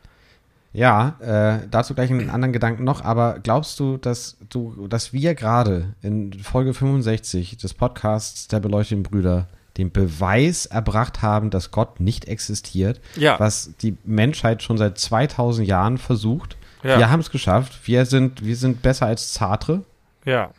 Ja, 0.73 1.17
äh, 1.21 1.67
dazu 1.71 1.95
gleich 1.95 2.11
einen 2.11 2.31
anderen 2.31 2.53
Gedanken 2.53 2.85
noch, 2.85 3.03
aber 3.03 3.41
glaubst 3.43 3.81
du, 3.81 3.97
dass 3.97 4.37
du, 4.49 4.87
dass 4.87 5.13
wir 5.13 5.35
gerade 5.35 5.95
in 6.03 6.33
Folge 6.35 6.75
65 6.75 7.57
des 7.57 7.75
Podcasts 7.75 8.49
der 8.49 8.61
beleuchteten 8.61 9.03
Brüder 9.03 9.49
den 9.79 9.91
Beweis 9.91 10.67
erbracht 10.67 11.23
haben, 11.23 11.51
dass 11.51 11.71
Gott 11.71 12.01
nicht 12.01 12.27
existiert, 12.27 13.01
ja. 13.17 13.39
was 13.41 13.75
die 13.81 13.97
Menschheit 14.05 14.63
schon 14.63 14.77
seit 14.77 14.99
2000 14.99 15.67
Jahren 15.67 15.99
versucht. 15.99 16.57
Ja. 16.83 16.99
Wir 16.99 17.11
haben 17.11 17.21
es 17.21 17.31
geschafft. 17.31 17.87
Wir 17.87 18.05
sind, 18.05 18.45
wir 18.45 18.57
sind 18.57 18.83
besser 18.83 19.07
als 19.07 19.33
Zartre. 19.33 19.85
Ja. 20.25 20.51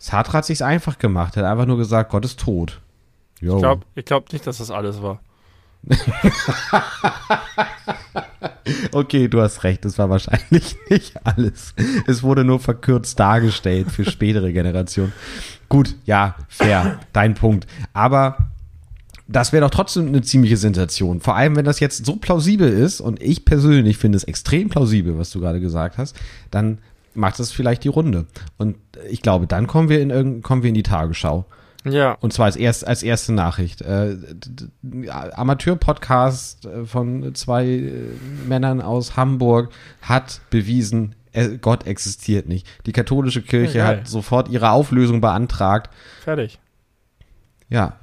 Sartre 0.00 0.38
hat 0.38 0.46
sich's 0.46 0.62
einfach 0.62 0.98
gemacht. 0.98 1.36
Er 1.36 1.44
hat 1.44 1.52
einfach 1.52 1.66
nur 1.66 1.76
gesagt, 1.76 2.10
Gott 2.10 2.24
ist 2.24 2.40
tot. 2.40 2.80
Yo. 3.40 3.56
Ich 3.56 3.62
glaube 3.62 3.84
ich 3.94 4.04
glaub 4.06 4.32
nicht, 4.32 4.46
dass 4.46 4.58
das 4.58 4.70
alles 4.70 5.02
war. 5.02 5.20
okay, 8.92 9.28
du 9.28 9.40
hast 9.40 9.62
recht, 9.64 9.84
es 9.84 9.98
war 9.98 10.10
wahrscheinlich 10.10 10.76
nicht 10.90 11.14
alles. 11.24 11.74
Es 12.06 12.22
wurde 12.22 12.44
nur 12.44 12.60
verkürzt 12.60 13.20
dargestellt 13.20 13.90
für 13.90 14.04
spätere 14.04 14.52
Generationen. 14.54 15.12
Gut, 15.68 15.96
ja, 16.06 16.34
fair, 16.48 17.00
dein 17.12 17.34
Punkt. 17.34 17.66
Aber 17.92 18.50
das 19.28 19.52
wäre 19.52 19.64
doch 19.64 19.70
trotzdem 19.70 20.08
eine 20.08 20.22
ziemliche 20.22 20.56
Sensation. 20.56 21.20
Vor 21.20 21.36
allem, 21.36 21.56
wenn 21.56 21.64
das 21.64 21.78
jetzt 21.78 22.04
so 22.04 22.16
plausibel 22.16 22.70
ist, 22.70 23.00
und 23.00 23.22
ich 23.22 23.44
persönlich 23.44 23.98
finde 23.98 24.16
es 24.16 24.24
extrem 24.24 24.70
plausibel, 24.70 25.18
was 25.18 25.30
du 25.30 25.40
gerade 25.40 25.60
gesagt 25.60 25.98
hast, 25.98 26.16
dann 26.50 26.78
macht 27.14 27.38
das 27.38 27.52
vielleicht 27.52 27.84
die 27.84 27.88
Runde. 27.88 28.26
Und 28.58 28.76
ich 29.08 29.22
glaube, 29.22 29.46
dann 29.46 29.66
kommen 29.66 29.88
wir 29.88 30.00
in 30.00 30.42
kommen 30.42 30.62
wir 30.62 30.68
in 30.68 30.74
die 30.74 30.82
Tagesschau. 30.82 31.46
Ja. 31.84 32.16
Und 32.20 32.32
zwar 32.32 32.46
als, 32.46 32.56
erst, 32.56 32.86
als 32.86 33.02
erste 33.02 33.32
Nachricht. 33.32 33.82
Äh, 33.82 34.16
Amateur-Podcast 35.08 36.66
äh, 36.66 36.84
von 36.84 37.34
zwei 37.34 37.66
äh, 37.66 37.92
Männern 38.46 38.82
aus 38.82 39.16
Hamburg 39.16 39.70
hat 40.02 40.40
bewiesen, 40.50 41.14
äh, 41.32 41.56
Gott 41.58 41.86
existiert 41.86 42.48
nicht. 42.48 42.66
Die 42.86 42.92
katholische 42.92 43.42
Kirche 43.42 43.78
ja, 43.78 43.86
hat 43.86 44.08
sofort 44.08 44.48
ihre 44.48 44.70
Auflösung 44.70 45.20
beantragt. 45.20 45.90
Fertig. 46.22 46.58
Ja. 47.70 47.96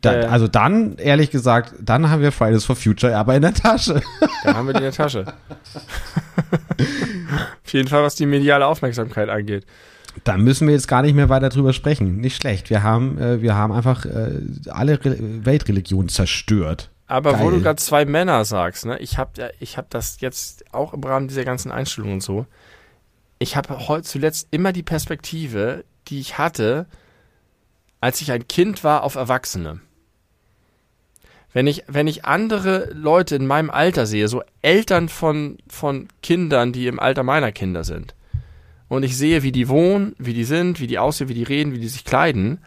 Da, 0.00 0.14
äh, 0.14 0.24
also 0.26 0.48
dann, 0.48 0.96
ehrlich 0.96 1.30
gesagt, 1.30 1.74
dann 1.80 2.08
haben 2.08 2.22
wir 2.22 2.32
Fridays 2.32 2.64
for 2.64 2.76
Future 2.76 3.16
aber 3.16 3.34
in 3.34 3.42
der 3.42 3.54
Tasche. 3.54 4.00
Dann 4.44 4.56
haben 4.56 4.66
wir 4.66 4.72
die 4.72 4.78
in 4.78 4.84
der 4.84 4.92
Tasche. 4.92 5.26
Auf 7.64 7.72
jeden 7.72 7.88
Fall, 7.88 8.02
was 8.02 8.14
die 8.14 8.26
mediale 8.26 8.66
Aufmerksamkeit 8.66 9.28
angeht. 9.28 9.66
Da 10.24 10.36
müssen 10.36 10.66
wir 10.66 10.74
jetzt 10.74 10.88
gar 10.88 11.02
nicht 11.02 11.14
mehr 11.14 11.28
weiter 11.28 11.48
drüber 11.48 11.72
sprechen. 11.72 12.16
Nicht 12.16 12.36
schlecht. 12.36 12.70
Wir 12.70 12.82
haben, 12.82 13.18
äh, 13.18 13.42
wir 13.42 13.54
haben 13.54 13.72
einfach 13.72 14.04
äh, 14.04 14.40
alle 14.68 15.04
Re 15.04 15.16
Weltreligionen 15.18 16.08
zerstört. 16.08 16.90
Aber 17.06 17.32
Geil. 17.32 17.44
wo 17.44 17.50
du 17.50 17.60
gerade 17.60 17.76
zwei 17.76 18.04
Männer 18.04 18.44
sagst, 18.44 18.84
ne, 18.84 18.98
ich 18.98 19.16
habe 19.16 19.52
ich 19.60 19.78
hab 19.78 19.88
das 19.90 20.20
jetzt 20.20 20.64
auch 20.74 20.92
im 20.92 21.02
Rahmen 21.02 21.28
dieser 21.28 21.44
ganzen 21.44 21.70
Einstellungen 21.70 22.14
und 22.14 22.22
so. 22.22 22.46
Ich 23.38 23.56
habe 23.56 23.88
heute 23.88 24.02
zuletzt 24.02 24.48
immer 24.50 24.72
die 24.72 24.82
Perspektive, 24.82 25.84
die 26.08 26.20
ich 26.20 26.36
hatte, 26.36 26.86
als 28.00 28.20
ich 28.20 28.32
ein 28.32 28.46
Kind 28.46 28.84
war, 28.84 29.04
auf 29.04 29.14
Erwachsene. 29.14 29.80
Wenn 31.52 31.66
ich, 31.66 31.84
wenn 31.86 32.06
ich 32.06 32.24
andere 32.24 32.90
Leute 32.92 33.36
in 33.36 33.46
meinem 33.46 33.70
Alter 33.70 34.06
sehe, 34.06 34.28
so 34.28 34.42
Eltern 34.62 35.08
von, 35.08 35.58
von 35.68 36.08
Kindern, 36.22 36.72
die 36.72 36.86
im 36.86 37.00
Alter 37.00 37.22
meiner 37.22 37.52
Kinder 37.52 37.84
sind, 37.84 38.14
und 38.88 39.02
ich 39.02 39.16
sehe, 39.16 39.42
wie 39.42 39.52
die 39.52 39.68
wohnen, 39.68 40.14
wie 40.18 40.32
die 40.32 40.44
sind, 40.44 40.80
wie 40.80 40.86
die 40.86 40.98
aussehen, 40.98 41.28
wie 41.28 41.34
die 41.34 41.42
reden, 41.42 41.72
wie 41.72 41.78
die 41.78 41.88
sich 41.88 42.04
kleiden, 42.04 42.58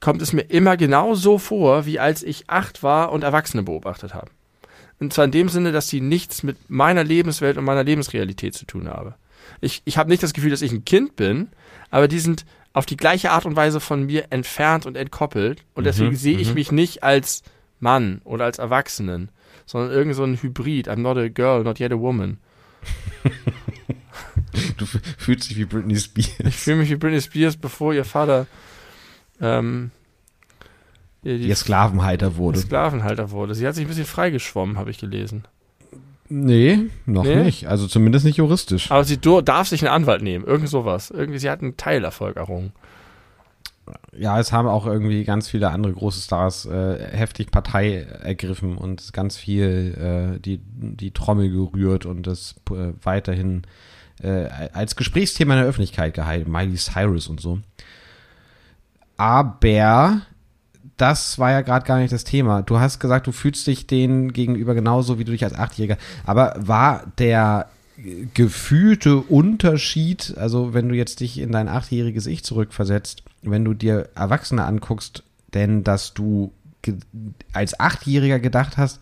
kommt 0.00 0.20
es 0.20 0.32
mir 0.32 0.42
immer 0.42 0.76
genau 0.76 1.14
so 1.14 1.38
vor, 1.38 1.86
wie 1.86 1.98
als 1.98 2.22
ich 2.22 2.50
acht 2.50 2.82
war 2.82 3.12
und 3.12 3.24
Erwachsene 3.24 3.62
beobachtet 3.62 4.14
habe. 4.14 4.30
Und 5.00 5.12
zwar 5.12 5.24
in 5.24 5.30
dem 5.30 5.48
Sinne, 5.48 5.72
dass 5.72 5.88
sie 5.88 6.00
nichts 6.00 6.42
mit 6.42 6.56
meiner 6.68 7.02
Lebenswelt 7.02 7.56
und 7.56 7.64
meiner 7.64 7.84
Lebensrealität 7.84 8.54
zu 8.54 8.66
tun 8.66 8.88
habe. 8.88 9.14
Ich, 9.60 9.82
ich 9.84 9.96
habe 9.96 10.10
nicht 10.10 10.22
das 10.22 10.32
Gefühl, 10.32 10.50
dass 10.50 10.62
ich 10.62 10.72
ein 10.72 10.84
Kind 10.84 11.16
bin, 11.16 11.48
aber 11.90 12.08
die 12.08 12.18
sind 12.18 12.44
auf 12.72 12.86
die 12.86 12.96
gleiche 12.96 13.30
Art 13.30 13.46
und 13.46 13.56
Weise 13.56 13.80
von 13.80 14.04
mir 14.06 14.26
entfernt 14.30 14.86
und 14.86 14.96
entkoppelt. 14.96 15.64
Und 15.74 15.84
deswegen 15.84 16.10
Mhm, 16.10 16.16
sehe 16.16 16.38
ich 16.38 16.48
mhm. 16.48 16.54
mich 16.54 16.72
nicht 16.72 17.02
als 17.02 17.42
Mann 17.82 18.20
oder 18.24 18.44
als 18.46 18.58
Erwachsenen, 18.58 19.30
sondern 19.66 19.90
irgend 19.90 20.14
so 20.14 20.24
ein 20.24 20.40
Hybrid. 20.40 20.88
I'm 20.88 21.00
not 21.00 21.16
a 21.18 21.28
girl, 21.28 21.62
not 21.64 21.78
yet 21.80 21.92
a 21.92 21.98
woman. 21.98 22.38
Du 24.76 24.84
fühlst 24.86 25.48
dich 25.48 25.56
wie 25.56 25.64
Britney 25.64 25.94
Ich 25.94 26.04
Spears. 26.04 26.54
fühle 26.54 26.76
mich 26.78 26.90
wie 26.90 26.96
Britney 26.96 27.20
Spears, 27.22 27.56
bevor 27.56 27.94
ihr 27.94 28.04
Vater 28.04 28.46
ähm, 29.40 29.90
ihr 31.22 31.38
die 31.38 31.48
Ihr 31.48 31.56
Sklavenhalter 31.56 32.36
wurde. 32.36 32.58
Sklavenhalter 32.58 33.30
wurde. 33.30 33.54
Sie 33.54 33.66
hat 33.66 33.74
sich 33.74 33.84
ein 33.84 33.88
bisschen 33.88 34.04
freigeschwommen, 34.04 34.76
habe 34.76 34.90
ich 34.90 34.98
gelesen. 34.98 35.44
Nee, 36.28 36.80
noch 37.06 37.24
Nee? 37.24 37.42
nicht. 37.44 37.66
Also 37.68 37.86
zumindest 37.86 38.24
nicht 38.26 38.36
juristisch. 38.36 38.90
Aber 38.90 39.04
sie 39.04 39.18
darf 39.18 39.68
sich 39.68 39.82
einen 39.82 39.94
Anwalt 39.94 40.22
nehmen, 40.22 40.44
irgend 40.44 40.68
sowas. 40.68 41.10
Irgendwie, 41.10 41.38
sie 41.38 41.48
hat 41.50 41.62
einen 41.62 41.76
Teilerfolg 41.78 42.36
errungen. 42.36 42.72
Ja, 44.16 44.38
es 44.38 44.52
haben 44.52 44.68
auch 44.68 44.86
irgendwie 44.86 45.24
ganz 45.24 45.48
viele 45.48 45.70
andere 45.70 45.92
große 45.92 46.20
Stars 46.20 46.66
äh, 46.66 46.98
heftig 47.16 47.50
Partei 47.50 48.02
ergriffen 48.02 48.76
und 48.76 49.12
ganz 49.12 49.36
viel 49.36 50.34
äh, 50.36 50.40
die, 50.40 50.60
die 50.62 51.10
Trommel 51.10 51.50
gerührt 51.50 52.06
und 52.06 52.26
das 52.26 52.54
äh, 52.70 52.92
weiterhin 53.02 53.62
äh, 54.22 54.46
als 54.72 54.94
Gesprächsthema 54.94 55.54
in 55.54 55.60
der 55.60 55.68
Öffentlichkeit 55.68 56.14
gehalten. 56.14 56.50
Miley 56.50 56.76
Cyrus 56.76 57.26
und 57.26 57.40
so. 57.40 57.58
Aber 59.16 60.22
das 60.96 61.38
war 61.38 61.50
ja 61.50 61.62
gerade 61.62 61.86
gar 61.86 61.98
nicht 61.98 62.12
das 62.12 62.24
Thema. 62.24 62.62
Du 62.62 62.78
hast 62.78 63.00
gesagt, 63.00 63.26
du 63.26 63.32
fühlst 63.32 63.66
dich 63.66 63.86
denen 63.86 64.32
gegenüber 64.32 64.74
genauso, 64.74 65.18
wie 65.18 65.24
du 65.24 65.32
dich 65.32 65.44
als 65.44 65.54
Achtjähriger. 65.54 65.98
Aber 66.24 66.54
war 66.58 67.12
der 67.18 67.68
gefühlte 68.34 69.16
Unterschied, 69.16 70.34
also 70.36 70.74
wenn 70.74 70.88
du 70.88 70.94
jetzt 70.94 71.20
dich 71.20 71.38
in 71.38 71.52
dein 71.52 71.68
achtjähriges 71.68 72.26
Ich 72.26 72.44
zurückversetzt, 72.44 73.22
wenn 73.42 73.64
du 73.64 73.74
dir 73.74 74.08
Erwachsene 74.14 74.64
anguckst, 74.64 75.22
denn 75.54 75.84
dass 75.84 76.14
du 76.14 76.52
als 77.52 77.78
Achtjähriger 77.78 78.40
gedacht 78.40 78.76
hast, 78.76 79.00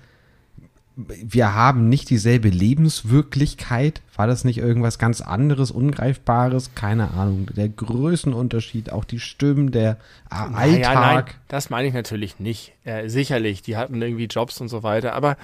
wir 0.96 1.54
haben 1.54 1.88
nicht 1.88 2.10
dieselbe 2.10 2.48
Lebenswirklichkeit? 2.50 4.02
War 4.16 4.26
das 4.26 4.44
nicht 4.44 4.58
irgendwas 4.58 4.98
ganz 4.98 5.20
anderes, 5.22 5.70
Ungreifbares? 5.70 6.74
Keine 6.74 7.12
Ahnung. 7.12 7.48
Der 7.56 7.68
Größenunterschied, 7.70 8.92
auch 8.92 9.04
die 9.04 9.20
Stimmen, 9.20 9.70
der 9.70 9.96
A- 10.28 10.48
Naja, 10.50 10.88
Alltag. 10.90 11.26
nein, 11.26 11.34
das 11.48 11.70
meine 11.70 11.88
ich 11.88 11.94
natürlich 11.94 12.38
nicht. 12.38 12.72
Äh, 12.84 13.08
sicherlich, 13.08 13.62
die 13.62 13.76
hatten 13.76 14.02
irgendwie 14.02 14.26
Jobs 14.26 14.60
und 14.60 14.68
so 14.68 14.82
weiter. 14.82 15.14
Aber 15.14 15.36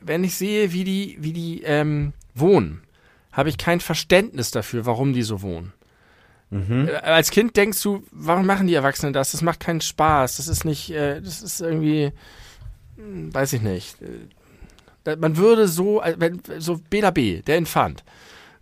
wenn 0.00 0.22
ich 0.22 0.36
sehe, 0.36 0.72
wie 0.72 0.84
die, 0.84 1.16
wie 1.20 1.32
die 1.32 1.62
ähm, 1.62 2.12
wohnen, 2.34 2.82
habe 3.32 3.48
ich 3.48 3.58
kein 3.58 3.80
Verständnis 3.80 4.50
dafür, 4.52 4.86
warum 4.86 5.12
die 5.12 5.22
so 5.22 5.42
wohnen. 5.42 5.72
Mhm. 6.50 6.88
Äh, 6.88 6.92
Als 6.96 7.30
Kind 7.30 7.56
denkst 7.56 7.82
du, 7.82 8.02
warum 8.12 8.46
machen 8.46 8.66
die 8.66 8.74
Erwachsenen 8.74 9.12
das? 9.12 9.32
Das 9.32 9.42
macht 9.42 9.60
keinen 9.60 9.80
Spaß. 9.80 10.36
Das 10.36 10.48
ist 10.48 10.64
nicht, 10.64 10.90
äh, 10.90 11.20
das 11.20 11.42
ist 11.42 11.60
irgendwie, 11.60 12.12
hm, 12.96 13.34
weiß 13.34 13.52
ich 13.54 13.62
nicht. 13.62 13.96
Äh, 15.04 15.16
Man 15.16 15.36
würde 15.36 15.68
so, 15.68 16.02
wenn, 16.16 16.40
so 16.58 16.78
Bela 16.90 17.10
B., 17.10 17.42
der 17.42 17.58
Infant, 17.58 18.04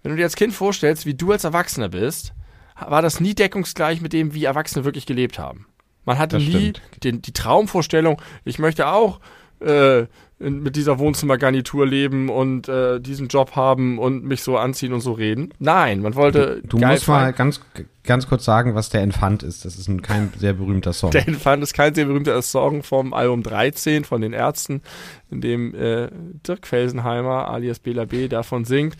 wenn 0.02 0.10
du 0.12 0.16
dir 0.16 0.24
als 0.24 0.36
Kind 0.36 0.52
vorstellst, 0.52 1.06
wie 1.06 1.14
du 1.14 1.32
als 1.32 1.44
Erwachsener 1.44 1.88
bist, 1.88 2.32
war 2.78 3.02
das 3.02 3.20
nie 3.20 3.34
deckungsgleich 3.34 4.00
mit 4.00 4.12
dem, 4.12 4.34
wie 4.34 4.44
Erwachsene 4.44 4.84
wirklich 4.84 5.06
gelebt 5.06 5.38
haben. 5.38 5.66
Man 6.04 6.18
hatte 6.18 6.36
Das 6.36 6.46
nie 6.46 6.72
den, 7.02 7.22
die 7.22 7.32
Traumvorstellung, 7.32 8.20
ich 8.44 8.58
möchte 8.58 8.88
auch 8.88 9.20
äh, 9.60 10.06
in, 10.38 10.62
mit 10.62 10.76
dieser 10.76 10.98
Wohnzimmergarnitur 10.98 11.86
leben 11.86 12.28
und 12.28 12.68
äh, 12.68 13.00
diesen 13.00 13.28
Job 13.28 13.54
haben 13.54 13.98
und 13.98 14.24
mich 14.24 14.42
so 14.42 14.58
anziehen 14.58 14.92
und 14.92 15.00
so 15.00 15.12
reden. 15.12 15.52
Nein, 15.58 16.00
man 16.00 16.14
wollte. 16.14 16.60
Du 16.64 16.78
geil 16.78 16.92
musst 16.92 17.08
mal 17.08 17.32
ganz, 17.32 17.60
ganz 18.02 18.26
kurz 18.26 18.44
sagen, 18.44 18.74
was 18.74 18.88
der 18.88 19.02
Infant 19.02 19.42
ist. 19.42 19.64
Das 19.64 19.76
ist 19.76 19.88
ein, 19.88 20.02
kein 20.02 20.32
sehr 20.36 20.54
berühmter 20.54 20.92
Song. 20.92 21.12
Der 21.12 21.28
Infant 21.28 21.62
ist 21.62 21.72
kein 21.72 21.94
sehr 21.94 22.06
berühmter 22.06 22.40
Song 22.42 22.82
vom 22.82 23.14
Album 23.14 23.42
13 23.42 24.04
von 24.04 24.20
den 24.20 24.32
Ärzten, 24.32 24.82
in 25.30 25.40
dem 25.40 25.74
äh, 25.74 26.08
Dirk 26.46 26.66
Felsenheimer 26.66 27.48
alias 27.48 27.78
Bela 27.78 28.04
B. 28.04 28.28
davon 28.28 28.64
singt, 28.64 28.96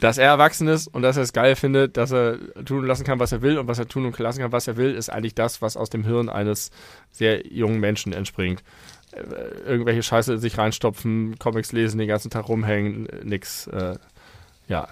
dass 0.00 0.18
er 0.18 0.28
erwachsen 0.28 0.66
ist 0.66 0.88
und 0.88 1.02
dass 1.02 1.16
er 1.16 1.22
es 1.22 1.32
geil 1.32 1.54
findet, 1.54 1.96
dass 1.96 2.10
er 2.10 2.38
tun 2.64 2.80
und 2.80 2.86
lassen 2.86 3.04
kann, 3.04 3.20
was 3.20 3.32
er 3.32 3.42
will 3.42 3.58
und 3.58 3.68
was 3.68 3.78
er 3.78 3.86
tun 3.86 4.06
und 4.06 4.18
lassen 4.18 4.40
kann, 4.40 4.52
was 4.52 4.66
er 4.66 4.76
will, 4.76 4.94
ist 4.94 5.10
eigentlich 5.10 5.34
das, 5.34 5.62
was 5.62 5.76
aus 5.76 5.90
dem 5.90 6.04
Hirn 6.04 6.28
eines 6.28 6.70
sehr 7.10 7.46
jungen 7.46 7.80
Menschen 7.80 8.12
entspringt. 8.12 8.62
Äh, 9.12 9.22
irgendwelche 9.66 10.02
Scheiße 10.02 10.34
in 10.34 10.38
sich 10.38 10.58
reinstopfen, 10.58 11.38
Comics 11.38 11.72
lesen, 11.72 11.98
den 11.98 12.08
ganzen 12.08 12.30
Tag 12.30 12.48
rumhängen, 12.48 13.08
nix. 13.22 13.66
Äh, 13.66 13.96
ja. 14.68 14.88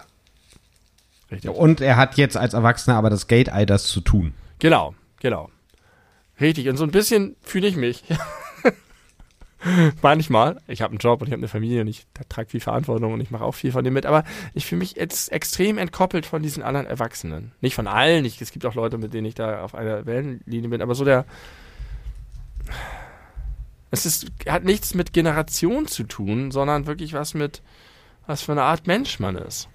Richtig. 1.30 1.50
Und 1.50 1.80
er 1.80 1.96
hat 1.96 2.16
jetzt 2.16 2.36
als 2.36 2.54
Erwachsener 2.54 2.96
aber 2.96 3.10
das 3.10 3.26
Gate, 3.26 3.50
all 3.50 3.66
das 3.66 3.84
zu 3.84 4.00
tun. 4.00 4.34
Genau, 4.58 4.94
genau. 5.20 5.50
Richtig. 6.40 6.68
Und 6.68 6.76
so 6.76 6.84
ein 6.84 6.90
bisschen 6.90 7.36
fühle 7.42 7.68
ich 7.68 7.76
mich. 7.76 8.04
Manchmal. 10.02 10.60
Ich 10.68 10.82
habe 10.82 10.92
einen 10.92 10.98
Job 10.98 11.20
und 11.20 11.26
ich 11.26 11.32
habe 11.32 11.40
eine 11.40 11.48
Familie 11.48 11.80
und 11.80 11.88
ich 11.88 12.06
trage 12.28 12.48
viel 12.48 12.60
Verantwortung 12.60 13.12
und 13.12 13.20
ich 13.20 13.30
mache 13.30 13.44
auch 13.44 13.54
viel 13.54 13.72
von 13.72 13.84
dem 13.84 13.92
mit. 13.92 14.06
Aber 14.06 14.24
ich 14.54 14.66
fühle 14.66 14.78
mich 14.78 14.96
jetzt 14.96 15.32
extrem 15.32 15.78
entkoppelt 15.78 16.26
von 16.26 16.42
diesen 16.42 16.62
anderen 16.62 16.86
Erwachsenen. 16.86 17.52
Nicht 17.60 17.74
von 17.74 17.86
allen. 17.86 18.24
Ich, 18.24 18.40
es 18.40 18.52
gibt 18.52 18.64
auch 18.66 18.74
Leute, 18.74 18.98
mit 18.98 19.12
denen 19.12 19.26
ich 19.26 19.34
da 19.34 19.62
auf 19.62 19.74
einer 19.74 20.06
Wellenlinie 20.06 20.70
bin. 20.70 20.82
Aber 20.82 20.94
so 20.94 21.04
der. 21.04 21.24
Es 23.90 24.06
ist, 24.06 24.26
hat 24.46 24.64
nichts 24.64 24.94
mit 24.94 25.12
Generation 25.12 25.86
zu 25.86 26.04
tun, 26.04 26.50
sondern 26.50 26.86
wirklich 26.86 27.12
was 27.14 27.34
mit, 27.34 27.62
was 28.26 28.42
für 28.42 28.52
eine 28.52 28.62
Art 28.62 28.86
Mensch 28.86 29.18
man 29.18 29.36
ist. 29.36 29.68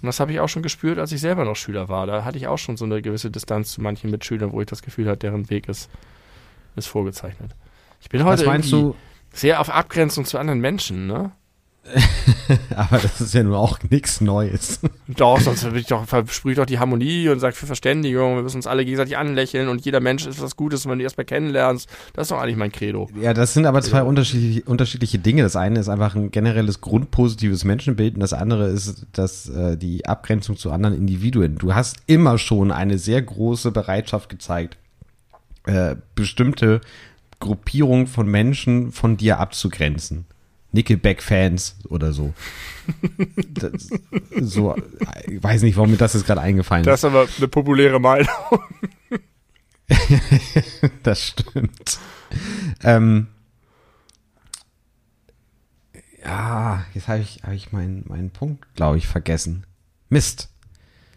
Und 0.00 0.06
das 0.06 0.20
habe 0.20 0.32
ich 0.32 0.40
auch 0.40 0.48
schon 0.48 0.62
gespürt, 0.62 0.98
als 0.98 1.12
ich 1.12 1.20
selber 1.20 1.44
noch 1.44 1.56
Schüler 1.56 1.88
war. 1.88 2.06
Da 2.06 2.24
hatte 2.24 2.36
ich 2.36 2.46
auch 2.46 2.58
schon 2.58 2.76
so 2.76 2.84
eine 2.84 3.00
gewisse 3.02 3.30
Distanz 3.30 3.72
zu 3.72 3.80
manchen 3.80 4.10
Mitschülern, 4.10 4.52
wo 4.52 4.60
ich 4.60 4.66
das 4.66 4.82
Gefühl 4.82 5.08
hatte, 5.08 5.20
deren 5.20 5.50
Weg 5.50 5.68
ist, 5.68 5.90
ist 6.76 6.86
vorgezeichnet. 6.86 7.54
Ich 8.00 8.08
bin 8.08 8.24
heute 8.24 8.94
sehr 9.32 9.60
auf 9.60 9.70
Abgrenzung 9.70 10.24
zu 10.24 10.38
anderen 10.38 10.60
Menschen, 10.60 11.06
ne? 11.06 11.32
Aber 12.76 12.98
das 12.98 13.20
ist 13.20 13.34
ja 13.34 13.42
nun 13.42 13.54
auch 13.54 13.78
nichts 13.90 14.20
Neues. 14.20 14.80
Doch, 15.08 15.38
sonst 15.40 15.64
ich 15.74 15.86
doch, 15.86 16.06
versprühe 16.06 16.52
ich 16.52 16.58
doch 16.58 16.66
die 16.66 16.78
Harmonie 16.78 17.28
und 17.28 17.40
sage 17.40 17.54
für 17.54 17.66
Verständigung, 17.66 18.36
wir 18.36 18.42
müssen 18.42 18.56
uns 18.56 18.66
alle 18.66 18.84
gegenseitig 18.84 19.16
anlächeln 19.18 19.68
und 19.68 19.84
jeder 19.84 20.00
Mensch 20.00 20.26
ist 20.26 20.40
was 20.40 20.56
Gutes, 20.56 20.84
wenn 20.86 20.92
du 20.92 21.02
ihn 21.02 21.06
erstmal 21.06 21.26
kennenlernst. 21.26 21.88
Das 22.14 22.24
ist 22.24 22.30
doch 22.30 22.40
eigentlich 22.40 22.56
mein 22.56 22.72
Credo. 22.72 23.08
Ja, 23.20 23.34
das 23.34 23.52
sind 23.54 23.66
aber 23.66 23.82
zwei 23.82 24.02
unterschiedliche, 24.02 24.62
unterschiedliche 24.62 25.18
Dinge. 25.18 25.42
Das 25.42 25.56
eine 25.56 25.78
ist 25.78 25.88
einfach 25.88 26.14
ein 26.14 26.30
generelles 26.30 26.80
grundpositives 26.80 27.64
Menschenbild 27.64 28.14
und 28.14 28.20
das 28.20 28.32
andere 28.32 28.68
ist 28.68 29.06
das, 29.12 29.48
äh, 29.50 29.76
die 29.76 30.06
Abgrenzung 30.06 30.56
zu 30.56 30.70
anderen 30.70 30.96
Individuen. 30.96 31.56
Du 31.58 31.74
hast 31.74 31.96
immer 32.06 32.38
schon 32.38 32.72
eine 32.72 32.98
sehr 32.98 33.20
große 33.20 33.72
Bereitschaft 33.72 34.30
gezeigt, 34.30 34.78
äh, 35.66 35.96
bestimmte 36.14 36.80
Gruppierungen 37.40 38.06
von 38.06 38.26
Menschen 38.26 38.90
von 38.90 39.16
dir 39.18 39.38
abzugrenzen. 39.38 40.24
Nickelback-Fans 40.74 41.76
oder 41.88 42.12
so. 42.12 42.34
das, 43.48 43.88
so, 44.40 44.76
ich 45.26 45.42
weiß 45.42 45.62
nicht, 45.62 45.76
warum 45.76 45.90
mir 45.90 45.96
das 45.96 46.14
jetzt 46.14 46.26
gerade 46.26 46.40
eingefallen 46.40 46.82
ist. 46.82 46.86
Das 46.86 47.00
ist 47.00 47.04
aber 47.04 47.26
eine 47.38 47.48
populäre 47.48 48.00
Meinung. 48.00 48.28
Das 51.02 51.22
stimmt. 51.22 51.98
Ähm, 52.82 53.28
ja, 56.24 56.84
jetzt 56.94 57.06
habe 57.06 57.20
ich, 57.20 57.42
hab 57.42 57.52
ich 57.52 57.70
meinen, 57.70 58.04
meinen 58.08 58.30
Punkt, 58.30 58.74
glaube 58.74 58.96
ich, 58.96 59.06
vergessen. 59.06 59.66
Mist. 60.08 60.50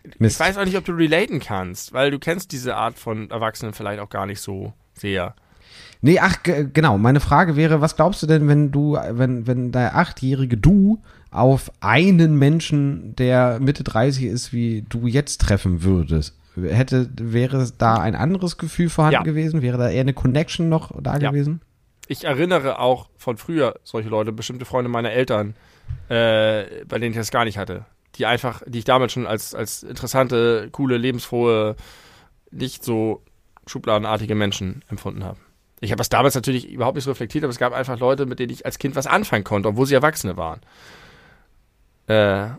Ich 0.03 0.19
Mist. 0.19 0.39
weiß 0.39 0.57
auch 0.57 0.65
nicht, 0.65 0.77
ob 0.77 0.85
du 0.85 0.91
relaten 0.91 1.39
kannst, 1.39 1.93
weil 1.93 2.11
du 2.11 2.19
kennst 2.19 2.51
diese 2.51 2.75
Art 2.75 2.99
von 2.99 3.31
Erwachsenen 3.31 3.73
vielleicht 3.73 4.01
auch 4.01 4.09
gar 4.09 4.25
nicht 4.25 4.41
so 4.41 4.73
sehr. 4.93 5.35
Nee, 6.01 6.19
ach, 6.19 6.43
ge- 6.43 6.67
genau. 6.71 6.97
Meine 6.97 7.19
Frage 7.19 7.55
wäre, 7.55 7.81
was 7.81 7.95
glaubst 7.95 8.21
du 8.23 8.27
denn, 8.27 8.47
wenn 8.47 8.71
du, 8.71 8.93
wenn, 9.11 9.47
wenn 9.47 9.71
der 9.71 9.95
achtjährige 9.95 10.57
Du 10.57 10.99
auf 11.31 11.71
einen 11.79 12.35
Menschen, 12.37 13.15
der 13.15 13.59
Mitte 13.59 13.83
30 13.83 14.25
ist, 14.25 14.53
wie 14.53 14.85
du 14.87 15.07
jetzt 15.07 15.41
treffen 15.41 15.83
würdest? 15.83 16.37
Hätte, 16.55 17.09
wäre 17.19 17.67
da 17.77 17.95
ein 17.97 18.15
anderes 18.15 18.57
Gefühl 18.57 18.89
vorhanden 18.89 19.13
Ja. 19.15 19.23
gewesen? 19.23 19.61
Wäre 19.61 19.77
da 19.77 19.89
eher 19.89 20.01
eine 20.01 20.13
Connection 20.13 20.69
noch 20.69 20.91
da 21.01 21.17
Ja. 21.17 21.29
gewesen? 21.31 21.61
Ich 22.07 22.23
erinnere 22.23 22.79
auch 22.79 23.09
von 23.17 23.37
früher 23.37 23.75
solche 23.83 24.09
Leute, 24.09 24.31
bestimmte 24.31 24.65
Freunde 24.65 24.89
meiner 24.89 25.11
Eltern, 25.11 25.55
äh, 26.09 26.63
bei 26.87 26.99
denen 26.99 27.11
ich 27.11 27.17
das 27.17 27.31
gar 27.31 27.43
nicht 27.45 27.57
hatte. 27.57 27.85
Die 28.15 28.25
einfach, 28.25 28.61
die 28.65 28.79
ich 28.79 28.85
damals 28.85 29.11
schon 29.13 29.27
als, 29.27 29.53
als 29.53 29.83
interessante, 29.83 30.69
coole, 30.71 30.97
lebensfrohe, 30.97 31.75
nicht 32.49 32.83
so 32.83 33.21
schubladenartige 33.67 34.33
Menschen 34.33 34.83
empfunden 34.89 35.23
habe. 35.23 35.37
Ich 35.79 35.91
habe 35.91 35.97
das 35.97 36.09
damals 36.09 36.33
natürlich 36.35 36.69
überhaupt 36.69 36.95
nicht 36.95 37.03
so 37.03 37.11
reflektiert, 37.11 37.43
aber 37.43 37.51
es 37.51 37.59
gab 37.59 37.73
einfach 37.73 37.99
Leute, 37.99 38.25
mit 38.25 38.39
denen 38.39 38.51
ich 38.51 38.65
als 38.65 38.79
Kind 38.79 38.95
was 38.95 39.05
anfangen 39.07 39.43
konnte, 39.43 39.69
obwohl 39.69 39.85
sie 39.85 39.93
Erwachsene 39.93 40.35
waren. 40.37 40.59
Äh, 42.07 42.49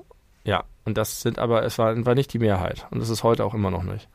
ja, 0.44 0.64
und 0.84 0.96
das 0.96 1.22
sind 1.22 1.38
aber, 1.38 1.64
es 1.64 1.78
war, 1.78 2.04
war 2.06 2.14
nicht 2.14 2.32
die 2.32 2.38
Mehrheit. 2.38 2.86
Und 2.90 3.00
das 3.00 3.08
ist 3.08 3.22
heute 3.24 3.44
auch 3.44 3.54
immer 3.54 3.70
noch 3.70 3.82
nicht. 3.82 4.08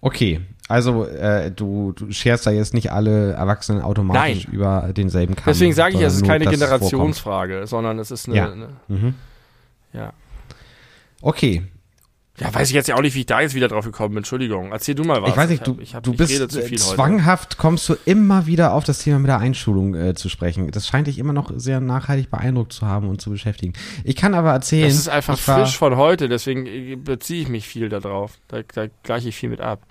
Okay, 0.00 0.40
Also 0.68 1.06
äh, 1.06 1.50
du, 1.50 1.92
du 1.92 2.12
scherst 2.12 2.46
da 2.46 2.50
jetzt 2.52 2.72
nicht 2.72 2.92
alle 2.92 3.32
Erwachsenen 3.32 3.82
automatisch 3.82 4.44
Nein. 4.46 4.54
über 4.54 4.90
denselben 4.96 5.34
Kamm. 5.34 5.44
Deswegen 5.48 5.72
sage 5.72 5.96
ich, 5.96 6.00
es 6.02 6.14
ist 6.14 6.24
keine. 6.26 6.46
Generationsfrage, 6.46 7.66
sondern 7.66 7.98
es 7.98 8.10
ist 8.12 8.28
eine, 8.28 8.36
Ja. 8.36 8.52
eine 8.52 8.68
Mhm. 8.86 9.14
ja. 9.92 10.12
Okay, 11.20 11.64
Ja, 12.40 12.54
weiß 12.54 12.68
ich 12.68 12.74
jetzt 12.74 12.88
ja 12.88 12.94
auch 12.94 13.00
nicht, 13.00 13.14
wie 13.14 13.20
ich 13.20 13.26
da 13.26 13.40
jetzt 13.40 13.54
wieder 13.54 13.68
drauf 13.68 13.84
gekommen 13.84 14.10
bin. 14.10 14.18
Entschuldigung. 14.18 14.70
Erzähl 14.72 14.94
du 14.94 15.02
mal 15.04 15.20
was. 15.22 15.30
ich 15.30 15.36
weiß 15.36 15.50
nicht, 15.50 15.60
hab- 15.66 15.76
du, 15.76 15.82
ich 15.82 15.94
hab- 15.94 16.02
du 16.04 16.12
ich 16.12 16.16
bist 16.18 16.32
rede 16.32 16.48
zu 16.48 16.60
äh, 16.60 16.62
viel 16.62 16.78
heute. 16.78 16.94
zwanghaft, 16.94 17.58
kommst 17.58 17.88
du 17.88 17.96
immer 18.04 18.46
wieder 18.46 18.72
auf 18.74 18.84
das 18.84 18.98
Thema 19.00 19.18
mit 19.18 19.28
der 19.28 19.38
Einschulung 19.38 19.94
äh, 19.94 20.14
zu 20.14 20.28
sprechen. 20.28 20.70
Das 20.70 20.86
scheint 20.86 21.06
dich 21.08 21.18
immer 21.18 21.32
noch 21.32 21.50
sehr 21.56 21.80
nachhaltig 21.80 22.30
beeindruckt 22.30 22.72
zu 22.72 22.86
haben 22.86 23.08
und 23.08 23.20
zu 23.20 23.30
beschäftigen. 23.30 23.72
Ich 24.04 24.16
kann 24.16 24.34
aber 24.34 24.52
erzählen. 24.52 24.86
Es 24.86 24.94
ist 24.96 25.08
einfach 25.08 25.34
ich 25.34 25.48
war- 25.48 25.60
frisch 25.64 25.76
von 25.76 25.96
heute, 25.96 26.28
deswegen 26.28 26.66
äh, 26.66 26.96
beziehe 26.96 27.42
ich 27.42 27.48
mich 27.48 27.66
viel 27.66 27.88
darauf. 27.88 28.34
Da, 28.48 28.60
da 28.74 28.86
gleiche 29.02 29.28
ich 29.30 29.36
viel 29.36 29.48
mit 29.48 29.60
ab. 29.60 29.82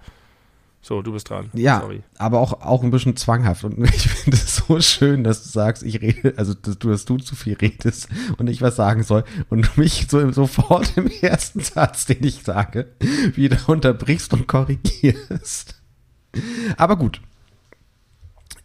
So, 0.87 1.01
du 1.01 1.11
bist 1.11 1.29
dran. 1.29 1.49
Ja, 1.53 1.81
Sorry. 1.81 2.01
aber 2.17 2.39
auch, 2.39 2.61
auch 2.61 2.81
ein 2.81 2.91
bisschen 2.91 3.17
zwanghaft. 3.17 3.65
Und 3.65 3.77
ich 3.93 4.07
finde 4.07 4.37
es 4.37 4.55
so 4.55 4.79
schön, 4.79 5.25
dass 5.25 5.43
du 5.43 5.49
sagst, 5.49 5.83
ich 5.83 6.01
rede, 6.01 6.35
also 6.37 6.53
dass 6.53 6.79
du, 6.79 6.89
dass 6.89 7.03
du 7.03 7.17
zu 7.17 7.35
viel 7.35 7.55
redest 7.55 8.07
und 8.37 8.49
ich 8.49 8.61
was 8.61 8.77
sagen 8.77 9.03
soll 9.03 9.25
und 9.49 9.65
du 9.65 9.69
mich 9.81 10.07
so 10.09 10.31
sofort 10.31 10.95
im 10.95 11.07
ersten 11.07 11.59
Satz, 11.59 12.05
den 12.05 12.23
ich 12.23 12.41
sage, 12.41 12.87
wieder 13.35 13.57
unterbrichst 13.67 14.33
und 14.33 14.47
korrigierst. 14.47 15.75
Aber 16.77 16.95
gut. 16.95 17.19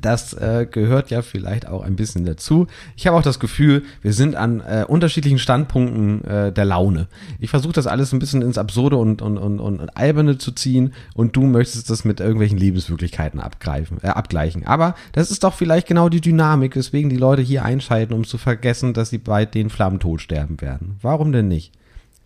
Das 0.02 0.34
äh, 0.34 0.66
gehört 0.68 1.10
ja 1.10 1.22
vielleicht 1.22 1.66
auch 1.66 1.82
ein 1.82 1.94
bisschen 1.94 2.24
dazu. 2.24 2.66
Ich 2.96 3.06
habe 3.06 3.16
auch 3.16 3.22
das 3.22 3.38
Gefühl, 3.38 3.84
wir 4.02 4.12
sind 4.12 4.34
an 4.34 4.60
äh, 4.60 4.84
unterschiedlichen 4.86 5.38
Standpunkten 5.38 6.24
äh, 6.24 6.52
der 6.52 6.64
Laune. 6.64 7.06
Ich 7.38 7.50
versuche 7.50 7.72
das 7.72 7.86
alles 7.86 8.12
ein 8.12 8.18
bisschen 8.18 8.42
ins 8.42 8.58
Absurde 8.58 8.96
und, 8.96 9.22
und, 9.22 9.38
und, 9.38 9.60
und, 9.60 9.96
Alberne 9.96 10.38
zu 10.38 10.50
ziehen 10.52 10.92
und 11.14 11.36
du 11.36 11.42
möchtest 11.42 11.88
das 11.88 12.04
mit 12.04 12.18
irgendwelchen 12.18 12.58
Lebenswirklichkeiten 12.58 13.38
abgreifen, 13.38 13.98
äh, 14.02 14.08
abgleichen. 14.08 14.66
Aber 14.66 14.96
das 15.12 15.30
ist 15.30 15.44
doch 15.44 15.54
vielleicht 15.54 15.86
genau 15.86 16.08
die 16.08 16.20
Dynamik, 16.20 16.74
weswegen 16.74 17.08
die 17.08 17.16
Leute 17.16 17.42
hier 17.42 17.64
einschalten, 17.64 18.12
um 18.12 18.24
zu 18.24 18.38
vergessen, 18.38 18.94
dass 18.94 19.10
sie 19.10 19.18
bei 19.18 19.46
den 19.46 19.70
Flammen 19.70 20.00
tot 20.00 20.20
sterben 20.20 20.60
werden. 20.60 20.96
Warum 21.00 21.30
denn 21.32 21.48
nicht? 21.48 21.72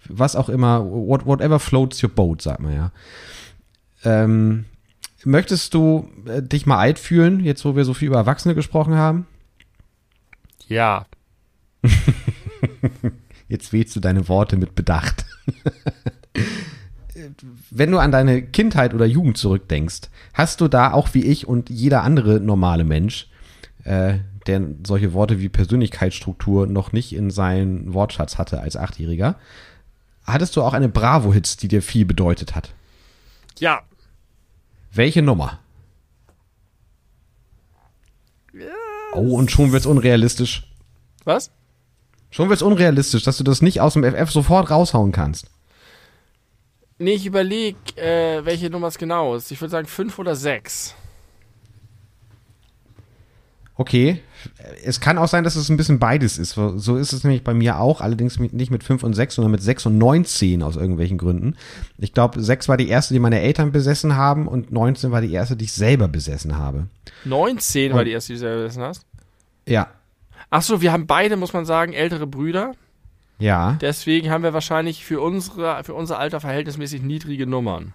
Was 0.08 0.34
auch 0.34 0.48
immer, 0.48 0.84
what, 0.84 1.26
whatever 1.26 1.58
floats 1.58 2.02
your 2.02 2.10
boat, 2.10 2.40
sagt 2.40 2.60
man 2.60 2.74
ja. 2.74 2.92
Ähm, 4.04 4.64
möchtest 5.26 5.74
du 5.74 6.08
äh, 6.26 6.42
dich 6.42 6.64
mal 6.66 6.78
alt 6.78 6.98
fühlen, 6.98 7.40
jetzt 7.40 7.64
wo 7.64 7.76
wir 7.76 7.84
so 7.84 7.92
viel 7.94 8.08
über 8.08 8.16
Erwachsene 8.16 8.54
gesprochen 8.54 8.94
haben? 8.94 9.26
Ja. 10.68 11.06
Jetzt 13.48 13.72
wählst 13.72 13.94
du 13.94 14.00
deine 14.00 14.28
Worte 14.28 14.56
mit 14.56 14.74
Bedacht. 14.74 15.24
Wenn 17.70 17.90
du 17.90 17.98
an 17.98 18.12
deine 18.12 18.42
Kindheit 18.42 18.92
oder 18.92 19.06
Jugend 19.06 19.38
zurückdenkst, 19.38 20.10
hast 20.34 20.60
du 20.60 20.68
da 20.68 20.92
auch 20.92 21.14
wie 21.14 21.24
ich 21.24 21.46
und 21.46 21.70
jeder 21.70 22.02
andere 22.02 22.40
normale 22.40 22.84
Mensch, 22.84 23.28
äh, 23.84 24.18
der 24.46 24.62
solche 24.86 25.12
Worte 25.12 25.40
wie 25.40 25.48
Persönlichkeitsstruktur 25.48 26.66
noch 26.66 26.92
nicht 26.92 27.14
in 27.14 27.30
seinen 27.30 27.94
Wortschatz 27.94 28.38
hatte 28.38 28.60
als 28.60 28.76
Achtjähriger, 28.76 29.36
hattest 30.24 30.56
du 30.56 30.62
auch 30.62 30.74
eine 30.74 30.88
Bravo-Hits, 30.88 31.56
die 31.56 31.68
dir 31.68 31.82
viel 31.82 32.04
bedeutet 32.04 32.54
hat? 32.54 32.74
Ja. 33.58 33.82
Welche 34.96 35.22
Nummer? 35.22 35.60
Oh, 39.12 39.36
und 39.36 39.50
schon 39.50 39.72
wird's 39.72 39.86
unrealistisch. 39.86 40.70
Was? 41.24 41.50
Schon 42.30 42.48
wird's 42.48 42.62
unrealistisch, 42.62 43.22
dass 43.22 43.36
du 43.38 43.44
das 43.44 43.62
nicht 43.62 43.80
aus 43.80 43.94
dem 43.94 44.04
FF 44.04 44.30
sofort 44.30 44.70
raushauen 44.70 45.12
kannst. 45.12 45.50
Nee, 46.98 47.12
ich 47.12 47.26
überlege, 47.26 47.78
äh, 47.96 48.44
welche 48.44 48.70
Nummer 48.70 48.88
es 48.88 48.98
genau 48.98 49.34
ist. 49.34 49.50
Ich 49.50 49.60
würde 49.60 49.70
sagen 49.70 49.86
fünf 49.86 50.18
oder 50.18 50.34
sechs. 50.34 50.94
Okay. 53.78 54.22
Es 54.84 55.00
kann 55.00 55.18
auch 55.18 55.28
sein, 55.28 55.44
dass 55.44 55.54
es 55.56 55.68
ein 55.68 55.76
bisschen 55.76 55.98
beides 55.98 56.38
ist. 56.38 56.52
So 56.52 56.96
ist 56.96 57.12
es 57.12 57.24
nämlich 57.24 57.44
bei 57.44 57.52
mir 57.52 57.78
auch, 57.78 58.00
allerdings 58.00 58.38
nicht 58.38 58.70
mit 58.70 58.82
5 58.84 59.02
und 59.02 59.12
6, 59.12 59.34
sondern 59.34 59.50
mit 59.50 59.62
6 59.62 59.86
und 59.86 59.98
19 59.98 60.62
aus 60.62 60.76
irgendwelchen 60.76 61.18
Gründen. 61.18 61.56
Ich 61.98 62.14
glaube, 62.14 62.40
6 62.42 62.68
war 62.68 62.76
die 62.76 62.88
erste, 62.88 63.12
die 63.12 63.20
meine 63.20 63.40
Eltern 63.40 63.72
besessen 63.72 64.16
haben 64.16 64.48
und 64.48 64.72
19 64.72 65.10
war 65.10 65.20
die 65.20 65.32
erste, 65.32 65.56
die 65.56 65.64
ich 65.66 65.72
selber 65.72 66.08
besessen 66.08 66.56
habe. 66.56 66.86
19 67.24 67.92
war 67.92 67.98
Und- 68.00 68.04
die 68.06 68.12
erste, 68.12 68.32
die 68.32 68.38
du 68.38 68.40
selber 68.40 68.64
wissen 68.64 68.82
hast. 68.82 69.02
Ja. 69.66 69.88
Achso, 70.48 70.80
wir 70.80 70.92
haben 70.92 71.06
beide, 71.06 71.36
muss 71.36 71.52
man 71.52 71.66
sagen, 71.66 71.92
ältere 71.92 72.26
Brüder. 72.26 72.72
Ja. 73.38 73.76
Deswegen 73.82 74.30
haben 74.30 74.44
wir 74.44 74.54
wahrscheinlich 74.54 75.04
für, 75.04 75.20
unsere, 75.20 75.82
für 75.84 75.92
unser 75.92 76.18
Alter 76.18 76.40
verhältnismäßig 76.40 77.02
niedrige 77.02 77.46
Nummern. 77.46 77.92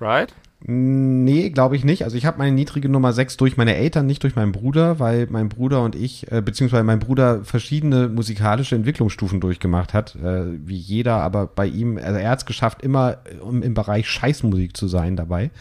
Right? 0.00 0.32
Nee, 0.68 1.50
glaube 1.50 1.76
ich 1.76 1.84
nicht. 1.84 2.02
Also 2.02 2.16
ich 2.16 2.26
habe 2.26 2.38
meine 2.38 2.50
niedrige 2.50 2.88
Nummer 2.88 3.12
6 3.12 3.36
durch 3.36 3.56
meine 3.56 3.76
Eltern, 3.76 4.04
nicht 4.06 4.24
durch 4.24 4.34
meinen 4.34 4.50
Bruder, 4.50 4.98
weil 4.98 5.28
mein 5.30 5.48
Bruder 5.48 5.80
und 5.82 5.94
ich, 5.94 6.30
äh, 6.32 6.42
beziehungsweise 6.42 6.82
mein 6.82 6.98
Bruder 6.98 7.44
verschiedene 7.44 8.08
musikalische 8.08 8.74
Entwicklungsstufen 8.74 9.40
durchgemacht 9.40 9.94
hat, 9.94 10.16
äh, 10.16 10.42
wie 10.66 10.76
jeder, 10.76 11.18
aber 11.22 11.46
bei 11.46 11.66
ihm, 11.66 11.98
also 11.98 12.18
er 12.18 12.30
hat 12.30 12.40
es 12.40 12.46
geschafft, 12.46 12.82
immer 12.82 13.18
im, 13.48 13.62
im 13.62 13.74
Bereich 13.74 14.08
Scheißmusik 14.08 14.76
zu 14.76 14.88
sein 14.88 15.14
dabei, 15.14 15.52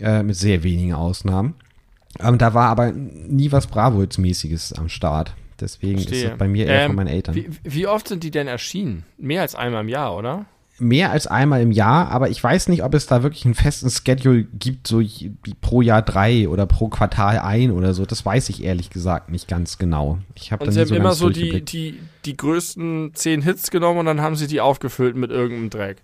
äh, 0.00 0.24
mit 0.24 0.34
sehr 0.34 0.64
wenigen 0.64 0.94
Ausnahmen. 0.94 1.54
Ähm, 2.18 2.36
da 2.36 2.54
war 2.54 2.70
aber 2.70 2.90
nie 2.90 3.52
was 3.52 3.68
Bravo-Mäßiges 3.68 4.72
am 4.72 4.88
Start. 4.88 5.34
Deswegen 5.60 5.98
ist 5.98 6.08
Verstehe. 6.08 6.30
das 6.30 6.38
bei 6.38 6.48
mir 6.48 6.66
eher 6.66 6.80
Ähm, 6.82 6.86
von 6.88 6.96
meinen 6.96 7.06
Eltern. 7.06 7.36
Wie, 7.36 7.50
wie 7.62 7.86
oft 7.86 8.08
sind 8.08 8.24
die 8.24 8.32
denn 8.32 8.48
erschienen? 8.48 9.04
Mehr 9.16 9.42
als 9.42 9.54
einmal 9.54 9.82
im 9.82 9.88
Jahr, 9.88 10.16
oder? 10.16 10.46
Mehr 10.84 11.10
als 11.10 11.26
einmal 11.26 11.62
im 11.62 11.72
Jahr, 11.72 12.10
aber 12.10 12.28
ich 12.28 12.42
weiß 12.42 12.68
nicht, 12.68 12.84
ob 12.84 12.94
es 12.94 13.06
da 13.06 13.22
wirklich 13.22 13.44
einen 13.46 13.54
festen 13.54 13.90
Schedule 13.90 14.44
gibt, 14.44 14.86
so 14.86 15.02
pro 15.60 15.80
Jahr 15.82 16.02
drei 16.02 16.48
oder 16.48 16.66
pro 16.66 16.88
Quartal 16.88 17.38
ein 17.38 17.70
oder 17.70 17.94
so. 17.94 18.04
Das 18.04 18.24
weiß 18.24 18.50
ich 18.50 18.62
ehrlich 18.62 18.90
gesagt 18.90 19.30
nicht 19.30 19.48
ganz 19.48 19.78
genau. 19.78 20.18
Ich 20.34 20.52
habe 20.52 20.64
dann 20.64 20.74
sie 20.74 20.80
haben 20.80 20.88
so 20.88 20.94
immer 20.94 21.14
so 21.14 21.30
die, 21.30 21.64
die, 21.64 21.98
die 22.24 22.36
größten 22.36 23.12
zehn 23.14 23.42
Hits 23.42 23.70
genommen 23.70 24.00
und 24.00 24.06
dann 24.06 24.20
haben 24.20 24.36
sie 24.36 24.46
die 24.46 24.60
aufgefüllt 24.60 25.16
mit 25.16 25.30
irgendeinem 25.30 25.70
Dreck. 25.70 26.02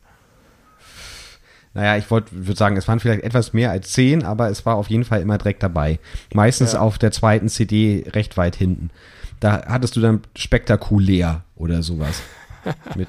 Naja, 1.74 1.97
ich 1.97 2.11
wollte 2.11 2.28
würde 2.32 2.59
sagen, 2.59 2.77
es 2.77 2.89
waren 2.89 2.98
vielleicht 2.98 3.23
etwas 3.23 3.52
mehr 3.52 3.70
als 3.70 3.93
zehn, 3.93 4.24
aber 4.24 4.48
es 4.51 4.66
war 4.66 4.74
auf 4.77 4.89
jeden 4.89 5.05
Fall 5.05 5.20
immer 5.20 5.39
direkt 5.39 5.62
dabei. 5.62 6.01
Meistens 6.35 6.73
Ja. 6.73 6.81
auf 6.81 6.98
der 6.98 7.12
zweiten 7.12 7.48
CD 7.48 8.05
recht 8.09 8.36
weit 8.36 8.57
hinten. 8.57 8.90
Da 9.39 9.62
hattest 9.66 9.94
du 9.94 10.01
dann 10.01 10.23
spektakulär 10.36 11.44
oder 11.55 11.82
sowas. 11.82 12.23
Mit 12.97 13.09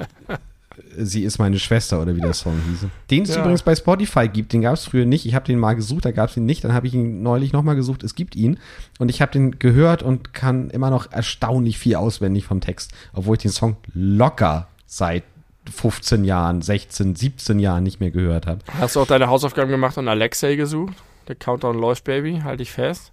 Sie 0.97 1.23
ist 1.23 1.39
meine 1.39 1.57
Schwester 1.59 2.01
oder 2.01 2.15
wie 2.15 2.21
der 2.21 2.33
Song 2.33 2.55
hieß. 2.69 2.89
Den 3.09 3.23
es 3.23 3.29
Ja. 3.35 3.39
übrigens 3.41 3.63
bei 3.63 3.75
Spotify 3.75 4.27
gibt, 4.27 4.51
den 4.53 4.61
gab 4.61 4.73
es 4.73 4.85
früher 4.85 5.05
nicht. 5.05 5.25
Ich 5.25 5.35
habe 5.35 5.45
den 5.45 5.59
mal 5.59 5.73
gesucht, 5.73 6.05
da 6.05 6.11
gab 6.11 6.29
es 6.29 6.37
ihn 6.37 6.45
nicht. 6.45 6.63
Dann 6.63 6.73
habe 6.73 6.87
ich 6.87 6.93
ihn 6.93 7.21
neulich 7.23 7.53
nochmal 7.53 7.75
gesucht, 7.75 8.03
es 8.03 8.15
gibt 8.15 8.35
ihn. 8.35 8.57
Und 8.99 9.09
ich 9.09 9.21
habe 9.21 9.31
den 9.31 9.57
gehört 9.59 10.03
und 10.03 10.33
kann 10.33 10.69
immer 10.69 10.89
noch 10.89 11.11
erstaunlich 11.11 11.77
viel 11.79 11.95
auswendig 11.95 12.45
vom 12.45 12.59
Text, 12.61 12.91
obwohl 13.13 13.35
ich 13.37 13.41
den 13.43 13.51
Song 13.51 13.77
locker 13.93 14.67
seit 14.85 15.23
15 15.71 16.23
Jahren, 16.25 16.61
16, 16.63 17.15
17 17.15 17.59
Jahren 17.59 17.83
nicht 17.83 17.99
mehr 17.99 18.11
gehört 18.11 18.47
habe. 18.47 18.59
Hast 18.79 18.95
du 18.95 18.99
auch 19.01 19.07
deine 19.07 19.27
Hausaufgaben 19.27 19.69
gemacht 19.69 19.97
und 19.97 20.07
Alexei 20.07 20.55
gesucht? 20.55 20.95
Der 21.27 21.35
Countdown 21.35 21.77
läuft, 21.79 22.03
Baby. 22.03 22.41
Halt 22.43 22.59
dich 22.59 22.71
fest. 22.71 23.11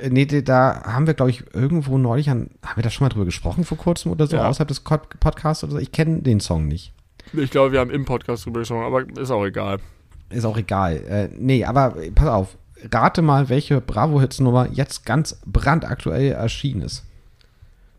Äh, 0.00 0.08
Nee, 0.08 0.24
da- 0.24 0.82
haben 0.86 1.06
wir, 1.06 1.12
glaube 1.12 1.30
ich, 1.30 1.44
irgendwo 1.52 1.98
neulich 1.98 2.30
an, 2.30 2.48
haben 2.64 2.76
wir 2.76 2.82
da 2.82 2.88
schon 2.88 3.04
mal 3.04 3.10
drüber 3.10 3.26
gesprochen 3.26 3.64
vor 3.64 3.76
kurzem 3.76 4.10
oder 4.12 4.26
so, 4.26 4.36
Ja. 4.36 4.48
außerhalb 4.48 4.66
des 4.68 4.80
Podcasts 4.80 5.62
oder 5.62 5.72
so? 5.74 5.78
Ich 5.78 5.92
kenne 5.92 6.22
den 6.22 6.40
Song 6.40 6.66
nicht. 6.66 6.93
Ich 7.32 7.50
glaube, 7.50 7.72
wir 7.72 7.80
haben 7.80 7.90
im 7.90 8.04
Podcast 8.04 8.44
drüber 8.46 8.60
gesprochen, 8.60 8.84
aber 8.84 9.20
ist 9.20 9.30
auch 9.30 9.44
egal. 9.44 9.78
Ist 10.30 10.44
auch 10.44 10.56
egal. 10.56 10.96
Äh, 11.08 11.28
nee, 11.36 11.64
aber 11.64 11.96
pass 12.14 12.28
auf. 12.28 12.56
Rate 12.92 13.22
mal, 13.22 13.48
welche 13.48 13.80
Bravo-Hits-Nummer 13.80 14.68
jetzt 14.70 15.06
ganz 15.06 15.40
brandaktuell 15.46 16.32
erschienen 16.32 16.82
ist. 16.82 17.04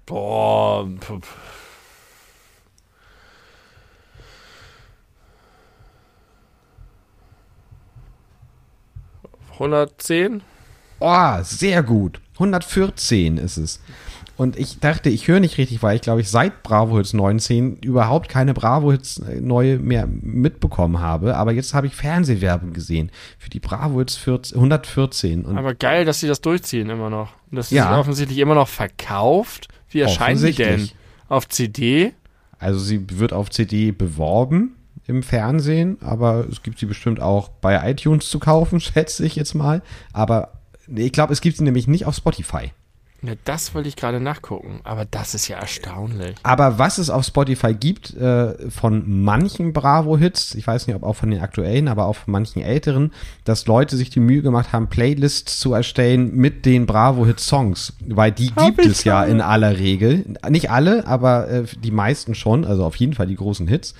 Boah. 0.05 0.87
Hundertzehn? 9.57 10.41
Oh, 10.99 11.37
sehr 11.41 11.81
gut. 11.81 12.21
114 12.33 13.37
ist 13.37 13.57
es. 13.57 13.79
Und 14.37 14.57
ich 14.57 14.79
dachte, 14.79 15.09
ich 15.09 15.27
höre 15.29 15.39
nicht 15.39 15.57
richtig, 15.57 15.81
weil 15.81 15.95
ich 15.95 16.01
glaube 16.01 16.19
ich 16.21 16.29
seit 16.29 16.61
Bravo 16.61 16.97
Hits 16.97 17.13
19 17.13 17.77
überhaupt 17.77 18.27
keine 18.27 18.53
Bravo 18.53 18.91
Hits 18.91 19.17
äh, 19.19 19.39
neue 19.39 19.77
mehr 19.79 20.07
mitbekommen 20.07 20.99
habe. 20.99 21.37
Aber 21.37 21.53
jetzt 21.53 21.73
habe 21.73 21.87
ich 21.87 21.95
Fernsehwerbung 21.95 22.73
gesehen 22.73 23.11
für 23.37 23.49
die 23.49 23.59
Bravo 23.61 23.99
Hits 23.99 24.17
14, 24.17 24.57
114. 24.57 25.45
Und 25.45 25.57
Aber 25.57 25.73
geil, 25.73 26.03
dass 26.03 26.19
sie 26.19 26.27
das 26.27 26.41
durchziehen 26.41 26.89
immer 26.89 27.09
noch. 27.09 27.31
Und 27.49 27.55
dass 27.57 27.69
sie 27.69 27.75
Ja. 27.75 27.89
sich 27.89 27.97
offensichtlich 27.97 28.39
immer 28.39 28.55
noch 28.55 28.67
verkauft. 28.67 29.69
Wie 29.89 30.01
erscheinen 30.01 30.43
die 30.43 30.51
denn? 30.53 30.89
Auf 31.29 31.47
CD? 31.49 32.13
also 32.57 32.79
sie 32.79 33.05
wird 33.19 33.31
auf 33.33 33.49
CD 33.49 33.91
beworben 33.91 34.75
im 35.07 35.23
Fernsehen, 35.23 35.97
aber 36.01 36.45
es 36.49 36.63
gibt 36.63 36.79
sie 36.79 36.85
bestimmt 36.87 37.19
auch 37.19 37.49
bei 37.49 37.89
iTunes 37.91 38.29
zu 38.29 38.39
kaufen, 38.39 38.79
schätze 38.81 39.25
ich 39.25 39.35
jetzt 39.35 39.53
mal. 39.53 39.81
Aber 40.13 40.53
ich 40.87 41.11
glaube, 41.11 41.31
es 41.33 41.41
gibt 41.41 41.57
sie 41.57 41.63
nämlich 41.63 41.87
nicht 41.87 42.05
auf 42.05 42.15
Spotify. 42.15 42.71
Ja, 43.25 43.33
das 43.45 43.73
wollte 43.73 43.89
ich 43.89 43.95
gerade 43.95 44.19
nachgucken, 44.19 44.81
aber 44.83 45.05
das 45.05 45.33
ist 45.33 45.47
ja 45.47 45.57
erstaunlich. 45.57 46.35
Aber 46.43 46.77
was 46.77 46.97
es 46.97 47.09
auf 47.09 47.25
Spotify 47.25 47.73
gibt, 47.73 48.13
äh, 48.15 48.69
von 48.69 49.23
manchen 49.23 49.73
Bravo-Hits, 49.73 50.55
ich 50.55 50.67
weiß 50.67 50.87
nicht, 50.87 50.95
ob 50.95 51.03
auch 51.03 51.15
von 51.15 51.31
den 51.31 51.39
aktuellen, 51.41 51.87
aber 51.87 52.05
auch 52.05 52.17
von 52.17 52.31
manchen 52.31 52.61
älteren, 52.61 53.11
dass 53.43 53.65
Leute 53.67 53.97
sich 53.97 54.09
die 54.09 54.19
Mühe 54.19 54.41
gemacht 54.41 54.73
haben, 54.73 54.87
Playlists 54.87 55.59
zu 55.59 55.73
erstellen 55.73 56.35
mit 56.35 56.65
den 56.65 56.85
Bravo-Hit-Songs. 56.85 57.93
Weil 58.07 58.31
die 58.31 58.51
Hab 58.55 58.65
gibt 58.77 58.85
es 58.85 59.03
ja 59.03 59.23
schon. 59.23 59.31
in 59.31 59.41
aller 59.41 59.77
Regel. 59.79 60.25
Nicht 60.49 60.69
alle, 60.69 61.07
aber 61.07 61.47
äh, 61.49 61.63
die 61.83 61.91
meisten 61.91 62.35
schon, 62.35 62.65
also 62.65 62.83
auf 62.85 62.95
jeden 62.97 63.13
Fall 63.13 63.27
die 63.27 63.35
großen 63.35 63.67
Hits. 63.67 63.95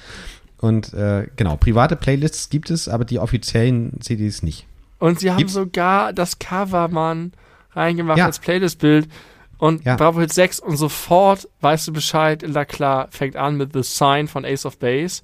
Und 0.59 0.93
äh, 0.93 1.27
genau, 1.35 1.57
private 1.57 1.95
Playlists 1.95 2.49
gibt 2.49 2.69
es, 2.69 2.87
aber 2.87 3.05
die 3.05 3.19
offiziellen 3.19 3.99
CDs 4.01 4.41
nicht. 4.43 4.65
Und 4.99 5.19
sie 5.19 5.29
haben 5.29 5.37
Gibt's- 5.37 5.53
sogar 5.53 6.13
das 6.13 6.39
Cover, 6.39 6.87
Mann, 6.87 7.33
reingemacht 7.75 8.17
Ja. 8.17 8.25
als 8.25 8.39
Playlist-Bild. 8.39 9.07
Und 9.57 9.85
Ja. 9.85 9.95
Bravo 9.95 10.19
Hit 10.19 10.33
6 10.33 10.59
und 10.59 10.75
sofort 10.77 11.47
weißt 11.61 11.87
du 11.87 11.93
Bescheid, 11.93 12.41
La 12.41 12.65
klar, 12.65 13.07
fängt 13.11 13.35
an 13.37 13.55
mit 13.57 13.73
The 13.73 13.83
Sign 13.83 14.27
von 14.27 14.43
Ace 14.45 14.65
of 14.65 14.77
Base. 14.79 15.23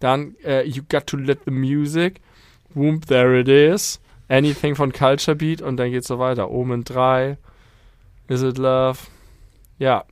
Dann 0.00 0.34
äh, 0.44 0.62
You 0.66 0.82
Got 0.88 1.06
to 1.08 1.16
Let 1.16 1.40
the 1.44 1.50
Music. 1.52 2.20
Whoop, 2.74 3.06
There 3.06 3.38
It 3.40 3.48
Is. 3.48 4.00
Anything 4.28 4.74
von 4.74 4.92
Culture 4.92 5.36
Beat. 5.36 5.62
Und 5.62 5.76
dann 5.76 5.90
geht's 5.90 6.08
so 6.08 6.18
weiter. 6.18 6.50
Omen 6.50 6.82
3. 6.84 7.38
Is 8.28 8.42
It 8.42 8.58
Love? 8.58 8.98
Ja. 9.78 10.04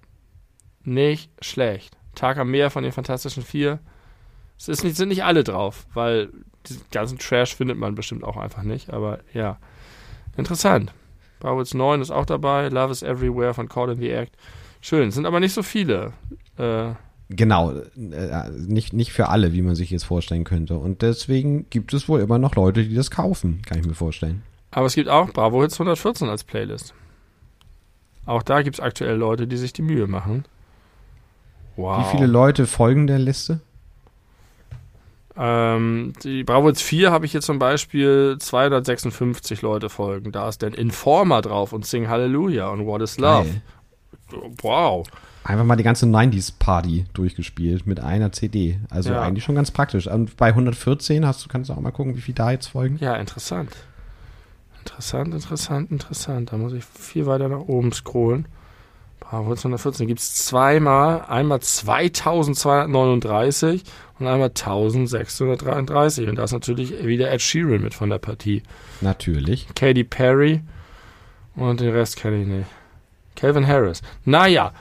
Nicht 0.85 1.31
schlecht. 1.45 1.97
Tag 2.15 2.37
am 2.39 2.51
Meer 2.51 2.71
von 2.71 2.83
den 2.83 2.93
Fantastischen 2.93 3.43
Vier. 3.43 3.81
Es 4.59 4.69
ist 4.69 4.85
nicht, 4.85 4.97
sind 4.97 5.09
nicht 5.09 5.25
alle 5.25 5.43
drauf, 5.43 5.87
weil 5.95 6.31
diesen 6.69 6.83
ganzen 6.93 7.19
Trash 7.19 7.57
findet 7.57 7.77
man 7.79 7.95
bestimmt 7.97 8.23
auch 8.23 8.37
einfach 8.37 8.63
nicht. 8.63 8.91
Aber 8.91 9.19
ja, 9.33 9.59
interessant. 10.37 10.93
Bravo 11.43 11.59
Hits 11.59 11.75
9 11.75 12.01
ist 12.01 12.13
auch 12.13 12.25
dabei. 12.25 12.69
Love 12.69 12.93
is 12.93 13.03
Everywhere 13.03 13.53
von 13.53 13.69
Caught 13.69 13.91
in 13.91 13.99
the 13.99 14.11
Act. 14.11 14.33
Schön, 14.81 15.11
sind 15.11 15.27
aber 15.27 15.41
nicht 15.41 15.53
so 15.55 15.63
viele. 15.63 16.13
Äh, 16.57 16.91
Genau, 17.35 17.73
äh, 17.73 18.51
nicht, 18.51 18.93
nicht 18.93 19.11
für 19.13 19.29
alle, 19.31 19.55
wie 19.55 19.63
man 19.63 19.75
sich 19.75 19.91
jetzt 19.91 20.05
vorstellen 20.05 20.45
könnte. 20.45 20.77
Und 20.77 21.01
deswegen 21.01 21.69
gibt 21.71 21.95
es 21.95 22.07
wohl 22.07 22.21
immer 22.21 22.39
noch 22.39 22.55
Leute, 22.57 22.85
die 22.85 22.95
das 22.95 23.11
kaufen, 23.11 23.63
kann 23.67 23.79
ich 23.79 23.87
mir 23.87 23.95
vorstellen. 23.95 24.43
aber 24.71 24.85
es 24.87 24.95
gibt 24.95 25.09
auch 25.09 25.31
Bravo 25.31 25.63
Hits 25.63 25.75
114 25.75 26.29
als 26.29 26.45
Playlist. 26.45 26.93
Auch 28.27 28.43
da 28.43 28.61
gibt 28.63 28.77
es 28.77 28.81
aktuell 28.81 29.17
Leute, 29.17 29.47
die 29.47 29.57
sich 29.57 29.73
die 29.73 29.81
Mühe 29.83 30.07
machen. 30.07 30.45
Wow. 31.77 32.01
Wie 32.05 32.17
viele 32.17 32.27
Leute 32.27 32.67
folgen 32.67 33.07
der 33.07 33.19
Liste? 33.19 33.61
Ähm, 35.37 36.13
die 36.23 36.45
Bravo 36.45 36.67
Hits 36.69 36.83
4 36.83 37.11
habe 37.11 37.25
ich 37.25 37.33
hier 37.33 37.41
zum 37.41 37.59
Beispiel 37.59 38.37
256 38.39 39.63
Leute 39.63 39.89
folgen. 39.89 40.31
Da 40.33 40.49
ist 40.49 40.63
dann 40.63 40.75
Informer 40.75 41.41
drauf 41.43 41.73
und 41.73 41.87
Sing 41.87 42.09
Hallelujah 42.09 42.69
und 42.69 42.85
What 42.87 43.03
is 43.03 43.19
Love. 43.19 43.49
Geil. 44.31 44.43
Wow. 44.61 45.07
Einfach 45.45 45.65
mal 45.65 45.77
die 45.77 45.83
ganze 45.83 46.07
90s-Party 46.07 47.07
durchgespielt 47.15 47.87
mit 47.87 47.99
einer 48.01 48.31
CD. 48.33 48.79
Also 48.91 49.11
Ja. 49.11 49.23
eigentlich 49.23 49.43
schon 49.45 49.55
ganz 49.57 49.71
praktisch. 49.71 50.07
Und 50.07 50.37
bei 50.37 50.49
114 50.51 51.27
hast 51.27 51.45
du, 51.45 51.49
kannst 51.49 51.71
du 51.71 51.75
auch 51.75 51.81
mal 51.81 51.91
gucken, 51.91 52.17
wie 52.17 52.21
viel 52.21 52.35
da 52.35 52.51
jetzt 52.53 52.69
folgen. 52.69 52.99
Ja, 53.01 53.17
interessant. 53.17 53.71
Interessant, 54.81 55.33
interessant, 55.35 55.91
interessant. 55.91 56.53
Da 56.53 56.57
muss 56.59 56.73
ich 56.73 56.85
viel 56.85 57.27
weiter 57.27 57.49
nach 57.49 57.61
oben 57.61 57.93
scrollen. 57.93 58.47
Bravo 59.23 59.53
114 59.53 60.07
gibt 60.07 60.21
es 60.21 60.47
zweimal. 60.47 61.25
Einmal 61.29 61.61
2239 61.61 63.83
und 64.19 64.27
einmal 64.27 64.49
1633. 64.49 66.29
Und 66.29 66.37
da 66.37 66.45
ist 66.45 66.53
natürlich 66.53 67.05
wieder 67.05 67.31
Ed 67.31 67.41
Sheeran 67.41 67.81
mit 67.81 67.95
von 67.95 68.11
der 68.11 68.19
Partie. 68.19 68.63
Natürlich. 69.01 69.69
Katy 69.75 70.05
Perry 70.05 70.61
und 71.55 71.81
den 71.81 71.91
Rest 71.91 72.17
kenne 72.17 72.43
ich 72.43 72.49
nicht. 72.49 72.67
Calvin 73.37 73.67
Harris. 73.67 74.03
Naja, 74.25 74.73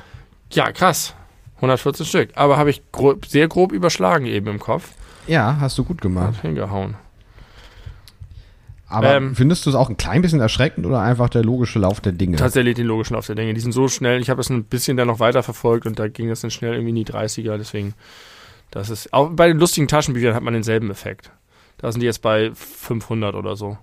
ja, 0.52 0.72
krass. 0.72 1.16
114 1.58 2.06
Stück. 2.06 2.30
Aber 2.36 2.58
habe 2.58 2.70
ich 2.70 2.82
grob, 2.92 3.26
sehr 3.26 3.48
grob 3.48 3.72
überschlagen 3.72 4.26
eben 4.26 4.48
im 4.48 4.60
Kopf. 4.60 4.92
Ja, 5.28 5.58
hast 5.60 5.78
du 5.78 5.84
gut 5.84 6.02
gemacht. 6.02 6.38
Hat 6.38 6.42
hingehauen. 6.42 6.96
Aber 8.92 9.16
Ähm, 9.16 9.36
findest 9.36 9.66
du 9.66 9.70
es 9.70 9.76
auch 9.76 9.90
ein 9.90 9.96
klein 9.96 10.22
bisschen 10.22 10.42
erschreckend 10.42 10.86
oder 10.86 11.00
einfach 11.00 11.30
der 11.30 11.44
logische 11.44 11.80
Lauf 11.80 12.02
der 12.02 12.12
Dinge? 12.12 12.36
Tatsächlich 12.36 12.76
den 12.76 12.88
logischen 12.88 13.14
Lauf 13.14 13.26
der 13.26 13.36
Dinge. 13.36 13.54
Die 13.54 13.62
sind 13.62 13.72
so 13.72 13.88
schnell. 13.88 14.20
Ich 14.20 14.30
habe 14.30 14.42
es 14.42 14.50
ein 14.50 14.66
bisschen 14.66 14.98
dann 14.98 15.08
noch 15.08 15.20
weiter 15.20 15.44
verfolgt 15.44 15.86
und 15.86 15.98
da 15.98 16.10
ging 16.10 16.30
es 16.30 16.42
dann 16.42 16.52
schnell 16.52 16.74
irgendwie 16.74 16.90
in 16.90 16.96
die 16.96 17.06
30er. 17.06 17.58
Deswegen, 17.58 17.94
das 18.70 18.90
ist, 18.90 19.14
auch 19.14 19.30
bei 19.32 19.48
den 19.48 19.60
lustigen 19.60 19.88
Taschenbüchern 19.88 20.36
hat 20.36 20.44
man 20.44 20.54
denselben 20.54 20.92
Effekt. 20.92 21.32
Da 21.78 21.90
sind 21.92 22.02
die 22.02 22.06
jetzt 22.06 22.22
bei 22.22 22.52
500 22.54 23.34
oder 23.36 23.56
so. 23.56 23.78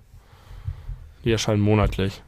Die 1.23 1.31
erscheinen 1.31 1.61
monatlich. 1.61 2.21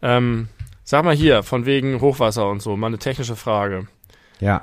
Ähm, 0.00 0.48
sag 0.84 1.04
mal 1.04 1.16
hier, 1.16 1.42
von 1.42 1.66
wegen 1.66 2.00
Hochwasser 2.00 2.48
und 2.48 2.62
so, 2.62 2.76
mal 2.76 2.86
eine 2.86 2.98
technische 2.98 3.36
Frage. 3.36 3.88
Ja. 4.38 4.62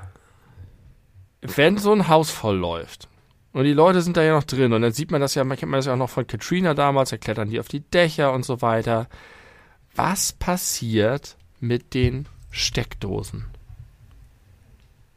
Wenn 1.42 1.78
so 1.78 1.92
ein 1.92 2.08
Haus 2.08 2.32
voll 2.32 2.58
läuft 2.58 3.10
und 3.54 3.66
die 3.66 3.74
Leute 3.74 4.02
sind 4.02 4.18
da 4.18 4.24
ja 4.24 4.34
noch 4.34 4.44
drin 4.44 4.74
und 4.74 4.82
dann 4.82 4.94
sieht 4.94 5.12
man 5.12 5.22
das 5.22 5.36
ja, 5.36 5.44
man 5.44 5.58
kennt 5.58 5.72
man 5.72 5.80
das 5.80 5.86
ja 5.86 5.94
auch 5.94 5.98
noch 5.98 6.10
von 6.10 6.28
Katrina 6.28 6.74
damals, 6.74 7.10
da 7.10 7.18
klettern 7.18 7.50
die 7.50 7.60
auf 7.60 7.68
die 7.68 7.82
Dächer 7.82 8.34
und 8.34 8.46
so 8.46 8.62
weiter. 8.62 9.08
Was 9.96 10.32
passiert 10.32 11.36
mit 11.60 11.94
den 11.94 12.28
Steckdosen? 12.50 13.46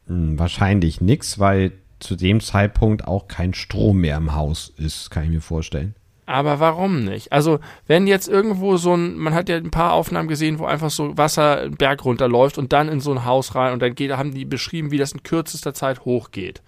Hm, 0.07 0.37
wahrscheinlich 0.37 1.01
nix, 1.01 1.39
weil 1.39 1.71
zu 1.99 2.15
dem 2.15 2.41
Zeitpunkt 2.41 3.07
auch 3.07 3.27
kein 3.27 3.53
Strom 3.53 3.99
mehr 3.99 4.17
im 4.17 4.35
Haus 4.35 4.71
ist, 4.77 5.09
kann 5.11 5.23
ich 5.23 5.29
mir 5.29 5.41
vorstellen. 5.41 5.95
Aber 6.27 6.59
warum 6.59 7.03
nicht? 7.03 7.31
Also, 7.31 7.59
wenn 7.85 8.07
jetzt 8.07 8.27
irgendwo 8.27 8.77
so 8.77 8.95
ein, 8.95 9.15
man 9.15 9.33
hat 9.33 9.47
ja 9.47 9.57
ein 9.57 9.71
paar 9.71 9.93
Aufnahmen 9.93 10.27
gesehen, 10.27 10.57
wo 10.57 10.65
einfach 10.65 10.89
so 10.89 11.15
Wasser 11.17 11.61
einen 11.61 11.77
Berg 11.77 12.03
runterläuft 12.03 12.57
und 12.57 12.73
dann 12.73 12.89
in 12.89 12.99
so 12.99 13.11
ein 13.11 13.25
Haus 13.25 13.53
rein 13.53 13.73
und 13.73 13.81
dann 13.81 13.93
geht, 13.93 14.11
haben 14.11 14.33
die 14.33 14.45
beschrieben, 14.45 14.89
wie 14.89 14.97
das 14.97 15.11
in 15.11 15.23
kürzester 15.23 15.75
Zeit 15.75 16.03
hochgeht. 16.03 16.63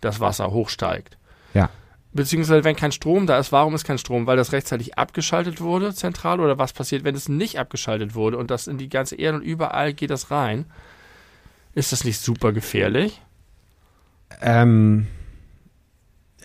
Das 0.00 0.20
Wasser 0.20 0.50
hochsteigt. 0.50 1.16
Ja. 1.54 1.70
Beziehungsweise, 2.12 2.64
wenn 2.64 2.74
kein 2.74 2.92
Strom 2.92 3.26
da 3.26 3.38
ist, 3.38 3.52
warum 3.52 3.74
ist 3.74 3.84
kein 3.84 3.98
Strom? 3.98 4.26
Weil 4.26 4.36
das 4.36 4.52
rechtzeitig 4.52 4.98
abgeschaltet 4.98 5.60
wurde, 5.60 5.94
zentral, 5.94 6.40
oder 6.40 6.58
was 6.58 6.72
passiert, 6.72 7.04
wenn 7.04 7.14
es 7.14 7.28
nicht 7.28 7.58
abgeschaltet 7.58 8.14
wurde 8.14 8.36
und 8.36 8.50
das 8.50 8.66
in 8.66 8.78
die 8.78 8.88
ganze 8.88 9.14
Erde 9.14 9.38
und 9.38 9.44
überall 9.44 9.92
geht 9.94 10.10
das 10.10 10.30
rein? 10.30 10.64
Ist 11.72 11.92
das 11.92 12.04
nicht 12.04 12.20
super 12.20 12.52
gefährlich? 12.52 13.20
Ähm, 14.42 15.06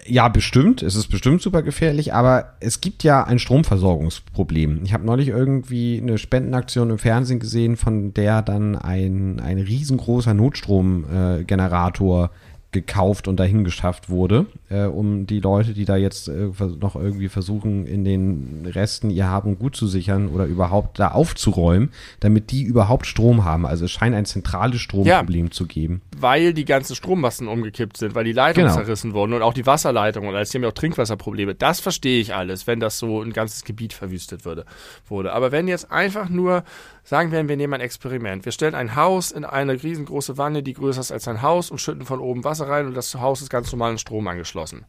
ja, 0.06 0.28
bestimmt. 0.28 0.84
Es 0.84 0.96
ist 0.96 1.08
bestimmt 1.08 1.42
super 1.42 1.64
gefährlich, 1.64 2.14
aber 2.14 2.58
es 2.60 2.80
gibt 2.80 3.04
ja 3.04 3.24
ein 3.24 3.40
Stromversorgungsproblem. 3.40 4.82
Ich 4.84 4.94
habe 4.94 5.04
neulich 5.04 5.30
irgendwie 5.30 6.00
eine 6.00 6.20
Spendenaktion 6.20 6.92
im 6.92 7.00
Fernsehen 7.00 7.40
gesehen, 7.40 7.76
von 7.76 8.14
der 8.14 8.44
dann 8.44 8.76
ein, 8.76 9.40
ein 9.40 9.58
riesengroßer 9.58 10.36
Notstromgenerator 10.36 12.26
äh, 12.26 12.30
gekauft 12.76 13.28
und 13.28 13.38
dahin 13.40 13.64
geschafft 13.64 14.10
wurde, 14.10 14.46
äh, 14.70 14.84
um 14.84 15.26
die 15.26 15.40
Leute, 15.40 15.74
die 15.74 15.86
da 15.86 15.96
jetzt 15.96 16.28
äh, 16.28 16.50
noch 16.80 16.96
irgendwie 16.96 17.30
versuchen, 17.30 17.88
in 17.88 18.06
den 18.06 18.68
Resten 18.72 19.10
ihr 19.10 19.28
Haben 19.28 19.58
gut 19.58 19.76
zu 19.76 19.88
sichern 19.88 20.28
oder 20.28 20.46
überhaupt 20.46 21.00
da 21.00 21.08
aufzuräumen, 21.10 21.90
damit 22.20 22.52
die 22.52 22.62
überhaupt 22.62 23.08
Strom 23.08 23.44
haben. 23.44 23.66
Also 23.66 23.86
es 23.86 23.92
scheint 23.92 24.16
ein 24.16 24.26
zentrales 24.26 24.80
Stromproblem 24.82 25.50
zu 25.50 25.66
geben. 25.66 26.02
weil 26.18 26.54
die 26.54 26.66
ganzen 26.66 26.96
Strommasten 26.96 27.48
umgekippt 27.48 27.98
sind, 27.98 28.14
weil 28.14 28.24
die 28.26 28.32
Leitungen 28.32 28.68
Genau. 28.70 28.80
zerrissen 28.80 29.14
wurden 29.14 29.34
und 29.34 29.42
auch 29.42 29.54
die 29.54 29.66
Wasserleitungen 29.66 30.30
und 30.30 30.36
die 30.36 30.58
haben 30.58 30.64
ja 30.64 30.70
auch 30.70 30.74
Trinkwasserprobleme. 30.74 31.56
Das 31.56 31.80
verstehe 31.80 32.20
ich 32.22 32.36
alles, 32.36 32.68
wenn 32.68 32.80
das 32.80 33.00
so 33.00 33.22
ein 33.22 33.34
ganzes 33.34 33.64
Gebiet 33.64 33.94
verwüstet 33.94 34.46
würde, 34.46 34.66
wurde. 35.08 35.34
Aber 35.34 35.52
wenn 35.52 35.68
jetzt 35.68 35.92
einfach 35.92 36.30
nur, 36.30 36.64
sagen 37.06 37.32
wir, 37.32 37.48
wir 37.48 37.56
nehmen 37.56 37.76
ein 37.76 37.82
Experiment. 37.82 38.44
Wir 38.44 38.52
stellen 38.52 38.76
ein 38.76 38.96
Haus 38.96 39.32
in 39.32 39.46
eine 39.46 39.82
riesengroße 39.82 40.38
Wanne, 40.38 40.64
die 40.64 40.74
größer 40.74 41.00
ist 41.00 41.12
als 41.12 41.28
ein 41.28 41.42
Haus 41.42 41.72
und 41.72 41.80
schütten 41.80 42.06
von 42.06 42.20
oben 42.20 42.44
Wasser 42.44 42.68
rein 42.68 42.88
und 42.88 42.96
das 42.96 43.16
Haus 43.16 43.42
ist 43.42 43.50
ganz 43.50 43.72
normal 43.72 43.92
an 43.92 43.98
Strom 44.00 44.28
angeschlossen. 44.28 44.86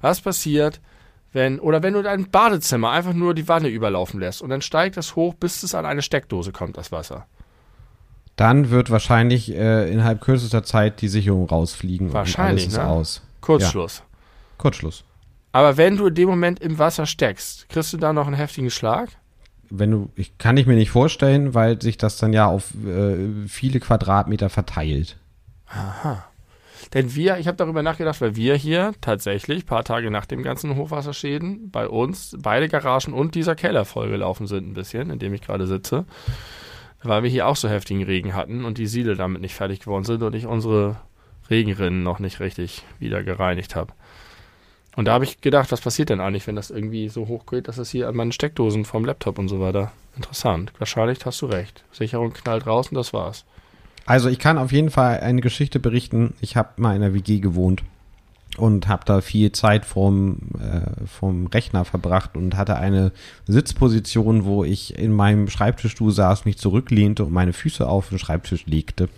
Was 0.00 0.20
passiert, 0.20 0.80
wenn, 1.32 1.60
oder 1.60 1.82
wenn 1.82 1.92
du 1.92 2.02
dein 2.02 2.30
Badezimmer 2.30 2.90
einfach 2.90 3.12
nur 3.12 3.34
die 3.34 3.46
Wanne 3.48 3.68
überlaufen 3.68 4.18
lässt 4.18 4.40
und 4.40 4.48
dann 4.48 4.62
steigt 4.62 4.96
das 4.96 5.14
hoch, 5.14 5.34
bis 5.34 5.62
es 5.62 5.74
an 5.74 5.84
eine 5.84 6.02
Steckdose 6.02 6.52
kommt, 6.52 6.78
das 6.78 6.90
Wasser. 6.90 7.26
dann 8.36 8.70
wird 8.70 8.90
wahrscheinlich 8.90 9.50
äh, 9.54 9.90
innerhalb 9.90 10.20
kürzester 10.20 10.62
Zeit 10.64 11.00
die 11.02 11.08
Sicherung 11.08 11.46
rausfliegen 11.48 12.12
Wahrscheinlich, 12.12 12.68
und 12.68 12.78
alles 12.78 12.78
ist 12.78 12.78
ne? 12.78 12.86
aus. 12.86 13.22
Kurzschluss. 13.40 14.02
Kurzschluss. 14.58 15.04
Aber 15.52 15.76
wenn 15.76 15.96
du 15.96 16.06
in 16.06 16.14
dem 16.14 16.28
Moment 16.28 16.60
im 16.60 16.78
Wasser 16.78 17.06
steckst, 17.06 17.68
kriegst 17.68 17.92
du 17.92 17.96
da 17.96 18.12
noch 18.12 18.26
einen 18.26 18.36
heftigen 18.36 18.70
Schlag? 18.70 19.10
Wenn 19.70 19.90
du, 19.90 20.10
ich 20.14 20.38
kann 20.38 20.56
ich 20.56 20.66
mir 20.66 20.74
nicht 20.74 20.90
vorstellen, 20.90 21.54
weil 21.54 21.80
sich 21.80 21.96
das 21.98 22.18
dann 22.18 22.32
ja 22.32 22.46
auf 22.46 22.72
äh, 22.86 23.46
viele 23.48 23.80
Quadratmeter 23.80 24.48
verteilt. 24.48 25.16
Denn 26.94 27.14
wir, 27.14 27.38
ich 27.38 27.46
habe 27.46 27.56
darüber 27.56 27.82
nachgedacht, 27.82 28.20
weil 28.20 28.36
wir 28.36 28.54
hier 28.54 28.92
tatsächlich 29.00 29.64
ein 29.64 29.66
paar 29.66 29.84
Tage 29.84 30.10
nach 30.10 30.26
dem 30.26 30.42
ganzen 30.42 30.76
Hochwasserschäden 30.76 31.70
bei 31.70 31.88
uns 31.88 32.36
beide 32.38 32.68
Garagen 32.68 33.12
und 33.12 33.34
dieser 33.34 33.54
Keller 33.54 33.84
vollgelaufen 33.84 34.46
sind 34.46 34.68
ein 34.68 34.74
bisschen, 34.74 35.10
in 35.10 35.18
dem 35.18 35.34
ich 35.34 35.42
gerade 35.42 35.66
sitze, 35.66 36.04
weil 37.02 37.22
wir 37.22 37.30
hier 37.30 37.46
auch 37.48 37.56
so 37.56 37.68
heftigen 37.68 38.04
Regen 38.04 38.34
hatten 38.34 38.64
und 38.64 38.78
die 38.78 38.86
Siele 38.86 39.16
damit 39.16 39.40
nicht 39.40 39.54
fertig 39.54 39.80
geworden 39.80 40.04
sind 40.04 40.22
und 40.22 40.34
ich 40.34 40.46
unsere 40.46 40.96
Regenrinnen 41.50 42.02
noch 42.02 42.18
nicht 42.18 42.40
richtig 42.40 42.84
wieder 42.98 43.22
gereinigt 43.22 43.74
habe. 43.76 43.92
Und 44.96 45.04
da 45.04 45.12
habe 45.12 45.24
ich 45.24 45.40
gedacht, 45.42 45.70
was 45.70 45.82
passiert 45.82 46.08
denn 46.08 46.20
eigentlich, 46.20 46.46
wenn 46.46 46.56
das 46.56 46.70
irgendwie 46.70 47.08
so 47.08 47.28
hoch 47.28 47.46
geht, 47.46 47.68
dass 47.68 47.76
das 47.76 47.90
hier 47.90 48.08
an 48.08 48.16
meinen 48.16 48.32
Steckdosen 48.32 48.84
vom 48.84 49.04
Laptop 49.04 49.38
und 49.38 49.48
so 49.48 49.60
weiter. 49.60 49.92
Interessant. 50.16 50.72
Wahrscheinlich 50.78 51.24
hast 51.24 51.42
du 51.42 51.46
recht. 51.46 51.84
Sicherung 51.92 52.32
knallt 52.32 52.66
raus 52.66 52.88
und 52.88 52.94
das 52.94 53.12
war's. 53.12 53.44
Also 54.06 54.28
ich 54.30 54.38
kann 54.38 54.56
auf 54.56 54.72
jeden 54.72 54.90
Fall 54.90 55.20
eine 55.20 55.42
Geschichte 55.42 55.80
berichten. 55.80 56.34
Ich 56.40 56.56
habe 56.56 56.70
mal 56.76 56.94
in 56.94 57.02
der 57.02 57.12
WG 57.12 57.40
gewohnt 57.40 57.82
und 58.58 58.88
habe 58.88 59.04
da 59.04 59.20
viel 59.20 59.52
Zeit 59.52 59.84
vom, 59.84 60.38
äh, 60.58 61.06
vom 61.06 61.46
Rechner 61.46 61.84
verbracht 61.84 62.36
und 62.36 62.56
hatte 62.56 62.76
eine 62.76 63.12
Sitzposition, 63.46 64.44
wo 64.44 64.64
ich 64.64 64.98
in 64.98 65.12
meinem 65.12 65.48
Schreibtischstuhl 65.48 66.12
saß, 66.12 66.44
mich 66.44 66.58
zurücklehnte 66.58 67.24
und 67.24 67.32
meine 67.32 67.52
Füße 67.52 67.86
auf 67.86 68.08
den 68.08 68.18
Schreibtisch 68.18 68.66
legte. 68.66 69.08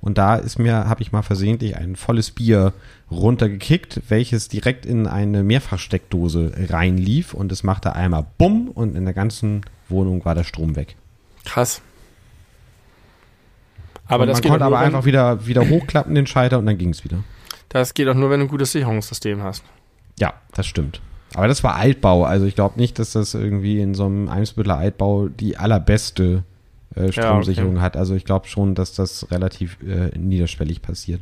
Und 0.00 0.18
da 0.18 0.36
ist 0.36 0.58
mir, 0.58 0.88
habe 0.88 1.02
ich 1.02 1.12
mal 1.12 1.22
versehentlich 1.22 1.76
ein 1.76 1.96
volles 1.96 2.30
Bier 2.30 2.72
runtergekickt, 3.10 4.02
welches 4.08 4.48
direkt 4.48 4.86
in 4.86 5.06
eine 5.06 5.42
Mehrfachsteckdose 5.42 6.52
reinlief 6.70 7.34
und 7.34 7.50
es 7.52 7.64
machte 7.64 7.94
einmal 7.94 8.26
Bumm 8.38 8.68
und 8.68 8.96
in 8.96 9.04
der 9.04 9.14
ganzen 9.14 9.62
Wohnung 9.88 10.24
war 10.24 10.34
der 10.34 10.44
Strom 10.44 10.76
weg. 10.76 10.96
Krass. 11.44 11.82
Aber 14.06 14.22
und 14.22 14.28
das 14.28 14.42
man 14.42 14.50
konnte 14.50 14.64
aber 14.64 14.78
einfach 14.78 15.04
wieder, 15.04 15.46
wieder 15.46 15.68
hochklappen, 15.68 16.14
den 16.14 16.26
Schalter, 16.26 16.58
und 16.58 16.66
dann 16.66 16.78
ging 16.78 16.90
es 16.90 17.04
wieder. 17.04 17.18
Das 17.68 17.94
geht 17.94 18.08
auch 18.08 18.14
nur, 18.14 18.30
wenn 18.30 18.40
du 18.40 18.46
ein 18.46 18.50
gutes 18.50 18.72
Sicherungssystem 18.72 19.42
hast. 19.42 19.62
Ja, 20.18 20.34
das 20.54 20.66
stimmt. 20.66 21.00
Aber 21.34 21.48
das 21.48 21.62
war 21.62 21.76
Altbau. 21.76 22.24
Also 22.24 22.46
ich 22.46 22.54
glaube 22.54 22.78
nicht, 22.78 22.98
dass 22.98 23.12
das 23.12 23.34
irgendwie 23.34 23.80
in 23.80 23.94
so 23.94 24.06
einem 24.06 24.28
Eimsbütteler 24.28 24.78
Altbau 24.78 25.28
die 25.28 25.56
allerbeste 25.56 26.44
äh, 26.94 27.12
Stromsicherung 27.12 27.72
ja, 27.72 27.78
okay. 27.78 27.84
hat. 27.84 27.96
Also 27.96 28.14
ich 28.14 28.24
glaube 28.24 28.46
schon, 28.48 28.74
dass 28.74 28.94
das 28.94 29.30
relativ 29.30 29.78
äh, 29.82 30.16
niederschwellig 30.16 30.80
passiert. 30.80 31.20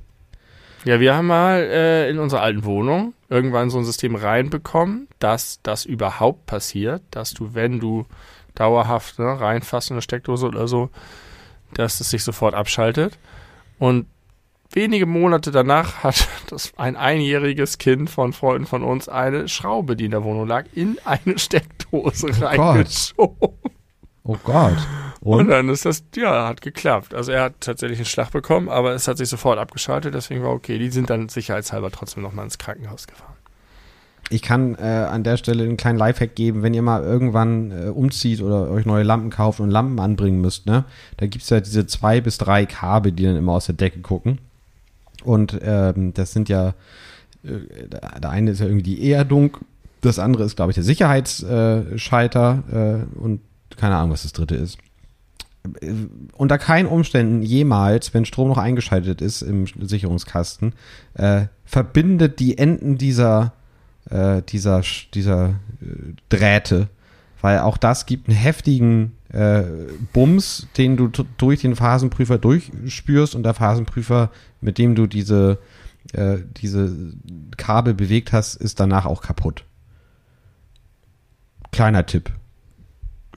Ja, 0.85 1.01
wir 1.01 1.17
haben 1.17 1.27
mal 1.27 1.59
äh, 1.59 2.09
in 2.09 2.21
unserer 2.21 2.43
alten 2.43 2.65
Wohnung 2.65 3.15
irgendwann 3.29 3.71
so 3.71 3.79
ein 3.79 3.85
System 3.85 4.15
reinbekommen, 4.15 5.09
dass 5.19 5.59
das 5.65 5.85
überhaupt 5.85 6.47
passiert, 6.47 7.03
dass 7.11 7.35
du, 7.35 7.55
wenn 7.55 7.81
du 7.81 8.07
dauerhaft 8.55 9.19
ne, 9.19 9.41
reinfasst 9.41 9.91
in 9.91 9.95
eine 9.95 10.03
Steckdose 10.03 10.47
oder 10.47 10.69
so, 10.69 10.91
dass 11.75 12.01
es 12.01 12.11
sich 12.11 12.23
sofort 12.23 12.55
abschaltet. 12.55 13.19
Und 13.81 14.07
wenige 14.71 15.07
Monate 15.07 15.51
danach 15.51 16.03
hat 16.03 16.29
das 16.49 16.73
ein 16.77 16.97
einjähriges 16.97 17.79
Kind 17.79 18.11
von 18.11 18.33
Freunden 18.33 18.67
von 18.67 18.83
uns 18.83 19.09
eine 19.09 19.49
Schraube, 19.49 19.97
die 19.97 20.07
in 20.07 20.11
der 20.11 20.25
Wohnung 20.25 20.47
lag, 20.47 20.67
in 20.75 20.99
eine 21.05 21.39
Steckdose 21.39 22.29
oh 22.29 22.45
reingeschoben. 22.45 23.37
Gott. 23.41 23.55
Oh 24.29 24.37
Gott. 24.43 24.77
Und? 25.21 25.41
Und? 25.41 25.49
dann 25.49 25.69
ist 25.69 25.85
das, 25.85 26.05
ja, 26.17 26.49
hat 26.49 26.61
geklappt. 26.61 27.15
Also 27.15 27.33
er 27.33 27.43
hat 27.45 27.61
tatsächlich 27.61 27.99
einen 27.99 28.07
Schlag 28.07 28.31
bekommen, 28.31 28.69
aber 28.69 28.93
es 28.93 29.07
hat 29.07 29.19
sich 29.19 29.29
sofort 29.29 29.59
abgeschaltet, 29.59 30.15
deswegen 30.15 30.43
war 30.43 30.51
okay. 30.51 30.79
Die 30.79 30.91
sind 30.91 31.11
dann 31.11 31.29
sicherheitshalber 31.29 31.91
trotzdem 31.91 32.23
nochmal 32.23 32.45
ins 32.45 32.59
Krankenhaus 32.59 33.07
gefahren. 33.07 33.37
Ich 34.29 34.43
kann 34.43 34.75
äh, 34.75 34.83
an 34.83 35.23
der 35.23 35.37
Stelle 35.37 35.63
einen 35.63 35.77
kleinen 35.77 35.99
Lifehack 35.99 36.35
geben, 36.35 36.65
wenn 36.65 36.75
ihr 36.75 36.83
mal 36.83 37.05
irgendwann 37.05 37.71
äh, 37.71 37.89
umzieht 37.89 38.43
oder 38.43 38.69
euch 38.71 38.85
neue 38.85 39.05
Lampen 39.05 39.31
kauft 39.31 39.61
und 39.61 39.71
Lampen 39.71 40.01
anbringen 40.01 40.41
müsst, 40.41 40.67
ne? 40.67 40.85
Da 41.17 41.27
gibt 41.27 41.45
es 41.45 41.51
ja 41.51 41.61
diese 41.61 41.87
zwei 41.87 42.21
bis 42.21 42.37
drei 42.37 42.67
Kabel, 42.67 43.13
die 43.13 43.23
dann 43.23 43.37
immer 43.37 43.53
aus 43.53 43.67
der 43.67 43.77
Decke 43.77 44.01
gucken. 44.01 44.39
Und 45.27 45.59
ähm, 45.61 46.15
das 46.15 46.33
sind 46.33 46.49
ja, 46.49 46.69
äh, 47.43 47.89
der 48.23 48.31
eine 48.31 48.53
ist 48.53 48.61
ja 48.61 48.67
irgendwie 48.67 48.85
die 48.85 49.11
Erdung, 49.11 49.59
das 50.03 50.21
andere 50.21 50.45
ist, 50.45 50.55
glaube 50.55 50.71
ich, 50.71 50.77
der 50.77 50.85
Sicherheitsschalter 50.85 53.07
äh, 53.17 53.19
und 53.19 53.41
keine 53.77 53.97
Ahnung, 53.97 54.13
was 54.13 54.23
das 54.23 54.33
dritte 54.33 54.55
ist. 54.55 54.79
Äh, 55.81 55.95
unter 56.37 56.59
keinen 56.59 56.87
Umständen 56.87 57.43
jemals, 57.43 58.15
wenn 58.15 58.25
Strom 58.25 58.49
noch 58.49 58.59
eingeschaltet 58.59 59.21
ist 59.21 59.43
im 59.43 59.67
Sicherungskasten, 59.67 60.75
äh, 61.15 61.47
verbindet 61.65 62.39
die 62.39 62.57
Enden 62.57 62.99
dieser, 62.99 63.53
äh, 64.09 64.43
dieser, 64.43 64.83
dieser 65.13 65.57
äh, 65.81 66.13
Drähte, 66.29 66.87
weil 67.41 67.59
auch 67.59 67.79
das 67.79 68.07
gibt 68.07 68.29
einen 68.29 68.39
heftigen 68.39 69.16
äh, 69.33 69.63
Bums, 70.13 70.67
den 70.77 70.97
du 70.97 71.09
durch 71.09 71.61
den 71.61 71.77
Phasenprüfer 71.77 72.39
durchspürst 72.39 73.35
und 73.35 73.43
der 73.43 73.55
Phasenprüfer, 73.55 74.31
mit 74.61 74.79
dem 74.79 74.95
du 74.95 75.07
diese, 75.07 75.59
äh, 76.13 76.39
diese 76.57 77.15
Kabel 77.57 77.95
bewegt 77.95 78.33
hast, 78.33 78.55
ist 78.55 78.81
danach 78.81 79.07
auch 79.07 79.23
kaputt. 79.23 79.65
Kleiner 81.73 82.07
Tipp. 82.07 82.33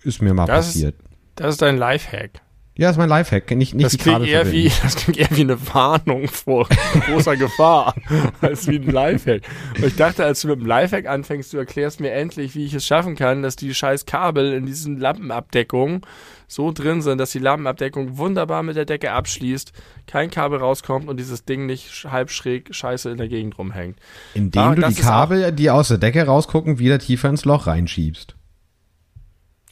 Ist 0.04 0.22
mir 0.22 0.34
mal 0.34 0.46
das 0.46 0.68
passiert. 0.68 0.96
Ist, 0.96 1.10
das 1.36 1.54
ist 1.56 1.62
dein 1.62 1.78
Lifehack. 1.78 2.42
Ja, 2.80 2.90
ist 2.90 2.96
mein 2.96 3.10
Lifehack. 3.10 3.52
Nicht, 3.58 3.74
nicht 3.74 3.88
das, 3.88 3.98
klingt 3.98 4.26
eher 4.26 4.50
wie, 4.54 4.72
das 4.84 4.96
klingt 4.96 5.18
eher 5.18 5.28
wie 5.32 5.42
eine 5.42 5.58
Warnung 5.74 6.30
vor 6.30 6.66
großer 7.08 7.36
Gefahr, 7.36 7.94
als 8.42 8.70
wie 8.70 8.78
ein 8.78 8.90
Lifehack. 8.90 9.42
Und 9.76 9.84
ich 9.84 9.98
dachte, 9.98 10.24
als 10.24 10.40
du 10.40 10.48
mit 10.48 10.62
dem 10.62 10.66
Lifehack 10.66 11.06
anfängst, 11.06 11.52
du 11.52 11.58
erklärst 11.58 12.00
mir 12.00 12.14
endlich, 12.14 12.56
wie 12.56 12.64
ich 12.64 12.74
es 12.74 12.86
schaffen 12.86 13.18
kann, 13.18 13.44
dass 13.44 13.58
die 13.58 13.76
scheiß 13.76 14.06
Kabel 14.06 14.54
in 14.54 14.66
diesen 14.66 14.98
Lampenabdeckungen 14.98 16.04
so 16.48 16.72
drin 16.72 17.02
sind, 17.02 17.18
dass 17.18 17.32
die 17.32 17.40
Lampenabdeckung 17.40 18.18
wunderbar 18.18 18.64
mit 18.64 18.78
der 18.78 18.86
Decke 18.86 19.12
abschließt, 19.12 19.74
kein 20.08 20.30
Kabel 20.30 20.60
rauskommt 20.60 21.10
und 21.10 21.18
dieses 21.20 21.44
Ding 21.44 21.66
nicht 21.66 22.08
halb 22.10 22.32
schräg 22.32 22.74
scheiße 22.74 23.10
in 23.10 23.18
der 23.18 23.28
Gegend 23.28 23.58
rumhängt. 23.58 23.98
Indem 24.34 24.62
Aber 24.62 24.76
du 24.76 24.88
die 24.88 25.02
Kabel, 25.02 25.52
die 25.52 25.70
aus 25.70 25.90
der 25.90 25.98
Decke 25.98 26.26
rausgucken, 26.26 26.80
wieder 26.80 26.98
tiefer 26.98 27.28
ins 27.28 27.44
Loch 27.44 27.68
reinschiebst. 27.68 28.39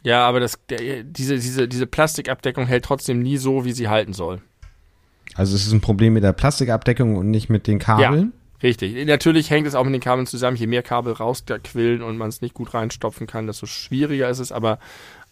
Ja, 0.08 0.26
aber 0.26 0.40
das, 0.40 0.58
der, 0.70 1.04
diese, 1.04 1.36
diese, 1.36 1.68
diese 1.68 1.86
Plastikabdeckung 1.86 2.66
hält 2.66 2.86
trotzdem 2.86 3.20
nie 3.20 3.36
so, 3.36 3.66
wie 3.66 3.74
sie 3.74 3.90
halten 3.90 4.14
soll. 4.14 4.42
Also 5.36 5.54
es 5.54 5.68
ist 5.68 5.74
ein 5.74 5.82
Problem 5.82 6.14
mit 6.14 6.24
der 6.24 6.32
Plastikabdeckung 6.32 7.18
und 7.18 7.30
nicht 7.30 7.50
mit 7.50 7.68
den 7.68 7.78
Kabeln? 7.78 8.32
Ja, 8.32 8.64
richtig. 8.64 9.06
Natürlich 9.06 9.50
hängt 9.50 9.68
es 9.68 9.76
auch 9.76 9.84
mit 9.84 9.94
den 9.94 10.00
Kabeln 10.00 10.26
zusammen. 10.26 10.56
Je 10.56 10.66
mehr 10.66 10.82
Kabel 10.82 11.12
rausquillen 11.12 12.02
und 12.04 12.16
man 12.16 12.30
es 12.30 12.42
nicht 12.42 12.54
gut 12.54 12.74
reinstopfen 12.74 13.28
kann, 13.28 13.48
desto 13.48 13.66
schwieriger 13.66 14.30
ist 14.30 14.40
es. 14.40 14.54
Aber 14.54 14.80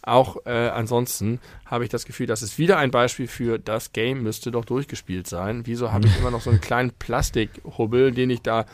auch 0.01 0.45
äh, 0.45 0.51
ansonsten 0.51 1.39
habe 1.65 1.85
ich 1.85 1.89
das 1.89 2.03
Gefühl, 2.03 2.27
das 2.27 2.43
ist 2.43 2.59
wieder 2.59 2.77
ein 2.77 2.91
Beispiel 2.91 3.27
für 3.27 3.57
das 3.57 3.93
Game 3.93 4.23
müsste 4.23 4.51
doch 4.51 4.65
durchgespielt 4.65 5.25
sein. 5.25 5.61
Wieso 5.65 5.93
habe 5.93 6.05
ich 6.07 6.17
immer 6.19 6.31
noch 6.31 6.41
so 6.41 6.49
einen 6.49 6.59
kleinen 6.59 6.91
Plastikhubbel, 6.91 8.11
den 8.11 8.29
ich 8.29 8.41
da 8.41 8.65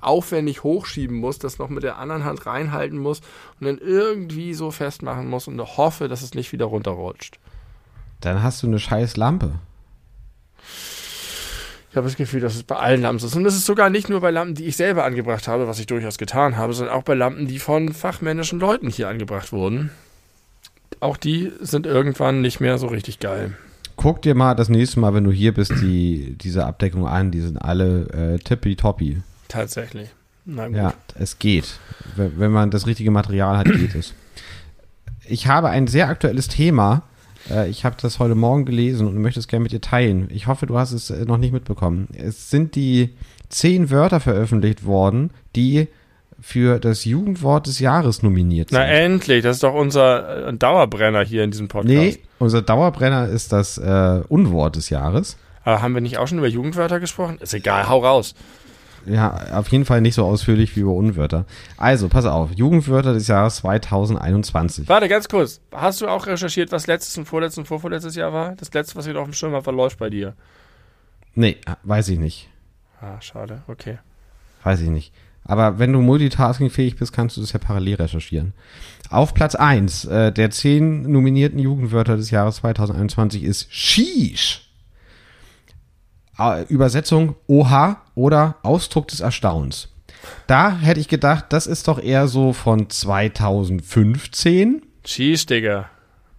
aufwendig 0.00 0.62
hochschieben 0.64 1.16
muss, 1.16 1.38
das 1.38 1.58
noch 1.58 1.68
mit 1.68 1.82
der 1.82 1.98
anderen 1.98 2.24
Hand 2.24 2.46
reinhalten 2.46 2.98
muss 2.98 3.20
und 3.60 3.66
dann 3.66 3.78
irgendwie 3.78 4.54
so 4.54 4.70
festmachen 4.70 5.28
muss 5.28 5.48
und 5.48 5.60
hoffe, 5.60 6.08
dass 6.08 6.22
es 6.22 6.34
nicht 6.34 6.52
wieder 6.52 6.66
runterrutscht. 6.66 7.38
Dann 8.20 8.42
hast 8.42 8.62
du 8.62 8.66
eine 8.66 8.78
scheiß 8.78 9.16
Lampe. 9.16 9.52
Ich 11.90 11.96
habe 11.96 12.06
das 12.06 12.16
Gefühl, 12.16 12.40
dass 12.40 12.54
es 12.54 12.64
bei 12.64 12.76
allen 12.76 13.00
Lampen 13.00 13.18
so 13.18 13.28
ist. 13.28 13.36
Und 13.36 13.44
das 13.44 13.54
ist 13.54 13.64
sogar 13.64 13.88
nicht 13.88 14.08
nur 14.08 14.20
bei 14.20 14.30
Lampen, 14.30 14.54
die 14.54 14.66
ich 14.66 14.76
selber 14.76 15.04
angebracht 15.04 15.48
habe, 15.48 15.66
was 15.68 15.78
ich 15.78 15.86
durchaus 15.86 16.18
getan 16.18 16.56
habe, 16.56 16.74
sondern 16.74 16.94
auch 16.94 17.02
bei 17.02 17.14
Lampen, 17.14 17.46
die 17.46 17.58
von 17.58 17.92
fachmännischen 17.92 18.60
Leuten 18.60 18.90
hier 18.90 19.08
angebracht 19.08 19.52
wurden. 19.52 19.90
Auch 21.00 21.16
die 21.16 21.52
sind 21.60 21.86
irgendwann 21.86 22.40
nicht 22.40 22.60
mehr 22.60 22.78
so 22.78 22.88
richtig 22.88 23.20
geil. 23.20 23.56
Guck 23.96 24.22
dir 24.22 24.34
mal 24.34 24.54
das 24.54 24.68
nächste 24.68 25.00
Mal, 25.00 25.14
wenn 25.14 25.24
du 25.24 25.32
hier 25.32 25.54
bist, 25.54 25.72
die, 25.80 26.36
diese 26.40 26.66
Abdeckung 26.66 27.06
an. 27.06 27.30
Die 27.30 27.40
sind 27.40 27.56
alle 27.56 28.34
äh, 28.34 28.38
tippitoppi. 28.38 29.22
Tatsächlich. 29.48 30.10
Ja, 30.46 30.94
es 31.18 31.38
geht. 31.38 31.78
Wenn 32.16 32.52
man 32.52 32.70
das 32.70 32.86
richtige 32.86 33.10
Material 33.10 33.58
hat, 33.58 33.66
geht 33.66 33.94
es. 33.94 34.14
Ich 35.26 35.46
habe 35.46 35.68
ein 35.68 35.86
sehr 35.86 36.08
aktuelles 36.08 36.48
Thema. 36.48 37.02
Äh, 37.50 37.68
ich 37.68 37.84
habe 37.84 37.96
das 38.00 38.18
heute 38.18 38.34
Morgen 38.34 38.64
gelesen 38.64 39.06
und 39.06 39.20
möchte 39.20 39.40
es 39.40 39.48
gerne 39.48 39.62
mit 39.62 39.72
dir 39.72 39.80
teilen. 39.80 40.28
Ich 40.30 40.46
hoffe, 40.46 40.66
du 40.66 40.78
hast 40.78 40.92
es 40.92 41.10
äh, 41.10 41.24
noch 41.26 41.36
nicht 41.36 41.52
mitbekommen. 41.52 42.08
Es 42.16 42.50
sind 42.50 42.76
die 42.76 43.14
zehn 43.50 43.90
Wörter 43.90 44.20
veröffentlicht 44.20 44.86
worden, 44.86 45.30
die 45.54 45.88
für 46.40 46.78
das 46.78 47.04
Jugendwort 47.04 47.66
des 47.66 47.80
Jahres 47.80 48.22
nominiert 48.22 48.70
sind. 48.70 48.78
Na 48.78 48.86
endlich, 48.86 49.42
das 49.42 49.56
ist 49.56 49.62
doch 49.64 49.74
unser 49.74 50.48
äh, 50.48 50.54
Dauerbrenner 50.54 51.24
hier 51.24 51.42
in 51.42 51.50
diesem 51.50 51.68
Podcast. 51.68 51.94
Nee, 51.94 52.18
unser 52.38 52.62
Dauerbrenner 52.62 53.26
ist 53.28 53.52
das 53.52 53.76
äh, 53.78 54.22
Unwort 54.28 54.76
des 54.76 54.88
Jahres. 54.90 55.36
Aber 55.64 55.82
haben 55.82 55.94
wir 55.94 56.00
nicht 56.00 56.18
auch 56.18 56.28
schon 56.28 56.38
über 56.38 56.46
Jugendwörter 56.46 57.00
gesprochen? 57.00 57.38
Ist 57.40 57.54
egal, 57.54 57.88
hau 57.88 57.98
raus. 57.98 58.34
Ja, 59.06 59.58
auf 59.58 59.68
jeden 59.68 59.84
Fall 59.84 60.00
nicht 60.00 60.14
so 60.14 60.24
ausführlich 60.24 60.76
wie 60.76 60.80
über 60.80 60.92
Unwörter. 60.92 61.46
Also, 61.76 62.08
pass 62.08 62.26
auf, 62.26 62.50
Jugendwörter 62.54 63.14
des 63.14 63.26
Jahres 63.28 63.56
2021. 63.56 64.88
Warte, 64.88 65.08
ganz 65.08 65.28
kurz. 65.28 65.60
Hast 65.72 66.00
du 66.00 66.08
auch 66.08 66.26
recherchiert, 66.26 66.72
was 66.72 66.86
letztes 66.86 67.16
und 67.16 67.24
vorletztes 67.24 67.58
und 67.58 67.66
vorvorletztes 67.66 68.14
Jahr 68.16 68.32
war? 68.32 68.54
Das 68.56 68.72
letzte, 68.72 68.96
was 68.96 69.06
wieder 69.08 69.20
auf 69.20 69.26
dem 69.26 69.34
Schirm 69.34 69.52
war, 69.52 69.62
verläuft 69.62 69.98
bei 69.98 70.10
dir. 70.10 70.34
Nee, 71.34 71.56
weiß 71.84 72.08
ich 72.08 72.18
nicht. 72.18 72.48
Ah, 73.00 73.20
schade, 73.20 73.62
okay. 73.68 73.98
Weiß 74.64 74.80
ich 74.80 74.88
nicht. 74.88 75.12
Aber 75.44 75.78
wenn 75.78 75.92
du 75.92 76.00
multitaskingfähig 76.00 76.96
bist, 76.96 77.12
kannst 77.12 77.36
du 77.36 77.40
das 77.40 77.52
ja 77.52 77.58
parallel 77.58 77.94
recherchieren. 77.94 78.52
Auf 79.08 79.32
Platz 79.32 79.54
1 79.54 80.04
äh, 80.04 80.32
der 80.32 80.50
zehn 80.50 81.10
nominierten 81.10 81.58
Jugendwörter 81.58 82.16
des 82.16 82.30
Jahres 82.30 82.56
2021 82.56 83.44
ist 83.44 83.72
Sheesh. 83.72 84.67
Übersetzung 86.68 87.34
Oha 87.46 88.02
oder 88.14 88.56
Ausdruck 88.62 89.08
des 89.08 89.20
Erstaunens. 89.20 89.88
Da 90.46 90.76
hätte 90.76 91.00
ich 91.00 91.08
gedacht, 91.08 91.46
das 91.50 91.66
ist 91.66 91.88
doch 91.88 92.02
eher 92.02 92.28
so 92.28 92.52
von 92.52 92.88
2015. 92.90 94.82
Cheese, 95.04 95.46
Digga. 95.46 95.86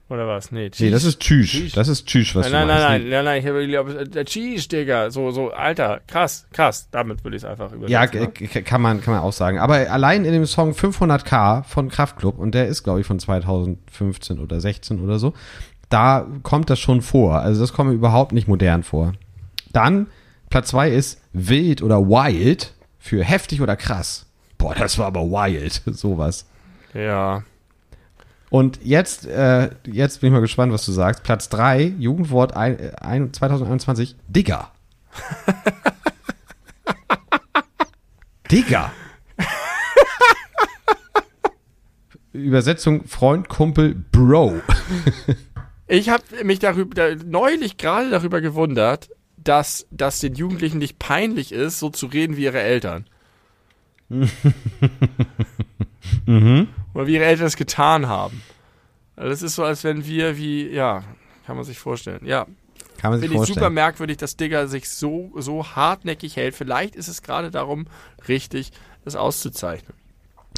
Oder 0.10 0.28
was? 0.28 0.52
Nee, 0.52 0.72
Nee, 0.80 0.90
das 0.90 1.04
ist 1.04 1.20
Tschüss. 1.20 1.72
Das 1.74 1.88
ist 1.88 2.08
Tschüss, 2.08 2.34
was 2.34 2.50
Nein, 2.50 2.68
du 2.68 2.74
nein, 2.74 2.82
meinst. 2.82 3.08
nein, 3.08 3.10
nein, 3.10 3.26
nein, 3.26 3.44
nein, 3.44 3.64
ich 3.64 3.70
glaube 3.70 4.08
der 4.08 4.26
Cheese, 4.26 4.68
Digga. 4.68 5.12
So, 5.12 5.30
so, 5.30 5.52
Alter, 5.52 6.02
krass, 6.08 6.48
krass. 6.52 6.88
Damit 6.92 7.24
würde 7.24 7.38
ich 7.38 7.44
es 7.44 7.50
einfach 7.50 7.72
übersetzen. 7.72 7.92
Ja, 7.92 8.06
ne? 8.08 8.28
kann 8.64 8.82
man, 8.82 9.02
kann 9.02 9.14
man 9.14 9.22
auch 9.22 9.34
sagen. 9.34 9.60
Aber 9.60 9.76
allein 9.76 10.26
in 10.26 10.34
dem 10.34 10.48
Song 10.48 10.72
500k 10.72 11.64
von 11.64 11.90
Kraftklub, 11.90 12.40
und 12.40 12.56
der 12.56 12.68
ist, 12.68 12.84
glaube 12.84 13.02
ich, 13.02 13.06
von 13.06 13.20
2015 13.20 14.40
oder 14.40 14.60
16 14.60 15.00
oder 15.00 15.20
so, 15.20 15.34
da 15.90 16.26
kommt 16.42 16.72
das 16.72 16.80
schon 16.80 17.02
vor. 17.02 17.40
Also 17.40 17.62
das 17.62 17.74
kommt 17.74 17.92
mir 17.92 17.96
überhaupt 17.96 18.32
nicht 18.32 18.48
modern 18.48 18.82
vor. 18.82 19.14
Dann, 19.72 20.08
Platz 20.50 20.70
zwei 20.70 20.90
ist 20.90 21.22
wild 21.34 21.82
oder 21.82 22.00
wild 22.02 22.74
für 22.98 23.24
heftig 23.24 23.62
oder 23.62 23.76
krass. 23.76 24.26
Boah, 24.58 24.76
das 24.76 24.98
war 24.98 25.08
aber 25.08 25.22
wild, 25.22 25.82
sowas. 25.86 26.46
Ja. 26.94 27.44
Und 28.50 28.80
jetzt, 28.84 29.28
äh, 29.28 29.70
jetzt 29.86 30.22
bin 30.22 30.28
ich 30.30 30.34
mal 30.34 30.42
gespannt, 30.42 30.74
was 30.74 30.86
du 30.86 30.92
sagst. 30.92 31.24
Platz 31.24 31.50
drei 31.50 31.94
Jugendwort 32.00 32.56
ein, 32.56 32.96
ein, 32.96 33.32
2021, 33.32 34.16
Digger. 34.28 34.72
Digger. 38.52 38.92
Übersetzung 42.34 43.06
Freund, 43.06 43.50
Kumpel, 43.50 43.96
Bro. 44.12 44.62
Ich 45.92 46.08
habe 46.10 46.22
mich 46.44 46.60
darüber, 46.60 46.94
da, 46.94 47.16
neulich 47.26 47.78
gerade 47.78 48.12
darüber 48.12 48.42
gewundert, 48.42 49.10
dass 49.50 49.88
das 49.90 50.20
den 50.20 50.36
Jugendlichen 50.36 50.78
nicht 50.78 51.00
peinlich 51.00 51.52
ist, 51.52 51.80
so 51.80 51.90
zu 51.90 52.06
reden 52.06 52.38
wie 52.38 52.44
ihre 52.44 52.60
Eltern. 52.62 53.08
Oder 56.94 57.08
wie 57.08 57.16
ihre 57.16 57.26
Eltern 57.26 57.48
es 57.48 57.56
getan 57.56 58.08
haben. 58.08 58.44
Also 59.16 59.32
Das 59.32 59.42
ist 59.42 59.56
so, 59.56 59.64
als 59.64 59.84
wenn 59.84 60.06
wir 60.06 60.38
wie, 60.38 60.68
ja, 60.70 61.04
kann 61.48 61.56
man 61.56 61.66
sich 61.66 61.80
vorstellen. 61.80 62.24
Ja, 62.28 62.46
Kann 63.00 63.10
man 63.10 63.20
sich 63.20 63.28
finde 63.28 63.42
ich 63.42 63.48
super 63.48 63.62
vorstellen. 63.62 63.74
merkwürdig, 63.74 64.18
dass 64.18 64.38
Digger 64.38 64.68
sich 64.68 64.88
so, 64.88 65.32
so 65.38 65.66
hartnäckig 65.66 66.36
hält. 66.36 66.54
Vielleicht 66.54 66.96
ist 66.96 67.08
es 67.08 67.24
gerade 67.24 67.50
darum 67.50 67.88
richtig, 68.28 68.72
das 69.04 69.16
auszuzeichnen. 69.16 69.98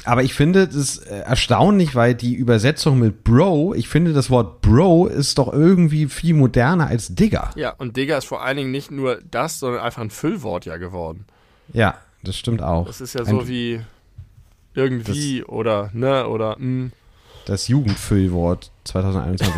Aber 0.04 0.22
ich 0.22 0.34
finde 0.34 0.66
das 0.68 0.98
äh, 0.98 1.18
erstaunlich, 1.20 1.94
weil 1.94 2.14
die 2.14 2.34
Übersetzung 2.34 2.98
mit 2.98 3.22
Bro, 3.24 3.74
ich 3.74 3.88
finde 3.88 4.12
das 4.12 4.30
Wort 4.30 4.60
Bro 4.60 5.06
ist 5.06 5.38
doch 5.38 5.52
irgendwie 5.52 6.06
viel 6.06 6.34
moderner 6.34 6.88
als 6.88 7.14
Digger. 7.14 7.50
Ja, 7.56 7.70
und 7.70 7.96
Digger 7.96 8.18
ist 8.18 8.24
vor 8.26 8.42
allen 8.42 8.56
Dingen 8.56 8.70
nicht 8.72 8.90
nur 8.90 9.20
das, 9.30 9.58
sondern 9.60 9.80
einfach 9.82 10.02
ein 10.02 10.10
Füllwort 10.10 10.64
ja 10.64 10.76
geworden. 10.76 11.24
Ja, 11.72 11.94
das 12.24 12.36
stimmt 12.36 12.62
auch. 12.62 12.86
Das 12.86 13.00
ist 13.00 13.14
ja 13.14 13.20
Ein- 13.20 13.26
so 13.26 13.48
wie 13.48 13.80
irgendwie 14.74 15.44
oder 15.44 15.90
ne 15.92 16.26
oder 16.26 16.58
mm. 16.58 16.92
Das 17.44 17.66
Jugendfüllwort 17.68 18.70
2021. 18.84 19.54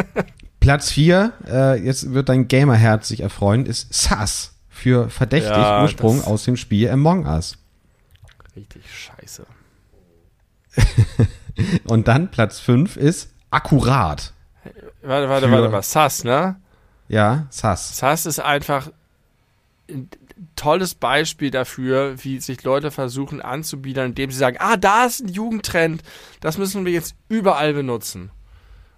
Platz 0.60 0.90
4, 0.90 1.32
äh, 1.48 1.84
jetzt 1.84 2.12
wird 2.12 2.28
dein 2.28 2.48
Gamerherz 2.48 3.08
sich 3.08 3.20
erfreuen, 3.20 3.66
ist 3.66 3.92
Sass 3.92 4.54
für 4.68 5.10
verdächtig 5.10 5.50
Ja, 5.50 5.82
Ursprung 5.82 6.18
das- 6.18 6.26
aus 6.26 6.44
dem 6.44 6.56
Spiel 6.56 6.90
Among 6.90 7.26
Us. 7.26 7.56
richtig 8.56 8.82
scheiße. 8.88 9.44
Und 11.84 12.08
dann 12.08 12.30
Platz 12.30 12.60
5 12.60 12.96
ist 12.96 13.30
akkurat. 13.50 14.32
Warte, 15.02 15.28
warte, 15.28 15.50
warte 15.50 15.68
mal. 15.68 15.82
Sass, 15.82 16.24
ne? 16.24 16.56
Ja, 17.08 17.46
Sass. 17.50 17.96
Sass 17.96 18.26
ist 18.26 18.40
einfach 18.40 18.90
ein 19.88 20.08
tolles 20.56 20.94
Beispiel 20.94 21.50
dafür, 21.50 22.16
wie 22.24 22.40
sich 22.40 22.62
Leute 22.64 22.90
versuchen 22.90 23.40
anzubiedern, 23.40 24.06
indem 24.06 24.30
sie 24.30 24.38
sagen, 24.38 24.56
ah, 24.58 24.76
da 24.76 25.06
ist 25.06 25.20
ein 25.20 25.28
Jugendtrend, 25.28 26.02
das 26.40 26.58
müssen 26.58 26.84
wir 26.84 26.92
jetzt 26.92 27.14
überall 27.28 27.72
benutzen, 27.72 28.30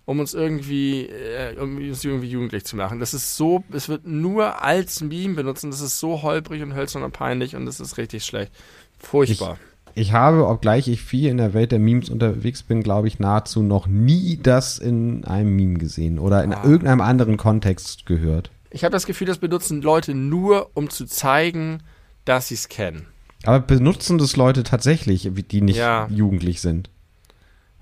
um 0.04 0.18
uns 0.20 0.34
irgendwie, 0.34 1.06
äh, 1.06 1.56
um 1.58 1.76
uns 1.76 2.04
irgendwie 2.04 2.30
jugendlich 2.30 2.64
zu 2.64 2.76
machen. 2.76 3.00
Das 3.00 3.12
ist 3.12 3.36
so, 3.36 3.62
es 3.70 3.88
wird 3.88 4.06
nur 4.06 4.62
als 4.62 5.00
Meme 5.02 5.34
benutzen, 5.34 5.70
das 5.70 5.80
ist 5.80 5.98
so 6.00 6.22
holprig 6.22 6.62
und 6.62 6.74
hölzern 6.74 7.02
und 7.02 7.12
peinlich 7.12 7.54
und 7.54 7.66
das 7.66 7.80
ist 7.80 7.98
richtig 7.98 8.24
schlecht. 8.24 8.52
Furchtbar. 8.98 9.58
Ich 9.60 9.77
habe, 10.12 10.46
obgleich 10.46 10.88
ich 10.88 11.02
viel 11.02 11.28
in 11.28 11.36
der 11.38 11.54
Welt 11.54 11.72
der 11.72 11.78
Memes 11.78 12.08
unterwegs 12.08 12.62
bin, 12.62 12.82
glaube 12.82 13.08
ich, 13.08 13.18
nahezu 13.18 13.62
noch 13.62 13.86
nie 13.86 14.38
das 14.42 14.78
in 14.78 15.24
einem 15.24 15.54
Meme 15.56 15.78
gesehen 15.78 16.18
oder 16.18 16.42
in 16.44 16.54
Ah. 16.54 16.62
irgendeinem 16.64 17.00
anderen 17.00 17.36
Kontext 17.36 18.06
gehört. 18.06 18.50
Ich 18.70 18.84
habe 18.84 18.92
das 18.92 19.06
Gefühl, 19.06 19.26
das 19.26 19.38
benutzen 19.38 19.82
Leute 19.82 20.14
nur, 20.14 20.70
um 20.74 20.88
zu 20.90 21.04
zeigen, 21.06 21.82
dass 22.24 22.48
sie 22.48 22.54
es 22.54 22.68
kennen. 22.68 23.06
Aber 23.44 23.60
benutzen 23.60 24.18
das 24.18 24.36
Leute 24.36 24.62
tatsächlich, 24.62 25.30
die 25.50 25.60
nicht 25.62 25.76
Ja. 25.78 26.06
jugendlich 26.10 26.60
sind? 26.60 26.90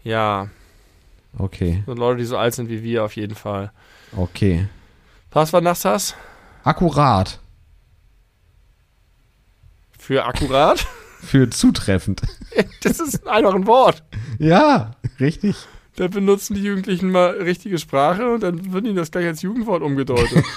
Ja, 0.05 0.49
Okay, 1.39 1.83
so 1.85 1.93
Leute, 1.93 2.19
die 2.21 2.25
so 2.25 2.39
alt 2.39 2.55
sind 2.55 2.71
wie 2.71 2.83
wir 2.83 3.05
auf 3.05 3.15
jeden 3.17 3.35
Fall. 3.35 3.71
okay. 4.17 4.69
Was 5.33 5.53
war 5.53 5.61
Sass? 5.83 6.15
Akkurat 6.65 7.41
Für 9.99 10.25
akkurat? 10.25 10.87
für 11.27 11.51
zutreffend. 11.51 12.23
Das 12.83 13.01
ist 13.01 13.27
einfach 13.27 13.55
ein 13.55 13.67
Wort. 13.67 14.03
Ja, 14.39 14.93
richtig. 15.21 15.57
Da 15.97 16.09
benutzen 16.09 16.55
die 16.55 16.63
Jugendlichen 16.63 17.11
mal 17.11 17.33
richtige 17.33 17.79
Sprache 17.79 18.33
und 18.33 18.43
dann 18.43 18.73
wird 18.73 18.87
ihnen 18.87 18.97
das 18.97 19.11
gleich 19.11 19.27
als 19.27 19.43
Jugendwort 19.43 19.83
umgedeutet. 19.83 20.43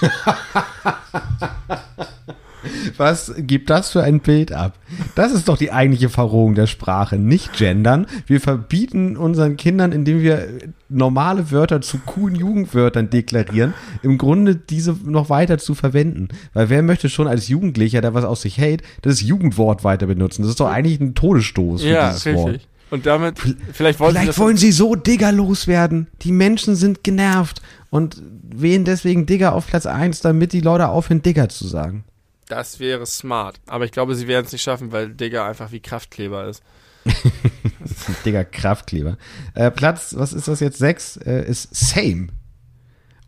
Was 2.96 3.34
gibt 3.38 3.70
das 3.70 3.90
für 3.90 4.02
ein 4.02 4.20
Bild 4.20 4.52
ab? 4.52 4.78
Das 5.14 5.32
ist 5.32 5.48
doch 5.48 5.56
die 5.56 5.72
eigentliche 5.72 6.08
Verrohung 6.08 6.54
der 6.54 6.66
Sprache. 6.66 7.16
Nicht 7.16 7.52
gendern. 7.56 8.06
Wir 8.26 8.40
verbieten 8.40 9.16
unseren 9.16 9.56
Kindern, 9.56 9.92
indem 9.92 10.22
wir 10.22 10.48
normale 10.88 11.50
Wörter 11.50 11.80
zu 11.80 11.98
coolen 11.98 12.34
Jugendwörtern 12.34 13.10
deklarieren, 13.10 13.74
im 14.02 14.18
Grunde 14.18 14.56
diese 14.56 14.96
noch 15.04 15.30
weiter 15.30 15.58
zu 15.58 15.74
verwenden. 15.74 16.28
Weil 16.52 16.68
wer 16.68 16.82
möchte 16.82 17.08
schon 17.08 17.28
als 17.28 17.48
Jugendlicher, 17.48 18.00
der 18.00 18.14
was 18.14 18.24
aus 18.24 18.42
sich 18.42 18.58
hält, 18.58 18.82
das 19.02 19.22
Jugendwort 19.22 19.84
weiter 19.84 20.06
benutzen? 20.06 20.42
Das 20.42 20.50
ist 20.50 20.60
doch 20.60 20.68
eigentlich 20.68 21.00
ein 21.00 21.14
Todesstoß 21.14 21.82
für 21.82 21.88
ja, 21.88 22.08
dieses 22.08 22.26
richtig. 22.26 22.44
Wort. 22.44 22.60
Und 22.90 23.06
damit, 23.06 23.38
vielleicht 23.72 24.00
wollen 24.00 24.10
sie 24.10 24.14
Vielleicht 24.16 24.28
das 24.30 24.38
wollen 24.38 24.56
sie 24.56 24.72
so 24.72 24.96
Digger 24.96 25.30
loswerden. 25.30 26.08
Die 26.22 26.32
Menschen 26.32 26.74
sind 26.74 27.04
genervt 27.04 27.62
und 27.90 28.20
wählen 28.42 28.84
deswegen 28.84 29.26
Digger 29.26 29.54
auf 29.54 29.68
Platz 29.68 29.86
1, 29.86 30.20
damit 30.20 30.52
die 30.52 30.60
Leute 30.60 30.88
aufhören, 30.88 31.22
Digger 31.22 31.48
zu 31.48 31.68
sagen. 31.68 32.04
Das 32.50 32.80
wäre 32.80 33.06
smart. 33.06 33.60
Aber 33.66 33.84
ich 33.84 33.92
glaube, 33.92 34.16
sie 34.16 34.26
werden 34.26 34.44
es 34.44 34.50
nicht 34.50 34.62
schaffen, 34.62 34.90
weil 34.90 35.10
Digger 35.10 35.44
einfach 35.44 35.70
wie 35.70 35.78
Kraftkleber 35.78 36.48
ist. 36.48 36.64
Digga, 38.24 38.42
Kraftkleber. 38.42 39.18
Äh, 39.54 39.70
Platz, 39.70 40.16
was 40.18 40.32
ist 40.32 40.48
das 40.48 40.58
jetzt? 40.58 40.78
Sechs 40.78 41.16
äh, 41.16 41.48
ist 41.48 41.72
Same. 41.72 42.26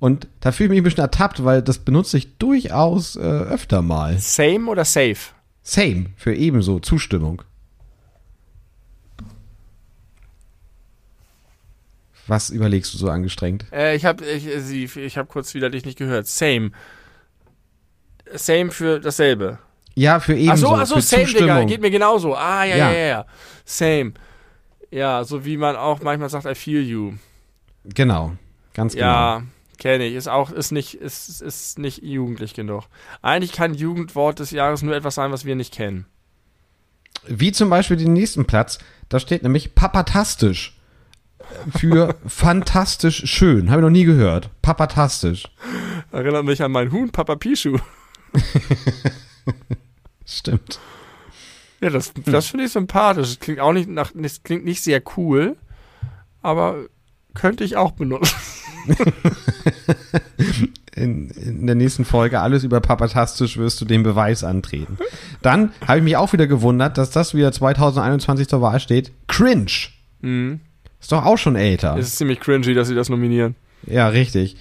Und 0.01 0.27
da 0.40 0.51
fühle 0.51 0.66
ich 0.66 0.70
mich 0.70 0.81
ein 0.81 0.85
bisschen 0.85 1.05
ertappt, 1.05 1.44
weil 1.44 1.62
das 1.62 1.78
benutze 1.78 2.19
ich 2.19 2.36
durchaus 2.39 3.15
äh, 3.15 3.20
öfter 3.20 3.81
mal. 3.81 4.19
Same 4.19 4.69
oder 4.69 4.85
safe? 4.85 5.31
Same 5.62 6.07
für 6.16 6.35
ebenso, 6.35 6.81
Zustimmung. 6.81 7.43
Was 12.27 12.51
überlegst 12.51 12.93
du 12.93 12.99
so 12.99 13.09
angestrengt? 13.09 13.66
Äh, 13.73 13.94
ich 13.94 14.05
habe 14.05 14.24
ich, 14.24 14.49
sie, 14.65 14.85
ich 14.85 15.16
hab 15.16 15.28
kurz 15.28 15.55
wieder 15.55 15.70
dich 15.70 15.85
nicht 15.85 15.99
gehört. 15.99 16.27
Same. 16.27 16.73
Same 18.35 18.71
für 18.71 19.01
dasselbe. 19.01 19.59
Ja, 19.95 20.21
für 20.21 20.33
Ach 20.33 20.39
ebenso, 20.39 20.69
so, 20.69 20.75
ach 20.75 20.87
so, 20.87 21.01
same, 21.01 21.25
Digga, 21.27 21.65
geht 21.65 21.81
mir 21.81 21.91
genauso. 21.91 22.35
Ah, 22.35 22.65
ja, 22.65 22.77
Ja. 22.77 22.93
ja, 22.93 23.07
ja. 23.07 23.27
Same. 23.65 24.13
Ja, 24.91 25.25
so 25.25 25.45
wie 25.45 25.57
man 25.57 25.77
auch 25.77 26.01
manchmal 26.03 26.29
sagt, 26.29 26.47
I 26.47 26.55
feel 26.55 26.83
you. 26.83 27.13
Genau, 27.85 28.33
ganz 28.75 28.95
genau. 28.95 29.07
Ja, 29.07 29.43
kenne 29.79 30.05
ich. 30.07 30.15
Ist 30.15 30.29
auch, 30.29 30.51
ist 30.51 30.71
nicht, 30.71 30.95
ist, 30.95 31.41
ist 31.43 31.79
nicht 31.79 32.03
jugendlich 32.03 32.55
genug. 32.55 32.85
Eigentlich 33.23 33.53
kann 33.53 33.75
Jugendwort 33.75 34.39
des 34.39 34.51
Jahres 34.51 34.83
nur 34.83 34.95
etwas 34.95 35.15
sein, 35.15 35.33
was 35.33 35.45
wir 35.45 35.57
nicht 35.57 35.75
kennen. 35.75 36.07
Wie 37.27 37.53
zum 37.53 37.71
Beispiel 37.71 37.97
den 37.97 38.13
nächsten 38.13 38.45
Platz, 38.47 38.79
da 39.09 39.19
steht 39.21 39.43
nämlich 39.43 39.75
papatastisch. 39.75 40.79
Für 41.77 42.15
fantastisch 42.27 43.23
schön. 43.27 43.71
Habe 43.71 43.81
ich 43.81 43.85
noch 43.85 43.91
nie 43.91 44.05
gehört. 44.05 44.51
Papatastisch. 44.63 45.45
Erinnert 46.13 46.45
mich 46.45 46.63
an 46.63 46.73
meinen 46.73 46.93
Huhn, 46.93 47.11
Papa 47.11 47.37
Pischu. 47.37 47.79
Stimmt. 50.25 50.81
Ja, 51.81 51.91
das, 51.91 52.13
das 52.27 52.47
finde 52.47 52.67
ich 52.67 52.73
sympathisch. 52.73 53.29
Das 53.29 53.41
klingt 53.41 53.61
auch 53.61 53.73
nicht 53.73 53.89
nach, 53.89 54.13
das 54.15 54.43
klingt 54.43 54.65
nicht 54.65 54.83
sehr 54.83 55.03
cool, 55.17 55.57
aber 56.41 56.77
könnte 57.35 57.65
ich 57.65 57.77
auch 57.77 57.93
benutzen. 57.93 58.37
in, 60.95 61.31
in 61.31 61.67
der 61.67 61.75
nächsten 61.75 62.05
Folge 62.05 62.41
alles 62.41 62.65
über 62.65 62.81
Papatastisch 62.81 63.57
wirst 63.57 63.81
du 63.81 63.85
den 63.85 64.03
Beweis 64.03 64.45
antreten. 64.45 64.99
Dann 65.41 65.73
habe 65.87 65.99
ich 65.99 66.05
mich 66.05 66.17
auch 66.17 66.33
wieder 66.33 66.47
gewundert, 66.47 66.99
dass 66.99 67.11
das 67.11 67.35
wieder 67.35 67.53
2021 67.53 68.49
zur 68.49 68.61
Wahl 68.61 68.81
steht. 68.81 69.13
Cringe. 69.27 69.71
Mhm. 70.21 70.61
Ist 71.01 71.11
doch 71.11 71.25
auch 71.25 71.39
schon 71.39 71.57
älter. 71.57 71.97
Es 71.97 72.09
ist 72.09 72.19
ziemlich 72.19 72.39
cringy, 72.39 72.75
dass 72.75 72.89
sie 72.89 72.95
das 72.95 73.09
nominieren. 73.09 73.57
ja, 73.87 74.07
richtig. 74.09 74.57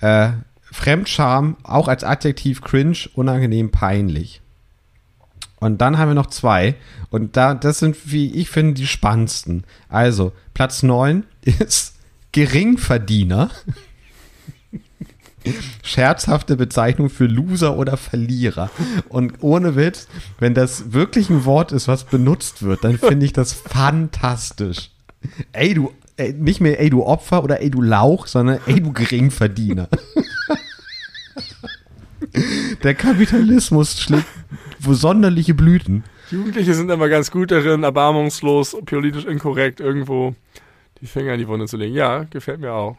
Äh, 0.00 0.30
Fremdscham, 0.72 1.56
auch 1.62 1.88
als 1.88 2.04
Adjektiv 2.04 2.60
cringe, 2.60 3.08
unangenehm, 3.14 3.70
peinlich. 3.70 4.40
Und 5.58 5.80
dann 5.80 5.98
haben 5.98 6.10
wir 6.10 6.14
noch 6.14 6.26
zwei. 6.26 6.74
Und 7.10 7.36
da, 7.36 7.54
das 7.54 7.78
sind, 7.78 7.96
wie 8.12 8.34
ich 8.34 8.50
finde, 8.50 8.74
die 8.74 8.86
spannendsten. 8.86 9.64
Also, 9.88 10.32
Platz 10.54 10.82
9 10.82 11.24
ist 11.42 11.94
Geringverdiener. 12.32 13.50
Scherzhafte 15.82 16.56
Bezeichnung 16.56 17.08
für 17.08 17.26
Loser 17.26 17.76
oder 17.76 17.96
Verlierer. 17.96 18.70
Und 19.08 19.42
ohne 19.42 19.76
Witz, 19.76 20.08
wenn 20.40 20.54
das 20.54 20.92
wirklich 20.92 21.30
ein 21.30 21.44
Wort 21.44 21.70
ist, 21.72 21.86
was 21.86 22.04
benutzt 22.04 22.62
wird, 22.62 22.82
dann 22.82 22.98
finde 22.98 23.24
ich 23.24 23.32
das 23.32 23.52
fantastisch. 23.52 24.90
Ey, 25.52 25.74
du, 25.74 25.92
ey, 26.16 26.32
nicht 26.32 26.60
mehr 26.60 26.80
ey, 26.80 26.90
du 26.90 27.04
Opfer 27.04 27.44
oder 27.44 27.60
ey, 27.60 27.70
du 27.70 27.82
Lauch, 27.82 28.26
sondern 28.26 28.58
ey, 28.66 28.80
du 28.80 28.92
Geringverdiener. 28.92 29.88
Der 32.82 32.94
Kapitalismus 32.94 33.98
schlägt 33.98 34.26
sonderliche 34.80 35.54
Blüten. 35.54 36.04
Jugendliche 36.30 36.74
sind 36.74 36.90
immer 36.90 37.08
ganz 37.08 37.30
gut 37.30 37.50
darin, 37.50 37.82
erbarmungslos, 37.82 38.76
politisch 38.84 39.24
inkorrekt 39.24 39.80
irgendwo 39.80 40.34
die 41.00 41.06
Finger 41.06 41.34
in 41.34 41.40
die 41.40 41.48
Wunde 41.48 41.66
zu 41.66 41.76
legen. 41.76 41.94
Ja, 41.94 42.24
gefällt 42.24 42.60
mir 42.60 42.72
auch. 42.72 42.96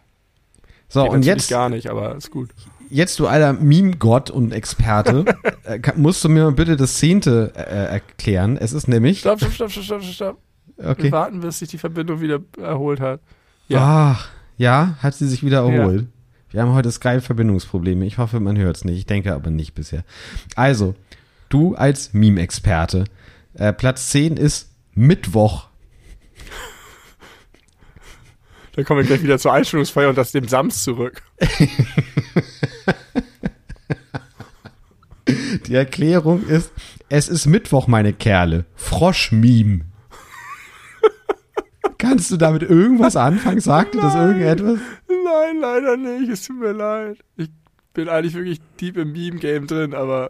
So, 0.89 1.03
Geht 1.03 1.11
und 1.11 1.25
jetzt, 1.25 1.49
gar 1.49 1.69
nicht, 1.69 1.89
aber 1.89 2.15
ist 2.15 2.31
gut. 2.31 2.49
jetzt 2.89 3.19
du 3.19 3.27
alter 3.27 3.53
Meme-Gott 3.53 4.29
und 4.29 4.53
Experte, 4.53 5.25
äh, 5.63 5.79
musst 5.95 6.23
du 6.23 6.29
mir 6.29 6.43
mal 6.45 6.53
bitte 6.53 6.77
das 6.77 6.97
Zehnte 6.97 7.51
äh, 7.55 7.61
erklären. 7.61 8.57
Es 8.57 8.71
ist 8.71 8.87
nämlich, 8.87 9.19
Stopp, 9.19 9.39
stopp, 9.39 9.51
stopp, 9.53 9.71
stopp, 9.71 9.83
stopp, 9.83 10.03
stopp. 10.03 10.37
Wir 10.77 10.89
okay. 10.89 11.11
warten, 11.11 11.41
bis 11.41 11.59
sich 11.59 11.69
die 11.69 11.77
Verbindung 11.77 12.21
wieder 12.21 12.39
erholt 12.61 12.99
hat. 12.99 13.21
Ach, 13.73 14.29
ja, 14.57 14.95
hat 15.01 15.15
sie 15.15 15.27
sich 15.27 15.43
wieder 15.43 15.57
erholt. 15.57 16.07
Wir 16.51 16.61
haben 16.61 16.73
heute 16.73 16.91
Skype-Verbindungsprobleme. 16.91 18.05
Ich 18.05 18.17
hoffe, 18.17 18.39
man 18.39 18.57
hört 18.57 18.77
es 18.77 18.85
nicht. 18.85 18.97
Ich 18.97 19.05
denke 19.05 19.33
aber 19.33 19.51
nicht 19.51 19.73
bisher. 19.73 20.05
Also, 20.55 20.95
du 21.49 21.75
als 21.75 22.13
Meme-Experte. 22.13 23.03
Äh, 23.53 23.73
Platz 23.73 24.09
10 24.09 24.37
ist 24.37 24.71
Mittwoch. 24.93 25.67
Dann 28.75 28.85
kommen 28.85 29.01
wir 29.01 29.07
gleich 29.07 29.23
wieder 29.23 29.39
zur 29.39 29.53
Einstellungsfeier 29.53 30.09
und 30.09 30.17
das 30.17 30.31
dem 30.31 30.47
Sams 30.47 30.83
zurück. 30.83 31.21
Die 35.67 35.75
Erklärung 35.75 36.47
ist, 36.47 36.71
es 37.09 37.27
ist 37.27 37.45
Mittwoch, 37.45 37.87
meine 37.87 38.13
Kerle. 38.13 38.65
Frosch-Meme. 38.75 39.81
Kannst 42.07 42.31
du 42.31 42.37
damit 42.37 42.63
irgendwas 42.63 43.15
anfangen? 43.17 43.59
Sagt 43.59 43.95
dir 43.95 44.01
das 44.01 44.15
irgendetwas? 44.15 44.79
Nein, 45.09 45.59
leider 45.59 45.97
nicht. 45.97 46.29
Es 46.29 46.45
tut 46.47 46.59
mir 46.59 46.71
leid. 46.71 47.17
Ich 47.35 47.49
bin 47.93 48.07
eigentlich 48.07 48.33
wirklich 48.35 48.61
deep 48.79 48.95
im 48.97 49.11
Meme-Game 49.11 49.67
drin, 49.67 49.93
aber 49.93 50.29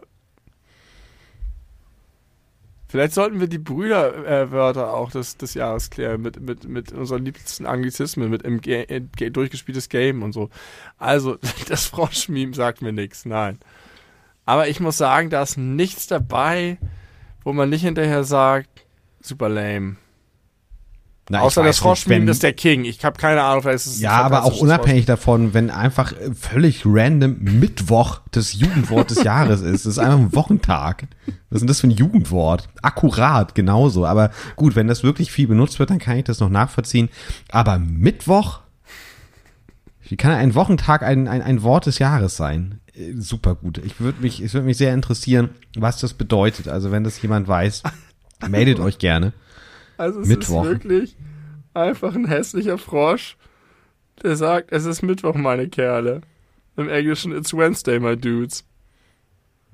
vielleicht 2.88 3.12
sollten 3.12 3.38
wir 3.40 3.46
die 3.46 3.58
Brüderwörter 3.58 4.92
auch 4.94 5.10
des, 5.10 5.36
des 5.36 5.54
Jahres 5.54 5.90
klären 5.90 6.22
mit, 6.22 6.40
mit, 6.40 6.64
mit 6.66 6.92
unseren 6.92 7.24
liebsten 7.24 7.66
Anglizismen, 7.66 8.30
mit 8.30 8.42
im 8.42 8.60
Ga 8.60 8.72
äh, 8.88 9.02
Ga- 9.16 9.30
durchgespieltes 9.30 9.88
Game 9.88 10.22
und 10.22 10.32
so. 10.32 10.48
Also, 10.96 11.36
das 11.68 11.86
Frosch-Meme 11.86 12.54
sagt 12.54 12.82
mir 12.82 12.92
nichts, 12.92 13.24
nein. 13.24 13.58
Aber 14.46 14.68
ich 14.68 14.80
muss 14.80 14.96
sagen, 14.96 15.28
da 15.30 15.42
ist 15.42 15.58
nichts 15.58 16.06
dabei, 16.06 16.78
wo 17.44 17.52
man 17.52 17.68
nicht 17.68 17.82
hinterher 17.84 18.24
sagt, 18.24 18.86
super 19.20 19.48
lame. 19.50 19.96
Na, 21.30 21.40
Außer 21.40 21.62
das 21.62 21.78
Frosch-Meme 21.78 22.30
ist 22.30 22.42
der 22.42 22.54
King. 22.54 22.84
Ich 22.86 23.04
habe 23.04 23.18
keine 23.18 23.42
Ahnung, 23.42 23.62
vielleicht 23.62 23.84
ist 23.84 23.86
es 23.86 24.00
Ja, 24.00 24.22
aber 24.22 24.44
auch 24.44 24.60
unabhängig 24.60 25.04
davon, 25.04 25.52
wenn 25.52 25.70
einfach 25.70 26.12
äh, 26.12 26.32
völlig 26.34 26.84
random 26.86 27.36
Mittwoch 27.40 28.20
das 28.30 28.54
Jugendwort 28.54 29.10
des 29.10 29.24
Jahres 29.24 29.60
ist. 29.60 29.84
Das 29.84 29.92
ist 29.92 29.98
einfach 29.98 30.18
ein 30.18 30.34
Wochentag. 30.34 31.06
Was 31.50 31.56
ist 31.56 31.60
denn 31.60 31.68
das 31.68 31.80
für 31.80 31.88
ein 31.88 31.92
Jugendwort? 31.92 32.70
Akkurat, 32.80 33.54
genauso. 33.54 34.06
Aber 34.06 34.30
gut, 34.56 34.74
wenn 34.74 34.88
das 34.88 35.02
wirklich 35.02 35.30
viel 35.30 35.46
benutzt 35.46 35.78
wird, 35.78 35.90
dann 35.90 35.98
kann 35.98 36.16
ich 36.16 36.24
das 36.24 36.40
noch 36.40 36.48
nachvollziehen. 36.48 37.10
Aber 37.50 37.78
Mittwoch? 37.78 38.60
Wie 40.08 40.16
kann 40.16 40.32
ein 40.32 40.54
Wochentag 40.54 41.02
ein, 41.02 41.28
ein, 41.28 41.42
ein 41.42 41.62
Wort 41.62 41.84
des 41.84 41.98
Jahres 41.98 42.38
sein? 42.38 42.80
Äh, 42.94 43.12
Super 43.18 43.54
gut. 43.54 43.76
Ich 43.84 44.00
würde 44.00 44.22
mich, 44.22 44.40
es 44.40 44.54
würde 44.54 44.66
mich 44.66 44.78
sehr 44.78 44.94
interessieren, 44.94 45.50
was 45.76 45.98
das 45.98 46.14
bedeutet. 46.14 46.68
Also 46.68 46.90
wenn 46.90 47.04
das 47.04 47.20
jemand 47.20 47.48
weiß, 47.48 47.82
meldet 48.48 48.80
euch 48.80 48.98
gerne. 48.98 49.34
Also 49.98 50.20
es 50.20 50.28
Mittwoch. 50.28 50.64
ist 50.64 50.70
wirklich 50.70 51.16
einfach 51.74 52.14
ein 52.14 52.26
hässlicher 52.26 52.78
Frosch, 52.78 53.36
der 54.22 54.36
sagt, 54.36 54.72
es 54.72 54.84
ist 54.84 55.02
Mittwoch, 55.02 55.34
meine 55.34 55.68
Kerle. 55.68 56.22
Im 56.76 56.88
Englischen 56.88 57.32
It's 57.36 57.52
Wednesday, 57.52 57.98
my 58.00 58.16
dudes. 58.16 58.64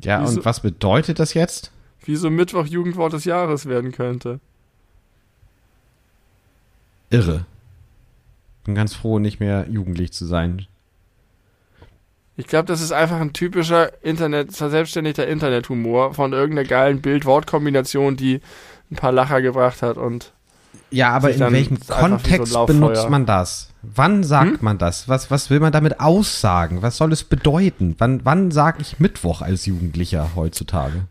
Ja, 0.01 0.23
Wieso- 0.23 0.39
und 0.39 0.45
was 0.45 0.61
bedeutet 0.61 1.19
das 1.19 1.35
jetzt? 1.35 1.71
Wie 2.05 2.17
so 2.17 2.29
Mittwoch 2.31 2.67
Jugendwort 2.67 3.13
des 3.13 3.25
Jahres 3.25 3.67
werden 3.67 3.93
könnte. 3.93 4.41
irre. 7.11 7.47
Bin 8.65 8.75
ganz 8.75 8.95
froh, 8.95 9.19
nicht 9.19 9.41
mehr 9.41 9.67
jugendlich 9.71 10.13
zu 10.13 10.25
sein. 10.27 10.67
Ich 12.37 12.47
glaube, 12.49 12.67
das 12.67 12.81
ist 12.81 12.93
einfach 12.93 13.21
ein 13.21 13.33
typischer 13.33 14.03
Internet, 14.03 14.57
verselbstständigter 14.57 15.27
Internethumor 15.29 16.15
von 16.15 16.33
irgendeiner 16.33 16.67
geilen 16.67 17.01
Bild-Wort-Kombination, 17.01 18.17
die 18.17 18.41
ein 18.91 18.97
paar 18.97 19.13
Lacher 19.13 19.43
gebracht 19.43 19.83
hat 19.83 19.97
und 19.97 20.33
Ja, 20.91 21.11
aber 21.11 21.31
in 21.31 21.41
welchem 21.41 21.77
so 21.77 21.93
Kontext 21.95 22.53
Lauffeuer. 22.53 22.75
benutzt 22.75 23.11
man 23.11 23.27
das? 23.27 23.71
Wann 23.83 24.25
sagt 24.25 24.53
Hm? 24.53 24.59
man 24.63 24.79
das? 24.79 25.09
Was, 25.09 25.31
was 25.31 25.51
will 25.51 25.61
man 25.61 25.73
damit 25.73 26.01
aussagen? 26.01 26.83
Was 26.83 26.97
soll 26.97 27.13
es 27.13 27.25
bedeuten? 27.25 27.95
Wann, 27.99 28.25
wann 28.25 28.51
sage 28.51 28.79
ich 28.81 28.99
Mittwoch 29.01 29.43
als 29.43 29.67
Jugendlicher 29.67 30.31
heutzutage? 30.37 31.07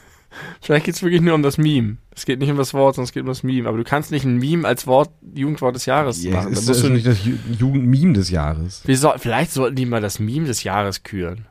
vielleicht 0.60 0.84
geht 0.86 0.94
es 0.94 1.02
wirklich 1.02 1.22
nur 1.22 1.34
um 1.34 1.42
das 1.42 1.58
Meme. 1.58 1.96
Es 2.14 2.26
geht 2.26 2.38
nicht 2.40 2.50
um 2.50 2.56
das 2.56 2.74
Wort, 2.74 2.96
sondern 2.96 3.06
es 3.08 3.12
geht 3.12 3.22
um 3.22 3.28
das 3.28 3.42
Meme. 3.42 3.68
Aber 3.68 3.78
du 3.78 3.84
kannst 3.84 4.10
nicht 4.10 4.24
ein 4.24 4.38
Meme 4.38 4.66
als 4.66 4.86
Wort, 4.86 5.10
Jugendwort 5.34 5.74
des 5.74 5.86
Jahres 5.86 6.22
Ja, 6.22 6.32
machen. 6.32 6.46
Da 6.46 6.50
ist 6.58 6.66
musst 6.66 6.68
das 6.68 6.82
du 6.82 6.88
nicht 6.92 7.06
das 7.06 7.24
Ju 7.24 7.34
Jugendmeme 7.58 8.12
des 8.12 8.30
Jahres? 8.30 8.82
Soll, 8.86 9.18
vielleicht 9.18 9.52
sollten 9.52 9.76
die 9.76 9.86
mal 9.86 10.00
das 10.00 10.18
Meme 10.18 10.46
des 10.46 10.64
Jahres 10.64 11.02
küren. 11.02 11.46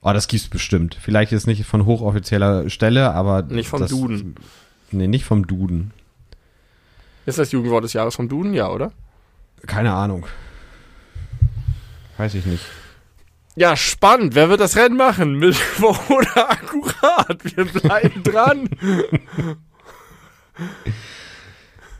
Oh, 0.00 0.12
das 0.12 0.28
gibt's 0.28 0.48
bestimmt. 0.48 0.96
Vielleicht 1.00 1.32
jetzt 1.32 1.46
nicht 1.48 1.64
von 1.66 1.84
hochoffizieller 1.84 2.70
Stelle, 2.70 3.12
aber. 3.12 3.42
Nicht 3.42 3.68
vom 3.68 3.80
das, 3.80 3.90
Duden. 3.90 4.36
Nee, 4.90 5.06
nicht 5.08 5.24
vom 5.24 5.46
Duden. 5.46 5.92
Ist 7.26 7.38
das 7.38 7.52
Jugendwort 7.52 7.84
des 7.84 7.92
Jahres 7.92 8.14
vom 8.14 8.28
Duden? 8.28 8.54
Ja, 8.54 8.70
oder? 8.70 8.92
Keine 9.66 9.92
Ahnung. 9.92 10.26
Weiß 12.16 12.34
ich 12.34 12.46
nicht. 12.46 12.64
Ja, 13.56 13.74
spannend. 13.74 14.34
Wer 14.34 14.48
wird 14.48 14.60
das 14.60 14.76
Rennen 14.76 14.96
machen? 14.96 15.38
Mittwoch 15.38 15.98
oder 16.10 16.50
akkurat? 16.50 17.38
Wir 17.42 17.64
bleiben 17.64 18.22
dran. 18.22 18.68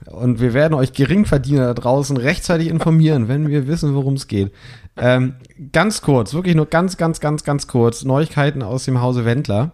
Und 0.07 0.41
wir 0.41 0.55
werden 0.55 0.75
euch 0.75 0.93
Geringverdiener 0.93 1.67
da 1.67 1.75
draußen 1.75 2.17
rechtzeitig 2.17 2.69
informieren, 2.69 3.27
wenn 3.29 3.49
wir 3.49 3.67
wissen, 3.67 3.95
worum 3.95 4.15
es 4.15 4.29
geht. 4.29 4.53
Ähm, 4.97 5.35
ganz 5.73 6.01
kurz, 6.01 6.33
wirklich 6.33 6.55
nur 6.55 6.67
ganz, 6.67 6.97
ganz, 6.97 7.21
ganz, 7.21 7.43
ganz 7.43 7.67
kurz. 7.67 8.05
Neuigkeiten 8.05 8.63
aus 8.63 8.85
dem 8.85 9.01
Hause 9.01 9.25
Wendler. 9.25 9.73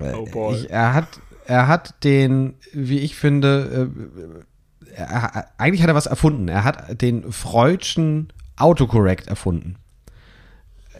Äh, 0.00 0.12
Oh 0.12 0.24
boy. 0.24 0.56
Ich, 0.56 0.70
er 0.70 0.92
hat, 0.92 1.20
er 1.48 1.66
hat 1.66 2.04
den, 2.04 2.54
wie 2.72 2.98
ich 2.98 3.16
finde, 3.16 3.88
äh, 4.94 4.94
er, 4.94 5.46
eigentlich 5.56 5.82
hat 5.82 5.88
er 5.88 5.94
was 5.94 6.06
erfunden. 6.06 6.46
Er 6.48 6.62
hat 6.62 7.00
den 7.00 7.32
Freudschen 7.32 8.28
Autocorrect 8.56 9.28
erfunden. 9.28 9.76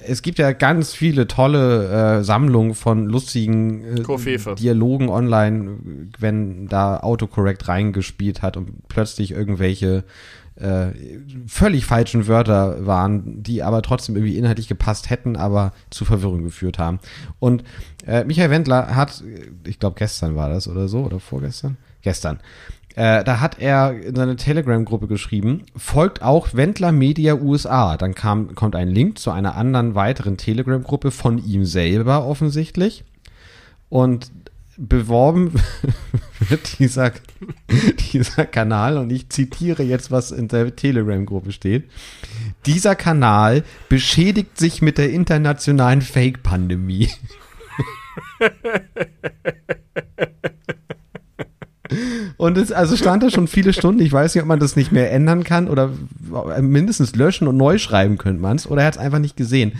Es 0.06 0.22
gibt 0.22 0.38
ja 0.38 0.52
ganz 0.52 0.94
viele 0.94 1.26
tolle 1.26 2.20
äh, 2.20 2.24
Sammlungen 2.24 2.74
von 2.74 3.06
lustigen 3.06 3.98
äh. 3.98 4.54
Dialogen 4.54 5.10
online, 5.10 5.78
wenn 6.18 6.66
da 6.68 7.00
Autocorrect 7.00 7.68
reingespielt 7.68 8.40
hat 8.40 8.56
und 8.56 8.88
plötzlich 8.88 9.32
irgendwelche 9.32 10.04
äh, 10.60 10.92
völlig 11.46 11.86
falschen 11.86 12.26
Wörter 12.26 12.86
waren, 12.86 13.42
die 13.42 13.62
aber 13.62 13.82
trotzdem 13.82 14.16
irgendwie 14.16 14.36
inhaltlich 14.36 14.68
gepasst 14.68 15.10
hätten, 15.10 15.36
aber 15.36 15.72
zu 15.90 16.04
Verwirrung 16.04 16.42
geführt 16.42 16.78
haben. 16.78 16.98
Und 17.38 17.64
äh, 18.06 18.24
Michael 18.24 18.50
Wendler 18.50 18.94
hat, 18.94 19.22
ich 19.64 19.78
glaube 19.78 19.96
gestern 19.98 20.36
war 20.36 20.48
das 20.48 20.68
oder 20.68 20.88
so, 20.88 21.00
oder 21.00 21.20
vorgestern? 21.20 21.76
Gestern. 22.02 22.40
Äh, 22.96 23.22
da 23.22 23.38
hat 23.38 23.60
er 23.60 23.92
in 23.92 24.16
seine 24.16 24.34
Telegram-Gruppe 24.34 25.06
geschrieben, 25.06 25.62
folgt 25.76 26.22
auch 26.22 26.54
Wendler 26.54 26.90
Media 26.90 27.34
USA. 27.34 27.96
Dann 27.96 28.16
kam, 28.16 28.56
kommt 28.56 28.74
ein 28.74 28.88
Link 28.88 29.20
zu 29.20 29.30
einer 29.30 29.54
anderen 29.54 29.94
weiteren 29.94 30.36
Telegram-Gruppe 30.36 31.12
von 31.12 31.38
ihm 31.38 31.64
selber 31.64 32.26
offensichtlich. 32.26 33.04
Und 33.88 34.32
beworben 34.76 35.52
dieser, 36.78 37.12
dieser 38.12 38.46
Kanal, 38.46 38.96
und 38.98 39.10
ich 39.10 39.28
zitiere 39.28 39.82
jetzt, 39.82 40.10
was 40.10 40.30
in 40.30 40.48
der 40.48 40.74
Telegram-Gruppe 40.74 41.52
steht. 41.52 41.84
Dieser 42.66 42.94
Kanal 42.94 43.64
beschädigt 43.88 44.58
sich 44.58 44.82
mit 44.82 44.98
der 44.98 45.10
internationalen 45.10 46.02
Fake-Pandemie. 46.02 47.10
Und 52.36 52.58
es, 52.58 52.70
also 52.70 52.96
stand 52.96 53.22
da 53.22 53.30
schon 53.30 53.48
viele 53.48 53.72
Stunden. 53.72 54.00
Ich 54.00 54.12
weiß 54.12 54.34
nicht, 54.34 54.42
ob 54.42 54.48
man 54.48 54.60
das 54.60 54.76
nicht 54.76 54.92
mehr 54.92 55.10
ändern 55.10 55.42
kann 55.42 55.68
oder 55.68 55.90
mindestens 56.60 57.14
löschen 57.16 57.48
und 57.48 57.56
neu 57.56 57.78
schreiben 57.78 58.18
könnte 58.18 58.40
man 58.40 58.56
es. 58.56 58.66
Oder 58.66 58.82
er 58.82 58.88
hat 58.88 58.94
es 58.94 59.00
einfach 59.00 59.18
nicht 59.18 59.36
gesehen. 59.36 59.72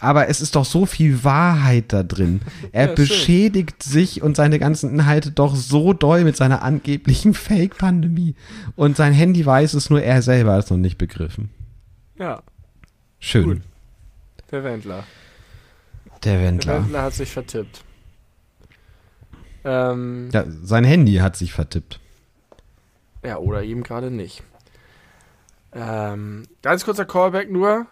Aber 0.00 0.28
es 0.28 0.40
ist 0.40 0.56
doch 0.56 0.64
so 0.64 0.86
viel 0.86 1.24
Wahrheit 1.24 1.92
da 1.92 2.02
drin. 2.02 2.40
Er 2.72 2.88
Ja, 2.88 2.94
beschädigt 2.94 3.82
sich 3.82 4.22
und 4.22 4.36
seine 4.36 4.58
ganzen 4.58 4.90
Inhalte 4.90 5.30
doch 5.30 5.54
so 5.56 5.92
doll 5.92 6.24
mit 6.24 6.36
seiner 6.36 6.62
angeblichen 6.62 7.34
Fake-Pandemie. 7.34 8.34
Und 8.76 8.96
sein 8.96 9.12
Handy 9.12 9.44
weiß 9.46 9.74
es 9.74 9.88
nur, 9.90 10.02
er 10.02 10.22
selber 10.22 10.52
hat 10.54 10.64
es 10.64 10.70
noch 10.70 10.76
nicht 10.76 10.98
begriffen. 10.98 11.50
Ja, 12.18 12.42
Schön. 13.18 13.44
Gut. 13.44 13.62
der 14.50 14.64
Wendler. 14.64 15.04
Der 16.24 16.38
Der 16.38 16.42
Wendler. 16.42 16.74
Wendler 16.82 17.02
hat 17.02 17.14
sich 17.14 17.30
vertippt. 17.30 17.82
Ähm, 19.64 20.28
Ja, 20.32 20.44
sein 20.62 20.84
Handy 20.84 21.14
hat 21.16 21.36
sich 21.36 21.52
vertippt. 21.52 22.00
Ja, 23.24 23.38
oder 23.38 23.62
eben 23.62 23.82
gerade 23.82 24.10
nicht. 24.10 24.42
Ähm, 25.72 26.44
ganz 26.62 26.84
kurzer 26.84 27.04
Callback 27.04 27.50
nur. 27.50 27.86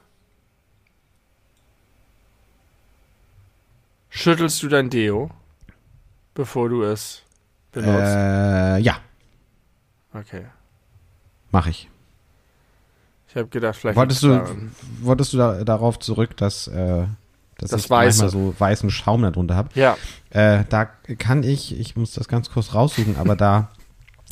Schüttelst 4.16 4.62
du 4.62 4.68
dein 4.68 4.90
Deo, 4.90 5.30
bevor 6.34 6.68
du 6.68 6.82
es 6.84 7.22
benutzt? 7.72 8.14
Äh, 8.14 8.78
ja, 8.78 8.96
Okay. 10.14 10.42
mache 11.50 11.70
ich. 11.70 11.88
Ich 13.28 13.34
habe 13.36 13.48
gedacht, 13.48 13.76
vielleicht. 13.76 13.96
Wolltest 13.96 14.22
du, 14.22 14.40
wolltest 15.00 15.32
du 15.32 15.38
da, 15.38 15.64
darauf 15.64 15.98
zurück, 15.98 16.36
dass, 16.36 16.68
äh, 16.68 17.06
dass 17.58 17.70
Das 17.70 17.84
ich 17.86 17.90
Weiße. 17.90 18.22
manchmal 18.22 18.30
so 18.30 18.54
weißen 18.56 18.90
Schaum 18.90 19.22
da 19.22 19.32
drunter 19.32 19.56
habe? 19.56 19.70
Ja, 19.74 19.96
Äh, 20.30 20.62
da 20.68 20.84
kann 21.18 21.42
ich, 21.42 21.76
ich 21.78 21.96
muss 21.96 22.12
das 22.12 22.28
ganz 22.28 22.50
kurz 22.50 22.72
raussuchen, 22.74 23.16
aber 23.16 23.34
da 23.34 23.70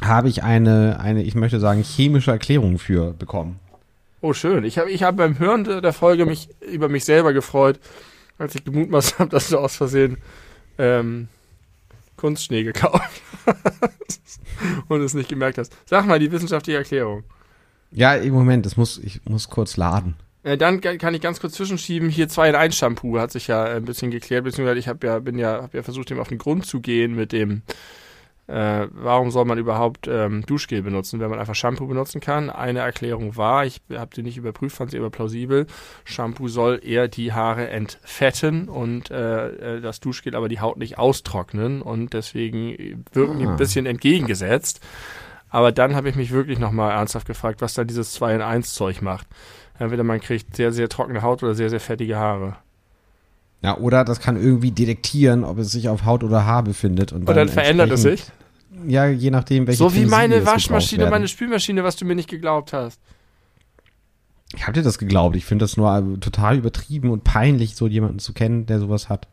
habe 0.04 0.28
ich 0.28 0.44
eine, 0.44 1.00
eine, 1.00 1.22
ich 1.24 1.34
möchte 1.34 1.58
sagen, 1.58 1.82
chemische 1.82 2.30
Erklärung 2.30 2.78
für 2.78 3.12
bekommen. 3.14 3.58
oh 4.20 4.32
schön. 4.32 4.62
Ich 4.62 4.78
habe 4.78 4.90
ich 4.92 5.02
hab 5.02 5.16
beim 5.16 5.40
Hören 5.40 5.64
der 5.64 5.92
Folge 5.92 6.24
mich 6.26 6.48
über 6.60 6.88
mich 6.88 7.04
selber 7.04 7.32
gefreut, 7.32 7.80
als 8.42 8.54
ich 8.54 8.64
gemutmaßt 8.64 9.18
habe, 9.18 9.30
dass 9.30 9.48
du 9.48 9.58
aus 9.58 9.76
Versehen 9.76 10.18
ähm, 10.78 11.28
Kunstschnee 12.16 12.64
gekauft 12.64 13.22
hast 13.46 14.40
und 14.88 15.00
es 15.00 15.14
nicht 15.14 15.28
gemerkt 15.28 15.58
hast. 15.58 15.74
Sag 15.86 16.06
mal 16.06 16.18
die 16.18 16.30
wissenschaftliche 16.30 16.78
Erklärung. 16.78 17.24
Ja, 17.90 18.14
im 18.14 18.32
Moment, 18.34 18.66
das 18.66 18.76
muss, 18.76 18.98
ich 18.98 19.24
muss 19.24 19.48
kurz 19.48 19.76
laden. 19.76 20.16
Äh, 20.42 20.56
dann 20.56 20.80
kann 20.80 21.14
ich 21.14 21.20
ganz 21.20 21.40
kurz 21.40 21.54
zwischenschieben. 21.54 22.08
Hier 22.08 22.28
2 22.28 22.50
in 22.50 22.54
1 22.54 22.76
Shampoo 22.76 23.18
hat 23.18 23.30
sich 23.30 23.46
ja 23.46 23.64
ein 23.64 23.84
bisschen 23.84 24.10
geklärt, 24.10 24.44
beziehungsweise 24.44 24.78
ich 24.78 24.88
habe 24.88 25.06
ja, 25.06 25.18
bin 25.18 25.38
ja, 25.38 25.62
hab 25.62 25.74
ja 25.74 25.82
versucht, 25.82 26.10
dem 26.10 26.18
auf 26.18 26.28
den 26.28 26.38
Grund 26.38 26.66
zu 26.66 26.80
gehen 26.80 27.14
mit 27.14 27.32
dem, 27.32 27.62
äh, 28.52 28.88
warum 28.92 29.30
soll 29.30 29.46
man 29.46 29.56
überhaupt 29.56 30.06
ähm, 30.08 30.44
Duschgel 30.44 30.82
benutzen, 30.82 31.20
wenn 31.20 31.30
man 31.30 31.38
einfach 31.38 31.54
Shampoo 31.54 31.86
benutzen 31.86 32.20
kann. 32.20 32.50
Eine 32.50 32.80
Erklärung 32.80 33.36
war, 33.36 33.64
ich 33.64 33.80
habe 33.94 34.14
die 34.14 34.22
nicht 34.22 34.36
überprüft, 34.36 34.76
fand 34.76 34.90
sie 34.90 34.98
aber 34.98 35.08
plausibel. 35.10 35.66
Shampoo 36.04 36.48
soll 36.48 36.80
eher 36.84 37.08
die 37.08 37.32
Haare 37.32 37.68
entfetten 37.70 38.68
und 38.68 39.10
äh, 39.10 39.76
äh, 39.76 39.80
das 39.80 40.00
Duschgel 40.00 40.36
aber 40.36 40.48
die 40.48 40.60
Haut 40.60 40.76
nicht 40.76 40.98
austrocknen 40.98 41.80
und 41.80 42.12
deswegen 42.12 43.04
wirken 43.12 43.38
die 43.38 43.46
Ah. 43.46 43.50
ein 43.52 43.56
bisschen 43.56 43.86
entgegengesetzt. 43.86 44.80
Aber 45.48 45.72
dann 45.72 45.94
habe 45.94 46.08
ich 46.08 46.16
mich 46.16 46.30
wirklich 46.30 46.58
nochmal 46.58 46.92
ernsthaft 46.92 47.26
gefragt, 47.26 47.60
was 47.62 47.74
da 47.74 47.84
dieses 47.84 48.12
2 48.12 48.34
in 48.36 48.42
1 48.42 48.74
Zeug 48.74 49.02
macht. 49.02 49.26
Entweder 49.78 50.04
man 50.04 50.20
kriegt 50.20 50.56
sehr, 50.56 50.72
sehr 50.72 50.88
trockene 50.88 51.22
Haut 51.22 51.42
oder 51.42 51.54
sehr, 51.54 51.70
sehr 51.70 51.80
fettige 51.80 52.16
Haare. 52.16 52.56
Ja, 53.62 53.78
oder 53.78 54.04
das 54.04 54.20
kann 54.20 54.36
irgendwie 54.36 54.72
detektieren, 54.72 55.44
ob 55.44 55.58
es 55.58 55.70
sich 55.72 55.88
auf 55.88 56.04
Haut 56.04 56.24
oder 56.24 56.44
Haar 56.44 56.62
befindet. 56.64 57.12
Und 57.12 57.28
Und 57.28 57.34
dann 57.36 57.48
verändert 57.48 57.90
es 57.92 58.02
sich. 58.02 58.24
Ja, 58.86 59.06
je 59.06 59.30
nachdem, 59.30 59.66
welche 59.66 59.78
So 59.78 59.94
wie 59.94 60.06
meine 60.06 60.44
Waschmaschine 60.46 61.10
meine 61.10 61.28
Spülmaschine, 61.28 61.84
was 61.84 61.96
du 61.96 62.04
mir 62.04 62.14
nicht 62.14 62.28
geglaubt 62.28 62.72
hast. 62.72 63.00
Ich 64.54 64.66
hab 64.66 64.74
dir 64.74 64.82
das 64.82 64.98
geglaubt. 64.98 65.36
Ich 65.36 65.44
finde 65.44 65.64
das 65.64 65.76
nur 65.76 65.96
äh, 65.96 66.18
total 66.18 66.58
übertrieben 66.58 67.10
und 67.10 67.24
peinlich, 67.24 67.76
so 67.76 67.86
jemanden 67.86 68.18
zu 68.18 68.32
kennen, 68.32 68.66
der 68.66 68.80
sowas 68.80 69.08
hat. 69.08 69.28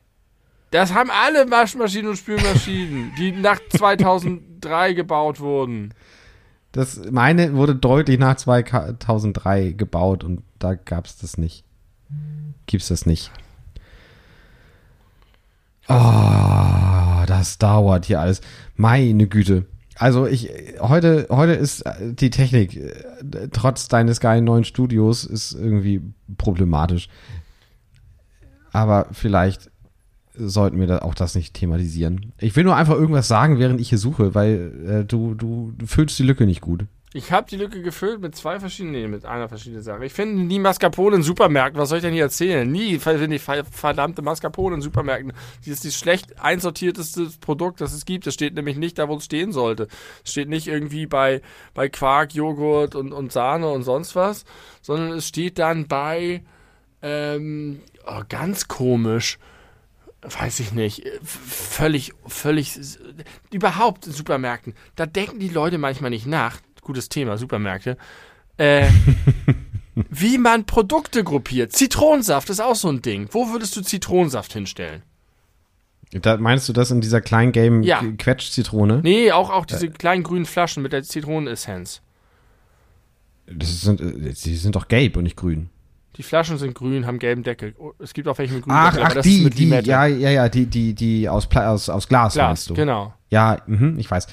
Das 0.72 0.94
haben 0.94 1.10
alle 1.12 1.50
Waschmaschinen 1.50 2.12
und 2.12 2.18
Spülmaschinen, 2.18 3.12
die 3.18 3.32
nach 3.32 3.60
2003 3.70 4.94
gebaut 4.94 5.40
wurden. 5.40 5.94
Das, 6.72 7.02
meine 7.10 7.56
wurde 7.56 7.76
deutlich 7.76 8.20
nach 8.20 8.36
2003 8.36 9.72
gebaut 9.72 10.24
und 10.24 10.44
da 10.60 10.76
gab's 10.76 11.18
das 11.18 11.38
nicht. 11.38 11.64
Gibt's 12.68 12.90
das 12.90 13.08
nicht. 13.08 13.32
Oh, 15.88 15.96
das 17.40 17.58
dauert 17.58 18.06
hier 18.06 18.20
alles. 18.20 18.42
Meine 18.76 19.28
Güte. 19.28 19.66
Also 19.96 20.28
ich, 20.28 20.50
heute, 20.80 21.28
heute 21.30 21.54
ist 21.54 21.82
äh, 21.82 22.14
die 22.14 22.30
Technik, 22.30 22.76
äh, 22.78 23.48
trotz 23.52 23.88
deines 23.88 24.20
geilen 24.20 24.46
neuen 24.46 24.64
Studios, 24.64 25.26
ist 25.26 25.54
irgendwie 25.54 26.02
problematisch. 26.38 27.10
Aber 28.72 29.08
vielleicht 29.12 29.72
sollten 30.36 30.80
wir 30.80 30.88
da 30.88 31.00
auch 31.00 31.16
das 31.16 31.36
nicht 31.36 31.54
thematisieren. 31.54 32.34
Ich 32.38 32.56
will 32.56 32.64
nur 32.64 32.76
einfach 32.76 32.94
irgendwas 32.94 33.28
sagen, 33.28 33.60
während 33.60 33.82
ich 33.82 33.90
hier 33.90 33.98
suche, 33.98 34.36
weil 34.36 35.02
äh, 35.02 35.06
du, 35.06 35.34
du, 35.34 35.74
du 35.78 35.86
füllst 35.86 36.18
die 36.20 36.24
Lücke 36.24 36.46
nicht 36.46 36.62
gut. 36.62 36.86
Ich 37.12 37.32
habe 37.32 37.48
die 37.50 37.56
Lücke 37.58 37.82
gefüllt 37.82 38.22
mit 38.22 38.36
zwei 38.36 38.60
verschiedenen, 38.60 39.02
nee, 39.02 39.08
mit 39.08 39.26
einer 39.26 39.50
verschiedenen 39.50 39.82
Sache. 39.82 40.06
Ich 40.06 40.14
finde 40.14 40.44
nie 40.44 40.60
Mascarpone 40.60 41.16
in 41.16 41.24
Supermärkten. 41.24 41.82
Was 41.82 41.90
soll 41.90 41.98
ich 41.98 42.04
denn 42.04 42.14
hier 42.14 42.26
erzählen? 42.26 42.72
Nie 42.72 43.00
finde 43.00 43.34
ich 43.34 43.42
ver- 43.42 43.66
verdammte 43.66 44.22
Mascarpone 44.22 44.76
in 44.76 44.82
Supermärkten. 44.82 45.34
Die 45.66 45.72
ist 45.72 45.84
das 45.86 45.96
schlecht 45.96 46.40
einsortierteste 46.40 47.32
Produkt, 47.42 47.82
das 47.82 47.94
es 47.94 48.06
gibt. 48.06 48.28
Das 48.28 48.36
steht 48.36 48.54
nämlich 48.54 48.78
nicht 48.78 49.00
da, 49.00 49.10
wo 49.10 49.16
es 49.16 49.26
stehen 49.26 49.52
sollte. 49.52 49.88
Es 50.24 50.32
steht 50.32 50.50
nicht 50.50 50.68
irgendwie 50.68 51.08
bei, 51.08 51.42
bei 51.74 51.90
Quark, 51.90 52.36
Joghurt 52.36 52.94
und, 52.94 53.12
und 53.12 53.32
Sahne 53.32 53.70
und 53.70 53.82
sonst 53.82 54.16
was, 54.16 54.46
sondern 54.84 55.14
es 55.14 55.28
steht 55.28 55.58
dann 55.58 55.88
bei, 55.88 56.44
ähm, 57.02 57.82
oh, 58.06 58.22
ganz 58.30 58.68
komisch. 58.68 59.40
Weiß 60.22 60.60
ich 60.60 60.74
nicht. 60.74 61.08
Völlig, 61.24 62.12
völlig, 62.28 62.78
überhaupt 63.52 64.06
in 64.06 64.12
Supermärkten. 64.12 64.76
Da 64.98 65.06
denken 65.06 65.40
die 65.40 65.48
Leute 65.48 65.78
manchmal 65.78 66.10
nicht 66.10 66.28
nach. 66.28 66.58
Gutes 66.90 67.08
Thema, 67.08 67.38
Supermärkte. 67.38 67.98
Äh, 68.58 68.88
wie 70.10 70.40
man 70.40 70.66
Produkte 70.66 71.24
gruppiert. 71.24 71.72
Zitronensaft 71.72 72.50
ist 72.50 72.60
auch 72.62 72.74
so 72.74 72.90
ein 72.90 73.04
Ding. 73.04 73.28
Wo 73.30 73.52
würdest 73.52 73.76
du 73.76 73.82
Zitronensaft 73.82 74.54
hinstellen? 74.54 75.04
Da 76.12 76.38
meinst 76.38 76.68
du 76.68 76.74
das 76.74 76.90
in 76.90 77.00
dieser 77.00 77.22
kleinen 77.22 77.52
gelben 77.52 77.84
Ja. 77.84 78.02
Quetsch-Zitrone? 78.02 79.02
Nee, 79.04 79.32
auch, 79.32 79.52
auch 79.52 79.68
diese 79.68 79.92
kleinen 79.92 80.24
grünen 80.24 80.48
Flaschen 80.48 80.82
mit 80.82 80.92
der 80.92 81.04
Zitronenessenz. 81.04 82.02
Das 83.46 83.82
sind, 83.82 84.02
äh, 84.02 84.34
die 84.34 84.56
sind 84.56 84.76
doch 84.76 84.88
gelb 84.88 85.16
und 85.16 85.26
nicht 85.26 85.36
grün. 85.38 85.70
Die 86.16 86.24
Flaschen 86.24 86.58
sind 86.58 86.74
grün, 86.74 87.06
haben 87.06 87.20
gelben 87.20 87.44
Deckel. 87.44 87.76
Oh, 87.78 87.94
Es 88.00 88.16
gibt 88.16 88.28
auch 88.28 88.40
welche 88.40 88.56
mit 88.56 88.64
grünen 88.64 88.76
Ach, 88.76 88.94
Deckel, 88.94 89.06
ach, 89.06 89.14
das 89.14 89.24
die, 89.24 89.42
mit 89.42 89.60
die, 89.60 89.70
ja, 89.70 90.08
ja, 90.08 90.32
ja, 90.32 90.50
die, 90.50 90.66
die, 90.66 90.96
die 90.96 91.30
aus, 91.30 91.46
Pla 91.46 91.70
aus, 91.70 91.88
aus 91.88 92.08
Glas, 92.08 92.34
Glas, 92.34 92.48
meinst 92.48 92.70
du? 92.72 92.74
genau. 92.74 93.14
Ja, 93.30 93.62
mhm, 93.68 94.00
ich 94.00 94.10
weiß. 94.10 94.26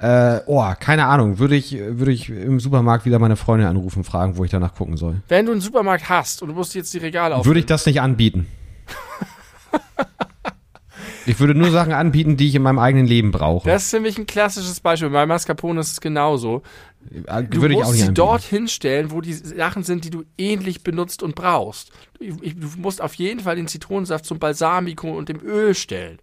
Äh, 0.00 0.40
oh, 0.46 0.64
keine 0.80 1.06
Ahnung. 1.06 1.38
Würde 1.38 1.56
ich, 1.56 1.76
würde 1.78 2.10
ich 2.10 2.30
im 2.30 2.58
Supermarkt 2.58 3.04
wieder 3.04 3.18
meine 3.18 3.36
Freundin 3.36 3.68
anrufen, 3.68 4.02
fragen, 4.02 4.38
wo 4.38 4.44
ich 4.44 4.50
danach 4.50 4.74
gucken 4.74 4.96
soll. 4.96 5.16
Wenn 5.28 5.44
du 5.44 5.52
einen 5.52 5.60
Supermarkt 5.60 6.08
hast 6.08 6.40
und 6.40 6.48
du 6.48 6.54
musst 6.54 6.74
jetzt 6.74 6.94
die 6.94 6.98
Regale 6.98 7.36
auf. 7.36 7.44
Würde 7.44 7.60
ich 7.60 7.66
das 7.66 7.84
nicht 7.84 8.00
anbieten? 8.00 8.46
ich 11.26 11.38
würde 11.38 11.54
nur 11.54 11.70
Sachen 11.70 11.92
anbieten, 11.92 12.38
die 12.38 12.48
ich 12.48 12.54
in 12.54 12.62
meinem 12.62 12.78
eigenen 12.78 13.06
Leben 13.06 13.30
brauche. 13.30 13.68
Das 13.68 13.84
ist 13.84 13.92
nämlich 13.92 14.16
ein 14.16 14.26
klassisches 14.26 14.80
Beispiel. 14.80 15.10
Bei 15.10 15.26
Mascarpone 15.26 15.80
ist 15.80 15.92
es 15.92 16.00
genauso. 16.00 16.62
Äh, 17.26 17.44
Du 17.44 17.60
würde 17.60 17.74
ich 17.74 17.80
musst 17.80 17.98
sie 17.98 18.14
dort 18.14 18.42
hinstellen, 18.42 19.10
wo 19.10 19.20
die 19.20 19.34
Sachen 19.34 19.82
sind, 19.82 20.06
die 20.06 20.10
du 20.10 20.24
ähnlich 20.38 20.82
benutzt 20.82 21.22
und 21.22 21.34
brauchst. 21.34 21.90
Du 22.18 22.36
du 22.36 22.68
musst 22.78 23.02
auf 23.02 23.12
jeden 23.14 23.40
Fall 23.40 23.56
den 23.56 23.68
Zitronensaft 23.68 24.24
zum 24.24 24.38
Balsamico 24.38 25.10
und 25.10 25.28
dem 25.28 25.40
Öl 25.44 25.74
stellen. 25.74 26.20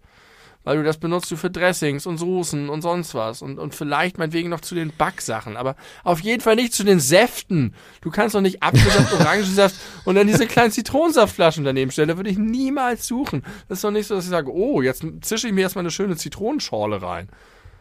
Weil 0.64 0.76
du 0.76 0.82
das 0.82 0.98
benutzt 0.98 1.30
du 1.30 1.36
für 1.36 1.50
Dressings 1.50 2.04
und 2.04 2.18
Soßen 2.18 2.68
und 2.68 2.82
sonst 2.82 3.14
was. 3.14 3.42
Und, 3.42 3.58
und 3.58 3.74
vielleicht 3.74 4.18
meinetwegen 4.18 4.50
noch 4.50 4.60
zu 4.60 4.74
den 4.74 4.92
Backsachen. 4.96 5.56
Aber 5.56 5.76
auf 6.04 6.20
jeden 6.20 6.42
Fall 6.42 6.56
nicht 6.56 6.74
zu 6.74 6.84
den 6.84 7.00
Säften. 7.00 7.74
Du 8.02 8.10
kannst 8.10 8.34
doch 8.34 8.40
nicht 8.40 8.62
Apfelsaft, 8.62 9.12
Orangensaft 9.20 9.76
und 10.04 10.16
dann 10.16 10.26
diese 10.26 10.46
kleinen 10.46 10.72
Zitronensaftflaschen 10.72 11.64
daneben 11.64 11.90
stellen. 11.90 12.08
Da 12.08 12.16
würde 12.16 12.30
ich 12.30 12.38
niemals 12.38 13.06
suchen. 13.06 13.42
Das 13.68 13.78
ist 13.78 13.84
doch 13.84 13.90
nicht 13.90 14.06
so, 14.06 14.16
dass 14.16 14.24
ich 14.24 14.30
sage, 14.30 14.52
oh, 14.52 14.82
jetzt 14.82 15.04
zische 15.22 15.46
ich 15.46 15.54
mir 15.54 15.62
erstmal 15.62 15.82
eine 15.82 15.90
schöne 15.90 16.16
Zitronenschorle 16.16 17.00
rein. 17.00 17.28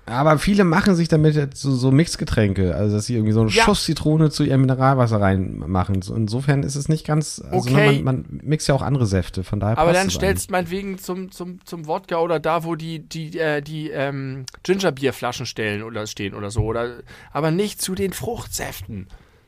Aber 0.08 0.40
viele 0.40 0.64
machen 0.64 0.96
sich 0.96 1.10
damit 1.10 1.58
so, 1.58 1.76
so 1.76 1.92
Mixgetränke, 1.92 2.74
also 2.74 2.96
dass 2.96 3.08
sie 3.08 3.16
irgendwie 3.16 3.34
so 3.34 3.42
einen 3.42 3.50
Ja. 3.50 3.64
Schuss 3.64 3.84
Zitrone 3.84 4.30
zu 4.30 4.44
ihrem 4.46 4.62
Mineralwasser 4.62 5.20
reinmachen. 5.20 6.02
So, 6.02 6.16
Insofern 6.16 6.64
ist 6.64 6.76
es 6.76 6.88
nicht 6.88 7.06
ganz, 7.06 7.42
also 7.52 7.70
Okay. 7.70 7.74
ne, 7.98 8.02
man, 8.02 8.04
man 8.04 8.40
mixt 8.42 8.70
ja 8.70 8.74
auch 8.76 8.82
andere 8.82 9.06
Säfte, 9.06 9.44
von 9.44 9.60
daher 9.60 9.78
Aber 9.78 9.92
dann 9.92 10.10
stellst 10.10 10.50
meinetwegen 10.50 10.98
zum, 10.98 11.30
zum, 11.32 11.64
zum 11.66 11.88
Wodka 11.88 12.20
oder 12.20 12.40
da, 12.40 12.64
wo 12.64 12.76
die, 12.76 13.00
die, 13.00 13.38
äh, 13.38 13.62
die 13.62 13.90
ähm, 13.90 14.46
Gingerbierflaschen 14.64 15.46
stellen 15.46 15.84
oder 15.84 16.08
stehen 16.08 16.34
oder 16.34 16.52
so. 16.52 16.62
Oder, 16.62 17.00
aber 17.34 17.52
nicht 17.52 17.82
zu 17.82 17.94
den 17.94 18.14
Fruchtsäften. 18.14 19.08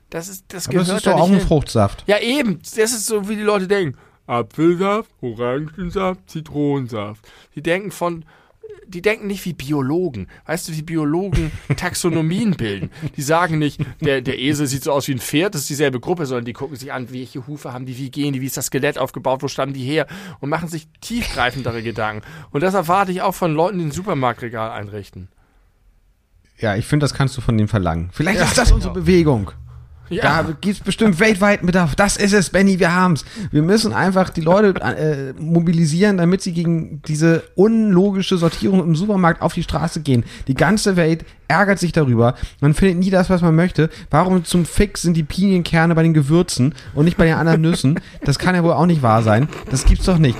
Das 0.09 0.27
ist, 0.27 0.45
das. 0.49 0.65
Aber 0.67 0.73
gehört 0.73 0.89
das 0.89 0.97
ist 0.97 1.07
da 1.07 1.11
doch 1.11 1.19
auch 1.21 1.27
nicht 1.27 1.35
ein 1.35 1.39
hin. 1.39 1.47
Fruchtsaft. 1.47 2.03
Ja, 2.07 2.17
eben. 2.19 2.59
Das 2.75 2.91
ist 2.91 3.05
so, 3.05 3.29
wie 3.29 3.35
die 3.37 3.43
Leute 3.43 3.67
denken. 3.69 3.97
Apfelsaft, 4.27 5.09
Orangensaft, 5.21 6.29
Zitronensaft. 6.29 7.25
Die 7.55 7.61
denken 7.61 7.91
von 7.91 8.25
die 8.89 9.01
denken 9.01 9.27
nicht 9.27 9.45
wie 9.45 9.53
Biologen. 9.53 10.27
Weißt 10.45 10.67
du, 10.67 10.73
wie 10.73 10.81
Biologen 10.81 11.51
Taxonomien 11.77 12.51
bilden? 12.51 12.89
Die 13.15 13.21
sagen 13.21 13.59
nicht, 13.59 13.79
der, 14.01 14.21
der 14.21 14.39
Esel 14.39 14.67
sieht 14.67 14.83
so 14.83 14.91
aus 14.91 15.07
wie 15.07 15.13
ein 15.13 15.19
Pferd, 15.19 15.53
das 15.53 15.61
ist 15.61 15.69
dieselbe 15.69 15.99
Gruppe, 15.99 16.25
sondern 16.25 16.45
die 16.45 16.53
gucken 16.53 16.75
sich 16.75 16.91
an, 16.91 17.11
welche 17.11 17.45
Hufe 17.47 17.71
haben 17.71 17.85
die, 17.85 17.97
wie 17.97 18.09
gehen 18.09 18.33
die, 18.33 18.41
wie 18.41 18.47
ist 18.47 18.57
das 18.57 18.67
Skelett 18.67 18.97
aufgebaut, 18.97 19.43
wo 19.43 19.47
stammen 19.47 19.73
die 19.73 19.83
her 19.83 20.07
und 20.39 20.49
machen 20.49 20.67
sich 20.67 20.87
tiefgreifendere 21.01 21.83
Gedanken. 21.83 22.25
Und 22.51 22.61
das 22.61 22.73
erwarte 22.73 23.11
ich 23.11 23.21
auch 23.21 23.35
von 23.35 23.53
Leuten, 23.53 23.79
die 23.79 23.85
ein 23.85 23.91
Supermarktregal 23.91 24.71
einrichten. 24.71 25.29
Ja, 26.57 26.75
ich 26.75 26.85
finde, 26.85 27.05
das 27.05 27.13
kannst 27.13 27.37
du 27.37 27.41
von 27.41 27.57
denen 27.57 27.69
verlangen. 27.69 28.09
Vielleicht 28.11 28.39
ja, 28.39 28.45
ist 28.45 28.57
das 28.57 28.71
unsere 28.71 28.93
genau. 28.93 29.05
Bewegung. 29.05 29.51
Ja. 30.09 30.43
Da 30.43 30.51
gibt 30.59 30.77
es 30.77 30.83
bestimmt 30.83 31.19
weltweiten 31.19 31.65
Bedarf. 31.65 31.95
Das 31.95 32.17
ist 32.17 32.33
es, 32.33 32.49
Benny, 32.49 32.79
wir 32.79 32.93
haben's. 32.93 33.25
Wir 33.51 33.61
müssen 33.61 33.93
einfach 33.93 34.29
die 34.29 34.41
Leute 34.41 34.79
äh, 34.81 35.33
mobilisieren, 35.39 36.17
damit 36.17 36.41
sie 36.41 36.53
gegen 36.53 37.01
diese 37.03 37.43
unlogische 37.55 38.37
Sortierung 38.37 38.81
im 38.81 38.95
Supermarkt 38.95 39.41
auf 39.41 39.53
die 39.53 39.63
Straße 39.63 40.01
gehen. 40.01 40.23
Die 40.47 40.55
ganze 40.55 40.95
Welt 40.95 41.25
ärgert 41.49 41.79
sich 41.79 41.91
darüber. 41.91 42.35
Man 42.61 42.73
findet 42.73 42.99
nie 42.99 43.09
das, 43.09 43.29
was 43.29 43.41
man 43.41 43.55
möchte. 43.55 43.89
Warum 44.09 44.45
zum 44.45 44.65
Fix 44.65 45.01
sind 45.01 45.17
die 45.17 45.23
Pinienkerne 45.23 45.95
bei 45.95 46.03
den 46.03 46.13
Gewürzen 46.13 46.75
und 46.93 47.05
nicht 47.05 47.17
bei 47.17 47.25
den 47.25 47.35
anderen 47.35 47.61
Nüssen? 47.61 47.99
Das 48.23 48.39
kann 48.39 48.55
ja 48.55 48.63
wohl 48.63 48.73
auch 48.73 48.85
nicht 48.85 49.01
wahr 49.01 49.23
sein. 49.23 49.49
Das 49.69 49.85
gibt's 49.85 50.05
doch 50.05 50.17
nicht. 50.17 50.37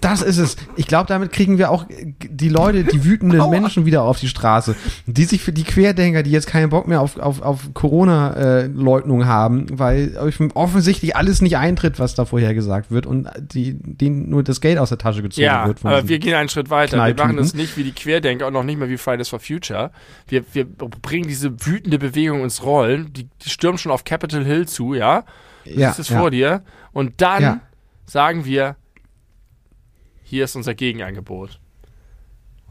Das 0.00 0.22
ist 0.22 0.38
es. 0.38 0.56
Ich 0.76 0.86
glaube, 0.86 1.06
damit 1.06 1.32
kriegen 1.32 1.58
wir 1.58 1.70
auch 1.70 1.86
die 1.88 2.48
Leute, 2.48 2.82
die 2.84 3.04
wütenden 3.04 3.40
Aua. 3.40 3.50
Menschen 3.50 3.86
wieder 3.86 4.02
auf 4.02 4.18
die 4.18 4.28
Straße. 4.28 4.74
Die 5.06 5.24
sich 5.24 5.42
für 5.42 5.52
die 5.52 5.62
Querdenker, 5.62 6.22
die 6.22 6.30
jetzt 6.30 6.46
keinen 6.46 6.70
Bock 6.70 6.88
mehr 6.88 7.00
auf, 7.00 7.18
auf, 7.18 7.40
auf 7.40 7.72
Corona-Leugnung 7.72 9.26
haben, 9.26 9.66
weil 9.78 10.16
offensichtlich 10.54 11.14
alles 11.14 11.40
nicht 11.40 11.56
eintritt, 11.56 11.98
was 12.00 12.14
da 12.14 12.24
vorher 12.24 12.54
gesagt 12.54 12.90
wird 12.90 13.06
und 13.06 13.28
die, 13.38 13.76
denen 13.80 14.28
nur 14.28 14.42
das 14.42 14.60
Geld 14.60 14.78
aus 14.78 14.88
der 14.88 14.98
Tasche 14.98 15.22
gezogen 15.22 15.44
ja, 15.44 15.66
wird. 15.66 15.84
aber 15.84 16.08
wir 16.08 16.18
gehen 16.18 16.34
einen 16.34 16.48
Schritt 16.48 16.70
weiter. 16.70 17.06
Wir 17.06 17.14
machen 17.14 17.36
das 17.36 17.54
nicht 17.54 17.76
wie 17.76 17.84
die 17.84 17.92
Querdenker 17.92 18.48
und 18.48 18.54
noch 18.54 18.64
nicht 18.64 18.80
mal 18.80 18.88
wie 18.88 18.96
Fridays 18.96 19.28
for 19.28 19.38
Future. 19.38 19.91
Wir, 20.26 20.44
wir 20.54 20.64
bringen 20.64 21.28
diese 21.28 21.66
wütende 21.66 21.98
Bewegung 21.98 22.42
ins 22.42 22.62
Rollen. 22.62 23.12
Die, 23.12 23.24
die 23.24 23.50
stürmen 23.50 23.78
schon 23.78 23.92
auf 23.92 24.04
Capitol 24.04 24.44
Hill 24.44 24.66
zu, 24.66 24.94
ja? 24.94 25.24
Du 25.64 25.70
ja, 25.70 25.88
siehst 25.88 26.00
es 26.00 26.08
ja. 26.08 26.18
vor 26.18 26.30
dir. 26.30 26.64
Und 26.92 27.20
dann 27.20 27.42
ja. 27.42 27.60
sagen 28.06 28.44
wir, 28.44 28.76
hier 30.22 30.44
ist 30.44 30.56
unser 30.56 30.74
Gegenangebot. 30.74 31.60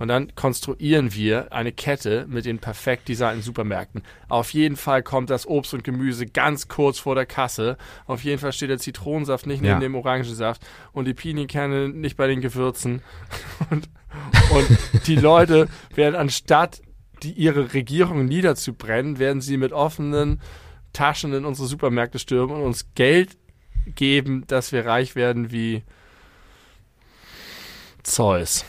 Und 0.01 0.07
dann 0.07 0.33
konstruieren 0.33 1.13
wir 1.13 1.53
eine 1.53 1.71
Kette 1.71 2.25
mit 2.27 2.45
den 2.45 2.57
perfekt 2.57 3.07
designten 3.07 3.43
Supermärkten. 3.43 4.01
Auf 4.29 4.51
jeden 4.51 4.75
Fall 4.75 5.03
kommt 5.03 5.29
das 5.29 5.45
Obst 5.45 5.75
und 5.75 5.83
Gemüse 5.83 6.25
ganz 6.25 6.67
kurz 6.67 6.97
vor 6.97 7.13
der 7.13 7.27
Kasse. 7.27 7.77
Auf 8.07 8.23
jeden 8.23 8.39
Fall 8.39 8.51
steht 8.51 8.71
der 8.71 8.79
Zitronensaft 8.79 9.45
nicht 9.45 9.61
neben 9.61 9.73
ja. 9.73 9.79
dem 9.79 9.93
Orangensaft 9.93 10.65
und 10.91 11.05
die 11.05 11.13
Pinienkerne 11.13 11.89
nicht 11.89 12.17
bei 12.17 12.25
den 12.25 12.41
Gewürzen. 12.41 13.03
Und, 13.69 13.89
und 14.51 15.07
die 15.07 15.15
Leute 15.15 15.69
werden 15.93 16.15
anstatt 16.15 16.81
die, 17.23 17.33
ihre 17.33 17.73
Regierung 17.73 18.25
niederzubrennen, 18.25 19.19
werden 19.19 19.41
sie 19.41 19.57
mit 19.57 19.73
offenen 19.73 20.41
Taschen 20.93 21.33
in 21.33 21.45
unsere 21.45 21.67
Supermärkte 21.67 22.19
stürmen 22.19 22.55
und 22.55 22.63
uns 22.63 22.87
Geld 22.95 23.37
geben, 23.95 24.45
dass 24.47 24.71
wir 24.71 24.85
reich 24.85 25.15
werden 25.15 25.51
wie 25.51 25.83
Zeus. 28.03 28.65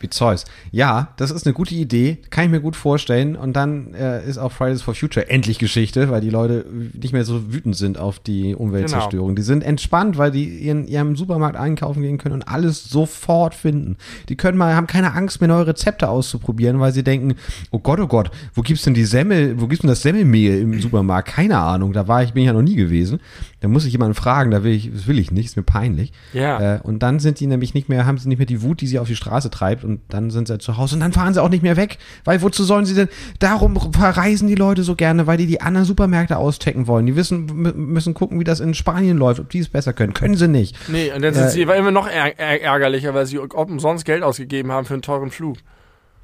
Wie 0.00 0.08
Zeus. 0.08 0.46
Ja, 0.72 1.08
das 1.16 1.30
ist 1.30 1.46
eine 1.46 1.52
gute 1.52 1.74
Idee, 1.74 2.18
kann 2.30 2.44
ich 2.44 2.50
mir 2.50 2.60
gut 2.60 2.74
vorstellen. 2.74 3.36
Und 3.36 3.54
dann 3.54 3.92
äh, 3.94 4.26
ist 4.26 4.38
auch 4.38 4.50
Fridays 4.50 4.80
for 4.80 4.94
Future 4.94 5.28
endlich 5.28 5.58
Geschichte, 5.58 6.10
weil 6.10 6.22
die 6.22 6.30
Leute 6.30 6.64
nicht 6.94 7.12
mehr 7.12 7.24
so 7.24 7.52
wütend 7.52 7.76
sind 7.76 7.98
auf 7.98 8.18
die 8.18 8.54
Umweltzerstörung. 8.54 9.28
Genau. 9.28 9.36
Die 9.36 9.42
sind 9.42 9.62
entspannt, 9.62 10.16
weil 10.16 10.30
die 10.30 10.66
in 10.66 10.86
ihrem 10.86 11.16
Supermarkt 11.16 11.56
einkaufen 11.56 12.02
gehen 12.02 12.16
können 12.16 12.34
und 12.34 12.48
alles 12.48 12.84
sofort 12.84 13.54
finden. 13.54 13.98
Die 14.30 14.36
können 14.36 14.56
mal, 14.56 14.74
haben 14.74 14.86
keine 14.86 15.12
Angst 15.12 15.40
mehr, 15.40 15.48
neue 15.48 15.66
Rezepte 15.66 16.08
auszuprobieren, 16.08 16.80
weil 16.80 16.92
sie 16.92 17.04
denken, 17.04 17.34
oh 17.70 17.78
Gott, 17.78 18.00
oh 18.00 18.06
Gott, 18.06 18.30
wo 18.54 18.62
gibt's 18.62 18.84
denn 18.84 18.94
die 18.94 19.04
Semmel, 19.04 19.60
wo 19.60 19.66
gibt's 19.66 19.82
denn 19.82 19.90
das 19.90 20.02
Semmelmehl 20.02 20.60
im 20.60 20.80
Supermarkt? 20.80 21.28
Keine 21.28 21.58
Ahnung, 21.58 21.92
da 21.92 22.08
war 22.08 22.22
ich, 22.22 22.32
bin 22.32 22.42
ich 22.42 22.46
ja 22.46 22.54
noch 22.54 22.62
nie 22.62 22.76
gewesen. 22.76 23.20
Da 23.60 23.68
muss 23.68 23.84
ich 23.84 23.92
jemanden 23.92 24.14
fragen, 24.14 24.50
da 24.50 24.64
will 24.64 24.72
ich, 24.72 24.90
das 24.90 25.06
will 25.06 25.18
ich 25.18 25.30
nicht, 25.30 25.46
ist 25.46 25.56
mir 25.56 25.62
peinlich. 25.62 26.12
Ja. 26.32 26.76
Äh, 26.76 26.80
und 26.82 27.02
dann 27.02 27.20
sind 27.20 27.40
die 27.40 27.46
nämlich 27.46 27.74
nicht 27.74 27.90
mehr, 27.90 28.06
haben 28.06 28.16
sie 28.16 28.28
nicht 28.28 28.38
mehr 28.38 28.46
die 28.46 28.62
Wut, 28.62 28.80
die 28.80 28.86
sie 28.86 28.98
auf 28.98 29.08
die 29.08 29.16
Straße 29.16 29.50
treibt 29.50 29.84
und 29.90 30.00
dann 30.08 30.30
sind 30.30 30.48
sie 30.48 30.58
zu 30.58 30.76
Hause 30.76 30.94
und 30.94 31.00
dann 31.00 31.12
fahren 31.12 31.34
sie 31.34 31.42
auch 31.42 31.48
nicht 31.48 31.62
mehr 31.62 31.76
weg, 31.76 31.98
weil 32.24 32.40
wozu 32.42 32.64
sollen 32.64 32.86
sie 32.86 32.94
denn, 32.94 33.08
darum 33.38 33.92
verreisen 33.92 34.48
die 34.48 34.54
Leute 34.54 34.82
so 34.82 34.94
gerne, 34.94 35.26
weil 35.26 35.36
die 35.36 35.46
die 35.46 35.60
anderen 35.60 35.84
Supermärkte 35.84 36.36
auschecken 36.36 36.86
wollen. 36.86 37.06
Die 37.06 37.16
wissen, 37.16 37.46
müssen 37.46 38.14
gucken, 38.14 38.38
wie 38.40 38.44
das 38.44 38.60
in 38.60 38.74
Spanien 38.74 39.18
läuft, 39.18 39.40
ob 39.40 39.50
die 39.50 39.58
es 39.58 39.68
besser 39.68 39.92
können. 39.92 40.14
Können 40.14 40.36
sie 40.36 40.48
nicht. 40.48 40.76
Nee, 40.88 41.12
und 41.12 41.22
dann 41.22 41.34
sind 41.34 41.44
äh, 41.44 41.50
sie 41.50 41.62
immer 41.62 41.90
noch 41.90 42.08
ärgerlicher, 42.08 43.14
weil 43.14 43.26
sie 43.26 43.38
umsonst 43.38 44.04
Geld 44.04 44.22
ausgegeben 44.22 44.72
haben 44.72 44.86
für 44.86 44.94
einen 44.94 45.02
teuren 45.02 45.30
Flug. 45.30 45.58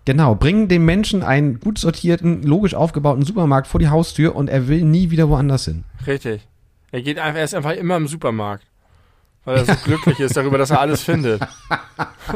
Genau, 0.05 0.37
bringen 0.37 0.69
dem 0.69 0.85
Menschen 0.85 1.25
einen 1.25 1.59
gut 1.59 1.79
sortierten, 1.79 2.45
logisch 2.45 2.75
aufgebauten 2.75 3.25
Supermarkt 3.25 3.67
vor 3.67 3.81
die 3.81 3.89
Haustür 3.89 4.37
und 4.37 4.49
er 4.49 4.69
will 4.69 4.83
nie 4.83 5.11
wieder 5.11 5.29
woanders 5.29 5.65
hin. 5.65 5.85
Richtig. 6.07 6.47
Er 6.93 7.03
geht 7.03 7.19
einfach, 7.19 7.39
er 7.39 7.45
ist 7.45 7.55
einfach 7.55 7.73
immer 7.73 7.97
im 7.97 8.07
Supermarkt 8.07 8.65
weil 9.47 9.57
er 9.59 9.65
so 9.65 9.75
glücklich 9.85 10.21
ist 10.21 10.37
darüber, 10.37 10.59
dass 10.59 10.71
er 10.71 10.81
alles 10.81 11.03
findet. 11.03 11.41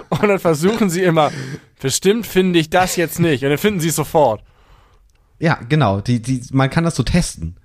Und 0.09 0.23
dann 0.23 0.39
versuchen 0.39 0.89
sie 0.89 1.03
immer, 1.03 1.31
bestimmt 1.81 2.24
finde 2.24 2.59
ich 2.61 2.70
das 2.70 2.97
jetzt 2.97 3.19
nicht. 3.19 3.43
Und 3.43 3.51
dann 3.51 3.59
finden 3.59 3.81
sie 3.81 3.89
es 3.89 3.97
sofort. 3.97 4.43
Ja, 5.41 5.59
genau. 5.69 6.01
Die, 6.01 6.23
die, 6.23 6.41
man 6.53 6.70
kann 6.70 6.85
das 6.85 6.95
so 6.95 7.03
testen. 7.03 7.57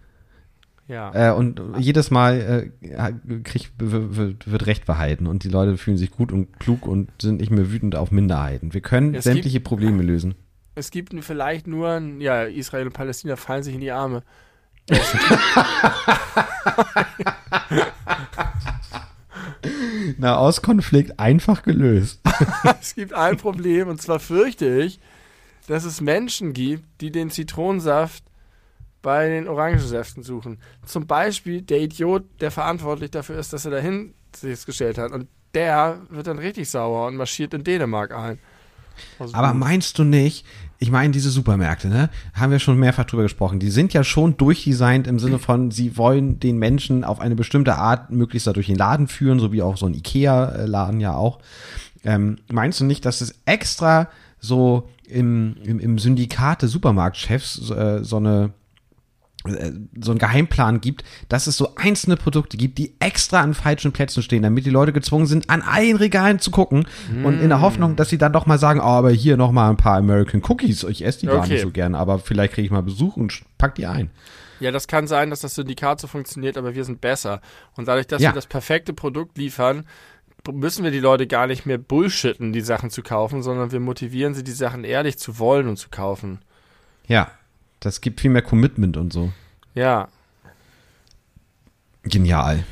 Ja. 0.88 1.30
Äh, 1.30 1.34
und 1.34 1.62
jedes 1.78 2.10
Mal 2.10 2.72
äh, 2.82 3.14
krieg, 3.44 3.72
wird, 3.78 4.52
wird 4.52 4.66
Recht 4.66 4.86
behalten 4.86 5.28
und 5.28 5.44
die 5.44 5.50
Leute 5.50 5.78
fühlen 5.78 5.98
sich 5.98 6.12
gut 6.12 6.32
und 6.32 6.60
klug 6.60 6.88
und 6.88 7.10
sind 7.22 7.40
nicht 7.40 7.52
mehr 7.52 7.72
wütend 7.72 7.96
auf 7.96 8.12
Minderheiten. 8.12 8.74
Wir 8.74 8.82
können 8.82 9.14
es 9.14 9.26
sämtliche 9.26 9.58
gibt, 9.58 9.68
Probleme 9.68 10.02
lösen. 10.02 10.36
Es 10.74 10.90
gibt 10.92 11.14
vielleicht 11.24 11.68
nur, 11.68 12.02
ja, 12.20 12.44
Israel 12.44 12.88
und 12.88 12.94
Palästina 12.94 13.36
fallen 13.36 13.64
sich 13.64 13.76
in 13.76 13.82
die 13.82 13.92
Arme. 13.92 14.24
Nahostkonflikt 20.18 21.20
einfach 21.20 21.64
gelöst. 21.64 22.22
es 22.82 22.96
gibt 22.96 23.14
ein 23.14 23.38
Problem 23.38 23.88
und 23.88 24.02
zwar 24.02 24.20
fürchte 24.20 24.82
ich, 24.82 25.00
dass 25.68 25.84
es 25.84 26.02
Menschen 26.02 26.54
gibt, 26.54 26.86
die 27.02 27.12
den 27.12 27.32
Zitronensaft 27.32 28.24
bei 29.02 29.30
den 29.30 29.48
Orangensäften 29.48 30.24
suchen. 30.24 30.58
Zum 30.86 31.06
Beispiel 31.06 31.62
der 31.62 31.80
Idiot, 31.80 32.24
der 32.42 32.52
verantwortlich 32.52 33.12
dafür 33.12 33.38
ist, 33.38 33.54
dass 33.54 33.66
er 33.66 33.72
dahin 33.72 34.14
sich 34.36 34.66
gestellt 34.66 34.98
hat. 34.98 35.12
Und 35.12 35.28
der 35.54 36.02
wird 36.10 36.28
dann 36.28 36.40
richtig 36.40 36.70
sauer 36.70 37.08
und 37.08 37.16
marschiert 37.16 37.54
in 37.54 37.64
Dänemark 37.64 38.14
ein. 38.14 38.40
Also 39.20 39.36
Aber 39.36 39.54
meinst 39.54 40.00
du 40.00 40.04
nicht, 40.04 40.46
ich 40.86 40.92
meine, 40.92 41.12
diese 41.12 41.32
Supermärkte, 41.32 41.88
ne, 41.88 42.12
haben 42.36 42.52
wir 42.52 42.60
schon 42.60 42.78
mehrfach 42.78 43.06
drüber 43.06 43.24
gesprochen, 43.24 43.58
die 43.58 43.72
sind 43.72 43.92
ja 43.94 44.04
schon 44.04 44.38
durchdesignt 44.38 45.08
im 45.08 45.18
Sinne 45.18 45.40
von, 45.40 45.72
sie 45.72 45.98
wollen 45.98 46.40
den 46.40 46.60
Menschen 46.60 47.04
auf 47.04 47.20
eine 47.20 47.36
bestimmte 47.36 47.76
Art 47.76 48.12
möglichst 48.12 48.46
dadurch 48.46 48.68
den 48.68 48.76
Laden 48.76 49.08
führen, 49.08 49.40
so 49.40 49.52
wie 49.52 49.64
auch 49.64 49.78
so 49.78 49.88
ein 49.88 49.96
Ikea-Laden 49.96 51.00
ja 51.00 51.16
auch. 51.16 51.40
Ähm, 52.04 52.38
meinst 52.52 52.80
du 52.82 52.86
nicht, 52.86 53.04
dass 53.04 53.22
es 53.22 53.34
extra 53.46 54.10
so 54.40 54.88
im, 55.08 55.56
im, 55.64 55.80
im 55.80 55.98
Syndikat 55.98 56.62
des 56.62 56.70
Supermarktchefs 56.70 57.72
äh, 57.72 58.04
so 58.04 58.18
eine 58.18 58.52
so 60.00 60.12
einen 60.12 60.20
Geheimplan 60.20 60.82
gibt, 60.82 61.04
dass 61.30 61.48
es 61.48 61.58
so 61.58 61.76
einzelne 61.76 62.18
Produkte 62.18 62.58
gibt, 62.58 62.78
die 62.78 62.96
extra 63.00 63.42
an 63.42 63.54
falschen 63.54 63.92
Plätzen 63.92 64.24
stehen, 64.24 64.44
damit 64.44 64.66
die 64.66 64.72
Leute 64.72 64.94
gezwungen 64.94 65.28
sind, 65.28 65.50
an 65.50 65.62
allen 65.62 65.96
Regalen 65.96 66.40
zu 66.40 66.52
gucken 66.52 66.88
mm. 67.12 67.26
und 67.26 67.40
in 67.40 67.50
der 67.50 67.62
Hoffnung, 67.62 67.96
dass 67.96 68.10
sie 68.10 68.18
dann 68.18 68.34
doch 68.34 68.46
mal 68.46 68.58
sagen, 68.58 68.80
oh, 68.80 68.84
aber 68.84 69.12
hier 69.12 69.38
noch 69.38 69.52
mal 69.52 69.70
ein 69.70 69.78
paar 69.78 69.98
American 69.98 70.42
Cookies, 70.48 70.84
ich 70.84 71.06
esse 71.06 71.22
die 71.22 71.30
okay. 71.30 71.38
gar 71.38 71.48
nicht 71.48 71.62
so 71.62 71.72
gern, 71.72 71.96
aber 71.96 72.20
vielleicht 72.20 72.54
kriege 72.54 72.66
ich 72.66 72.72
mal 72.72 72.82
Besuch 72.82 73.18
und 73.18 73.42
pack 73.58 73.76
die 73.76 73.86
ein. 73.86 74.10
Ja, 74.60 74.72
das 74.72 74.88
kann 74.88 75.08
sein, 75.08 75.30
dass 75.30 75.42
das 75.42 75.56
Syndikat 75.56 76.00
so 76.00 76.08
funktioniert, 76.08 76.58
aber 76.58 76.76
wir 76.76 76.86
sind 76.86 77.02
besser. 77.02 77.42
Und 77.76 77.88
dadurch, 77.88 78.08
dass 78.08 78.22
ja. 78.22 78.30
wir 78.30 78.34
das 78.36 78.48
perfekte 78.48 78.94
Produkt 78.94 79.38
liefern, 79.38 79.86
müssen 80.52 80.84
wir 80.84 80.92
die 80.92 81.00
Leute 81.00 81.28
gar 81.28 81.48
nicht 81.48 81.66
mehr 81.66 81.78
bullshitten, 81.78 82.54
die 82.54 82.62
Sachen 82.62 82.90
zu 82.90 83.02
kaufen, 83.02 83.44
sondern 83.44 83.72
wir 83.72 83.80
motivieren 83.80 84.34
sie, 84.34 84.44
die 84.44 84.52
Sachen 84.52 84.84
ehrlich 84.84 85.18
zu 85.18 85.40
wollen 85.40 85.68
und 85.68 85.78
zu 85.78 85.90
kaufen. 85.90 86.40
Ja, 87.08 87.32
das 87.86 88.02
gibt 88.02 88.20
viel 88.20 88.32
mehr 88.32 88.42
Commitment 88.42 88.98
und 88.98 89.14
so. 89.14 89.32
Ja. 89.76 90.08
Genial. 92.04 92.64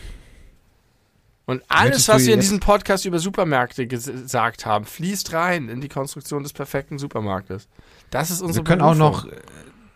Und 1.45 1.61
alles, 1.67 2.07
was 2.07 2.25
wir 2.25 2.33
in 2.33 2.39
diesem 2.39 2.59
Podcast 2.59 3.05
über 3.05 3.19
Supermärkte 3.19 3.85
gesagt 3.85 4.65
haben, 4.65 4.85
fließt 4.85 5.33
rein 5.33 5.69
in 5.69 5.81
die 5.81 5.89
Konstruktion 5.89 6.41
des 6.41 6.53
perfekten 6.53 6.97
Supermarktes. 6.97 7.67
Das 8.09 8.31
ist 8.31 8.41
unsere 8.41 8.65
Wir 8.65 8.69
können 8.69 8.81
Berufung. 8.81 9.01
auch 9.01 9.25
noch, 9.25 9.31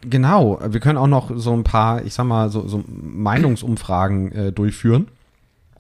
genau, 0.02 0.60
wir 0.64 0.80
können 0.82 0.98
auch 0.98 1.08
noch 1.08 1.32
so 1.36 1.54
ein 1.54 1.64
paar, 1.64 2.04
ich 2.04 2.14
sag 2.14 2.26
mal, 2.26 2.50
so, 2.50 2.68
so 2.68 2.84
Meinungsumfragen 2.88 4.32
äh, 4.34 4.52
durchführen, 4.52 5.08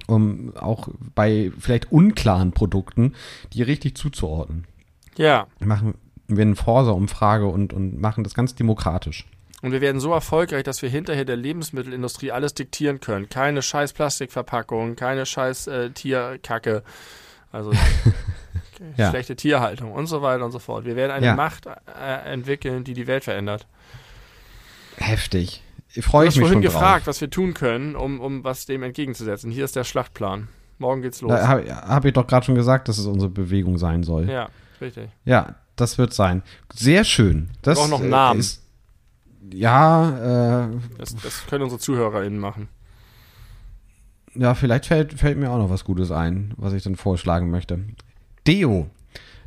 um 0.08 0.56
auch 0.56 0.88
bei 1.14 1.52
vielleicht 1.60 1.92
unklaren 1.92 2.54
Produkten 2.54 3.14
die 3.54 3.62
richtig 3.62 3.98
zuzuordnen. 3.98 4.66
Ja. 5.18 5.48
Machen 5.60 5.96
wir 6.28 6.42
eine 6.44 6.56
Forsa-Umfrage 6.56 7.48
und, 7.48 7.74
und 7.74 8.00
machen 8.00 8.24
das 8.24 8.34
ganz 8.34 8.56
demokratisch. 8.56 9.26
Und 9.62 9.72
wir 9.72 9.82
werden 9.82 10.00
so 10.00 10.14
erfolgreich, 10.14 10.64
dass 10.64 10.82
wir 10.82 10.90
hinterher 10.90 11.26
der 11.26 11.36
Lebensmittelindustrie 11.36 12.32
alles 12.32 12.54
diktieren 12.54 13.00
können. 13.00 13.28
Keine 13.30 13.62
scheiß 13.62 13.94
Plastikverpackung, 13.94 14.96
keine 14.96 15.26
scheiß 15.26 15.68
äh, 15.68 15.90
Tierkacke. 15.90 16.84
Also 17.52 17.72
ja. 18.98 19.10
schlechte 19.10 19.36
Tierhaltung 19.36 19.92
und 19.92 20.06
so 20.06 20.22
weiter 20.22 20.46
und 20.46 20.52
so 20.52 20.60
fort. 20.60 20.86
Wir 20.86 20.96
werden 20.96 21.12
eine 21.12 21.28
Ja. 21.28 21.36
Macht 21.36 21.66
äh, 21.66 22.32
entwickeln, 22.32 22.84
die 22.84 22.94
die 22.94 23.08
Welt 23.08 23.24
verändert. 23.24 23.66
Heftig. 24.98 25.64
Du 25.96 26.02
Freue 26.04 26.28
ich 26.28 26.36
mich 26.36 26.42
vorhin 26.42 26.56
schon 26.58 26.62
gefragt, 26.62 27.02
drauf. 27.02 27.08
was 27.08 27.22
wir 27.22 27.30
tun 27.30 27.56
können, 27.56 27.96
um, 27.96 28.20
um 28.20 28.44
was 28.44 28.68
dem 28.68 28.84
entgegenzusetzen. 28.84 29.50
Hier 29.50 29.66
ist 29.66 29.76
der 29.76 29.84
Schlachtplan. 29.84 30.50
Morgen 30.78 31.02
geht's 31.02 31.22
los. 31.22 31.32
Da 31.32 31.48
habe 31.48 31.66
hab 31.76 32.06
ich 32.06 32.14
doch 32.14 32.28
gerade 32.28 32.46
schon 32.46 32.54
gesagt, 32.54 32.88
dass 32.88 33.00
es 33.00 33.08
unsere 33.08 33.32
Bewegung 33.32 33.80
sein 33.80 34.04
soll. 34.04 34.30
ja, 34.30 34.50
richtig. 34.80 35.10
Ja, 35.26 35.56
das 35.78 35.98
wird 35.98 36.14
sein. 36.14 36.44
Sehr 36.76 37.04
schön. 37.06 37.50
Das 37.62 37.78
Braucht 37.80 37.90
noch 37.90 38.00
einen 38.00 38.08
äh, 38.10 38.12
Namen. 38.12 38.40
Ist, 38.42 38.62
ja, 39.54 40.66
äh, 40.66 40.70
Das, 40.98 41.16
das 41.16 41.46
können 41.48 41.64
unsere 41.64 41.80
ZuhörerInnen 41.80 42.40
machen. 42.40 42.68
ja, 44.36 44.54
vielleicht 44.56 44.86
fällt, 44.88 45.14
fällt 45.14 45.38
mir 45.38 45.50
auch 45.50 45.58
noch 45.58 45.70
was 45.70 45.84
Gutes 45.86 46.12
ein, 46.12 46.54
was 46.58 46.74
ich 46.74 46.84
dann 46.84 46.96
vorschlagen 46.98 47.50
möchte. 47.50 47.80
Deo. 48.46 48.90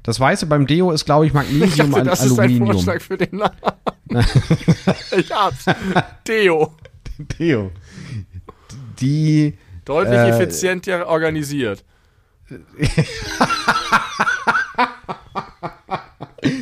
Das 0.02 0.19
Weiße 0.19 0.47
beim 0.47 0.66
Deo 0.66 0.90
ist, 0.93 1.05
glaube 1.05 1.27
ich, 1.27 1.31
Ich 1.35 1.35
Magnesium 1.35 1.90
dachte, 1.90 2.01
und 2.01 2.07
das 2.07 2.24
ist 2.24 2.32
ein 2.39 2.40
Aluminium. 2.51 2.73
Vorschlag 2.73 3.01
für 3.02 3.19
den 3.19 3.36
Namen. 3.36 3.55
ich 5.16 5.31
hab's. 5.31 5.66
Deo. 6.27 6.73
Deo. 7.39 7.70
Die, 9.01 9.59
Deutlich 9.85 10.15
Äh, 10.19 10.31
effizienter 10.31 11.07
organisiert. 11.07 11.85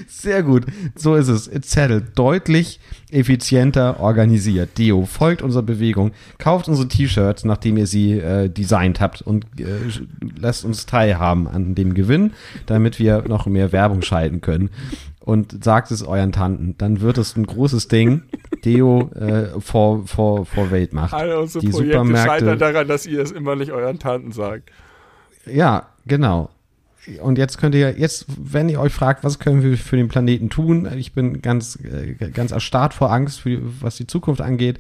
sehr 0.09 0.43
gut. 0.43 0.67
So 0.95 1.15
ist 1.15 1.29
es. 1.29 1.47
It's 1.49 1.71
settled. 1.71 2.19
Deutlich 2.19 2.81
effizienter 3.11 4.01
organisiert. 4.01 4.77
Deo, 4.79 5.05
folgt 5.07 5.43
unserer 5.43 5.63
Bewegung. 5.63 6.13
Kauft 6.39 6.69
unsere 6.69 6.89
T-Shirts, 6.89 7.45
nachdem 7.45 7.77
ihr 7.77 7.87
sie 7.87 8.13
äh, 8.19 8.49
designt 8.49 9.01
habt 9.01 9.23
und 9.23 9.45
äh, 9.61 9.65
lasst 10.39 10.65
uns 10.65 10.87
teilhaben 10.87 11.47
an 11.47 11.75
dem 11.75 11.95
Gewinn, 11.95 12.33
damit 12.67 12.99
wir 12.99 13.25
noch 13.29 13.47
mehr 13.47 13.73
Werbung 13.73 14.03
schalten 14.03 14.41
können. 14.41 14.71
Und 15.21 15.63
sagt 15.63 15.91
es 15.91 16.03
euren 16.03 16.33
Tanten. 16.33 16.75
Dann 16.79 17.03
wird 17.03 17.19
es 17.19 17.37
ein 17.37 17.45
großes 17.45 17.89
Ding. 17.89 18.23
Deo 18.65 19.11
äh, 19.15 19.61
vor, 19.61 20.07
vor, 20.07 20.47
vor 20.47 20.71
Weltmacht. 20.71 21.13
Alle 21.13 21.39
unsere 21.39 21.65
Die 21.65 21.71
Projekte 21.71 21.99
Supermärkte- 21.99 22.25
scheitern 22.27 22.59
daran, 22.59 22.89
dass 22.89 23.05
ihr 23.05 23.21
es 23.21 23.31
immer 23.31 23.55
nicht 23.55 23.71
euren 23.73 23.99
Tanten 23.99 24.33
sagt. 24.33 24.71
Ja, 25.45 25.89
genau. 26.07 26.49
Und 27.23 27.39
jetzt 27.39 27.59
könnt 27.59 27.75
ihr, 27.75 27.99
jetzt, 27.99 28.27
wenn 28.39 28.69
ihr 28.69 28.81
euch 28.81 28.93
fragt, 28.93 29.25
was 29.25 29.39
können 29.39 29.63
wir 29.63 29.77
für 29.77 29.97
den 29.97 30.09
Planeten 30.09 30.51
tun, 30.51 30.89
ich 30.97 31.13
bin 31.13 31.43
ganz, 31.43 31.77
äh, 31.77 32.15
ganz 32.15 32.53
erstarrt 32.53 32.95
vor 32.95 33.13
Angst, 33.13 33.41
für, 33.41 33.61
was 33.81 33.97
die 33.97 34.07
Zukunft 34.07 34.41
angeht. 34.41 34.79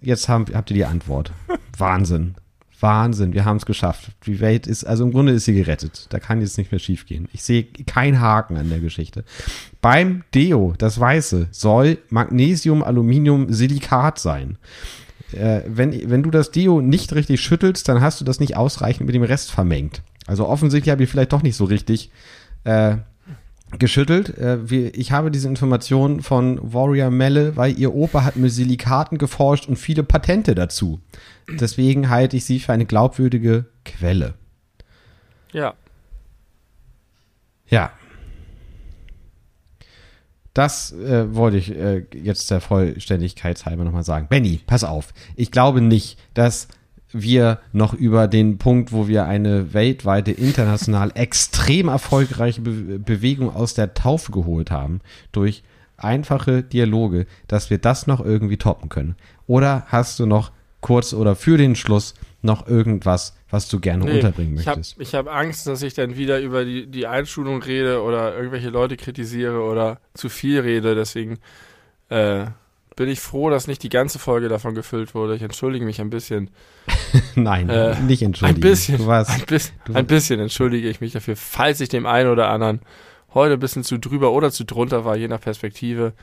Jetzt 0.00 0.28
haben, 0.28 0.46
habt 0.54 0.70
ihr 0.70 0.74
die 0.74 0.84
Antwort. 0.84 1.32
Wahnsinn. 1.78 2.34
Wahnsinn, 2.80 3.32
wir 3.32 3.44
haben 3.44 3.56
es 3.56 3.66
geschafft. 3.66 4.10
Die 4.26 4.40
Welt 4.40 4.66
ist, 4.66 4.84
also 4.84 5.04
im 5.04 5.12
Grunde 5.12 5.32
ist 5.32 5.46
sie 5.46 5.54
gerettet. 5.54 6.06
Da 6.10 6.18
kann 6.18 6.40
jetzt 6.40 6.58
nicht 6.58 6.72
mehr 6.72 6.78
schief 6.78 7.06
gehen. 7.06 7.28
Ich 7.32 7.42
sehe 7.42 7.64
keinen 7.64 8.20
Haken 8.20 8.56
an 8.56 8.68
der 8.68 8.80
Geschichte. 8.80 9.24
Beim 9.80 10.24
Deo, 10.34 10.74
das 10.76 11.00
Weiße, 11.00 11.48
soll 11.50 11.98
Magnesium, 12.10 12.82
Aluminium, 12.82 13.52
Silikat 13.52 14.18
sein. 14.18 14.58
Äh, 15.36 15.62
wenn, 15.66 16.10
wenn 16.10 16.22
du 16.22 16.30
das 16.30 16.50
Deo 16.50 16.80
nicht 16.80 17.14
richtig 17.14 17.40
schüttelst, 17.40 17.88
dann 17.88 18.00
hast 18.00 18.20
du 18.20 18.24
das 18.24 18.40
nicht 18.40 18.56
ausreichend 18.56 19.06
mit 19.06 19.14
dem 19.14 19.22
Rest 19.22 19.50
vermengt. 19.50 20.02
Also 20.26 20.46
offensichtlich 20.48 20.90
habe 20.90 21.04
ich 21.04 21.10
vielleicht 21.10 21.32
doch 21.32 21.42
nicht 21.42 21.56
so 21.56 21.64
richtig 21.64 22.10
äh, 22.64 22.96
geschüttelt. 23.78 24.36
Äh, 24.38 24.58
ich 24.90 25.12
habe 25.12 25.30
diese 25.30 25.48
Information 25.48 26.22
von 26.22 26.58
Warrior 26.62 27.10
Melle, 27.10 27.56
weil 27.56 27.78
ihr 27.78 27.94
Opa 27.94 28.24
hat 28.24 28.36
mit 28.36 28.52
Silikaten 28.52 29.18
geforscht 29.18 29.68
und 29.68 29.76
viele 29.76 30.02
Patente 30.02 30.54
dazu. 30.54 31.00
Deswegen 31.48 32.08
halte 32.08 32.36
ich 32.36 32.44
sie 32.44 32.58
für 32.58 32.72
eine 32.72 32.86
glaubwürdige 32.86 33.66
Quelle. 33.84 34.34
Ja. 35.52 35.74
Ja. 37.68 37.92
Das 40.56 40.90
äh, 40.92 41.34
wollte 41.34 41.58
ich 41.58 41.70
äh, 41.76 42.06
jetzt 42.14 42.50
der 42.50 42.62
Vollständigkeit 42.62 43.66
halber 43.66 43.84
nochmal 43.84 44.04
sagen. 44.04 44.28
Benny, 44.30 44.58
pass 44.66 44.84
auf. 44.84 45.12
Ich 45.34 45.50
glaube 45.50 45.82
nicht, 45.82 46.18
dass 46.32 46.68
wir 47.12 47.58
noch 47.72 47.92
über 47.92 48.26
den 48.26 48.56
Punkt, 48.56 48.90
wo 48.90 49.06
wir 49.06 49.26
eine 49.26 49.74
weltweite, 49.74 50.30
international 50.30 51.12
extrem 51.14 51.88
erfolgreiche 51.88 52.62
Be 52.62 52.98
Bewegung 52.98 53.54
aus 53.54 53.74
der 53.74 53.92
Taufe 53.92 54.32
geholt 54.32 54.70
haben, 54.70 55.02
durch 55.30 55.62
einfache 55.98 56.62
Dialoge, 56.62 57.26
dass 57.48 57.68
wir 57.68 57.76
das 57.76 58.06
noch 58.06 58.24
irgendwie 58.24 58.56
toppen 58.56 58.88
können. 58.88 59.16
Oder 59.46 59.84
hast 59.88 60.18
du 60.20 60.24
noch 60.24 60.52
kurz 60.80 61.12
oder 61.12 61.36
für 61.36 61.58
den 61.58 61.76
Schluss 61.76 62.14
noch 62.46 62.66
irgendwas, 62.66 63.36
was 63.50 63.68
du 63.68 63.78
gerne 63.80 64.04
Nee, 64.06 64.14
unterbringen 64.14 64.58
ich 64.58 64.66
habe 64.66 64.78
möchtest? 64.78 65.00
ich 65.00 65.14
hab 65.14 65.28
Angst, 65.28 65.66
dass 65.66 65.82
ich 65.82 65.92
dann 65.92 66.16
wieder 66.16 66.40
über 66.40 66.64
die, 66.64 66.86
die 66.86 67.06
Einschulung 67.06 67.62
rede 67.62 68.02
oder 68.02 68.34
irgendwelche 68.34 68.70
Leute 68.70 68.96
kritisiere 68.96 69.60
oder 69.62 69.98
zu 70.14 70.30
viel 70.30 70.60
rede. 70.60 70.94
Deswegen 70.94 71.38
äh, 72.08 72.46
bin 72.96 73.08
ich 73.10 73.20
froh, 73.20 73.50
dass 73.50 73.66
nicht 73.66 73.82
die 73.82 73.90
ganze 73.90 74.18
Folge 74.18 74.48
davon 74.48 74.74
gefüllt 74.74 75.14
wurde. 75.14 75.36
Ich 75.36 75.42
entschuldige 75.42 75.84
mich 75.84 76.00
ein 76.00 76.08
bisschen. 76.08 76.48
Nein, 77.34 77.68
Äh, 77.68 78.00
nicht 78.00 78.22
entschuldigen. 78.22 78.56
Ein 78.58 78.60
bisschen. 78.70 78.96
Du 78.98 79.06
warst, 79.06 79.30
ein, 79.30 79.42
bis, 79.46 79.72
du- 79.84 79.92
ein 79.94 80.06
bisschen 80.06 80.40
entschuldige 80.40 80.88
ich 80.88 81.02
mich 81.02 81.12
dafür, 81.12 81.36
falls 81.36 81.80
ich 81.80 81.90
dem 81.90 82.06
einen 82.06 82.30
oder 82.30 82.48
anderen 82.48 82.80
heute 83.34 83.54
ein 83.54 83.60
bisschen 83.60 83.84
zu 83.84 83.98
drüber 83.98 84.32
oder 84.32 84.50
zu 84.50 84.64
drunter 84.64 85.04
war, 85.04 85.16
je 85.16 85.28
nach 85.28 85.40
Perspektive. 85.42 86.14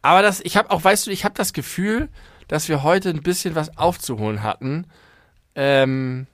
Aber 0.00 0.22
das, 0.22 0.40
ich 0.40 0.56
habe 0.56 0.70
auch, 0.70 0.82
weißt 0.82 1.06
du, 1.06 1.10
ich 1.10 1.24
habe 1.24 1.34
das 1.36 1.52
Gefühl, 1.52 2.08
dass 2.48 2.68
wir 2.68 2.82
heute 2.82 3.10
ein 3.10 3.22
bisschen 3.22 3.54
was 3.54 3.76
aufzuholen 3.76 4.42
hatten. 4.42 4.86
Ähm, 5.54 6.26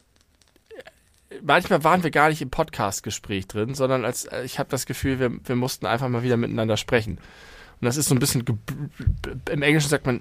manchmal 1.43 1.85
waren 1.85 2.03
wir 2.03 2.11
gar 2.11 2.29
nicht 2.29 2.43
im 2.43 2.51
Podcast-Gespräch 2.51 3.47
drin, 3.49 3.75
sondern 3.75 4.05
als 4.05 4.25
äh, 4.27 4.43
ich 4.45 4.59
habe 4.59 4.71
das 4.71 4.87
Gefühl, 4.87 5.19
wir, 5.21 5.31
wir 5.45 5.57
mussten 5.57 5.87
einfach 5.87 6.09
mal 6.09 6.23
wieder 6.23 6.37
miteinander 6.37 6.77
sprechen. 6.77 7.19
Und 7.81 7.85
das 7.85 7.97
ist 7.97 8.09
so 8.09 8.15
ein 8.15 8.19
bisschen, 8.19 8.45
im 9.51 9.63
Englischen 9.63 9.89
sagt 9.89 10.07
man 10.07 10.21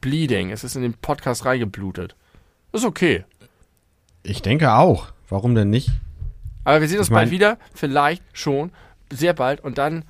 bleeding. 0.00 0.50
Es 0.50 0.64
ist 0.64 0.76
in 0.76 0.82
den 0.82 0.94
Podcast 0.94 1.44
reingeblutet. 1.44 2.16
Ist 2.72 2.84
okay. 2.84 3.24
ich 4.22 4.42
denke 4.42 4.74
auch. 4.74 5.12
Warum 5.28 5.54
denn 5.54 5.70
nicht? 5.70 5.90
Aber 6.64 6.80
wir 6.80 6.88
sehen 6.88 6.98
uns 6.98 7.08
Ich 7.08 7.10
mein- 7.12 7.22
bald 7.22 7.30
wieder, 7.30 7.58
vielleicht 7.74 8.22
schon, 8.32 8.70
sehr 9.12 9.34
bald. 9.34 9.60
Und 9.62 9.78
dann 9.78 10.04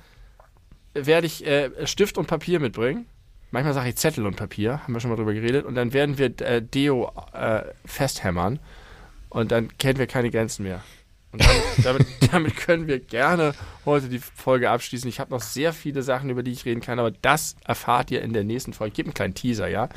werde 0.93 1.27
ich 1.27 1.45
äh, 1.45 1.69
Stift 1.87 2.17
und 2.17 2.27
Papier 2.27 2.59
mitbringen. 2.59 3.05
Manchmal 3.51 3.73
sage 3.73 3.89
ich 3.89 3.95
Zettel 3.95 4.25
und 4.25 4.35
Papier, 4.35 4.83
haben 4.83 4.93
wir 4.93 4.99
schon 4.99 5.09
mal 5.09 5.15
drüber 5.15 5.33
geredet. 5.33 5.65
Und 5.65 5.75
dann 5.75 5.93
werden 5.93 6.17
wir 6.17 6.39
äh, 6.41 6.61
Deo 6.61 7.11
äh, 7.33 7.63
festhämmern. 7.85 8.59
Und 9.29 9.51
dann 9.51 9.77
kennen 9.77 9.99
wir 9.99 10.07
keine 10.07 10.29
Grenzen 10.31 10.63
mehr. 10.63 10.83
Und 11.31 11.43
damit, 11.43 11.63
damit, 11.83 12.07
damit 12.33 12.55
können 12.57 12.87
wir 12.87 12.99
gerne 12.99 13.53
heute 13.85 14.09
die 14.09 14.19
Folge 14.19 14.69
abschließen. 14.69 15.07
Ich 15.09 15.19
habe 15.19 15.31
noch 15.31 15.41
sehr 15.41 15.73
viele 15.73 16.01
Sachen, 16.01 16.29
über 16.29 16.43
die 16.43 16.51
ich 16.51 16.65
reden 16.65 16.81
kann, 16.81 16.99
aber 16.99 17.11
das 17.11 17.55
erfahrt 17.65 18.11
ihr 18.11 18.21
in 18.21 18.33
der 18.33 18.43
nächsten 18.43 18.73
Folge. 18.73 18.89
Ich 18.89 18.95
gebe 18.95 19.07
einen 19.07 19.13
kleinen 19.13 19.33
Teaser, 19.33 19.67
ja? 19.67 19.89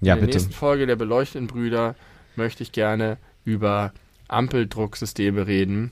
Ja, 0.00 0.14
In 0.14 0.20
der 0.20 0.26
bitte. 0.26 0.38
nächsten 0.38 0.52
Folge 0.52 0.86
der 0.86 0.96
beleuchteten 0.96 1.46
Brüder 1.46 1.94
möchte 2.36 2.62
ich 2.62 2.72
gerne 2.72 3.16
über 3.44 3.92
Ampeldrucksysteme 4.28 5.46
reden. 5.46 5.90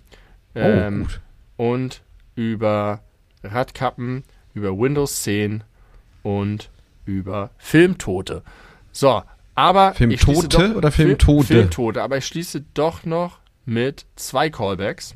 Ähm, 0.54 1.04
gut. 1.04 1.20
und 1.56 2.02
über 2.34 3.00
Radkappen, 3.42 4.22
über 4.52 4.76
Windows 4.76 5.22
10 5.22 5.64
und 6.22 6.68
über 7.04 7.50
Filmtote. 7.58 8.42
So, 8.92 9.22
aber 9.54 9.94
Filmtote 9.94 10.48
doch- 10.70 10.76
oder 10.76 10.90
Fil- 10.90 11.06
Filmtote? 11.06 11.46
Filmtote, 11.46 12.02
aber 12.02 12.16
ich 12.18 12.26
schließe 12.26 12.62
doch 12.74 13.04
noch 13.04 13.38
mit 13.64 14.06
zwei 14.16 14.50
Callbacks, 14.50 15.14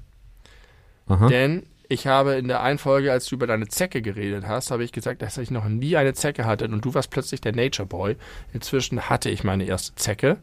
Aha. 1.07 1.29
denn 1.29 1.65
ich 1.89 2.07
habe 2.07 2.35
in 2.35 2.49
der 2.49 2.63
einen 2.63 2.79
Folge, 2.79 3.13
als 3.13 3.27
du 3.27 3.37
über 3.37 3.47
deine 3.47 3.69
Zecke 3.69 4.03
geredet 4.03 4.45
hast, 4.47 4.71
habe 4.73 4.83
ich 4.83 4.91
gesagt, 4.93 5.23
dass 5.23 5.39
ich 5.39 5.51
noch 5.53 5.67
nie 5.69 5.97
eine 5.97 6.15
Zecke 6.15 6.45
hatte 6.45 6.67
und 6.67 6.85
du 6.85 6.95
warst 6.95 7.11
plötzlich 7.11 7.41
der 7.41 7.55
Nature 7.55 7.87
Boy. 7.87 8.17
Inzwischen 8.53 9.03
hatte 9.09 9.31
ich 9.31 9.45
meine 9.45 9.65
erste 9.65 9.95
Zecke. 9.95 10.39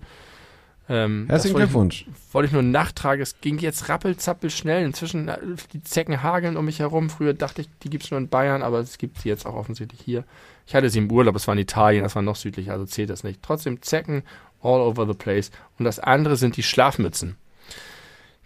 Ähm, 0.89 1.25
Herzlichen 1.29 1.53
wollte 1.55 1.65
ich- 1.65 1.71
Glückwunsch. 1.71 2.05
wollte 2.31 2.47
ich 2.47 2.53
nur 2.53 2.61
nachtragen. 2.61 3.21
Es 3.21 3.39
ging 3.41 3.57
jetzt 3.59 3.87
rappelzappel 3.89 4.49
schnell. 4.49 4.85
Inzwischen 4.85 5.27
äh, 5.29 5.37
die 5.73 5.81
Zecken 5.83 6.23
hageln 6.23 6.55
um 6.57 6.65
mich 6.65 6.79
herum. 6.79 7.09
Früher 7.09 7.33
dachte 7.33 7.61
ich, 7.61 7.69
die 7.83 7.89
gibt 7.89 8.03
es 8.05 8.11
nur 8.11 8.19
in 8.19 8.27
Bayern, 8.29 8.61
aber 8.63 8.79
es 8.79 8.97
gibt 8.97 9.19
sie 9.19 9.29
jetzt 9.29 9.45
auch 9.45 9.55
offensichtlich 9.55 9.99
hier. 10.01 10.23
Ich 10.65 10.75
hatte 10.75 10.89
sie 10.89 10.99
im 10.99 11.11
Urlaub, 11.11 11.35
es 11.35 11.47
war 11.47 11.53
in 11.53 11.61
Italien, 11.61 12.03
das 12.03 12.15
war 12.15 12.21
noch 12.21 12.35
südlicher, 12.35 12.73
also 12.73 12.85
zählt 12.85 13.09
das 13.09 13.23
nicht. 13.23 13.41
Trotzdem 13.41 13.81
Zecken 13.81 14.23
all 14.61 14.79
over 14.79 15.05
the 15.05 15.13
place. 15.13 15.51
Und 15.77 15.85
das 15.85 15.99
andere 15.99 16.37
sind 16.37 16.57
die 16.57 16.63
Schlafmützen. 16.63 17.35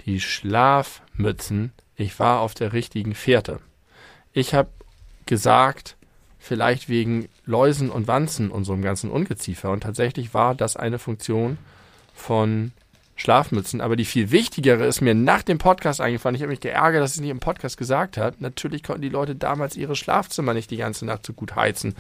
Die 0.06 0.19
Schlafmützen. 0.19 1.73
Ich 1.95 2.19
war 2.19 2.41
auf 2.41 2.53
der 2.53 2.73
richtigen 2.73 3.15
Fährte. 3.15 3.60
Ich 4.34 4.53
habe 4.53 4.69
gesagt, 5.26 5.95
vielleicht 6.39 6.89
wegen 6.89 7.27
Läusen 7.45 7.89
und 7.89 8.07
Wanzen 8.07 8.52
und 8.52 8.64
so 8.64 8.73
einem 8.73 8.84
ganzen 8.84 9.11
Ungeziefer. 9.11 9.72
Und 9.72 9.81
tatsächlich 9.81 10.34
war 10.34 10.56
das 10.56 10.76
eine 10.76 10.99
Funktion 10.99 11.57
von 12.14 12.72
Schlafmützen. 13.18 13.81
Aber 13.81 13.95
die 13.95 14.06
viel 14.06 14.31
wichtigere 14.31 14.85
ist 14.85 15.02
mir 15.02 15.14
nach 15.14 15.41
dem 15.41 15.57
Podcast 15.57 15.99
eingefallen. 15.99 16.35
Ich 16.35 16.41
habe 16.41 16.52
mich 16.52 16.61
geärgert, 16.61 17.02
dass 17.02 17.11
ich 17.11 17.18
es 17.18 17.22
nicht 17.22 17.31
im 17.31 17.39
Podcast 17.39 17.77
gesagt 17.77 18.18
habe. 18.18 18.38
Natürlich 18.39 18.84
konnten 18.84 19.02
die 19.02 19.10
Leute 19.10 19.35
damals 19.35 19.76
ihre 19.76 19.95
Schlafzimmer 19.95 20.53
nicht 20.53 20.72
die 20.72 20.77
ganze 20.77 21.06
Nacht 21.06 21.26
so 21.26 21.34
gut 21.34 21.56
heizen. 21.56 21.95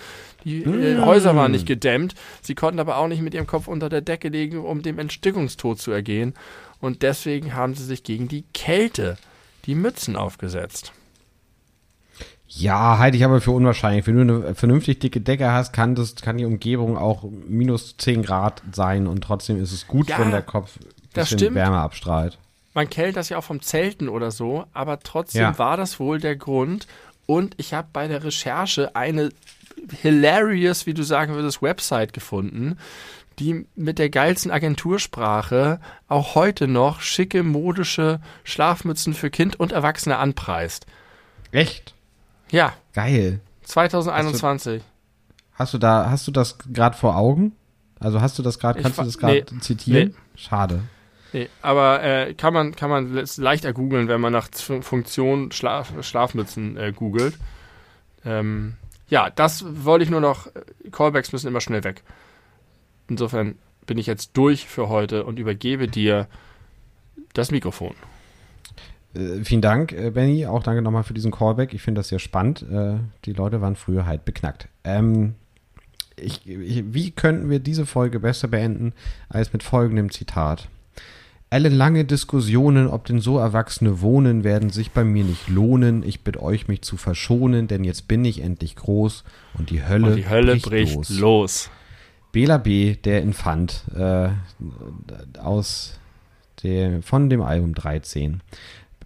Die 0.45 0.63
äh, 0.63 0.99
Häuser 0.99 1.35
waren 1.35 1.51
nicht 1.51 1.65
gedämmt. 1.65 2.13
Sie 2.41 2.55
konnten 2.55 2.79
aber 2.79 2.97
auch 2.97 3.07
nicht 3.07 3.21
mit 3.21 3.33
ihrem 3.33 3.47
Kopf 3.47 3.67
unter 3.67 3.89
der 3.89 4.01
Decke 4.01 4.29
legen, 4.29 4.59
um 4.59 4.81
dem 4.81 4.99
Entstickungstod 4.99 5.79
zu 5.79 5.91
ergehen. 5.91 6.33
Und 6.79 7.01
deswegen 7.01 7.55
haben 7.55 7.73
sie 7.73 7.83
sich 7.83 8.03
gegen 8.03 8.27
die 8.27 8.45
Kälte, 8.53 9.17
die 9.65 9.75
Mützen 9.75 10.15
aufgesetzt. 10.15 10.93
Ja, 12.49 12.97
halte 12.97 13.17
ich 13.17 13.25
aber 13.25 13.41
für 13.41 13.51
unwahrscheinlich. 13.51 14.07
Wenn 14.07 14.27
du 14.27 14.45
eine 14.45 14.55
vernünftig 14.55 14.99
dicke 14.99 15.19
Decke 15.19 15.51
hast, 15.51 15.73
kann, 15.73 15.95
das, 15.95 16.15
kann 16.15 16.37
die 16.37 16.45
Umgebung 16.45 16.97
auch 16.97 17.25
minus 17.47 17.97
10 17.97 18.23
Grad 18.23 18.61
sein 18.71 19.05
und 19.07 19.21
trotzdem 19.21 19.61
ist 19.61 19.73
es 19.73 19.85
gut, 19.85 20.09
Ja, 20.09 20.19
wenn 20.19 20.31
der 20.31 20.43
Kopf 20.43 20.79
das 21.17 21.29
stimmt. 21.29 21.55
Wärme 21.55 21.77
abstrahlt. 21.79 22.37
Man 22.73 22.89
kennt 22.89 23.17
das 23.17 23.29
ja 23.29 23.37
auch 23.37 23.43
vom 23.43 23.61
Zelten 23.61 24.07
oder 24.09 24.31
so, 24.31 24.65
aber 24.73 24.99
trotzdem 24.99 25.41
Ja. 25.41 25.57
war 25.59 25.77
das 25.77 25.99
wohl 25.99 26.19
der 26.19 26.35
Grund. 26.35 26.87
Und 27.25 27.55
ich 27.57 27.73
habe 27.73 27.87
bei 27.91 28.07
der 28.07 28.23
Recherche 28.23 28.95
eine 28.95 29.29
hilarious, 30.01 30.85
wie 30.85 30.93
du 30.93 31.03
sagen 31.03 31.33
würdest, 31.35 31.61
Website 31.61 32.13
gefunden, 32.13 32.77
die 33.39 33.67
mit 33.75 33.99
der 33.99 34.09
geilsten 34.09 34.51
Agentursprache 34.51 35.79
auch 36.07 36.35
heute 36.35 36.67
noch 36.67 37.01
schicke 37.01 37.43
modische 37.43 38.19
Schlafmützen 38.43 39.13
für 39.13 39.29
Kind 39.29 39.59
und 39.59 39.71
Erwachsene 39.71 40.17
anpreist. 40.17 40.85
Echt? 41.51 41.93
Ja, 42.49 42.73
Geil. 42.93 43.41
2021. 43.63 44.81
Hast 45.53 45.73
du 45.73 45.77
da, 45.77 46.09
hast 46.09 46.25
du 46.27 46.31
das 46.31 46.57
gerade 46.71 46.95
vor 46.97 47.17
Augen? 47.17 47.53
Also 47.99 48.21
hast 48.21 48.39
du 48.39 48.43
das 48.43 48.59
gerade, 48.59 48.79
Ich 48.79 48.83
kannst 48.83 48.99
du 48.99 49.03
das 49.03 49.17
gerade 49.17 49.45
nee. 49.51 49.59
zitieren? 49.59 50.07
Nee. 50.09 50.15
Schade. 50.35 50.81
Nee, 51.33 51.49
aber 51.61 52.03
äh, 52.03 52.33
kann 52.33 52.53
man 52.53 52.75
kann 52.75 52.89
man 52.89 53.13
le- 53.13 53.25
leicht 53.37 53.65
ergoogeln, 53.65 54.07
wenn 54.07 54.21
man 54.21 54.31
nach 54.33 54.49
Funktion 54.53 55.51
Schlaf, 55.51 55.91
Schlafmützen 56.01 56.77
äh, 56.77 56.93
googelt. 56.93 57.37
Ähm, 58.25 58.75
ja, 59.09 59.29
das 59.29 59.65
wollte 59.85 60.03
ich 60.03 60.09
nur 60.09 60.21
noch. 60.21 60.47
äh, 60.47 60.89
Callbacks 60.91 61.33
müssen 61.33 61.47
immer 61.47 61.61
schnell 61.61 61.83
weg. 61.83 62.03
Insofern 63.09 63.55
bin 63.85 63.97
ich 63.97 64.05
jetzt 64.07 64.31
durch 64.37 64.67
für 64.67 64.89
heute 64.89 65.25
und 65.25 65.39
übergebe 65.39 65.87
dir 65.87 66.27
das 67.33 67.51
Mikrofon. 67.51 67.93
Äh, 69.13 69.43
vielen 69.43 69.61
Dank, 69.61 69.91
äh, 69.91 70.11
Benny. 70.11 70.45
Auch 70.45 70.63
danke 70.63 70.81
nochmal 70.81 71.03
für 71.03 71.13
diesen 71.13 71.31
Callback. 71.31 71.73
Ich 71.73 71.81
finde 71.81 71.99
das 71.99 72.09
sehr 72.09 72.19
spannend. 72.19 72.63
Äh, 72.71 72.99
die 73.25 73.33
Leute 73.33 73.61
waren 73.61 73.75
früher 73.75 74.05
halt 74.05 74.25
beknackt. 74.25 74.67
Ähm, 74.83 75.35
ich, 76.15 76.47
ich, 76.47 76.93
wie 76.93 77.11
könnten 77.11 77.49
wir 77.49 77.59
diese 77.59 77.85
Folge 77.85 78.19
besser 78.19 78.47
beenden 78.47 78.93
als 79.29 79.53
mit 79.53 79.63
folgendem 79.63 80.11
Zitat? 80.11 80.67
Ellenlange 81.49 82.03
Diskussionen, 82.03 82.87
ob 82.87 83.05
denn 83.05 83.21
so 83.21 83.37
Erwachsene 83.37 84.01
wohnen, 84.01 84.43
werden 84.43 84.69
sich 84.69 84.91
bei 84.91 85.03
mir 85.05 85.23
nicht 85.23 85.47
lohnen. 85.47 86.03
Ich 86.03 86.21
bitte 86.21 86.43
euch, 86.43 86.67
mich 86.67 86.81
zu 86.81 86.97
verschonen, 86.97 87.67
denn 87.67 87.85
jetzt 87.85 88.07
bin 88.09 88.25
ich 88.25 88.41
endlich 88.41 88.75
groß 88.75 89.23
und 89.57 89.69
die 89.69 89.85
Hölle, 89.87 90.07
Und 90.07 90.15
die 90.17 90.29
Hölle 90.29 90.53
bricht, 90.53 90.65
bricht 90.65 90.95
los. 90.95 91.09
los. 91.09 91.69
Bela 92.33 92.57
B., 92.57 92.95
der 92.95 93.21
Infant, 93.21 93.83
äh, 93.95 94.29
aus 95.39 95.97
der, 96.63 97.01
von 97.01 97.29
dem 97.29 97.41
Album 97.41 97.73
13. 97.73 98.41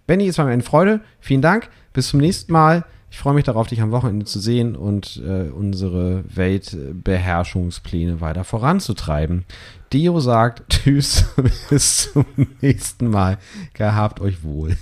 Benny, 0.06 0.26
es 0.26 0.38
war 0.38 0.46
mir 0.46 0.50
eine 0.52 0.64
Freude. 0.64 1.00
Vielen 1.20 1.42
Dank. 1.42 1.70
Bis 1.92 2.08
zum 2.08 2.20
nächsten 2.20 2.52
Mal. 2.52 2.84
Ich 3.12 3.18
freue 3.18 3.34
mich 3.34 3.44
darauf, 3.44 3.66
dich 3.66 3.82
am 3.82 3.90
Wochenende 3.90 4.24
zu 4.24 4.40
sehen 4.40 4.74
und 4.74 5.22
äh, 5.22 5.50
unsere 5.50 6.24
Weltbeherrschungspläne 6.34 8.22
weiter 8.22 8.42
voranzutreiben. 8.42 9.44
Dio 9.92 10.18
sagt 10.18 10.62
Tschüss, 10.70 11.26
bis 11.68 12.10
zum 12.10 12.24
nächsten 12.62 13.08
Mal. 13.08 13.36
Gehabt 13.74 14.18
euch 14.22 14.42
wohl. 14.42 14.78